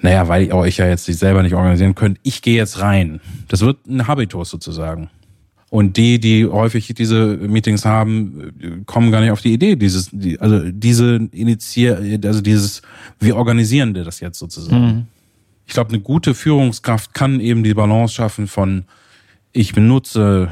naja, 0.00 0.28
weil 0.28 0.46
ihr 0.46 0.54
euch 0.54 0.78
ja 0.78 0.86
jetzt 0.86 1.04
sich 1.04 1.18
selber 1.18 1.42
nicht 1.42 1.54
organisieren 1.54 1.94
könnt, 1.94 2.18
ich 2.22 2.40
gehe 2.40 2.56
jetzt 2.56 2.80
rein. 2.80 3.20
Das 3.48 3.60
wird 3.60 3.86
ein 3.86 4.06
Habitus 4.06 4.48
sozusagen. 4.48 5.10
Und 5.70 5.98
die, 5.98 6.18
die 6.18 6.46
häufig 6.46 6.94
diese 6.94 7.36
Meetings 7.36 7.84
haben, 7.84 8.84
kommen 8.86 9.12
gar 9.12 9.20
nicht 9.20 9.32
auf 9.32 9.42
die 9.42 9.52
Idee, 9.52 9.76
dieses, 9.76 10.10
also 10.38 10.70
diese 10.70 11.16
Initiier, 11.32 12.20
also 12.24 12.40
dieses, 12.40 12.80
wir 13.20 13.36
organisieren 13.36 13.92
das 13.92 14.20
jetzt 14.20 14.38
sozusagen. 14.38 14.86
Mhm. 14.86 15.06
Ich 15.66 15.74
glaube, 15.74 15.90
eine 15.90 16.00
gute 16.00 16.34
Führungskraft 16.34 17.12
kann 17.12 17.40
eben 17.40 17.64
die 17.64 17.74
Balance 17.74 18.14
schaffen 18.14 18.46
von 18.46 18.84
ich 19.52 19.74
benutze 19.74 20.48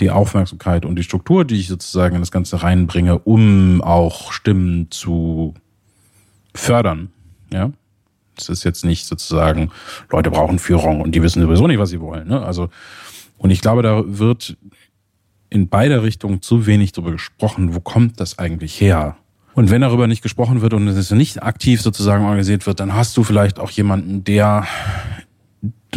die 0.00 0.10
Aufmerksamkeit 0.10 0.84
und 0.84 0.96
die 0.96 1.02
Struktur, 1.02 1.44
die 1.44 1.56
ich 1.56 1.68
sozusagen 1.68 2.16
in 2.16 2.22
das 2.22 2.30
Ganze 2.30 2.62
reinbringe, 2.62 3.18
um 3.18 3.82
auch 3.82 4.32
Stimmen 4.32 4.90
zu 4.90 5.54
fördern. 6.54 7.10
Ja, 7.52 7.72
es 8.36 8.48
ist 8.48 8.64
jetzt 8.64 8.84
nicht 8.84 9.06
sozusagen, 9.06 9.70
Leute 10.10 10.30
brauchen 10.30 10.58
Führung 10.58 11.00
und 11.00 11.14
die 11.14 11.22
wissen 11.22 11.42
sowieso 11.42 11.66
nicht, 11.66 11.78
was 11.78 11.90
sie 11.90 12.00
wollen. 12.00 12.28
Ne? 12.28 12.40
Also, 12.40 12.68
und 13.36 13.50
ich 13.50 13.60
glaube, 13.60 13.82
da 13.82 14.02
wird 14.06 14.56
in 15.50 15.68
beide 15.68 16.02
Richtungen 16.02 16.42
zu 16.42 16.66
wenig 16.66 16.92
darüber 16.92 17.12
gesprochen, 17.12 17.74
wo 17.74 17.80
kommt 17.80 18.20
das 18.20 18.38
eigentlich 18.38 18.80
her? 18.80 19.16
Und 19.54 19.70
wenn 19.70 19.80
darüber 19.80 20.06
nicht 20.06 20.22
gesprochen 20.22 20.60
wird 20.60 20.74
und 20.74 20.86
es 20.86 21.10
nicht 21.10 21.42
aktiv 21.42 21.80
sozusagen 21.80 22.24
organisiert 22.24 22.66
wird, 22.66 22.80
dann 22.80 22.94
hast 22.94 23.16
du 23.16 23.24
vielleicht 23.24 23.58
auch 23.58 23.70
jemanden, 23.70 24.22
der 24.22 24.66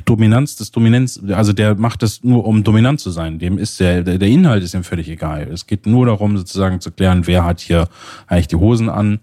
Dominanz 0.06 0.56
des 0.56 0.72
Dominanz, 0.72 1.22
also 1.30 1.54
der 1.54 1.76
macht 1.76 2.02
das 2.02 2.24
nur, 2.24 2.46
um 2.46 2.64
dominant 2.64 3.00
zu 3.00 3.12
sein. 3.12 3.38
Dem 3.38 3.58
ist 3.58 3.80
der, 3.80 4.04
der 4.04 4.28
Inhalt 4.28 4.64
ist 4.64 4.74
ihm 4.74 4.84
völlig 4.84 5.10
egal. 5.10 5.48
Es 5.52 5.68
geht 5.68 5.86
nur 5.86 6.06
darum, 6.08 6.38
sozusagen 6.38 6.80
zu 6.80 6.92
klären, 6.92 7.28
wer 7.28 7.46
hat 7.46 7.60
hier 7.60 7.88
eigentlich 8.26 8.48
die 8.48 8.56
Hosen 8.56 8.90
an 8.90 9.20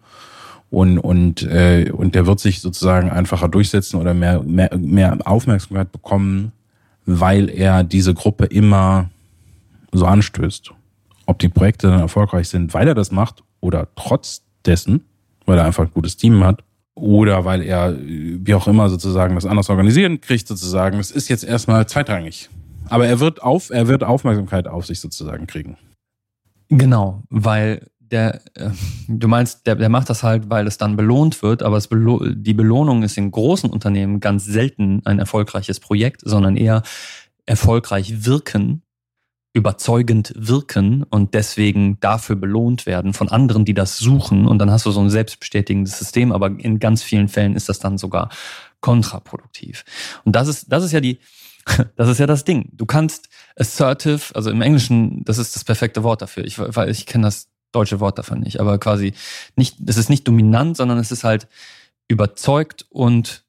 und 0.70 0.99
und 0.99 1.43
äh, 1.43 1.90
und 1.90 2.15
der 2.15 2.27
wird 2.27 2.40
sich 2.40 2.61
sozusagen 2.61 3.11
einfacher 3.11 3.49
durchsetzen 3.49 4.01
oder 4.01 4.15
mehr 4.15 4.43
mehr 4.43 4.77
mehr 4.77 5.16
Aufmerksamkeit 5.24 5.93
bekommen, 5.93 6.53
weil 7.07 7.49
er 7.49 7.85
diese 7.85 8.15
Gruppe 8.15 8.47
immer 8.47 9.11
so 9.93 10.07
anstößt. 10.07 10.73
Ob 11.27 11.39
die 11.39 11.49
Projekte 11.49 11.89
dann 11.89 12.01
erfolgreich 12.01 12.49
sind, 12.49 12.74
weil 12.74 12.89
er 12.89 12.95
das 12.95 13.11
macht 13.11 13.43
oder 13.61 13.89
trotz 13.97 14.43
dessen, 14.65 15.05
weil 15.47 15.59
er 15.59 15.65
einfach 15.65 15.85
ein 15.85 15.93
gutes 15.93 16.16
Team 16.16 16.45
hat, 16.45 16.62
oder 17.01 17.45
weil 17.45 17.62
er, 17.62 17.97
wie 17.99 18.55
auch 18.55 18.66
immer, 18.66 18.89
sozusagen 18.89 19.35
das 19.35 19.47
anders 19.47 19.70
organisieren 19.70 20.20
kriegt, 20.20 20.49
sozusagen. 20.49 20.99
Das 20.99 21.11
ist 21.11 21.28
jetzt 21.28 21.45
erstmal 21.45 21.86
zweitrangig. 21.86 22.49
Aber 22.89 23.07
er 23.07 23.20
wird 23.20 23.43
auf, 23.43 23.70
er 23.70 23.89
wird 23.89 24.03
Aufmerksamkeit 24.03 24.66
auf 24.66 24.86
sich 24.86 25.01
sozusagen 25.01 25.47
kriegen. 25.47 25.77
Genau, 26.69 27.23
weil 27.31 27.86
der, 28.10 28.40
äh, 28.55 28.70
du 29.09 29.28
meinst, 29.28 29.66
der, 29.66 29.76
der 29.76 29.89
macht 29.89 30.10
das 30.10 30.22
halt, 30.22 30.51
weil 30.51 30.66
es 30.66 30.78
dann 30.78 30.97
belohnt 30.97 31.43
wird, 31.43 31.62
aber 31.62 31.76
es 31.76 31.89
belo 31.89 32.24
die 32.28 32.55
Belohnung 32.55 33.02
ist 33.02 33.16
in 33.18 33.30
großen 33.30 33.70
Unternehmen 33.70 34.20
ganz 34.20 34.44
selten 34.44 35.02
ein 35.05 35.18
erfolgreiches 35.18 35.80
Projekt, 35.80 36.22
sondern 36.24 36.56
eher 36.56 36.82
erfolgreich 37.47 38.24
wirken 38.26 38.82
überzeugend 39.59 40.32
wirken 40.36 41.02
und 41.05 41.35
deswegen 41.35 41.98
dafür 42.01 42.36
belohnt 42.36 42.86
werden 42.86 43.12
von 43.12 43.28
anderen, 43.28 43.64
die 43.64 43.74
das 43.74 43.98
suchen. 43.98 44.47
Und 44.47 44.59
dann 44.59 44.70
hast 44.70 44.86
du 44.86 44.90
so 44.90 45.01
ein 45.01 45.10
selbstbestätigendes 45.10 45.98
System, 45.98 46.32
aber 46.32 46.47
in 46.59 46.78
ganz 46.78 47.02
vielen 47.02 47.28
Fällen 47.28 47.56
ist 47.56 47.68
das 47.68 47.78
dann 47.78 47.98
sogar 47.98 48.28
kontraproduktiv. 48.80 49.85
Und 50.24 50.36
das 50.36 50.48
ist, 50.48 50.70
das 50.70 50.85
ist 50.85 50.93
ja 50.93 51.01
die, 51.01 51.18
das 51.97 52.09
ist 52.09 52.18
ja 52.18 52.26
das 52.26 52.44
Ding. 52.44 52.68
Du 52.72 52.86
kannst 52.86 53.28
assertive, 53.56 54.35
also 54.35 54.51
im 54.51 54.62
Englischen, 54.62 55.24
das 55.24 55.39
ist 55.39 55.56
das 55.56 55.64
perfekte 55.64 56.02
Wort 56.05 56.22
dafür. 56.22 56.44
Ich, 56.44 56.59
weil 56.59 56.90
ich 56.90 57.06
kenne 57.06 57.24
das 57.24 57.48
deutsche 57.79 58.01
Wort 58.01 58.19
davon 58.19 58.41
nicht, 58.41 58.61
aber 58.61 58.79
quasi 58.79 59.15
nicht, 59.57 59.77
es 59.87 59.97
ist 59.97 60.11
nicht 60.11 60.27
dominant, 60.27 60.77
sondern 60.77 60.99
es 60.99 61.13
ist 61.13 61.25
halt 61.25 61.49
überzeugt 62.09 62.87
und 62.91 63.45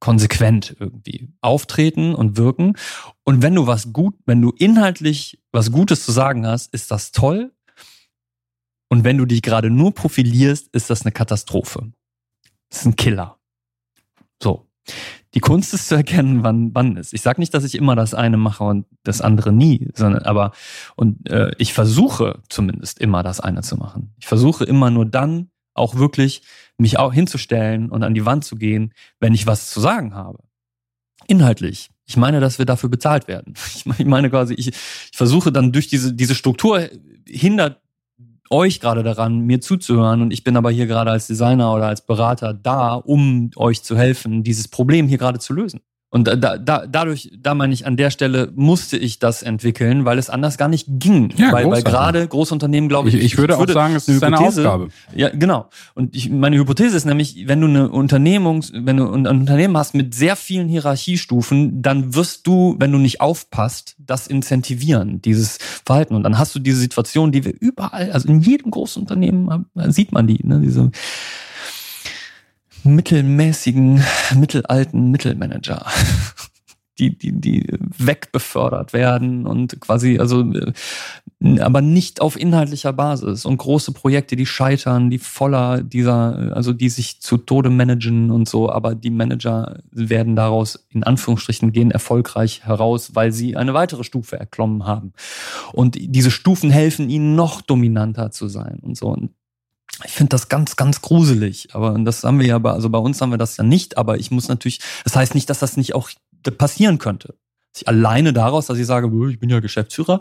konsequent 0.00 0.76
irgendwie 0.78 1.28
auftreten 1.40 2.14
und 2.14 2.36
wirken. 2.36 2.76
Und 3.24 3.42
wenn 3.42 3.54
du 3.54 3.66
was 3.66 3.92
gut, 3.92 4.14
wenn 4.24 4.40
du 4.40 4.50
inhaltlich 4.50 5.42
was 5.52 5.72
Gutes 5.72 6.04
zu 6.04 6.12
sagen 6.12 6.46
hast, 6.46 6.72
ist 6.72 6.90
das 6.90 7.12
toll. 7.12 7.52
Und 8.88 9.04
wenn 9.04 9.18
du 9.18 9.26
dich 9.26 9.42
gerade 9.42 9.68
nur 9.68 9.92
profilierst, 9.92 10.68
ist 10.72 10.90
das 10.90 11.02
eine 11.02 11.12
Katastrophe. 11.12 11.92
Das 12.68 12.80
ist 12.80 12.86
ein 12.86 12.96
Killer. 12.96 13.38
So. 14.42 14.66
Die 15.34 15.40
Kunst 15.40 15.74
ist 15.74 15.88
zu 15.88 15.94
erkennen, 15.94 16.42
wann 16.42 16.74
wann 16.74 16.96
ist. 16.96 17.12
Ich 17.12 17.22
sage 17.22 17.40
nicht, 17.40 17.52
dass 17.52 17.64
ich 17.64 17.74
immer 17.74 17.96
das 17.96 18.14
eine 18.14 18.36
mache 18.36 18.64
und 18.64 18.86
das 19.02 19.20
andere 19.20 19.52
nie, 19.52 19.90
sondern 19.94 20.22
aber 20.22 20.52
und 20.96 21.28
äh, 21.28 21.52
ich 21.58 21.74
versuche 21.74 22.40
zumindest 22.48 23.00
immer 23.00 23.22
das 23.22 23.40
eine 23.40 23.62
zu 23.62 23.76
machen. 23.76 24.14
Ich 24.18 24.26
versuche 24.26 24.64
immer 24.64 24.90
nur 24.90 25.04
dann 25.04 25.50
auch 25.74 25.96
wirklich 25.96 26.42
mich 26.78 26.98
auch 26.98 27.12
hinzustellen 27.12 27.90
und 27.90 28.02
an 28.02 28.14
die 28.14 28.24
Wand 28.24 28.44
zu 28.44 28.56
gehen, 28.56 28.92
wenn 29.20 29.34
ich 29.34 29.46
was 29.46 29.70
zu 29.70 29.80
sagen 29.80 30.14
habe. 30.14 30.38
Inhaltlich. 31.26 31.90
Ich 32.06 32.16
meine, 32.16 32.40
dass 32.40 32.58
wir 32.58 32.66
dafür 32.66 32.88
bezahlt 32.88 33.28
werden. 33.28 33.54
Ich 33.98 34.04
meine 34.06 34.30
quasi, 34.30 34.54
ich, 34.54 34.68
ich 34.68 35.16
versuche 35.16 35.52
dann 35.52 35.72
durch 35.72 35.88
diese, 35.88 36.12
diese 36.12 36.34
Struktur 36.34 36.88
hindert 37.26 37.80
euch 38.50 38.80
gerade 38.80 39.02
daran, 39.02 39.40
mir 39.40 39.60
zuzuhören 39.60 40.22
und 40.22 40.32
ich 40.32 40.44
bin 40.44 40.56
aber 40.56 40.70
hier 40.70 40.86
gerade 40.86 41.10
als 41.10 41.26
Designer 41.26 41.74
oder 41.74 41.86
als 41.86 42.04
Berater 42.04 42.54
da, 42.54 42.94
um 42.94 43.50
euch 43.56 43.82
zu 43.82 43.96
helfen, 43.96 44.42
dieses 44.42 44.68
Problem 44.68 45.08
hier 45.08 45.18
gerade 45.18 45.38
zu 45.38 45.52
lösen. 45.52 45.80
Und 46.08 46.28
da, 46.28 46.56
da, 46.56 46.86
dadurch, 46.86 47.32
da 47.36 47.54
meine 47.54 47.74
ich, 47.74 47.84
an 47.84 47.96
der 47.96 48.10
Stelle 48.10 48.52
musste 48.54 48.96
ich 48.96 49.18
das 49.18 49.42
entwickeln, 49.42 50.04
weil 50.04 50.18
es 50.18 50.30
anders 50.30 50.56
gar 50.56 50.68
nicht 50.68 50.86
ging. 50.88 51.32
Ja, 51.36 51.52
weil, 51.52 51.68
weil 51.68 51.82
gerade 51.82 52.26
Großunternehmen, 52.26 52.88
glaube 52.88 53.08
ich, 53.08 53.16
ich, 53.16 53.24
ich 53.24 53.38
würde 53.38 53.58
auch 53.58 53.68
sagen, 53.68 53.96
es 53.96 54.06
ist 54.06 54.22
eine 54.22 54.38
Aufgabe. 54.38 54.88
Ja, 55.14 55.30
genau. 55.30 55.68
Und 55.94 56.14
ich, 56.14 56.30
meine 56.30 56.56
Hypothese 56.58 56.96
ist 56.96 57.06
nämlich, 57.06 57.48
wenn 57.48 57.60
du 57.60 57.66
eine 57.66 57.90
Unternehmungs, 57.90 58.72
wenn 58.72 58.98
du 58.98 59.12
ein 59.12 59.26
Unternehmen 59.26 59.76
hast 59.76 59.94
mit 59.94 60.14
sehr 60.14 60.36
vielen 60.36 60.68
Hierarchiestufen, 60.68 61.82
dann 61.82 62.14
wirst 62.14 62.46
du, 62.46 62.76
wenn 62.78 62.92
du 62.92 62.98
nicht 62.98 63.20
aufpasst, 63.20 63.96
das 63.98 64.28
incentivieren, 64.28 65.20
dieses 65.20 65.58
Verhalten. 65.84 66.14
Und 66.14 66.22
dann 66.22 66.38
hast 66.38 66.54
du 66.54 66.60
diese 66.60 66.78
Situation, 66.78 67.32
die 67.32 67.44
wir 67.44 67.52
überall, 67.58 68.12
also 68.12 68.28
in 68.28 68.40
jedem 68.40 68.70
großen 68.70 69.02
Unternehmen 69.02 69.66
sieht 69.88 70.12
man 70.12 70.28
die, 70.28 70.38
ne, 70.46 70.60
diese 70.60 70.92
mittelmäßigen, 72.86 74.02
mittelalten 74.34 75.10
Mittelmanager, 75.10 75.84
die, 76.98 77.16
die, 77.16 77.32
die 77.32 77.66
wegbefördert 77.98 78.92
werden 78.92 79.46
und 79.46 79.80
quasi, 79.80 80.18
also, 80.18 80.40
äh, 80.40 80.72
aber 81.60 81.82
nicht 81.82 82.22
auf 82.22 82.40
inhaltlicher 82.40 82.94
Basis 82.94 83.44
und 83.44 83.58
große 83.58 83.92
Projekte, 83.92 84.36
die 84.36 84.46
scheitern, 84.46 85.10
die 85.10 85.18
voller 85.18 85.82
dieser, 85.82 86.54
also 86.56 86.72
die 86.72 86.88
sich 86.88 87.20
zu 87.20 87.36
Tode 87.36 87.68
managen 87.68 88.30
und 88.30 88.48
so, 88.48 88.70
aber 88.70 88.94
die 88.94 89.10
Manager 89.10 89.80
werden 89.90 90.36
daraus 90.36 90.86
in 90.90 91.02
Anführungsstrichen 91.02 91.72
gehen 91.72 91.90
erfolgreich 91.90 92.64
heraus, 92.64 93.14
weil 93.14 93.32
sie 93.32 93.56
eine 93.56 93.74
weitere 93.74 94.02
Stufe 94.02 94.38
erklommen 94.38 94.86
haben. 94.86 95.12
Und 95.72 95.96
diese 95.98 96.30
Stufen 96.30 96.70
helfen 96.70 97.10
ihnen 97.10 97.36
noch 97.36 97.60
dominanter 97.60 98.30
zu 98.30 98.48
sein 98.48 98.78
und 98.80 98.96
so. 98.96 99.08
Und 99.08 99.30
ich 100.04 100.12
finde 100.12 100.30
das 100.30 100.48
ganz, 100.48 100.76
ganz 100.76 101.00
gruselig. 101.00 101.68
Aber 101.72 101.98
das 101.98 102.24
haben 102.24 102.38
wir 102.38 102.46
ja 102.46 102.58
bei, 102.58 102.70
also 102.70 102.90
bei 102.90 102.98
uns 102.98 103.20
haben 103.20 103.30
wir 103.30 103.38
das 103.38 103.56
ja 103.56 103.64
nicht. 103.64 103.96
Aber 103.98 104.18
ich 104.18 104.30
muss 104.30 104.48
natürlich, 104.48 104.80
das 105.04 105.16
heißt 105.16 105.34
nicht, 105.34 105.48
dass 105.48 105.58
das 105.58 105.76
nicht 105.76 105.94
auch 105.94 106.10
passieren 106.58 106.98
könnte. 106.98 107.34
Ich 107.74 107.88
alleine 107.88 108.32
daraus, 108.32 108.66
dass 108.66 108.78
ich 108.78 108.86
sage, 108.86 109.10
ich 109.30 109.38
bin 109.38 109.50
ja 109.50 109.60
Geschäftsführer, 109.60 110.20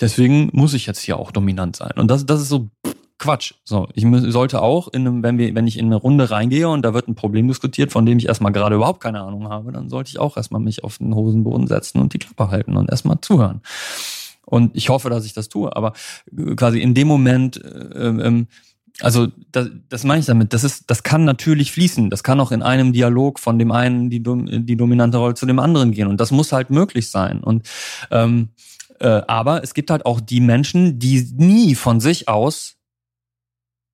deswegen 0.00 0.48
muss 0.52 0.72
ich 0.72 0.86
jetzt 0.86 1.00
hier 1.00 1.18
auch 1.18 1.32
dominant 1.32 1.76
sein. 1.76 1.92
Und 1.96 2.10
das, 2.10 2.24
das 2.24 2.40
ist 2.40 2.48
so 2.48 2.70
Quatsch. 3.18 3.54
So, 3.64 3.88
ich 3.94 4.04
sollte 4.32 4.60
auch 4.62 4.88
in 4.88 5.06
einem, 5.06 5.22
wenn 5.22 5.38
wir, 5.38 5.54
wenn 5.54 5.66
ich 5.66 5.78
in 5.78 5.86
eine 5.86 5.96
Runde 5.96 6.30
reingehe 6.30 6.68
und 6.68 6.82
da 6.82 6.94
wird 6.94 7.08
ein 7.08 7.14
Problem 7.14 7.46
diskutiert, 7.46 7.92
von 7.92 8.06
dem 8.06 8.18
ich 8.18 8.26
erstmal 8.26 8.52
gerade 8.52 8.76
überhaupt 8.76 9.02
keine 9.02 9.20
Ahnung 9.20 9.48
habe, 9.48 9.72
dann 9.72 9.88
sollte 9.88 10.08
ich 10.08 10.18
auch 10.18 10.36
erstmal 10.36 10.60
mich 10.60 10.82
auf 10.82 10.98
den 10.98 11.14
Hosenboden 11.14 11.66
setzen 11.66 12.00
und 12.00 12.12
die 12.12 12.18
Klappe 12.18 12.50
halten 12.50 12.76
und 12.76 12.90
erstmal 12.90 13.20
zuhören. 13.20 13.60
Und 14.44 14.76
ich 14.76 14.88
hoffe, 14.88 15.10
dass 15.10 15.24
ich 15.24 15.32
das 15.32 15.48
tue. 15.48 15.74
Aber 15.74 15.92
quasi 16.56 16.80
in 16.80 16.94
dem 16.94 17.08
Moment 17.08 17.62
äh, 17.64 18.08
ähm, 18.08 18.46
also 19.00 19.28
das, 19.50 19.70
das 19.88 20.04
meine 20.04 20.20
ich 20.20 20.26
damit. 20.26 20.52
Das 20.52 20.62
ist, 20.62 20.90
das 20.90 21.02
kann 21.02 21.24
natürlich 21.24 21.72
fließen. 21.72 22.10
Das 22.10 22.22
kann 22.22 22.40
auch 22.40 22.52
in 22.52 22.62
einem 22.62 22.92
Dialog 22.92 23.40
von 23.40 23.58
dem 23.58 23.72
einen 23.72 24.08
die, 24.08 24.22
die 24.22 24.76
dominante 24.76 25.18
Rolle 25.18 25.34
zu 25.34 25.46
dem 25.46 25.58
anderen 25.58 25.92
gehen. 25.92 26.06
Und 26.06 26.20
das 26.20 26.30
muss 26.30 26.52
halt 26.52 26.70
möglich 26.70 27.10
sein. 27.10 27.42
Und 27.42 27.68
ähm, 28.10 28.50
äh, 29.00 29.22
aber 29.26 29.62
es 29.64 29.74
gibt 29.74 29.90
halt 29.90 30.06
auch 30.06 30.20
die 30.20 30.40
Menschen, 30.40 30.98
die 30.98 31.28
nie 31.36 31.74
von 31.74 32.00
sich 32.00 32.28
aus 32.28 32.76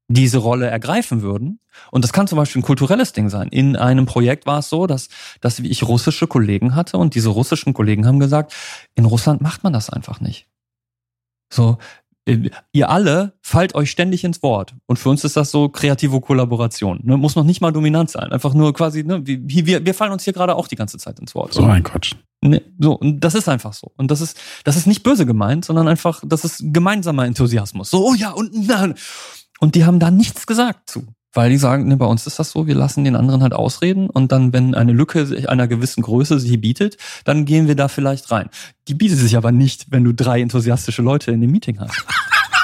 diese 0.08 0.38
Rolle 0.38 0.66
ergreifen 0.66 1.22
würden. 1.22 1.60
Und 1.92 2.04
das 2.04 2.12
kann 2.12 2.26
zum 2.26 2.36
Beispiel 2.36 2.60
ein 2.60 2.64
kulturelles 2.64 3.12
Ding 3.12 3.30
sein. 3.30 3.48
In 3.48 3.76
einem 3.76 4.06
Projekt 4.06 4.44
war 4.44 4.58
es 4.58 4.68
so, 4.68 4.86
dass, 4.86 5.08
dass 5.40 5.60
ich 5.60 5.84
russische 5.84 6.26
Kollegen 6.26 6.74
hatte 6.74 6.98
und 6.98 7.14
diese 7.14 7.28
russischen 7.28 7.74
Kollegen 7.74 8.06
haben 8.06 8.18
gesagt, 8.18 8.52
in 8.96 9.04
Russland 9.04 9.40
macht 9.40 9.62
man 9.62 9.72
das 9.72 9.88
einfach 9.88 10.20
nicht. 10.20 10.48
So, 11.52 11.78
ihr 12.72 12.90
alle 12.90 13.34
fallt 13.42 13.74
euch 13.74 13.90
ständig 13.90 14.24
ins 14.24 14.42
Wort. 14.42 14.74
Und 14.86 14.98
für 14.98 15.08
uns 15.08 15.24
ist 15.24 15.36
das 15.36 15.50
so 15.50 15.68
kreative 15.68 16.20
Kollaboration. 16.20 17.00
Ne? 17.02 17.16
Muss 17.16 17.36
noch 17.36 17.44
nicht 17.44 17.60
mal 17.60 17.72
dominant 17.72 18.10
sein. 18.10 18.32
Einfach 18.32 18.54
nur 18.54 18.72
quasi, 18.72 19.04
ne? 19.04 19.22
wir, 19.24 19.84
wir 19.84 19.94
fallen 19.94 20.12
uns 20.12 20.24
hier 20.24 20.32
gerade 20.32 20.54
auch 20.54 20.68
die 20.68 20.76
ganze 20.76 20.98
Zeit 20.98 21.18
ins 21.20 21.34
Wort. 21.34 21.52
So 21.52 21.64
ein 21.64 21.82
Quatsch. 21.82 22.14
Ne? 22.42 22.62
So, 22.78 22.92
und 22.92 23.20
das 23.20 23.34
ist 23.34 23.48
einfach 23.48 23.72
so. 23.72 23.92
Und 23.96 24.10
das 24.10 24.20
ist, 24.20 24.38
das 24.64 24.76
ist 24.76 24.86
nicht 24.86 25.02
böse 25.02 25.26
gemeint, 25.26 25.64
sondern 25.64 25.88
einfach, 25.88 26.22
das 26.26 26.44
ist 26.44 26.62
gemeinsamer 26.72 27.26
Enthusiasmus. 27.26 27.90
So, 27.90 28.06
oh 28.06 28.14
ja, 28.14 28.30
und 28.30 28.66
nein. 28.66 28.94
Und 29.60 29.74
die 29.74 29.84
haben 29.84 29.98
da 29.98 30.10
nichts 30.10 30.46
gesagt 30.46 30.88
zu. 30.88 31.06
Weil 31.32 31.50
die 31.50 31.58
sagen, 31.58 31.86
ne, 31.86 31.96
bei 31.96 32.06
uns 32.06 32.26
ist 32.26 32.38
das 32.38 32.50
so, 32.50 32.66
wir 32.66 32.74
lassen 32.74 33.04
den 33.04 33.14
anderen 33.14 33.42
halt 33.42 33.54
ausreden 33.54 34.10
und 34.10 34.32
dann, 34.32 34.52
wenn 34.52 34.74
eine 34.74 34.92
Lücke 34.92 35.26
sich 35.26 35.48
einer 35.48 35.68
gewissen 35.68 36.02
Größe 36.02 36.40
sich 36.40 36.60
bietet, 36.60 36.96
dann 37.24 37.44
gehen 37.44 37.68
wir 37.68 37.76
da 37.76 37.88
vielleicht 37.88 38.30
rein. 38.30 38.50
Die 38.88 38.94
bietet 38.94 39.18
sich 39.18 39.36
aber 39.36 39.52
nicht, 39.52 39.86
wenn 39.90 40.02
du 40.02 40.12
drei 40.12 40.40
enthusiastische 40.40 41.02
Leute 41.02 41.30
in 41.30 41.40
dem 41.40 41.52
Meeting 41.52 41.78
hast. 41.78 42.04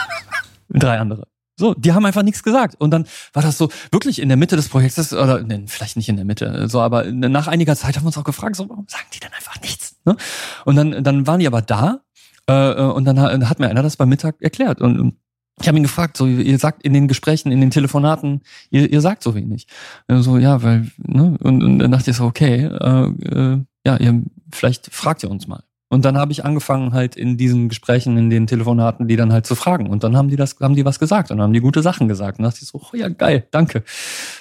drei 0.68 0.98
andere. 0.98 1.28
So, 1.58 1.74
die 1.74 1.92
haben 1.92 2.04
einfach 2.04 2.22
nichts 2.22 2.42
gesagt. 2.42 2.74
Und 2.78 2.90
dann 2.90 3.06
war 3.32 3.42
das 3.42 3.56
so 3.56 3.70
wirklich 3.90 4.20
in 4.20 4.28
der 4.28 4.36
Mitte 4.36 4.56
des 4.56 4.68
Projektes, 4.68 5.12
oder 5.12 5.42
ne, 5.42 5.64
vielleicht 5.66 5.96
nicht 5.96 6.08
in 6.08 6.16
der 6.16 6.24
Mitte, 6.24 6.68
so, 6.68 6.80
aber 6.80 7.04
nach 7.04 7.46
einiger 7.46 7.76
Zeit 7.76 7.96
haben 7.96 8.02
wir 8.02 8.08
uns 8.08 8.18
auch 8.18 8.24
gefragt, 8.24 8.56
so, 8.56 8.68
warum 8.68 8.86
sagen 8.88 9.06
die 9.14 9.20
denn 9.20 9.32
einfach 9.32 9.60
nichts? 9.62 9.96
Ne? 10.04 10.16
Und 10.64 10.76
dann, 10.76 11.02
dann 11.02 11.26
waren 11.26 11.40
die 11.40 11.46
aber 11.46 11.62
da 11.62 12.00
äh, 12.46 12.74
und 12.74 13.04
dann 13.04 13.20
hat 13.20 13.58
mir 13.58 13.68
einer 13.68 13.82
das 13.82 13.96
beim 13.96 14.08
Mittag 14.08 14.36
erklärt. 14.40 14.80
Und 14.80 15.16
ich 15.60 15.68
habe 15.68 15.78
ihn 15.78 15.82
gefragt, 15.82 16.16
so 16.16 16.26
ihr 16.26 16.58
sagt 16.58 16.82
in 16.82 16.92
den 16.92 17.08
Gesprächen, 17.08 17.50
in 17.50 17.60
den 17.60 17.70
Telefonaten, 17.70 18.42
ihr, 18.70 18.90
ihr 18.90 19.00
sagt 19.00 19.22
so 19.22 19.34
wenig. 19.34 19.66
So 20.08 20.38
ja, 20.38 20.62
weil 20.62 20.90
ne 20.98 21.36
und, 21.40 21.62
und 21.62 21.78
dann 21.78 21.90
dachte 21.90 22.10
ich 22.10 22.16
so 22.16 22.24
okay, 22.24 22.64
äh, 22.64 23.06
äh, 23.06 23.64
ja, 23.86 23.96
ihr 23.96 24.22
vielleicht 24.52 24.92
fragt 24.92 25.22
ihr 25.22 25.30
uns 25.30 25.46
mal. 25.46 25.62
Und 25.88 26.04
dann 26.04 26.18
habe 26.18 26.32
ich 26.32 26.44
angefangen 26.44 26.92
halt 26.92 27.14
in 27.14 27.36
diesen 27.36 27.68
Gesprächen, 27.68 28.18
in 28.18 28.28
den 28.28 28.48
Telefonaten, 28.48 29.06
die 29.06 29.14
dann 29.14 29.32
halt 29.32 29.46
zu 29.46 29.54
fragen. 29.54 29.88
Und 29.88 30.02
dann 30.02 30.16
haben 30.16 30.28
die 30.28 30.34
das, 30.34 30.56
haben 30.60 30.74
die 30.74 30.84
was 30.84 30.98
gesagt 30.98 31.30
und 31.30 31.40
haben 31.40 31.52
die 31.52 31.60
gute 31.60 31.80
Sachen 31.80 32.08
gesagt. 32.08 32.38
Und 32.38 32.44
dachte 32.44 32.58
ich 32.60 32.68
so, 32.68 32.80
oh 32.82 32.96
ja 32.96 33.08
geil, 33.08 33.46
danke. 33.52 33.84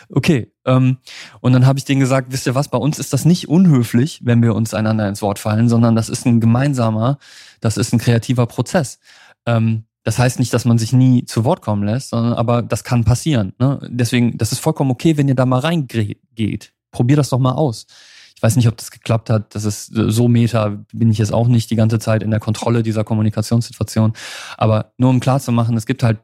Okay. 0.09 0.51
Ähm, 0.65 0.97
und 1.41 1.53
dann 1.53 1.67
habe 1.67 1.77
ich 1.77 1.85
denen 1.85 1.99
gesagt, 1.99 2.31
wisst 2.31 2.47
ihr 2.47 2.55
was? 2.55 2.69
Bei 2.69 2.79
uns 2.79 2.97
ist 2.97 3.13
das 3.13 3.25
nicht 3.25 3.47
unhöflich, 3.47 4.21
wenn 4.23 4.41
wir 4.41 4.55
uns 4.55 4.73
einander 4.73 5.07
ins 5.07 5.21
Wort 5.21 5.37
fallen, 5.37 5.69
sondern 5.69 5.95
das 5.95 6.09
ist 6.09 6.25
ein 6.25 6.39
gemeinsamer, 6.39 7.19
das 7.61 7.77
ist 7.77 7.93
ein 7.93 7.99
kreativer 7.99 8.47
Prozess. 8.47 8.99
Ähm, 9.45 9.83
das 10.05 10.19
heißt 10.19 10.37
nicht, 10.39 10.53
dass 10.53 10.65
man 10.65 10.77
sich 10.77 10.93
nie 10.93 11.25
zu 11.25 11.43
Wort 11.43 11.61
kommen 11.61 11.83
lässt, 11.83 12.09
sondern 12.09 12.33
aber 12.33 12.61
das 12.61 12.83
kann 12.83 13.03
passieren. 13.03 13.53
Ne? 13.59 13.79
Deswegen, 13.89 14.37
das 14.37 14.51
ist 14.51 14.59
vollkommen 14.59 14.91
okay, 14.91 15.17
wenn 15.17 15.27
ihr 15.27 15.33
da 15.33 15.47
mal 15.47 15.59
reingeht. 15.59 16.73
Probier 16.91 17.17
das 17.17 17.29
doch 17.29 17.39
mal 17.39 17.53
aus. 17.53 17.87
Ich 18.35 18.43
weiß 18.43 18.55
nicht, 18.55 18.67
ob 18.67 18.77
das 18.77 18.91
geklappt 18.91 19.31
hat. 19.31 19.55
Das 19.55 19.65
ist 19.65 19.87
so 19.87 20.27
meta, 20.27 20.83
bin 20.93 21.09
ich 21.09 21.17
jetzt 21.17 21.33
auch 21.33 21.47
nicht 21.47 21.71
die 21.71 21.75
ganze 21.75 21.97
Zeit 21.97 22.21
in 22.21 22.29
der 22.29 22.39
Kontrolle 22.39 22.83
dieser 22.83 23.03
Kommunikationssituation. 23.03 24.13
Aber 24.57 24.93
nur 24.97 25.09
um 25.09 25.19
klar 25.19 25.39
zu 25.39 25.51
machen, 25.51 25.75
es 25.75 25.87
gibt 25.87 26.03
halt 26.03 26.19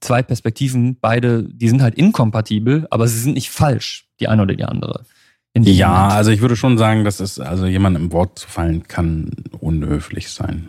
zwei 0.00 0.22
Perspektiven, 0.22 0.96
beide, 1.00 1.42
die 1.42 1.68
sind 1.68 1.82
halt 1.82 1.96
inkompatibel, 1.96 2.86
aber 2.90 3.08
sie 3.08 3.18
sind 3.18 3.34
nicht 3.34 3.50
falsch, 3.50 4.06
die 4.20 4.28
eine 4.28 4.42
oder 4.42 4.54
die 4.54 4.64
andere. 4.64 5.04
Ja, 5.56 5.88
Moment. 5.88 6.12
also 6.12 6.30
ich 6.30 6.40
würde 6.40 6.54
schon 6.54 6.78
sagen, 6.78 7.02
dass 7.02 7.18
es, 7.18 7.40
also 7.40 7.66
jemand 7.66 7.96
im 7.96 8.12
Wort 8.12 8.38
zu 8.38 8.46
fallen 8.46 8.86
kann 8.86 9.32
unhöflich 9.58 10.30
sein. 10.30 10.68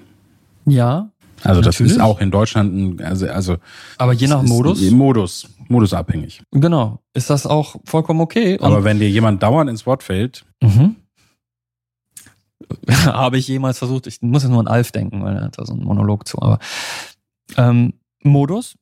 Ja, 0.66 1.12
also 1.44 1.62
das 1.62 1.76
Natürlich. 1.76 1.94
ist 1.94 2.02
auch 2.02 2.20
in 2.20 2.32
Deutschland, 2.32 2.74
ein, 2.74 3.06
also, 3.06 3.28
also. 3.28 3.58
Aber 3.98 4.14
je 4.14 4.28
nach 4.28 4.42
Modus? 4.44 4.82
Modus, 4.92 5.50
modusabhängig. 5.68 6.42
Genau. 6.52 7.00
Ist 7.14 7.30
das 7.30 7.46
auch 7.46 7.76
vollkommen 7.86 8.22
okay? 8.22 8.58
Und 8.58 8.66
Aber 8.66 8.84
wenn 8.84 9.00
dir 9.00 9.10
jemand 9.10 9.42
dauernd 9.44 9.70
ins 9.70 9.86
Wort 9.86 10.04
fällt. 10.04 10.46
Mhm. 10.62 10.96
Habe 13.06 13.38
ich 13.38 13.48
jemals 13.48 13.78
versucht, 13.78 14.08
ich 14.08 14.22
muss 14.22 14.44
jetzt 14.44 14.52
nur 14.52 14.60
an 14.60 14.68
Alf 14.68 14.92
denken, 14.92 15.24
weil 15.24 15.36
er 15.36 15.44
hat 15.44 15.58
da 15.58 15.66
so 15.66 15.74
einen 15.74 15.84
Monolog 15.84 16.28
zu, 16.28 16.42
aber 16.42 16.60
ähm, 17.58 17.94
Modus 18.22 18.76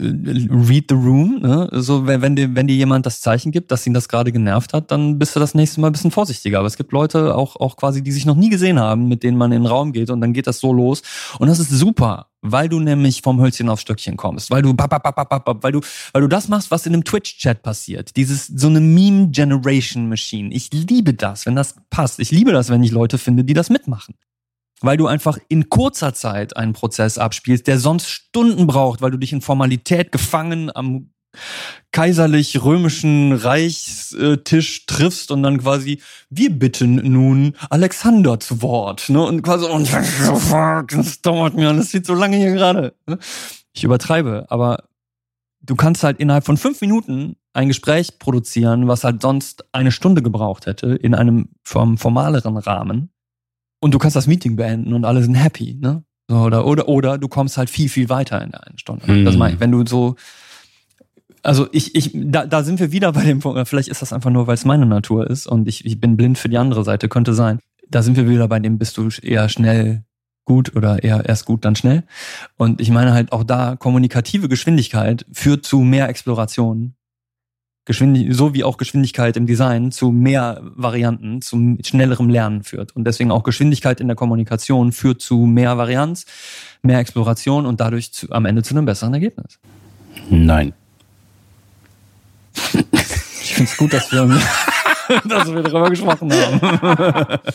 read 0.00 0.86
the 0.88 0.94
room. 0.94 1.40
Ne? 1.40 1.68
So, 1.72 2.06
wenn, 2.06 2.36
dir, 2.36 2.54
wenn 2.54 2.66
dir 2.66 2.76
jemand 2.76 3.06
das 3.06 3.20
Zeichen 3.20 3.52
gibt, 3.52 3.70
dass 3.70 3.86
ihn 3.86 3.94
das 3.94 4.08
gerade 4.08 4.32
genervt 4.32 4.72
hat, 4.72 4.90
dann 4.90 5.18
bist 5.18 5.36
du 5.36 5.40
das 5.40 5.54
nächste 5.54 5.80
Mal 5.80 5.88
ein 5.88 5.92
bisschen 5.92 6.10
vorsichtiger. 6.10 6.58
Aber 6.58 6.66
es 6.66 6.76
gibt 6.76 6.92
Leute 6.92 7.34
auch, 7.34 7.56
auch 7.56 7.76
quasi, 7.76 8.02
die 8.02 8.12
sich 8.12 8.26
noch 8.26 8.36
nie 8.36 8.48
gesehen 8.48 8.78
haben, 8.78 9.08
mit 9.08 9.22
denen 9.22 9.36
man 9.36 9.52
in 9.52 9.62
den 9.62 9.66
Raum 9.66 9.92
geht 9.92 10.10
und 10.10 10.20
dann 10.20 10.32
geht 10.32 10.46
das 10.46 10.60
so 10.60 10.72
los. 10.72 11.02
Und 11.38 11.48
das 11.48 11.58
ist 11.58 11.70
super, 11.70 12.28
weil 12.40 12.68
du 12.68 12.80
nämlich 12.80 13.22
vom 13.22 13.40
Hölzchen 13.40 13.68
aufs 13.68 13.82
Stöckchen 13.82 14.16
kommst, 14.16 14.50
weil 14.50 14.62
du, 14.62 14.74
weil 14.76 15.72
du, 15.72 15.80
weil 16.12 16.22
du 16.22 16.28
das 16.28 16.48
machst, 16.48 16.70
was 16.70 16.86
in 16.86 16.94
einem 16.94 17.04
Twitch-Chat 17.04 17.62
passiert. 17.62 18.16
Dieses, 18.16 18.46
so 18.46 18.68
eine 18.68 18.80
Meme-Generation-Machine. 18.80 20.52
Ich 20.54 20.70
liebe 20.72 21.14
das, 21.14 21.46
wenn 21.46 21.56
das 21.56 21.74
passt. 21.90 22.20
Ich 22.20 22.30
liebe 22.30 22.52
das, 22.52 22.70
wenn 22.70 22.82
ich 22.82 22.90
Leute 22.90 23.18
finde, 23.18 23.44
die 23.44 23.54
das 23.54 23.70
mitmachen 23.70 24.14
weil 24.80 24.96
du 24.96 25.06
einfach 25.06 25.38
in 25.48 25.68
kurzer 25.68 26.14
Zeit 26.14 26.56
einen 26.56 26.72
Prozess 26.72 27.18
abspielst, 27.18 27.66
der 27.66 27.78
sonst 27.78 28.08
Stunden 28.08 28.66
braucht, 28.66 29.02
weil 29.02 29.10
du 29.10 29.18
dich 29.18 29.32
in 29.32 29.40
Formalität 29.40 30.12
gefangen 30.12 30.74
am 30.74 31.10
kaiserlich-römischen 31.92 33.32
Reichstisch 33.32 34.86
triffst 34.86 35.30
und 35.30 35.42
dann 35.42 35.58
quasi, 35.58 36.00
wir 36.28 36.50
bitten 36.50 36.96
nun 37.12 37.54
Alexander 37.68 38.40
zu 38.40 38.62
Wort. 38.62 39.08
Ne? 39.08 39.22
Und 39.22 39.42
quasi, 39.42 39.66
und 39.66 39.88
das 39.92 41.22
dauert 41.22 41.54
mir, 41.54 41.72
das 41.72 41.90
sieht 41.90 42.06
so 42.06 42.14
lange 42.14 42.36
hier 42.36 42.52
gerade. 42.52 42.94
Ne? 43.06 43.18
Ich 43.72 43.84
übertreibe, 43.84 44.46
aber 44.48 44.84
du 45.62 45.76
kannst 45.76 46.02
halt 46.02 46.18
innerhalb 46.18 46.44
von 46.44 46.56
fünf 46.56 46.80
Minuten 46.80 47.36
ein 47.52 47.68
Gespräch 47.68 48.18
produzieren, 48.18 48.88
was 48.88 49.04
halt 49.04 49.22
sonst 49.22 49.64
eine 49.72 49.92
Stunde 49.92 50.22
gebraucht 50.22 50.66
hätte, 50.66 50.94
in 50.94 51.14
einem 51.14 51.50
formaleren 51.64 52.56
Rahmen 52.56 53.10
und 53.80 53.94
du 53.94 53.98
kannst 53.98 54.16
das 54.16 54.26
Meeting 54.26 54.56
beenden 54.56 54.92
und 54.92 55.04
alle 55.04 55.22
sind 55.22 55.34
happy, 55.34 55.74
ne? 55.74 56.04
Oder, 56.30 56.64
oder, 56.64 56.88
oder 56.88 57.18
du 57.18 57.26
kommst 57.26 57.58
halt 57.58 57.70
viel, 57.70 57.88
viel 57.88 58.08
weiter 58.08 58.40
in 58.40 58.52
der 58.52 58.64
einen 58.64 58.78
Stunde. 58.78 59.10
Mhm. 59.10 59.24
Das 59.24 59.36
meine 59.36 59.54
ich, 59.54 59.60
wenn 59.60 59.72
du 59.72 59.84
so, 59.84 60.14
also 61.42 61.66
ich, 61.72 61.94
ich, 61.96 62.12
da, 62.14 62.46
da 62.46 62.62
sind 62.62 62.78
wir 62.78 62.92
wieder 62.92 63.12
bei 63.12 63.24
dem 63.24 63.40
Punkt, 63.40 63.66
vielleicht 63.66 63.88
ist 63.88 64.00
das 64.00 64.12
einfach 64.12 64.30
nur, 64.30 64.46
weil 64.46 64.54
es 64.54 64.64
meine 64.64 64.86
Natur 64.86 65.28
ist 65.28 65.48
und 65.48 65.66
ich, 65.66 65.84
ich 65.84 66.00
bin 66.00 66.16
blind 66.16 66.38
für 66.38 66.48
die 66.48 66.58
andere 66.58 66.84
Seite, 66.84 67.08
könnte 67.08 67.34
sein. 67.34 67.58
Da 67.88 68.02
sind 68.02 68.16
wir 68.16 68.28
wieder 68.28 68.46
bei 68.46 68.60
dem, 68.60 68.78
bist 68.78 68.96
du 68.96 69.08
eher 69.22 69.48
schnell 69.48 70.04
gut 70.44 70.76
oder 70.76 71.02
eher 71.02 71.28
erst 71.28 71.46
gut, 71.46 71.64
dann 71.64 71.74
schnell. 71.74 72.04
Und 72.56 72.80
ich 72.80 72.90
meine 72.90 73.12
halt 73.12 73.32
auch 73.32 73.42
da, 73.42 73.76
kommunikative 73.76 74.48
Geschwindigkeit 74.48 75.26
führt 75.32 75.66
zu 75.66 75.80
mehr 75.80 76.08
Exploration 76.08 76.94
Geschwindig 77.90 78.36
so 78.36 78.54
wie 78.54 78.62
auch 78.62 78.76
Geschwindigkeit 78.76 79.36
im 79.36 79.48
Design 79.48 79.90
zu 79.90 80.12
mehr 80.12 80.60
Varianten, 80.62 81.42
zu 81.42 81.76
schnellerem 81.84 82.28
Lernen 82.28 82.62
führt. 82.62 82.94
Und 82.94 83.02
deswegen 83.02 83.32
auch 83.32 83.42
Geschwindigkeit 83.42 84.00
in 84.00 84.06
der 84.06 84.14
Kommunikation 84.14 84.92
führt 84.92 85.20
zu 85.20 85.38
mehr 85.38 85.76
Varianz, 85.76 86.24
mehr 86.82 87.00
Exploration 87.00 87.66
und 87.66 87.80
dadurch 87.80 88.12
zu, 88.12 88.30
am 88.30 88.44
Ende 88.44 88.62
zu 88.62 88.76
einem 88.76 88.84
besseren 88.84 89.12
Ergebnis. 89.12 89.58
Nein. 90.28 90.72
Ich 93.42 93.54
finde 93.54 93.72
es 93.72 93.76
gut, 93.76 93.92
dass 93.92 94.12
wir, 94.12 94.22
dass 95.28 95.52
wir 95.52 95.62
darüber 95.62 95.90
gesprochen 95.90 96.32
haben. 96.32 97.38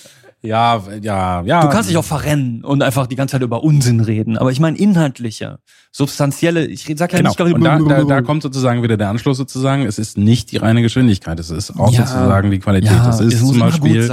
Ja, 0.45 0.81
ja, 1.01 1.41
ja. 1.41 1.61
Du 1.61 1.69
kannst 1.69 1.89
dich 1.89 1.97
auch 1.97 2.05
verrennen 2.05 2.63
und 2.63 2.83
einfach 2.83 3.07
die 3.07 3.15
ganze 3.15 3.33
Zeit 3.33 3.41
über 3.41 3.63
Unsinn 3.63 3.99
reden. 3.99 4.37
Aber 4.37 4.51
ich 4.51 4.59
meine 4.59 4.77
inhaltliche, 4.77 5.57
substanzielle, 5.91 6.65
ich 6.65 6.83
sag 6.95 7.13
ja 7.13 7.19
genau. 7.19 7.31
nicht, 7.31 7.55
und 7.55 7.63
da, 7.63 7.79
da, 7.79 8.03
da 8.03 8.21
kommt 8.21 8.43
sozusagen 8.43 8.83
wieder 8.83 8.97
der 8.97 9.09
Anschluss 9.09 9.37
sozusagen. 9.37 9.87
Es 9.87 9.97
ist 9.97 10.17
nicht 10.17 10.51
die 10.51 10.57
reine 10.57 10.81
Geschwindigkeit, 10.81 11.39
es 11.39 11.49
ist 11.49 11.71
auch 11.79 11.91
ja, 11.91 12.05
sozusagen 12.05 12.51
die 12.51 12.59
Qualität. 12.59 12.91
Ja, 12.91 13.09
es 13.09 13.19
ist 13.19 13.41
es 13.41 13.47
zum 13.47 13.59
Beispiel, 13.59 14.09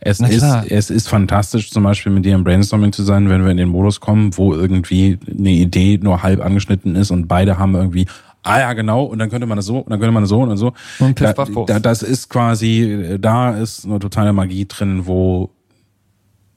es 0.00 0.20
ist, 0.20 0.44
es 0.68 0.90
ist 0.90 1.08
fantastisch 1.08 1.70
zum 1.70 1.82
Beispiel 1.82 2.12
mit 2.12 2.24
dir 2.24 2.34
im 2.34 2.44
Brainstorming 2.44 2.92
zu 2.92 3.02
sein, 3.02 3.28
wenn 3.28 3.44
wir 3.44 3.50
in 3.50 3.56
den 3.56 3.68
Modus 3.68 4.00
kommen, 4.00 4.36
wo 4.36 4.54
irgendwie 4.54 5.18
eine 5.28 5.50
Idee 5.50 5.98
nur 6.00 6.22
halb 6.22 6.44
angeschnitten 6.44 6.96
ist 6.96 7.10
und 7.10 7.28
beide 7.28 7.58
haben 7.58 7.74
irgendwie 7.74 8.06
Ah 8.42 8.58
ja, 8.58 8.72
genau. 8.72 9.04
Und 9.04 9.18
dann 9.18 9.30
könnte 9.30 9.46
man 9.46 9.56
das 9.56 9.66
so, 9.66 9.78
und 9.78 9.90
dann 9.90 10.00
könnte 10.00 10.12
man 10.12 10.24
das 10.24 10.30
so 10.30 10.42
und 10.42 10.56
so. 10.56 10.72
Und 10.98 11.20
da, 11.20 11.32
da, 11.32 11.80
das 11.80 12.02
ist 12.02 12.28
quasi, 12.28 13.16
da 13.20 13.56
ist 13.56 13.84
eine 13.84 13.98
totale 13.98 14.32
Magie 14.32 14.66
drin, 14.66 15.06
wo 15.06 15.50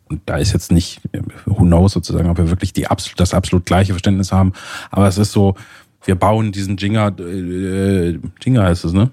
und 0.07 0.21
da 0.27 0.37
ist 0.37 0.53
jetzt 0.53 0.71
nicht, 0.71 1.01
who 1.45 1.63
knows 1.63 1.93
sozusagen, 1.93 2.29
ob 2.29 2.37
wir 2.37 2.49
wirklich 2.49 2.73
die, 2.73 2.85
das 3.17 3.33
absolut 3.33 3.65
gleiche 3.65 3.93
Verständnis 3.93 4.31
haben, 4.31 4.53
aber 4.91 5.07
es 5.07 5.17
ist 5.17 5.31
so, 5.31 5.55
wir 6.03 6.15
bauen 6.15 6.51
diesen 6.51 6.77
Jenga, 6.77 7.07
äh, 7.19 8.19
Jenga 8.41 8.63
heißt 8.63 8.85
es, 8.85 8.93
ne? 8.93 9.09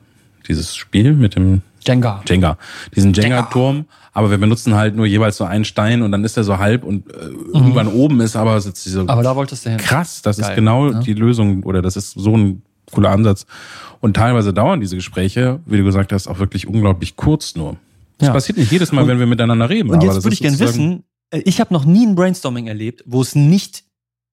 Dieses 0.48 0.76
Spiel 0.76 1.14
mit 1.14 1.36
dem 1.36 1.62
Jenga. 1.86 2.22
Jenga. 2.26 2.58
Diesen 2.94 3.12
Jenga-Turm, 3.12 3.86
aber 4.12 4.30
wir 4.30 4.38
benutzen 4.38 4.74
halt 4.74 4.94
nur 4.94 5.06
jeweils 5.06 5.36
so 5.36 5.44
einen 5.44 5.64
Stein 5.64 6.02
und 6.02 6.12
dann 6.12 6.24
ist 6.24 6.36
der 6.36 6.44
so 6.44 6.58
halb 6.58 6.84
und 6.84 7.10
äh, 7.10 7.26
mhm. 7.26 7.54
irgendwann 7.54 7.88
oben 7.88 8.20
ist 8.20 8.36
aber 8.36 8.60
sitzt 8.60 8.84
diese. 8.86 9.04
Aber 9.08 9.22
da 9.22 9.36
wolltest 9.36 9.66
du 9.66 9.70
hin. 9.70 9.78
Krass, 9.78 10.22
das 10.22 10.38
Geil, 10.38 10.50
ist 10.50 10.54
genau 10.54 10.90
ne? 10.90 11.00
die 11.04 11.14
Lösung 11.14 11.62
oder 11.64 11.82
das 11.82 11.96
ist 11.96 12.12
so 12.12 12.36
ein 12.36 12.62
cooler 12.90 13.10
Ansatz. 13.10 13.46
Und 14.00 14.14
teilweise 14.14 14.52
dauern 14.52 14.80
diese 14.80 14.96
Gespräche, 14.96 15.60
wie 15.66 15.78
du 15.78 15.84
gesagt 15.84 16.12
hast, 16.12 16.26
auch 16.26 16.38
wirklich 16.38 16.66
unglaublich 16.66 17.16
kurz 17.16 17.54
nur. 17.54 17.76
Das 18.18 18.28
ja. 18.28 18.32
passiert 18.32 18.58
nicht 18.58 18.70
jedes 18.70 18.92
Mal, 18.92 19.02
und, 19.02 19.08
wenn 19.08 19.18
wir 19.18 19.26
miteinander 19.26 19.68
reden. 19.68 19.90
Und 19.90 20.02
jetzt 20.02 20.22
würde 20.22 20.34
ich 20.34 20.40
gerne 20.40 20.58
wissen, 20.58 21.04
äh, 21.30 21.40
ich 21.44 21.60
habe 21.60 21.72
noch 21.72 21.84
nie 21.84 22.06
ein 22.06 22.14
Brainstorming 22.14 22.66
erlebt, 22.66 23.02
wo 23.06 23.20
es 23.20 23.34
nicht, 23.34 23.84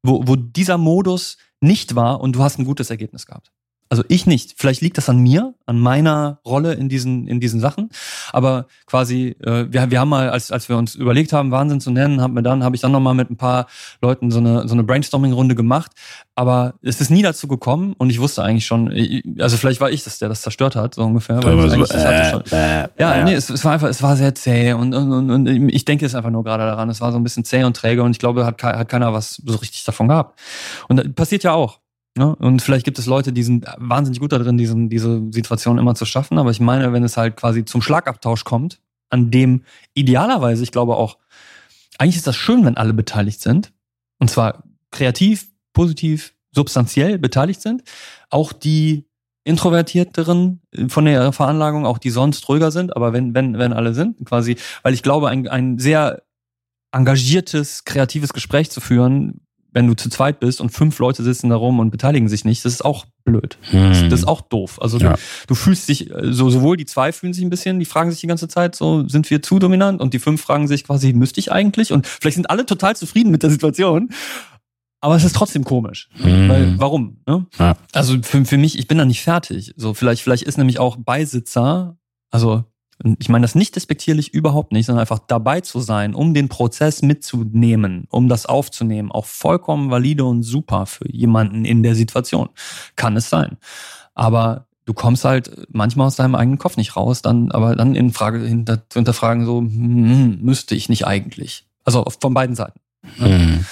wo, 0.03 0.27
wo 0.27 0.35
dieser 0.35 0.77
Modus 0.77 1.37
nicht 1.61 1.95
war 1.95 2.21
und 2.21 2.35
du 2.35 2.43
hast 2.43 2.59
ein 2.59 2.65
gutes 2.65 2.89
Ergebnis 2.89 3.25
gehabt. 3.25 3.51
Also 3.91 4.03
ich 4.07 4.27
nicht. 4.27 4.53
Vielleicht 4.55 4.81
liegt 4.81 4.99
das 4.99 5.09
an 5.09 5.17
mir, 5.17 5.55
an 5.65 5.79
meiner 5.79 6.39
Rolle 6.45 6.73
in 6.73 6.89
diesen 6.89 7.27
in 7.27 7.39
diesen 7.39 7.59
Sachen. 7.59 7.89
Aber 8.31 8.67
quasi, 8.85 9.35
äh, 9.43 9.65
wir, 9.69 9.89
wir 9.89 9.99
haben 9.99 10.09
mal, 10.09 10.29
als 10.29 10.51
als 10.51 10.69
wir 10.69 10.77
uns 10.77 10.93
überlegt 10.93 11.33
haben, 11.33 11.49
Wahnsinn 11.49 11.81
zu 11.81 11.89
nennen, 11.89 12.21
haben 12.21 12.35
wir 12.35 12.43
dann 12.43 12.63
habe 12.63 12.75
ich 12.75 12.83
dann 12.83 12.91
noch 12.91 12.99
mal 12.99 13.15
mit 13.15 13.31
ein 13.31 13.37
paar 13.37 13.65
Leuten 13.99 14.29
so 14.29 14.37
eine 14.37 14.67
so 14.67 14.75
eine 14.75 14.83
Brainstorming-Runde 14.83 15.55
gemacht. 15.55 15.91
Aber 16.35 16.75
es 16.83 17.01
ist 17.01 17.09
nie 17.09 17.23
dazu 17.23 17.47
gekommen 17.47 17.95
und 17.97 18.11
ich 18.11 18.21
wusste 18.21 18.43
eigentlich 18.43 18.67
schon, 18.67 18.93
also 19.39 19.57
vielleicht 19.57 19.81
war 19.81 19.89
ich 19.89 20.03
das, 20.03 20.19
der 20.19 20.29
das 20.29 20.41
zerstört 20.41 20.75
hat, 20.75 20.95
so 20.95 21.03
ungefähr. 21.03 21.43
Weil 21.43 21.69
so, 21.69 21.83
äh, 21.83 22.29
schon, 22.29 22.43
äh, 22.51 22.87
ja, 22.99 23.15
äh. 23.15 23.23
nee, 23.25 23.33
es, 23.33 23.49
es 23.49 23.65
war 23.65 23.73
einfach, 23.73 23.89
es 23.89 24.03
war 24.03 24.15
sehr 24.15 24.35
zäh 24.35 24.73
und, 24.73 24.93
und, 24.93 25.11
und, 25.11 25.31
und 25.31 25.47
ich 25.47 25.83
denke 25.83 26.05
jetzt 26.05 26.15
einfach 26.15 26.29
nur 26.29 26.43
gerade 26.43 26.63
daran. 26.63 26.89
Es 26.89 27.01
war 27.01 27.11
so 27.11 27.17
ein 27.17 27.23
bisschen 27.23 27.43
zäh 27.43 27.63
und 27.63 27.75
träge 27.75 28.03
und 28.03 28.11
ich 28.11 28.19
glaube, 28.19 28.45
hat, 28.45 28.61
hat 28.61 28.87
keiner 28.87 29.13
was 29.13 29.41
so 29.43 29.57
richtig 29.57 29.83
davon 29.83 30.07
gehabt. 30.07 30.39
Und 30.87 30.97
das 30.97 31.11
passiert 31.13 31.43
ja 31.43 31.53
auch. 31.53 31.79
Ne? 32.19 32.35
Und 32.35 32.61
vielleicht 32.61 32.83
gibt 32.83 32.99
es 32.99 33.05
Leute, 33.05 33.31
die 33.31 33.43
sind 33.43 33.65
wahnsinnig 33.77 34.19
gut 34.19 34.33
darin, 34.33 34.57
diesen, 34.57 34.89
diese 34.89 35.23
Situation 35.31 35.77
immer 35.77 35.95
zu 35.95 36.03
schaffen. 36.03 36.37
Aber 36.37 36.51
ich 36.51 36.59
meine, 36.59 36.91
wenn 36.91 37.05
es 37.05 37.15
halt 37.15 37.37
quasi 37.37 37.63
zum 37.63 37.81
Schlagabtausch 37.81 38.43
kommt, 38.43 38.81
an 39.09 39.31
dem 39.31 39.63
idealerweise, 39.93 40.61
ich 40.61 40.73
glaube 40.73 40.97
auch, 40.97 41.17
eigentlich 41.97 42.17
ist 42.17 42.27
das 42.27 42.35
schön, 42.35 42.65
wenn 42.65 42.75
alle 42.75 42.93
beteiligt 42.93 43.39
sind. 43.39 43.71
Und 44.19 44.29
zwar 44.29 44.63
kreativ, 44.91 45.47
positiv, 45.71 46.33
substanziell 46.51 47.19
beteiligt 47.19 47.61
sind. 47.61 47.83
Auch 48.29 48.51
die 48.51 49.05
Introvertierteren 49.45 50.59
von 50.89 51.05
der 51.05 51.31
Veranlagung, 51.31 51.85
auch 51.85 51.99
die 51.99 52.09
sonst 52.09 52.49
ruhiger 52.49 52.71
sind, 52.71 52.97
aber 52.97 53.13
wenn, 53.13 53.33
wenn, 53.33 53.57
wenn 53.57 53.71
alle 53.71 53.93
sind, 53.93 54.25
quasi, 54.25 54.57
weil 54.83 54.93
ich 54.93 55.03
glaube, 55.03 55.29
ein, 55.29 55.47
ein 55.47 55.79
sehr 55.79 56.21
engagiertes, 56.91 57.85
kreatives 57.85 58.33
Gespräch 58.33 58.69
zu 58.71 58.81
führen, 58.81 59.39
wenn 59.71 59.87
du 59.87 59.93
zu 59.93 60.09
zweit 60.09 60.39
bist 60.39 60.61
und 60.61 60.69
fünf 60.69 60.97
Leute 60.99 61.23
sitzen 61.23 61.49
da 61.49 61.55
rum 61.55 61.79
und 61.79 61.91
beteiligen 61.91 62.27
sich 62.27 62.45
nicht, 62.45 62.65
das 62.65 62.73
ist 62.73 62.85
auch 62.85 63.05
blöd. 63.23 63.57
Hm. 63.69 64.09
Das, 64.09 64.21
ist 64.21 64.27
auch 64.27 64.41
doof. 64.41 64.81
Also 64.81 64.97
ja. 64.97 65.13
du, 65.13 65.19
du, 65.47 65.55
fühlst 65.55 65.87
dich, 65.89 66.11
so 66.21 66.49
sowohl 66.49 66.77
die 66.77 66.85
zwei 66.85 67.11
fühlen 67.11 67.33
sich 67.33 67.43
ein 67.43 67.49
bisschen, 67.49 67.79
die 67.79 67.85
fragen 67.85 68.09
sich 68.09 68.19
die 68.19 68.27
ganze 68.27 68.47
Zeit, 68.47 68.75
so 68.75 69.07
sind 69.07 69.29
wir 69.29 69.41
zu 69.41 69.59
dominant 69.59 70.01
und 70.01 70.13
die 70.13 70.19
fünf 70.19 70.41
fragen 70.41 70.67
sich 70.67 70.83
quasi, 70.83 71.13
müsste 71.13 71.39
ich 71.39 71.51
eigentlich? 71.51 71.93
Und 71.93 72.07
vielleicht 72.07 72.35
sind 72.35 72.49
alle 72.49 72.65
total 72.65 72.95
zufrieden 72.95 73.31
mit 73.31 73.43
der 73.43 73.51
Situation. 73.51 74.09
Aber 75.01 75.15
es 75.15 75.23
ist 75.23 75.35
trotzdem 75.35 75.63
komisch. 75.63 76.09
Hm. 76.13 76.49
Weil, 76.49 76.79
warum? 76.79 77.21
Ne? 77.25 77.45
Ja. 77.57 77.77
Also 77.93 78.17
für, 78.21 78.43
für 78.43 78.57
mich, 78.57 78.77
ich 78.77 78.87
bin 78.87 78.97
da 78.97 79.05
nicht 79.05 79.21
fertig. 79.21 79.73
So, 79.77 79.93
vielleicht, 79.93 80.23
vielleicht 80.23 80.43
ist 80.43 80.57
nämlich 80.57 80.79
auch 80.79 80.97
Beisitzer, 80.97 81.97
also 82.31 82.65
ich 83.19 83.29
meine 83.29 83.43
das 83.43 83.55
nicht 83.55 83.75
despektierlich 83.75 84.33
überhaupt 84.33 84.73
nicht, 84.73 84.85
sondern 84.85 85.01
einfach 85.01 85.19
dabei 85.19 85.61
zu 85.61 85.79
sein, 85.79 86.13
um 86.13 86.33
den 86.33 86.49
Prozess 86.49 87.01
mitzunehmen, 87.01 88.05
um 88.09 88.27
das 88.27 88.45
aufzunehmen, 88.45 89.11
auch 89.11 89.25
vollkommen 89.25 89.89
valide 89.89 90.25
und 90.25 90.43
super 90.43 90.85
für 90.85 91.09
jemanden 91.09 91.63
in 91.63 91.81
der 91.81 91.95
Situation. 91.95 92.49
Kann 92.97 93.15
es 93.15 93.29
sein. 93.29 93.57
Aber 94.15 94.67
du 94.85 94.93
kommst 94.93 95.23
halt 95.23 95.67
manchmal 95.69 96.07
aus 96.07 96.17
deinem 96.17 96.35
eigenen 96.35 96.57
Kopf 96.57 96.75
nicht 96.75 96.97
raus, 96.97 97.21
dann 97.21 97.51
aber 97.51 97.75
dann 97.75 97.95
in 97.95 98.11
Frage 98.11 98.39
hinter, 98.39 98.89
zu 98.89 98.99
hinterfragen 98.99 99.45
so 99.45 99.59
hm, 99.59 100.39
müsste 100.41 100.75
ich 100.75 100.89
nicht 100.89 101.07
eigentlich. 101.07 101.67
Also 101.85 102.05
von 102.19 102.33
beiden 102.33 102.55
Seiten. 102.55 102.79
Mhm. 103.17 103.65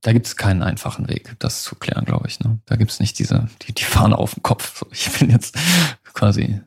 Da 0.00 0.12
gibt 0.12 0.26
es 0.26 0.36
keinen 0.36 0.62
einfachen 0.62 1.08
Weg, 1.08 1.36
das 1.38 1.62
zu 1.62 1.76
klären, 1.76 2.04
glaube 2.04 2.26
ich. 2.28 2.40
Ne? 2.40 2.58
Da 2.66 2.76
gibt 2.76 2.90
es 2.90 3.00
nicht 3.00 3.18
diese 3.18 3.48
die, 3.62 3.72
die 3.72 3.84
Fahne 3.84 4.18
auf 4.18 4.34
dem 4.34 4.42
Kopf. 4.42 4.80
So, 4.80 4.86
ich 4.90 5.10
bin 5.12 5.30
jetzt 5.30 5.56
quasi 6.12 6.60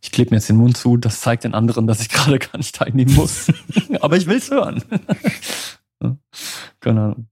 ich 0.00 0.12
klebe 0.12 0.30
mir 0.30 0.36
jetzt 0.36 0.48
den 0.48 0.56
Mund 0.56 0.76
zu, 0.76 0.96
das 0.96 1.20
zeigt 1.20 1.44
den 1.44 1.54
anderen, 1.54 1.86
dass 1.86 2.00
ich 2.00 2.08
gerade 2.10 2.38
gar 2.38 2.56
nicht 2.56 2.74
teilnehmen 2.74 3.14
muss. 3.14 3.52
Aber 4.00 4.16
ich 4.16 4.26
will's 4.26 4.50
hören. 4.50 4.82
Keine 6.80 7.00
Ahnung. 7.00 7.28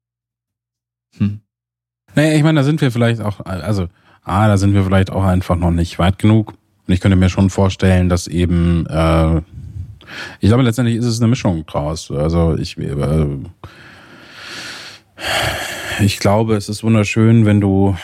Hm. 1.18 1.40
Naja, 2.14 2.36
ich 2.36 2.43
meine, 2.43 2.60
da 2.60 2.64
sind 2.64 2.80
wir 2.80 2.90
vielleicht 2.90 3.20
auch, 3.20 3.40
also, 3.44 3.88
ah, 4.22 4.48
da 4.48 4.56
sind 4.56 4.74
wir 4.74 4.84
vielleicht 4.84 5.10
auch 5.10 5.24
einfach 5.24 5.56
noch 5.56 5.70
nicht 5.70 5.98
weit 5.98 6.18
genug. 6.18 6.55
Und 6.86 6.94
ich 6.94 7.01
könnte 7.01 7.16
mir 7.16 7.28
schon 7.28 7.51
vorstellen, 7.51 8.09
dass 8.09 8.26
eben, 8.26 8.86
äh, 8.86 9.43
ich 10.40 10.48
glaube, 10.48 10.62
letztendlich 10.62 10.97
ist 10.97 11.05
es 11.05 11.20
eine 11.20 11.28
Mischung 11.28 11.66
draus. 11.66 12.10
Also 12.10 12.56
ich, 12.56 12.78
äh, 12.78 13.26
ich 16.01 16.18
glaube, 16.18 16.56
es 16.56 16.68
ist 16.68 16.82
wunderschön, 16.82 17.44
wenn 17.44 17.60
du 17.60 17.97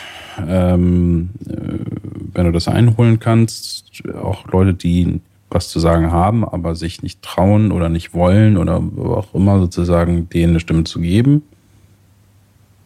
ähm, 0.47 1.29
äh, 1.47 2.02
wenn 2.33 2.45
du 2.45 2.51
das 2.51 2.67
einholen 2.67 3.19
kannst, 3.19 4.03
auch 4.21 4.47
Leute, 4.47 4.73
die 4.73 5.21
was 5.49 5.69
zu 5.69 5.79
sagen 5.79 6.11
haben, 6.11 6.43
aber 6.43 6.75
sich 6.75 7.03
nicht 7.03 7.21
trauen 7.21 7.71
oder 7.71 7.89
nicht 7.89 8.13
wollen 8.13 8.57
oder 8.57 8.81
auch 8.97 9.33
immer 9.33 9.59
sozusagen 9.59 10.27
denen 10.29 10.53
eine 10.53 10.59
Stimme 10.59 10.83
zu 10.83 10.99
geben. 10.99 11.43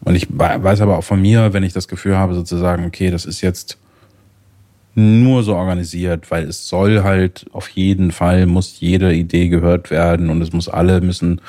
Und 0.04 0.14
ich 0.14 0.28
weiß 0.30 0.80
aber 0.80 0.98
auch 0.98 1.04
von 1.04 1.20
mir, 1.20 1.52
wenn 1.52 1.62
ich 1.62 1.72
das 1.72 1.88
Gefühl 1.88 2.16
habe, 2.16 2.34
sozusagen, 2.34 2.84
okay, 2.84 3.10
das 3.10 3.24
ist 3.24 3.40
jetzt 3.40 3.78
nur 4.94 5.42
so 5.42 5.54
organisiert, 5.54 6.30
weil 6.30 6.44
es 6.44 6.68
soll 6.68 7.02
halt 7.02 7.46
auf 7.52 7.68
jeden 7.70 8.10
Fall, 8.10 8.46
muss 8.46 8.80
jede 8.80 9.14
Idee 9.14 9.48
gehört 9.48 9.90
werden 9.90 10.28
und 10.28 10.42
es 10.42 10.52
muss 10.52 10.68
alle 10.68 11.00
müssen. 11.00 11.40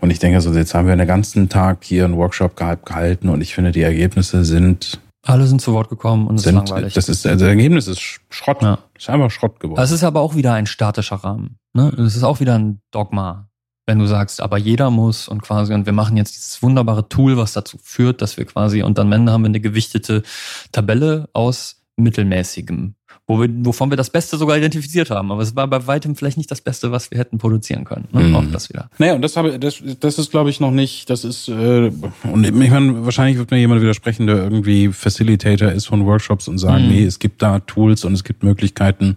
Und 0.00 0.10
ich 0.10 0.18
denke 0.18 0.40
so, 0.40 0.52
jetzt 0.52 0.74
haben 0.74 0.86
wir 0.86 0.92
einen 0.92 1.06
ganzen 1.06 1.48
Tag 1.48 1.84
hier 1.84 2.04
einen 2.04 2.16
Workshop 2.16 2.56
gehalten 2.56 3.28
und 3.28 3.40
ich 3.40 3.54
finde, 3.54 3.72
die 3.72 3.82
Ergebnisse 3.82 4.44
sind 4.44 5.00
alle 5.22 5.46
sind 5.46 5.60
zu 5.60 5.72
Wort 5.72 5.88
gekommen 5.88 6.26
und 6.26 6.36
es 6.36 6.42
sind, 6.42 6.56
ist 6.56 6.68
langweilig. 6.68 6.94
Das 6.94 7.08
ist, 7.08 7.26
also 7.26 7.44
das 7.44 7.48
Ergebnis 7.48 7.86
ist 7.86 8.20
Schrott. 8.30 8.62
Ja. 8.62 8.78
Ist 8.96 9.08
einfach 9.08 9.30
Schrott 9.30 9.60
geworden. 9.60 9.80
Es 9.80 9.92
ist 9.92 10.04
aber 10.04 10.20
auch 10.20 10.34
wieder 10.34 10.52
ein 10.54 10.66
statischer 10.66 11.16
Rahmen. 11.16 11.58
Ne? 11.74 11.88
Es 11.98 12.16
ist 12.16 12.24
auch 12.24 12.40
wieder 12.40 12.58
ein 12.58 12.80
Dogma. 12.90 13.48
Wenn 13.86 13.98
du 13.98 14.06
sagst, 14.06 14.40
aber 14.40 14.58
jeder 14.58 14.90
muss 14.90 15.28
und 15.28 15.42
quasi, 15.42 15.74
und 15.74 15.86
wir 15.86 15.92
machen 15.92 16.16
jetzt 16.16 16.36
dieses 16.36 16.62
wunderbare 16.62 17.08
Tool, 17.08 17.36
was 17.36 17.52
dazu 17.52 17.78
führt, 17.82 18.22
dass 18.22 18.36
wir 18.36 18.44
quasi, 18.44 18.82
und 18.82 18.98
am 18.98 19.10
Ende 19.10 19.32
haben 19.32 19.42
wir 19.42 19.48
eine 19.48 19.60
gewichtete 19.60 20.22
Tabelle 20.70 21.28
aus 21.32 21.82
mittelmäßigem 21.96 22.94
wo 23.32 23.40
wir, 23.40 23.48
wovon 23.64 23.90
wir 23.90 23.96
das 23.96 24.10
Beste 24.10 24.36
sogar 24.36 24.58
identifiziert 24.58 25.10
haben. 25.10 25.32
Aber 25.32 25.42
es 25.42 25.56
war 25.56 25.66
bei 25.66 25.86
weitem 25.86 26.16
vielleicht 26.16 26.36
nicht 26.36 26.50
das 26.50 26.60
Beste, 26.60 26.92
was 26.92 27.10
wir 27.10 27.18
hätten 27.18 27.38
produzieren 27.38 27.84
können. 27.84 28.06
Ne? 28.12 28.24
Mhm. 28.24 28.34
Auch 28.34 28.44
das 28.52 28.68
wieder. 28.68 28.90
Naja, 28.98 29.14
und 29.14 29.22
das 29.22 29.36
habe 29.36 29.58
das, 29.58 29.82
das 30.00 30.18
ist, 30.18 30.30
glaube 30.30 30.50
ich, 30.50 30.60
noch 30.60 30.70
nicht, 30.70 31.08
das 31.08 31.24
ist, 31.24 31.48
äh, 31.48 31.90
und 32.24 32.44
ich 32.44 32.52
meine, 32.52 33.04
wahrscheinlich 33.04 33.38
wird 33.38 33.50
mir 33.50 33.58
jemand 33.58 33.80
widersprechen, 33.80 34.26
der 34.26 34.36
irgendwie 34.36 34.88
Facilitator 34.92 35.72
ist 35.72 35.86
von 35.86 36.04
Workshops 36.04 36.46
und 36.46 36.58
sagen, 36.58 36.84
mhm. 36.84 36.90
nee, 36.90 37.04
es 37.04 37.18
gibt 37.18 37.40
da 37.40 37.60
Tools 37.60 38.04
und 38.04 38.12
es 38.12 38.22
gibt 38.22 38.42
Möglichkeiten, 38.42 39.16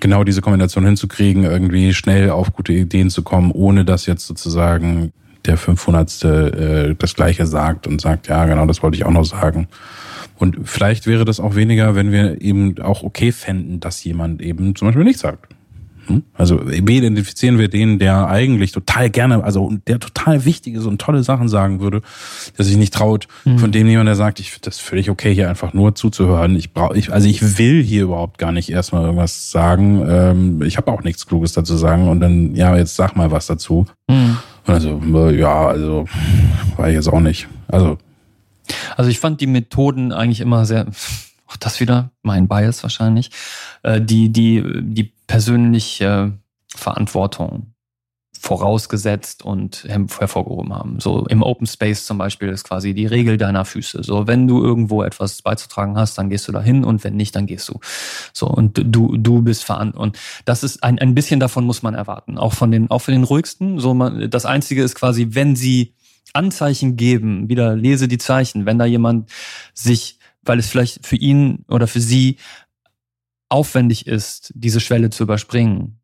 genau 0.00 0.24
diese 0.24 0.40
Kombination 0.40 0.84
hinzukriegen, 0.84 1.44
irgendwie 1.44 1.94
schnell 1.94 2.30
auf 2.30 2.52
gute 2.52 2.72
Ideen 2.72 3.08
zu 3.08 3.22
kommen, 3.22 3.52
ohne 3.52 3.84
dass 3.84 4.06
jetzt 4.06 4.26
sozusagen 4.26 5.12
der 5.44 5.56
500. 5.56 6.24
Äh, 6.24 6.94
das 6.98 7.14
Gleiche 7.14 7.46
sagt 7.46 7.86
und 7.86 8.00
sagt, 8.00 8.28
ja, 8.28 8.44
genau, 8.46 8.66
das 8.66 8.82
wollte 8.82 8.96
ich 8.96 9.04
auch 9.04 9.10
noch 9.10 9.24
sagen. 9.24 9.68
Und 10.42 10.58
vielleicht 10.64 11.06
wäre 11.06 11.24
das 11.24 11.38
auch 11.38 11.54
weniger, 11.54 11.94
wenn 11.94 12.10
wir 12.10 12.42
eben 12.42 12.76
auch 12.82 13.04
okay 13.04 13.30
fänden, 13.30 13.78
dass 13.78 14.02
jemand 14.02 14.42
eben 14.42 14.74
zum 14.74 14.88
Beispiel 14.88 15.04
nichts 15.04 15.22
sagt. 15.22 15.54
Hm? 16.08 16.24
Also 16.34 16.60
wie 16.66 16.96
identifizieren 16.96 17.60
wir 17.60 17.68
den, 17.68 18.00
der 18.00 18.26
eigentlich 18.26 18.72
total 18.72 19.08
gerne, 19.08 19.44
also 19.44 19.72
der 19.86 20.00
total 20.00 20.44
wichtige 20.44 20.80
und 20.80 21.00
tolle 21.00 21.22
Sachen 21.22 21.48
sagen 21.48 21.78
würde, 21.78 22.02
der 22.58 22.64
sich 22.64 22.76
nicht 22.76 22.92
traut, 22.92 23.28
mhm. 23.44 23.60
von 23.60 23.70
dem 23.70 23.86
jemand, 23.86 24.08
der 24.08 24.16
sagt, 24.16 24.40
ich 24.40 24.50
finde 24.50 24.64
das 24.64 24.80
völlig 24.80 25.10
okay, 25.10 25.32
hier 25.32 25.48
einfach 25.48 25.74
nur 25.74 25.94
zuzuhören. 25.94 26.56
Ich 26.56 26.72
brauche, 26.72 26.98
ich, 26.98 27.12
also 27.12 27.28
ich 27.28 27.56
will 27.56 27.80
hier 27.80 28.02
überhaupt 28.02 28.38
gar 28.38 28.50
nicht 28.50 28.68
erstmal 28.68 29.04
irgendwas 29.04 29.52
sagen. 29.52 30.04
Ähm, 30.08 30.62
ich 30.62 30.76
habe 30.76 30.90
auch 30.90 31.04
nichts 31.04 31.28
Kluges 31.28 31.52
dazu 31.52 31.76
sagen 31.76 32.08
und 32.08 32.18
dann, 32.18 32.56
ja, 32.56 32.76
jetzt 32.76 32.96
sag 32.96 33.14
mal 33.14 33.30
was 33.30 33.46
dazu. 33.46 33.86
Mhm. 34.08 34.38
Und 34.66 34.74
also, 34.74 35.30
ja, 35.30 35.68
also 35.68 36.06
war 36.76 36.88
ich 36.88 36.96
jetzt 36.96 37.08
auch 37.08 37.20
nicht. 37.20 37.46
Also 37.68 37.96
also 38.96 39.10
ich 39.10 39.18
fand 39.18 39.40
die 39.40 39.46
Methoden 39.46 40.12
eigentlich 40.12 40.40
immer 40.40 40.66
sehr, 40.66 40.86
auch 41.46 41.56
das 41.56 41.80
wieder, 41.80 42.10
mein 42.22 42.48
Bias 42.48 42.82
wahrscheinlich, 42.82 43.30
äh, 43.82 44.00
die, 44.00 44.30
die, 44.30 44.62
die 44.82 45.12
persönliche 45.26 46.32
Verantwortung 46.74 47.72
vorausgesetzt 48.42 49.44
und 49.44 49.84
hervorgehoben 49.86 50.74
haben. 50.74 50.98
So 50.98 51.26
im 51.26 51.44
Open 51.44 51.64
Space 51.68 52.06
zum 52.06 52.18
Beispiel 52.18 52.48
ist 52.48 52.64
quasi 52.64 52.92
die 52.92 53.06
Regel 53.06 53.36
deiner 53.36 53.64
Füße. 53.64 54.02
So, 54.02 54.26
wenn 54.26 54.48
du 54.48 54.60
irgendwo 54.60 55.04
etwas 55.04 55.42
beizutragen 55.42 55.96
hast, 55.96 56.18
dann 56.18 56.28
gehst 56.28 56.48
du 56.48 56.52
dahin 56.52 56.82
und 56.82 57.04
wenn 57.04 57.14
nicht, 57.14 57.36
dann 57.36 57.46
gehst 57.46 57.68
du. 57.68 57.78
So, 58.32 58.48
und 58.48 58.80
du, 58.84 59.16
du 59.16 59.42
bist 59.42 59.62
verantwortlich. 59.62 60.02
Und 60.02 60.18
das 60.44 60.64
ist 60.64 60.82
ein, 60.82 60.98
ein 60.98 61.14
bisschen 61.14 61.38
davon 61.38 61.64
muss 61.64 61.84
man 61.84 61.94
erwarten. 61.94 62.36
Auch 62.36 62.52
von 62.52 62.72
den, 62.72 62.90
auch 62.90 62.98
für 62.98 63.12
den 63.12 63.22
ruhigsten. 63.22 63.78
So, 63.78 63.94
man, 63.94 64.28
das 64.28 64.44
einzige 64.44 64.82
ist 64.82 64.96
quasi, 64.96 65.28
wenn 65.30 65.54
sie 65.54 65.94
Anzeichen 66.32 66.96
geben, 66.96 67.48
wieder 67.48 67.76
lese 67.76 68.08
die 68.08 68.18
Zeichen, 68.18 68.66
wenn 68.66 68.78
da 68.78 68.84
jemand 68.84 69.30
sich, 69.74 70.18
weil 70.42 70.58
es 70.58 70.68
vielleicht 70.68 71.06
für 71.06 71.16
ihn 71.16 71.64
oder 71.68 71.86
für 71.86 72.00
sie 72.00 72.38
aufwendig 73.48 74.06
ist, 74.06 74.52
diese 74.54 74.80
Schwelle 74.80 75.10
zu 75.10 75.24
überspringen. 75.24 75.98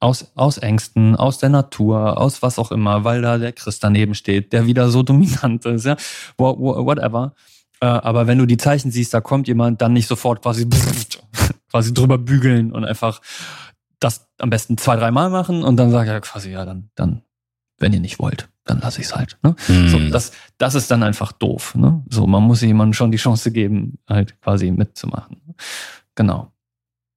Aus, 0.00 0.32
aus 0.34 0.58
Ängsten, 0.58 1.14
aus 1.14 1.38
der 1.38 1.48
Natur, 1.48 2.18
aus 2.18 2.42
was 2.42 2.58
auch 2.58 2.72
immer, 2.72 3.04
weil 3.04 3.22
da 3.22 3.38
der 3.38 3.52
Christ 3.52 3.84
daneben 3.84 4.16
steht, 4.16 4.52
der 4.52 4.66
wieder 4.66 4.90
so 4.90 5.02
dominant 5.04 5.64
ist, 5.64 5.86
ja, 5.86 5.96
whatever. 6.38 7.34
Äh, 7.80 7.86
aber 7.86 8.26
wenn 8.26 8.38
du 8.38 8.46
die 8.46 8.56
Zeichen 8.56 8.90
siehst, 8.90 9.14
da 9.14 9.20
kommt 9.20 9.46
jemand, 9.46 9.80
dann 9.80 9.92
nicht 9.92 10.08
sofort 10.08 10.42
quasi, 10.42 10.68
quasi 11.70 11.94
drüber 11.94 12.18
bügeln 12.18 12.72
und 12.72 12.84
einfach 12.84 13.20
das 14.00 14.28
am 14.38 14.50
besten 14.50 14.76
zwei, 14.76 14.96
dreimal 14.96 15.30
machen 15.30 15.62
und 15.62 15.76
dann 15.76 15.92
sagt 15.92 16.08
er 16.08 16.20
quasi, 16.20 16.50
ja, 16.50 16.64
dann, 16.64 16.90
dann, 16.96 17.22
wenn 17.82 17.92
ihr 17.92 18.00
nicht 18.00 18.18
wollt 18.18 18.48
dann 18.64 18.80
lasse 18.80 19.00
ich 19.00 19.06
es 19.06 19.16
halt. 19.16 19.38
Ne? 19.42 19.54
Mhm. 19.68 19.88
So, 19.88 19.98
das, 20.10 20.32
das 20.58 20.74
ist 20.74 20.90
dann 20.90 21.02
einfach 21.02 21.32
doof. 21.32 21.74
Ne? 21.74 22.02
So, 22.08 22.26
man 22.26 22.42
muss 22.42 22.60
jemandem 22.60 22.94
schon 22.94 23.10
die 23.10 23.18
Chance 23.18 23.50
geben, 23.50 23.98
halt 24.08 24.40
quasi 24.40 24.70
mitzumachen. 24.70 25.54
Genau. 26.14 26.52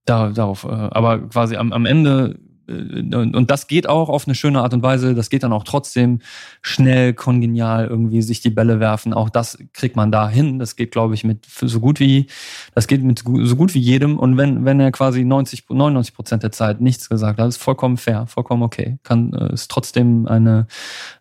Da, 0.06 0.30
darauf, 0.30 0.64
äh, 0.64 0.68
aber 0.68 1.28
quasi 1.30 1.56
am, 1.56 1.72
am 1.72 1.86
Ende 1.86 2.40
und 2.68 3.46
das 3.50 3.68
geht 3.68 3.88
auch 3.88 4.10
auf 4.10 4.28
eine 4.28 4.36
schöne 4.36 4.62
Art 4.62 4.74
und 4.74 4.82
Weise. 4.82 5.14
Das 5.14 5.30
geht 5.30 5.44
dann 5.44 5.54
auch 5.54 5.64
trotzdem 5.64 6.20
schnell, 6.62 7.14
kongenial 7.14 7.88
irgendwie 7.88 8.22
sich 8.22 8.42
die 8.42 8.50
Bälle 8.50 8.80
werfen. 8.80 9.14
Auch 9.14 9.30
das 9.30 9.58
kriegt 9.74 9.96
man 9.96 10.12
da 10.12 10.28
hin. 10.30 10.60
Das 10.60 10.76
geht, 10.76 10.92
glaube 10.92 11.14
ich, 11.14 11.24
mit 11.24 11.46
so 11.46 11.80
gut 11.80 12.00
wie, 12.00 12.28
das 12.74 12.88
geht 12.88 13.04
mit 13.04 13.24
so 13.26 13.56
gut 13.56 13.74
wie 13.74 13.80
jedem. 13.80 14.18
Und 14.18 14.38
wenn, 14.38 14.66
wenn 14.66 14.80
er 14.80 14.92
quasi 14.92 15.24
90, 15.24 15.66
99 15.70 16.16
Prozent 16.16 16.44
der 16.44 16.52
Zeit 16.52 16.82
nichts 16.82 17.10
gesagt 17.10 17.40
hat, 17.40 17.48
ist 17.48 17.58
vollkommen 17.58 17.98
fair, 17.98 18.26
vollkommen 18.28 18.64
okay. 18.64 18.98
Kann, 19.04 19.34
äh, 19.34 19.54
ist 19.54 19.70
trotzdem 19.70 20.28
eine 20.28 20.68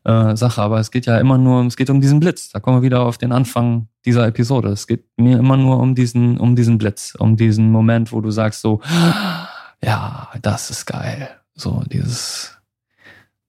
äh, 0.05 0.37
Sache. 0.37 0.63
Aber 0.63 0.79
es 0.81 0.91
geht 0.91 1.07
ja 1.07 1.19
immer 1.19 1.39
nur, 1.39 1.67
es 1.67 1.77
geht 1.77 1.91
um 1.91 2.01
diesen 2.01 2.21
Blitz. 2.21 2.51
Da 2.51 2.61
kommen 2.61 2.79
wir 2.79 2.83
wieder 2.83 3.03
auf 3.03 3.19
den 3.19 3.33
Anfang 3.33 3.89
dieser 4.05 4.27
Episode. 4.27 4.69
Es 4.69 4.87
geht 4.87 5.05
mir 5.17 5.39
immer 5.39 5.57
nur 5.57 5.79
um 5.79 5.95
diesen, 5.95 6.39
um 6.39 6.57
diesen 6.57 6.79
Blitz, 6.79 7.15
um 7.19 7.37
diesen 7.37 7.71
Moment, 7.71 8.13
wo 8.13 8.21
du 8.21 8.31
sagst 8.31 8.61
so, 8.61 8.81
ja, 9.85 10.31
das 10.43 10.71
ist 10.71 10.87
geil. 10.87 11.29
So 11.55 11.83
dieses, 11.87 12.57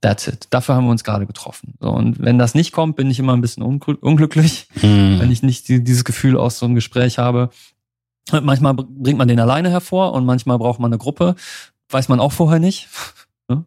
that's 0.02 0.28
it. 0.28 0.48
Dafür 0.50 0.76
haben 0.76 0.86
wir 0.86 0.92
uns 0.92 1.04
gerade 1.04 1.26
getroffen. 1.26 1.76
So, 1.80 1.90
und 1.90 2.20
wenn 2.20 2.38
das 2.38 2.56
nicht 2.56 2.72
kommt, 2.72 2.96
bin 2.96 3.10
ich 3.10 3.20
immer 3.20 3.34
ein 3.34 3.42
bisschen 3.42 3.64
unglücklich, 3.64 4.68
hm. 4.80 5.20
wenn 5.20 5.32
ich 5.32 5.44
nicht 5.44 5.68
dieses 5.68 6.04
Gefühl 6.04 6.38
aus 6.38 6.60
so 6.60 6.66
einem 6.66 6.76
Gespräch 6.76 7.18
habe. 7.18 7.50
Manchmal 8.32 8.74
bringt 8.74 9.18
man 9.18 9.28
den 9.28 9.40
alleine 9.40 9.70
hervor 9.70 10.14
und 10.14 10.26
manchmal 10.26 10.58
braucht 10.58 10.80
man 10.80 10.92
eine 10.92 10.98
Gruppe. 10.98 11.36
Weiß 11.90 12.10
man 12.10 12.20
auch 12.20 12.32
vorher 12.32 12.60
nicht. 12.60 12.90
Ne? 13.48 13.64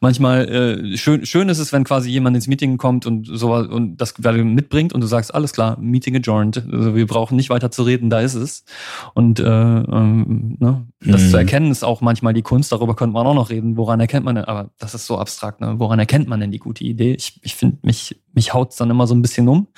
Manchmal 0.00 0.46
äh, 0.48 0.96
schön, 0.98 1.24
schön 1.24 1.48
ist 1.48 1.58
es, 1.58 1.72
wenn 1.72 1.84
quasi 1.84 2.10
jemand 2.10 2.36
ins 2.36 2.48
Meeting 2.48 2.76
kommt 2.76 3.06
und 3.06 3.26
so 3.26 3.54
und 3.54 3.96
das 3.96 4.14
mitbringt 4.18 4.92
und 4.92 5.00
du 5.00 5.06
sagst, 5.06 5.34
alles 5.34 5.54
klar, 5.54 5.78
Meeting 5.80 6.16
adjourned. 6.16 6.66
Also 6.70 6.94
wir 6.94 7.06
brauchen 7.06 7.36
nicht 7.36 7.48
weiter 7.48 7.70
zu 7.70 7.82
reden, 7.84 8.10
da 8.10 8.20
ist 8.20 8.34
es. 8.34 8.64
Und 9.14 9.40
äh, 9.40 9.44
ähm, 9.44 10.56
ne? 10.58 10.86
das 11.00 11.22
mhm. 11.22 11.30
zu 11.30 11.36
erkennen 11.38 11.70
ist 11.70 11.82
auch 11.82 12.02
manchmal 12.02 12.34
die 12.34 12.42
Kunst, 12.42 12.72
darüber 12.72 12.94
könnte 12.94 13.14
man 13.14 13.26
auch 13.26 13.34
noch 13.34 13.48
reden, 13.48 13.78
woran 13.78 14.00
erkennt 14.00 14.26
man 14.26 14.34
denn, 14.34 14.44
aber 14.44 14.70
das 14.78 14.94
ist 14.94 15.06
so 15.06 15.16
abstrakt, 15.16 15.62
ne? 15.62 15.78
woran 15.78 15.98
erkennt 15.98 16.28
man 16.28 16.40
denn 16.40 16.50
die 16.50 16.58
gute 16.58 16.84
Idee? 16.84 17.14
Ich, 17.14 17.40
ich 17.42 17.54
finde, 17.54 17.78
mich, 17.82 18.20
mich 18.34 18.52
haut's 18.52 18.76
dann 18.76 18.90
immer 18.90 19.06
so 19.06 19.14
ein 19.14 19.22
bisschen 19.22 19.48
um. 19.48 19.68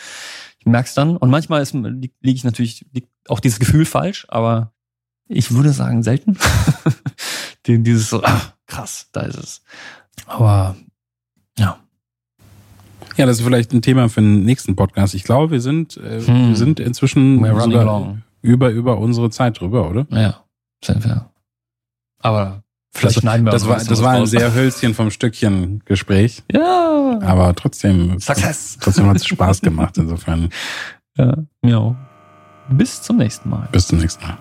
Ich 0.59 0.67
merk's 0.67 0.95
dann. 0.95 1.17
Und 1.17 1.31
manchmal 1.31 1.63
ist 1.63 1.75
liege 1.75 2.15
lieg 2.23 2.37
ich 2.37 2.45
natürlich, 2.45 2.87
liegt 2.93 3.11
auch 3.29 3.39
dieses 3.39 3.61
Gefühl 3.61 3.85
falsch, 3.85 4.27
aber 4.31 4.73
ich 5.29 5.53
würde 5.53 5.71
sagen, 5.71 6.03
selten. 6.03 6.37
dieses 7.67 8.11
so, 8.11 8.23
ach, 8.23 8.53
krass, 8.67 9.09
da 9.13 9.23
ist 9.23 9.39
es. 9.39 9.63
Aber 10.27 10.77
ja. 11.59 11.79
Ja, 13.17 13.27
das 13.27 13.39
ist 13.39 13.45
vielleicht 13.45 13.73
ein 13.73 13.83
Thema 13.83 14.09
für 14.09 14.21
den 14.21 14.45
nächsten 14.45 14.77
Podcast. 14.77 15.15
Ich 15.15 15.25
glaube, 15.25 15.51
wir 15.51 15.61
sind, 15.61 15.97
äh, 15.97 16.21
hm. 16.21 16.49
wir 16.49 16.57
sind 16.57 16.81
inzwischen 16.81 17.45
über, 18.43 18.71
über 18.71 18.99
unsere 18.99 19.31
Zeit 19.31 19.61
drüber, 19.61 19.89
oder? 19.89 20.07
Ja, 20.11 20.45
sind 20.85 21.05
wir. 21.05 21.31
Aber 22.21 22.63
vielleicht 22.93 23.17
das, 23.17 23.23
schneiden 23.23 23.47
wir 23.47 23.53
das 23.53 23.67
war 23.67 23.77
Das 23.77 24.03
war 24.03 24.13
ein 24.13 24.27
sehr 24.27 24.55
Hölzchen 24.55 24.95
vom 24.95 25.11
Stückchen 25.11 25.83
Gespräch. 25.85 26.43
Ja. 26.53 27.19
Aber 27.23 27.55
trotzdem. 27.55 28.19
Success. 28.19 28.79
Trotzdem 28.81 29.07
hat 29.07 29.17
es 29.17 29.27
Spaß 29.27 29.61
gemacht, 29.61 29.97
insofern. 29.99 30.51
Ja, 31.17 31.37
ja. 31.65 31.97
Bis 32.71 33.03
zum 33.03 33.19
nächsten 33.19 33.51
Mal. 33.51 33.69
Bis 33.73 33.87
zum 33.87 33.99
nächsten 33.99 34.27
Mal. 34.27 34.39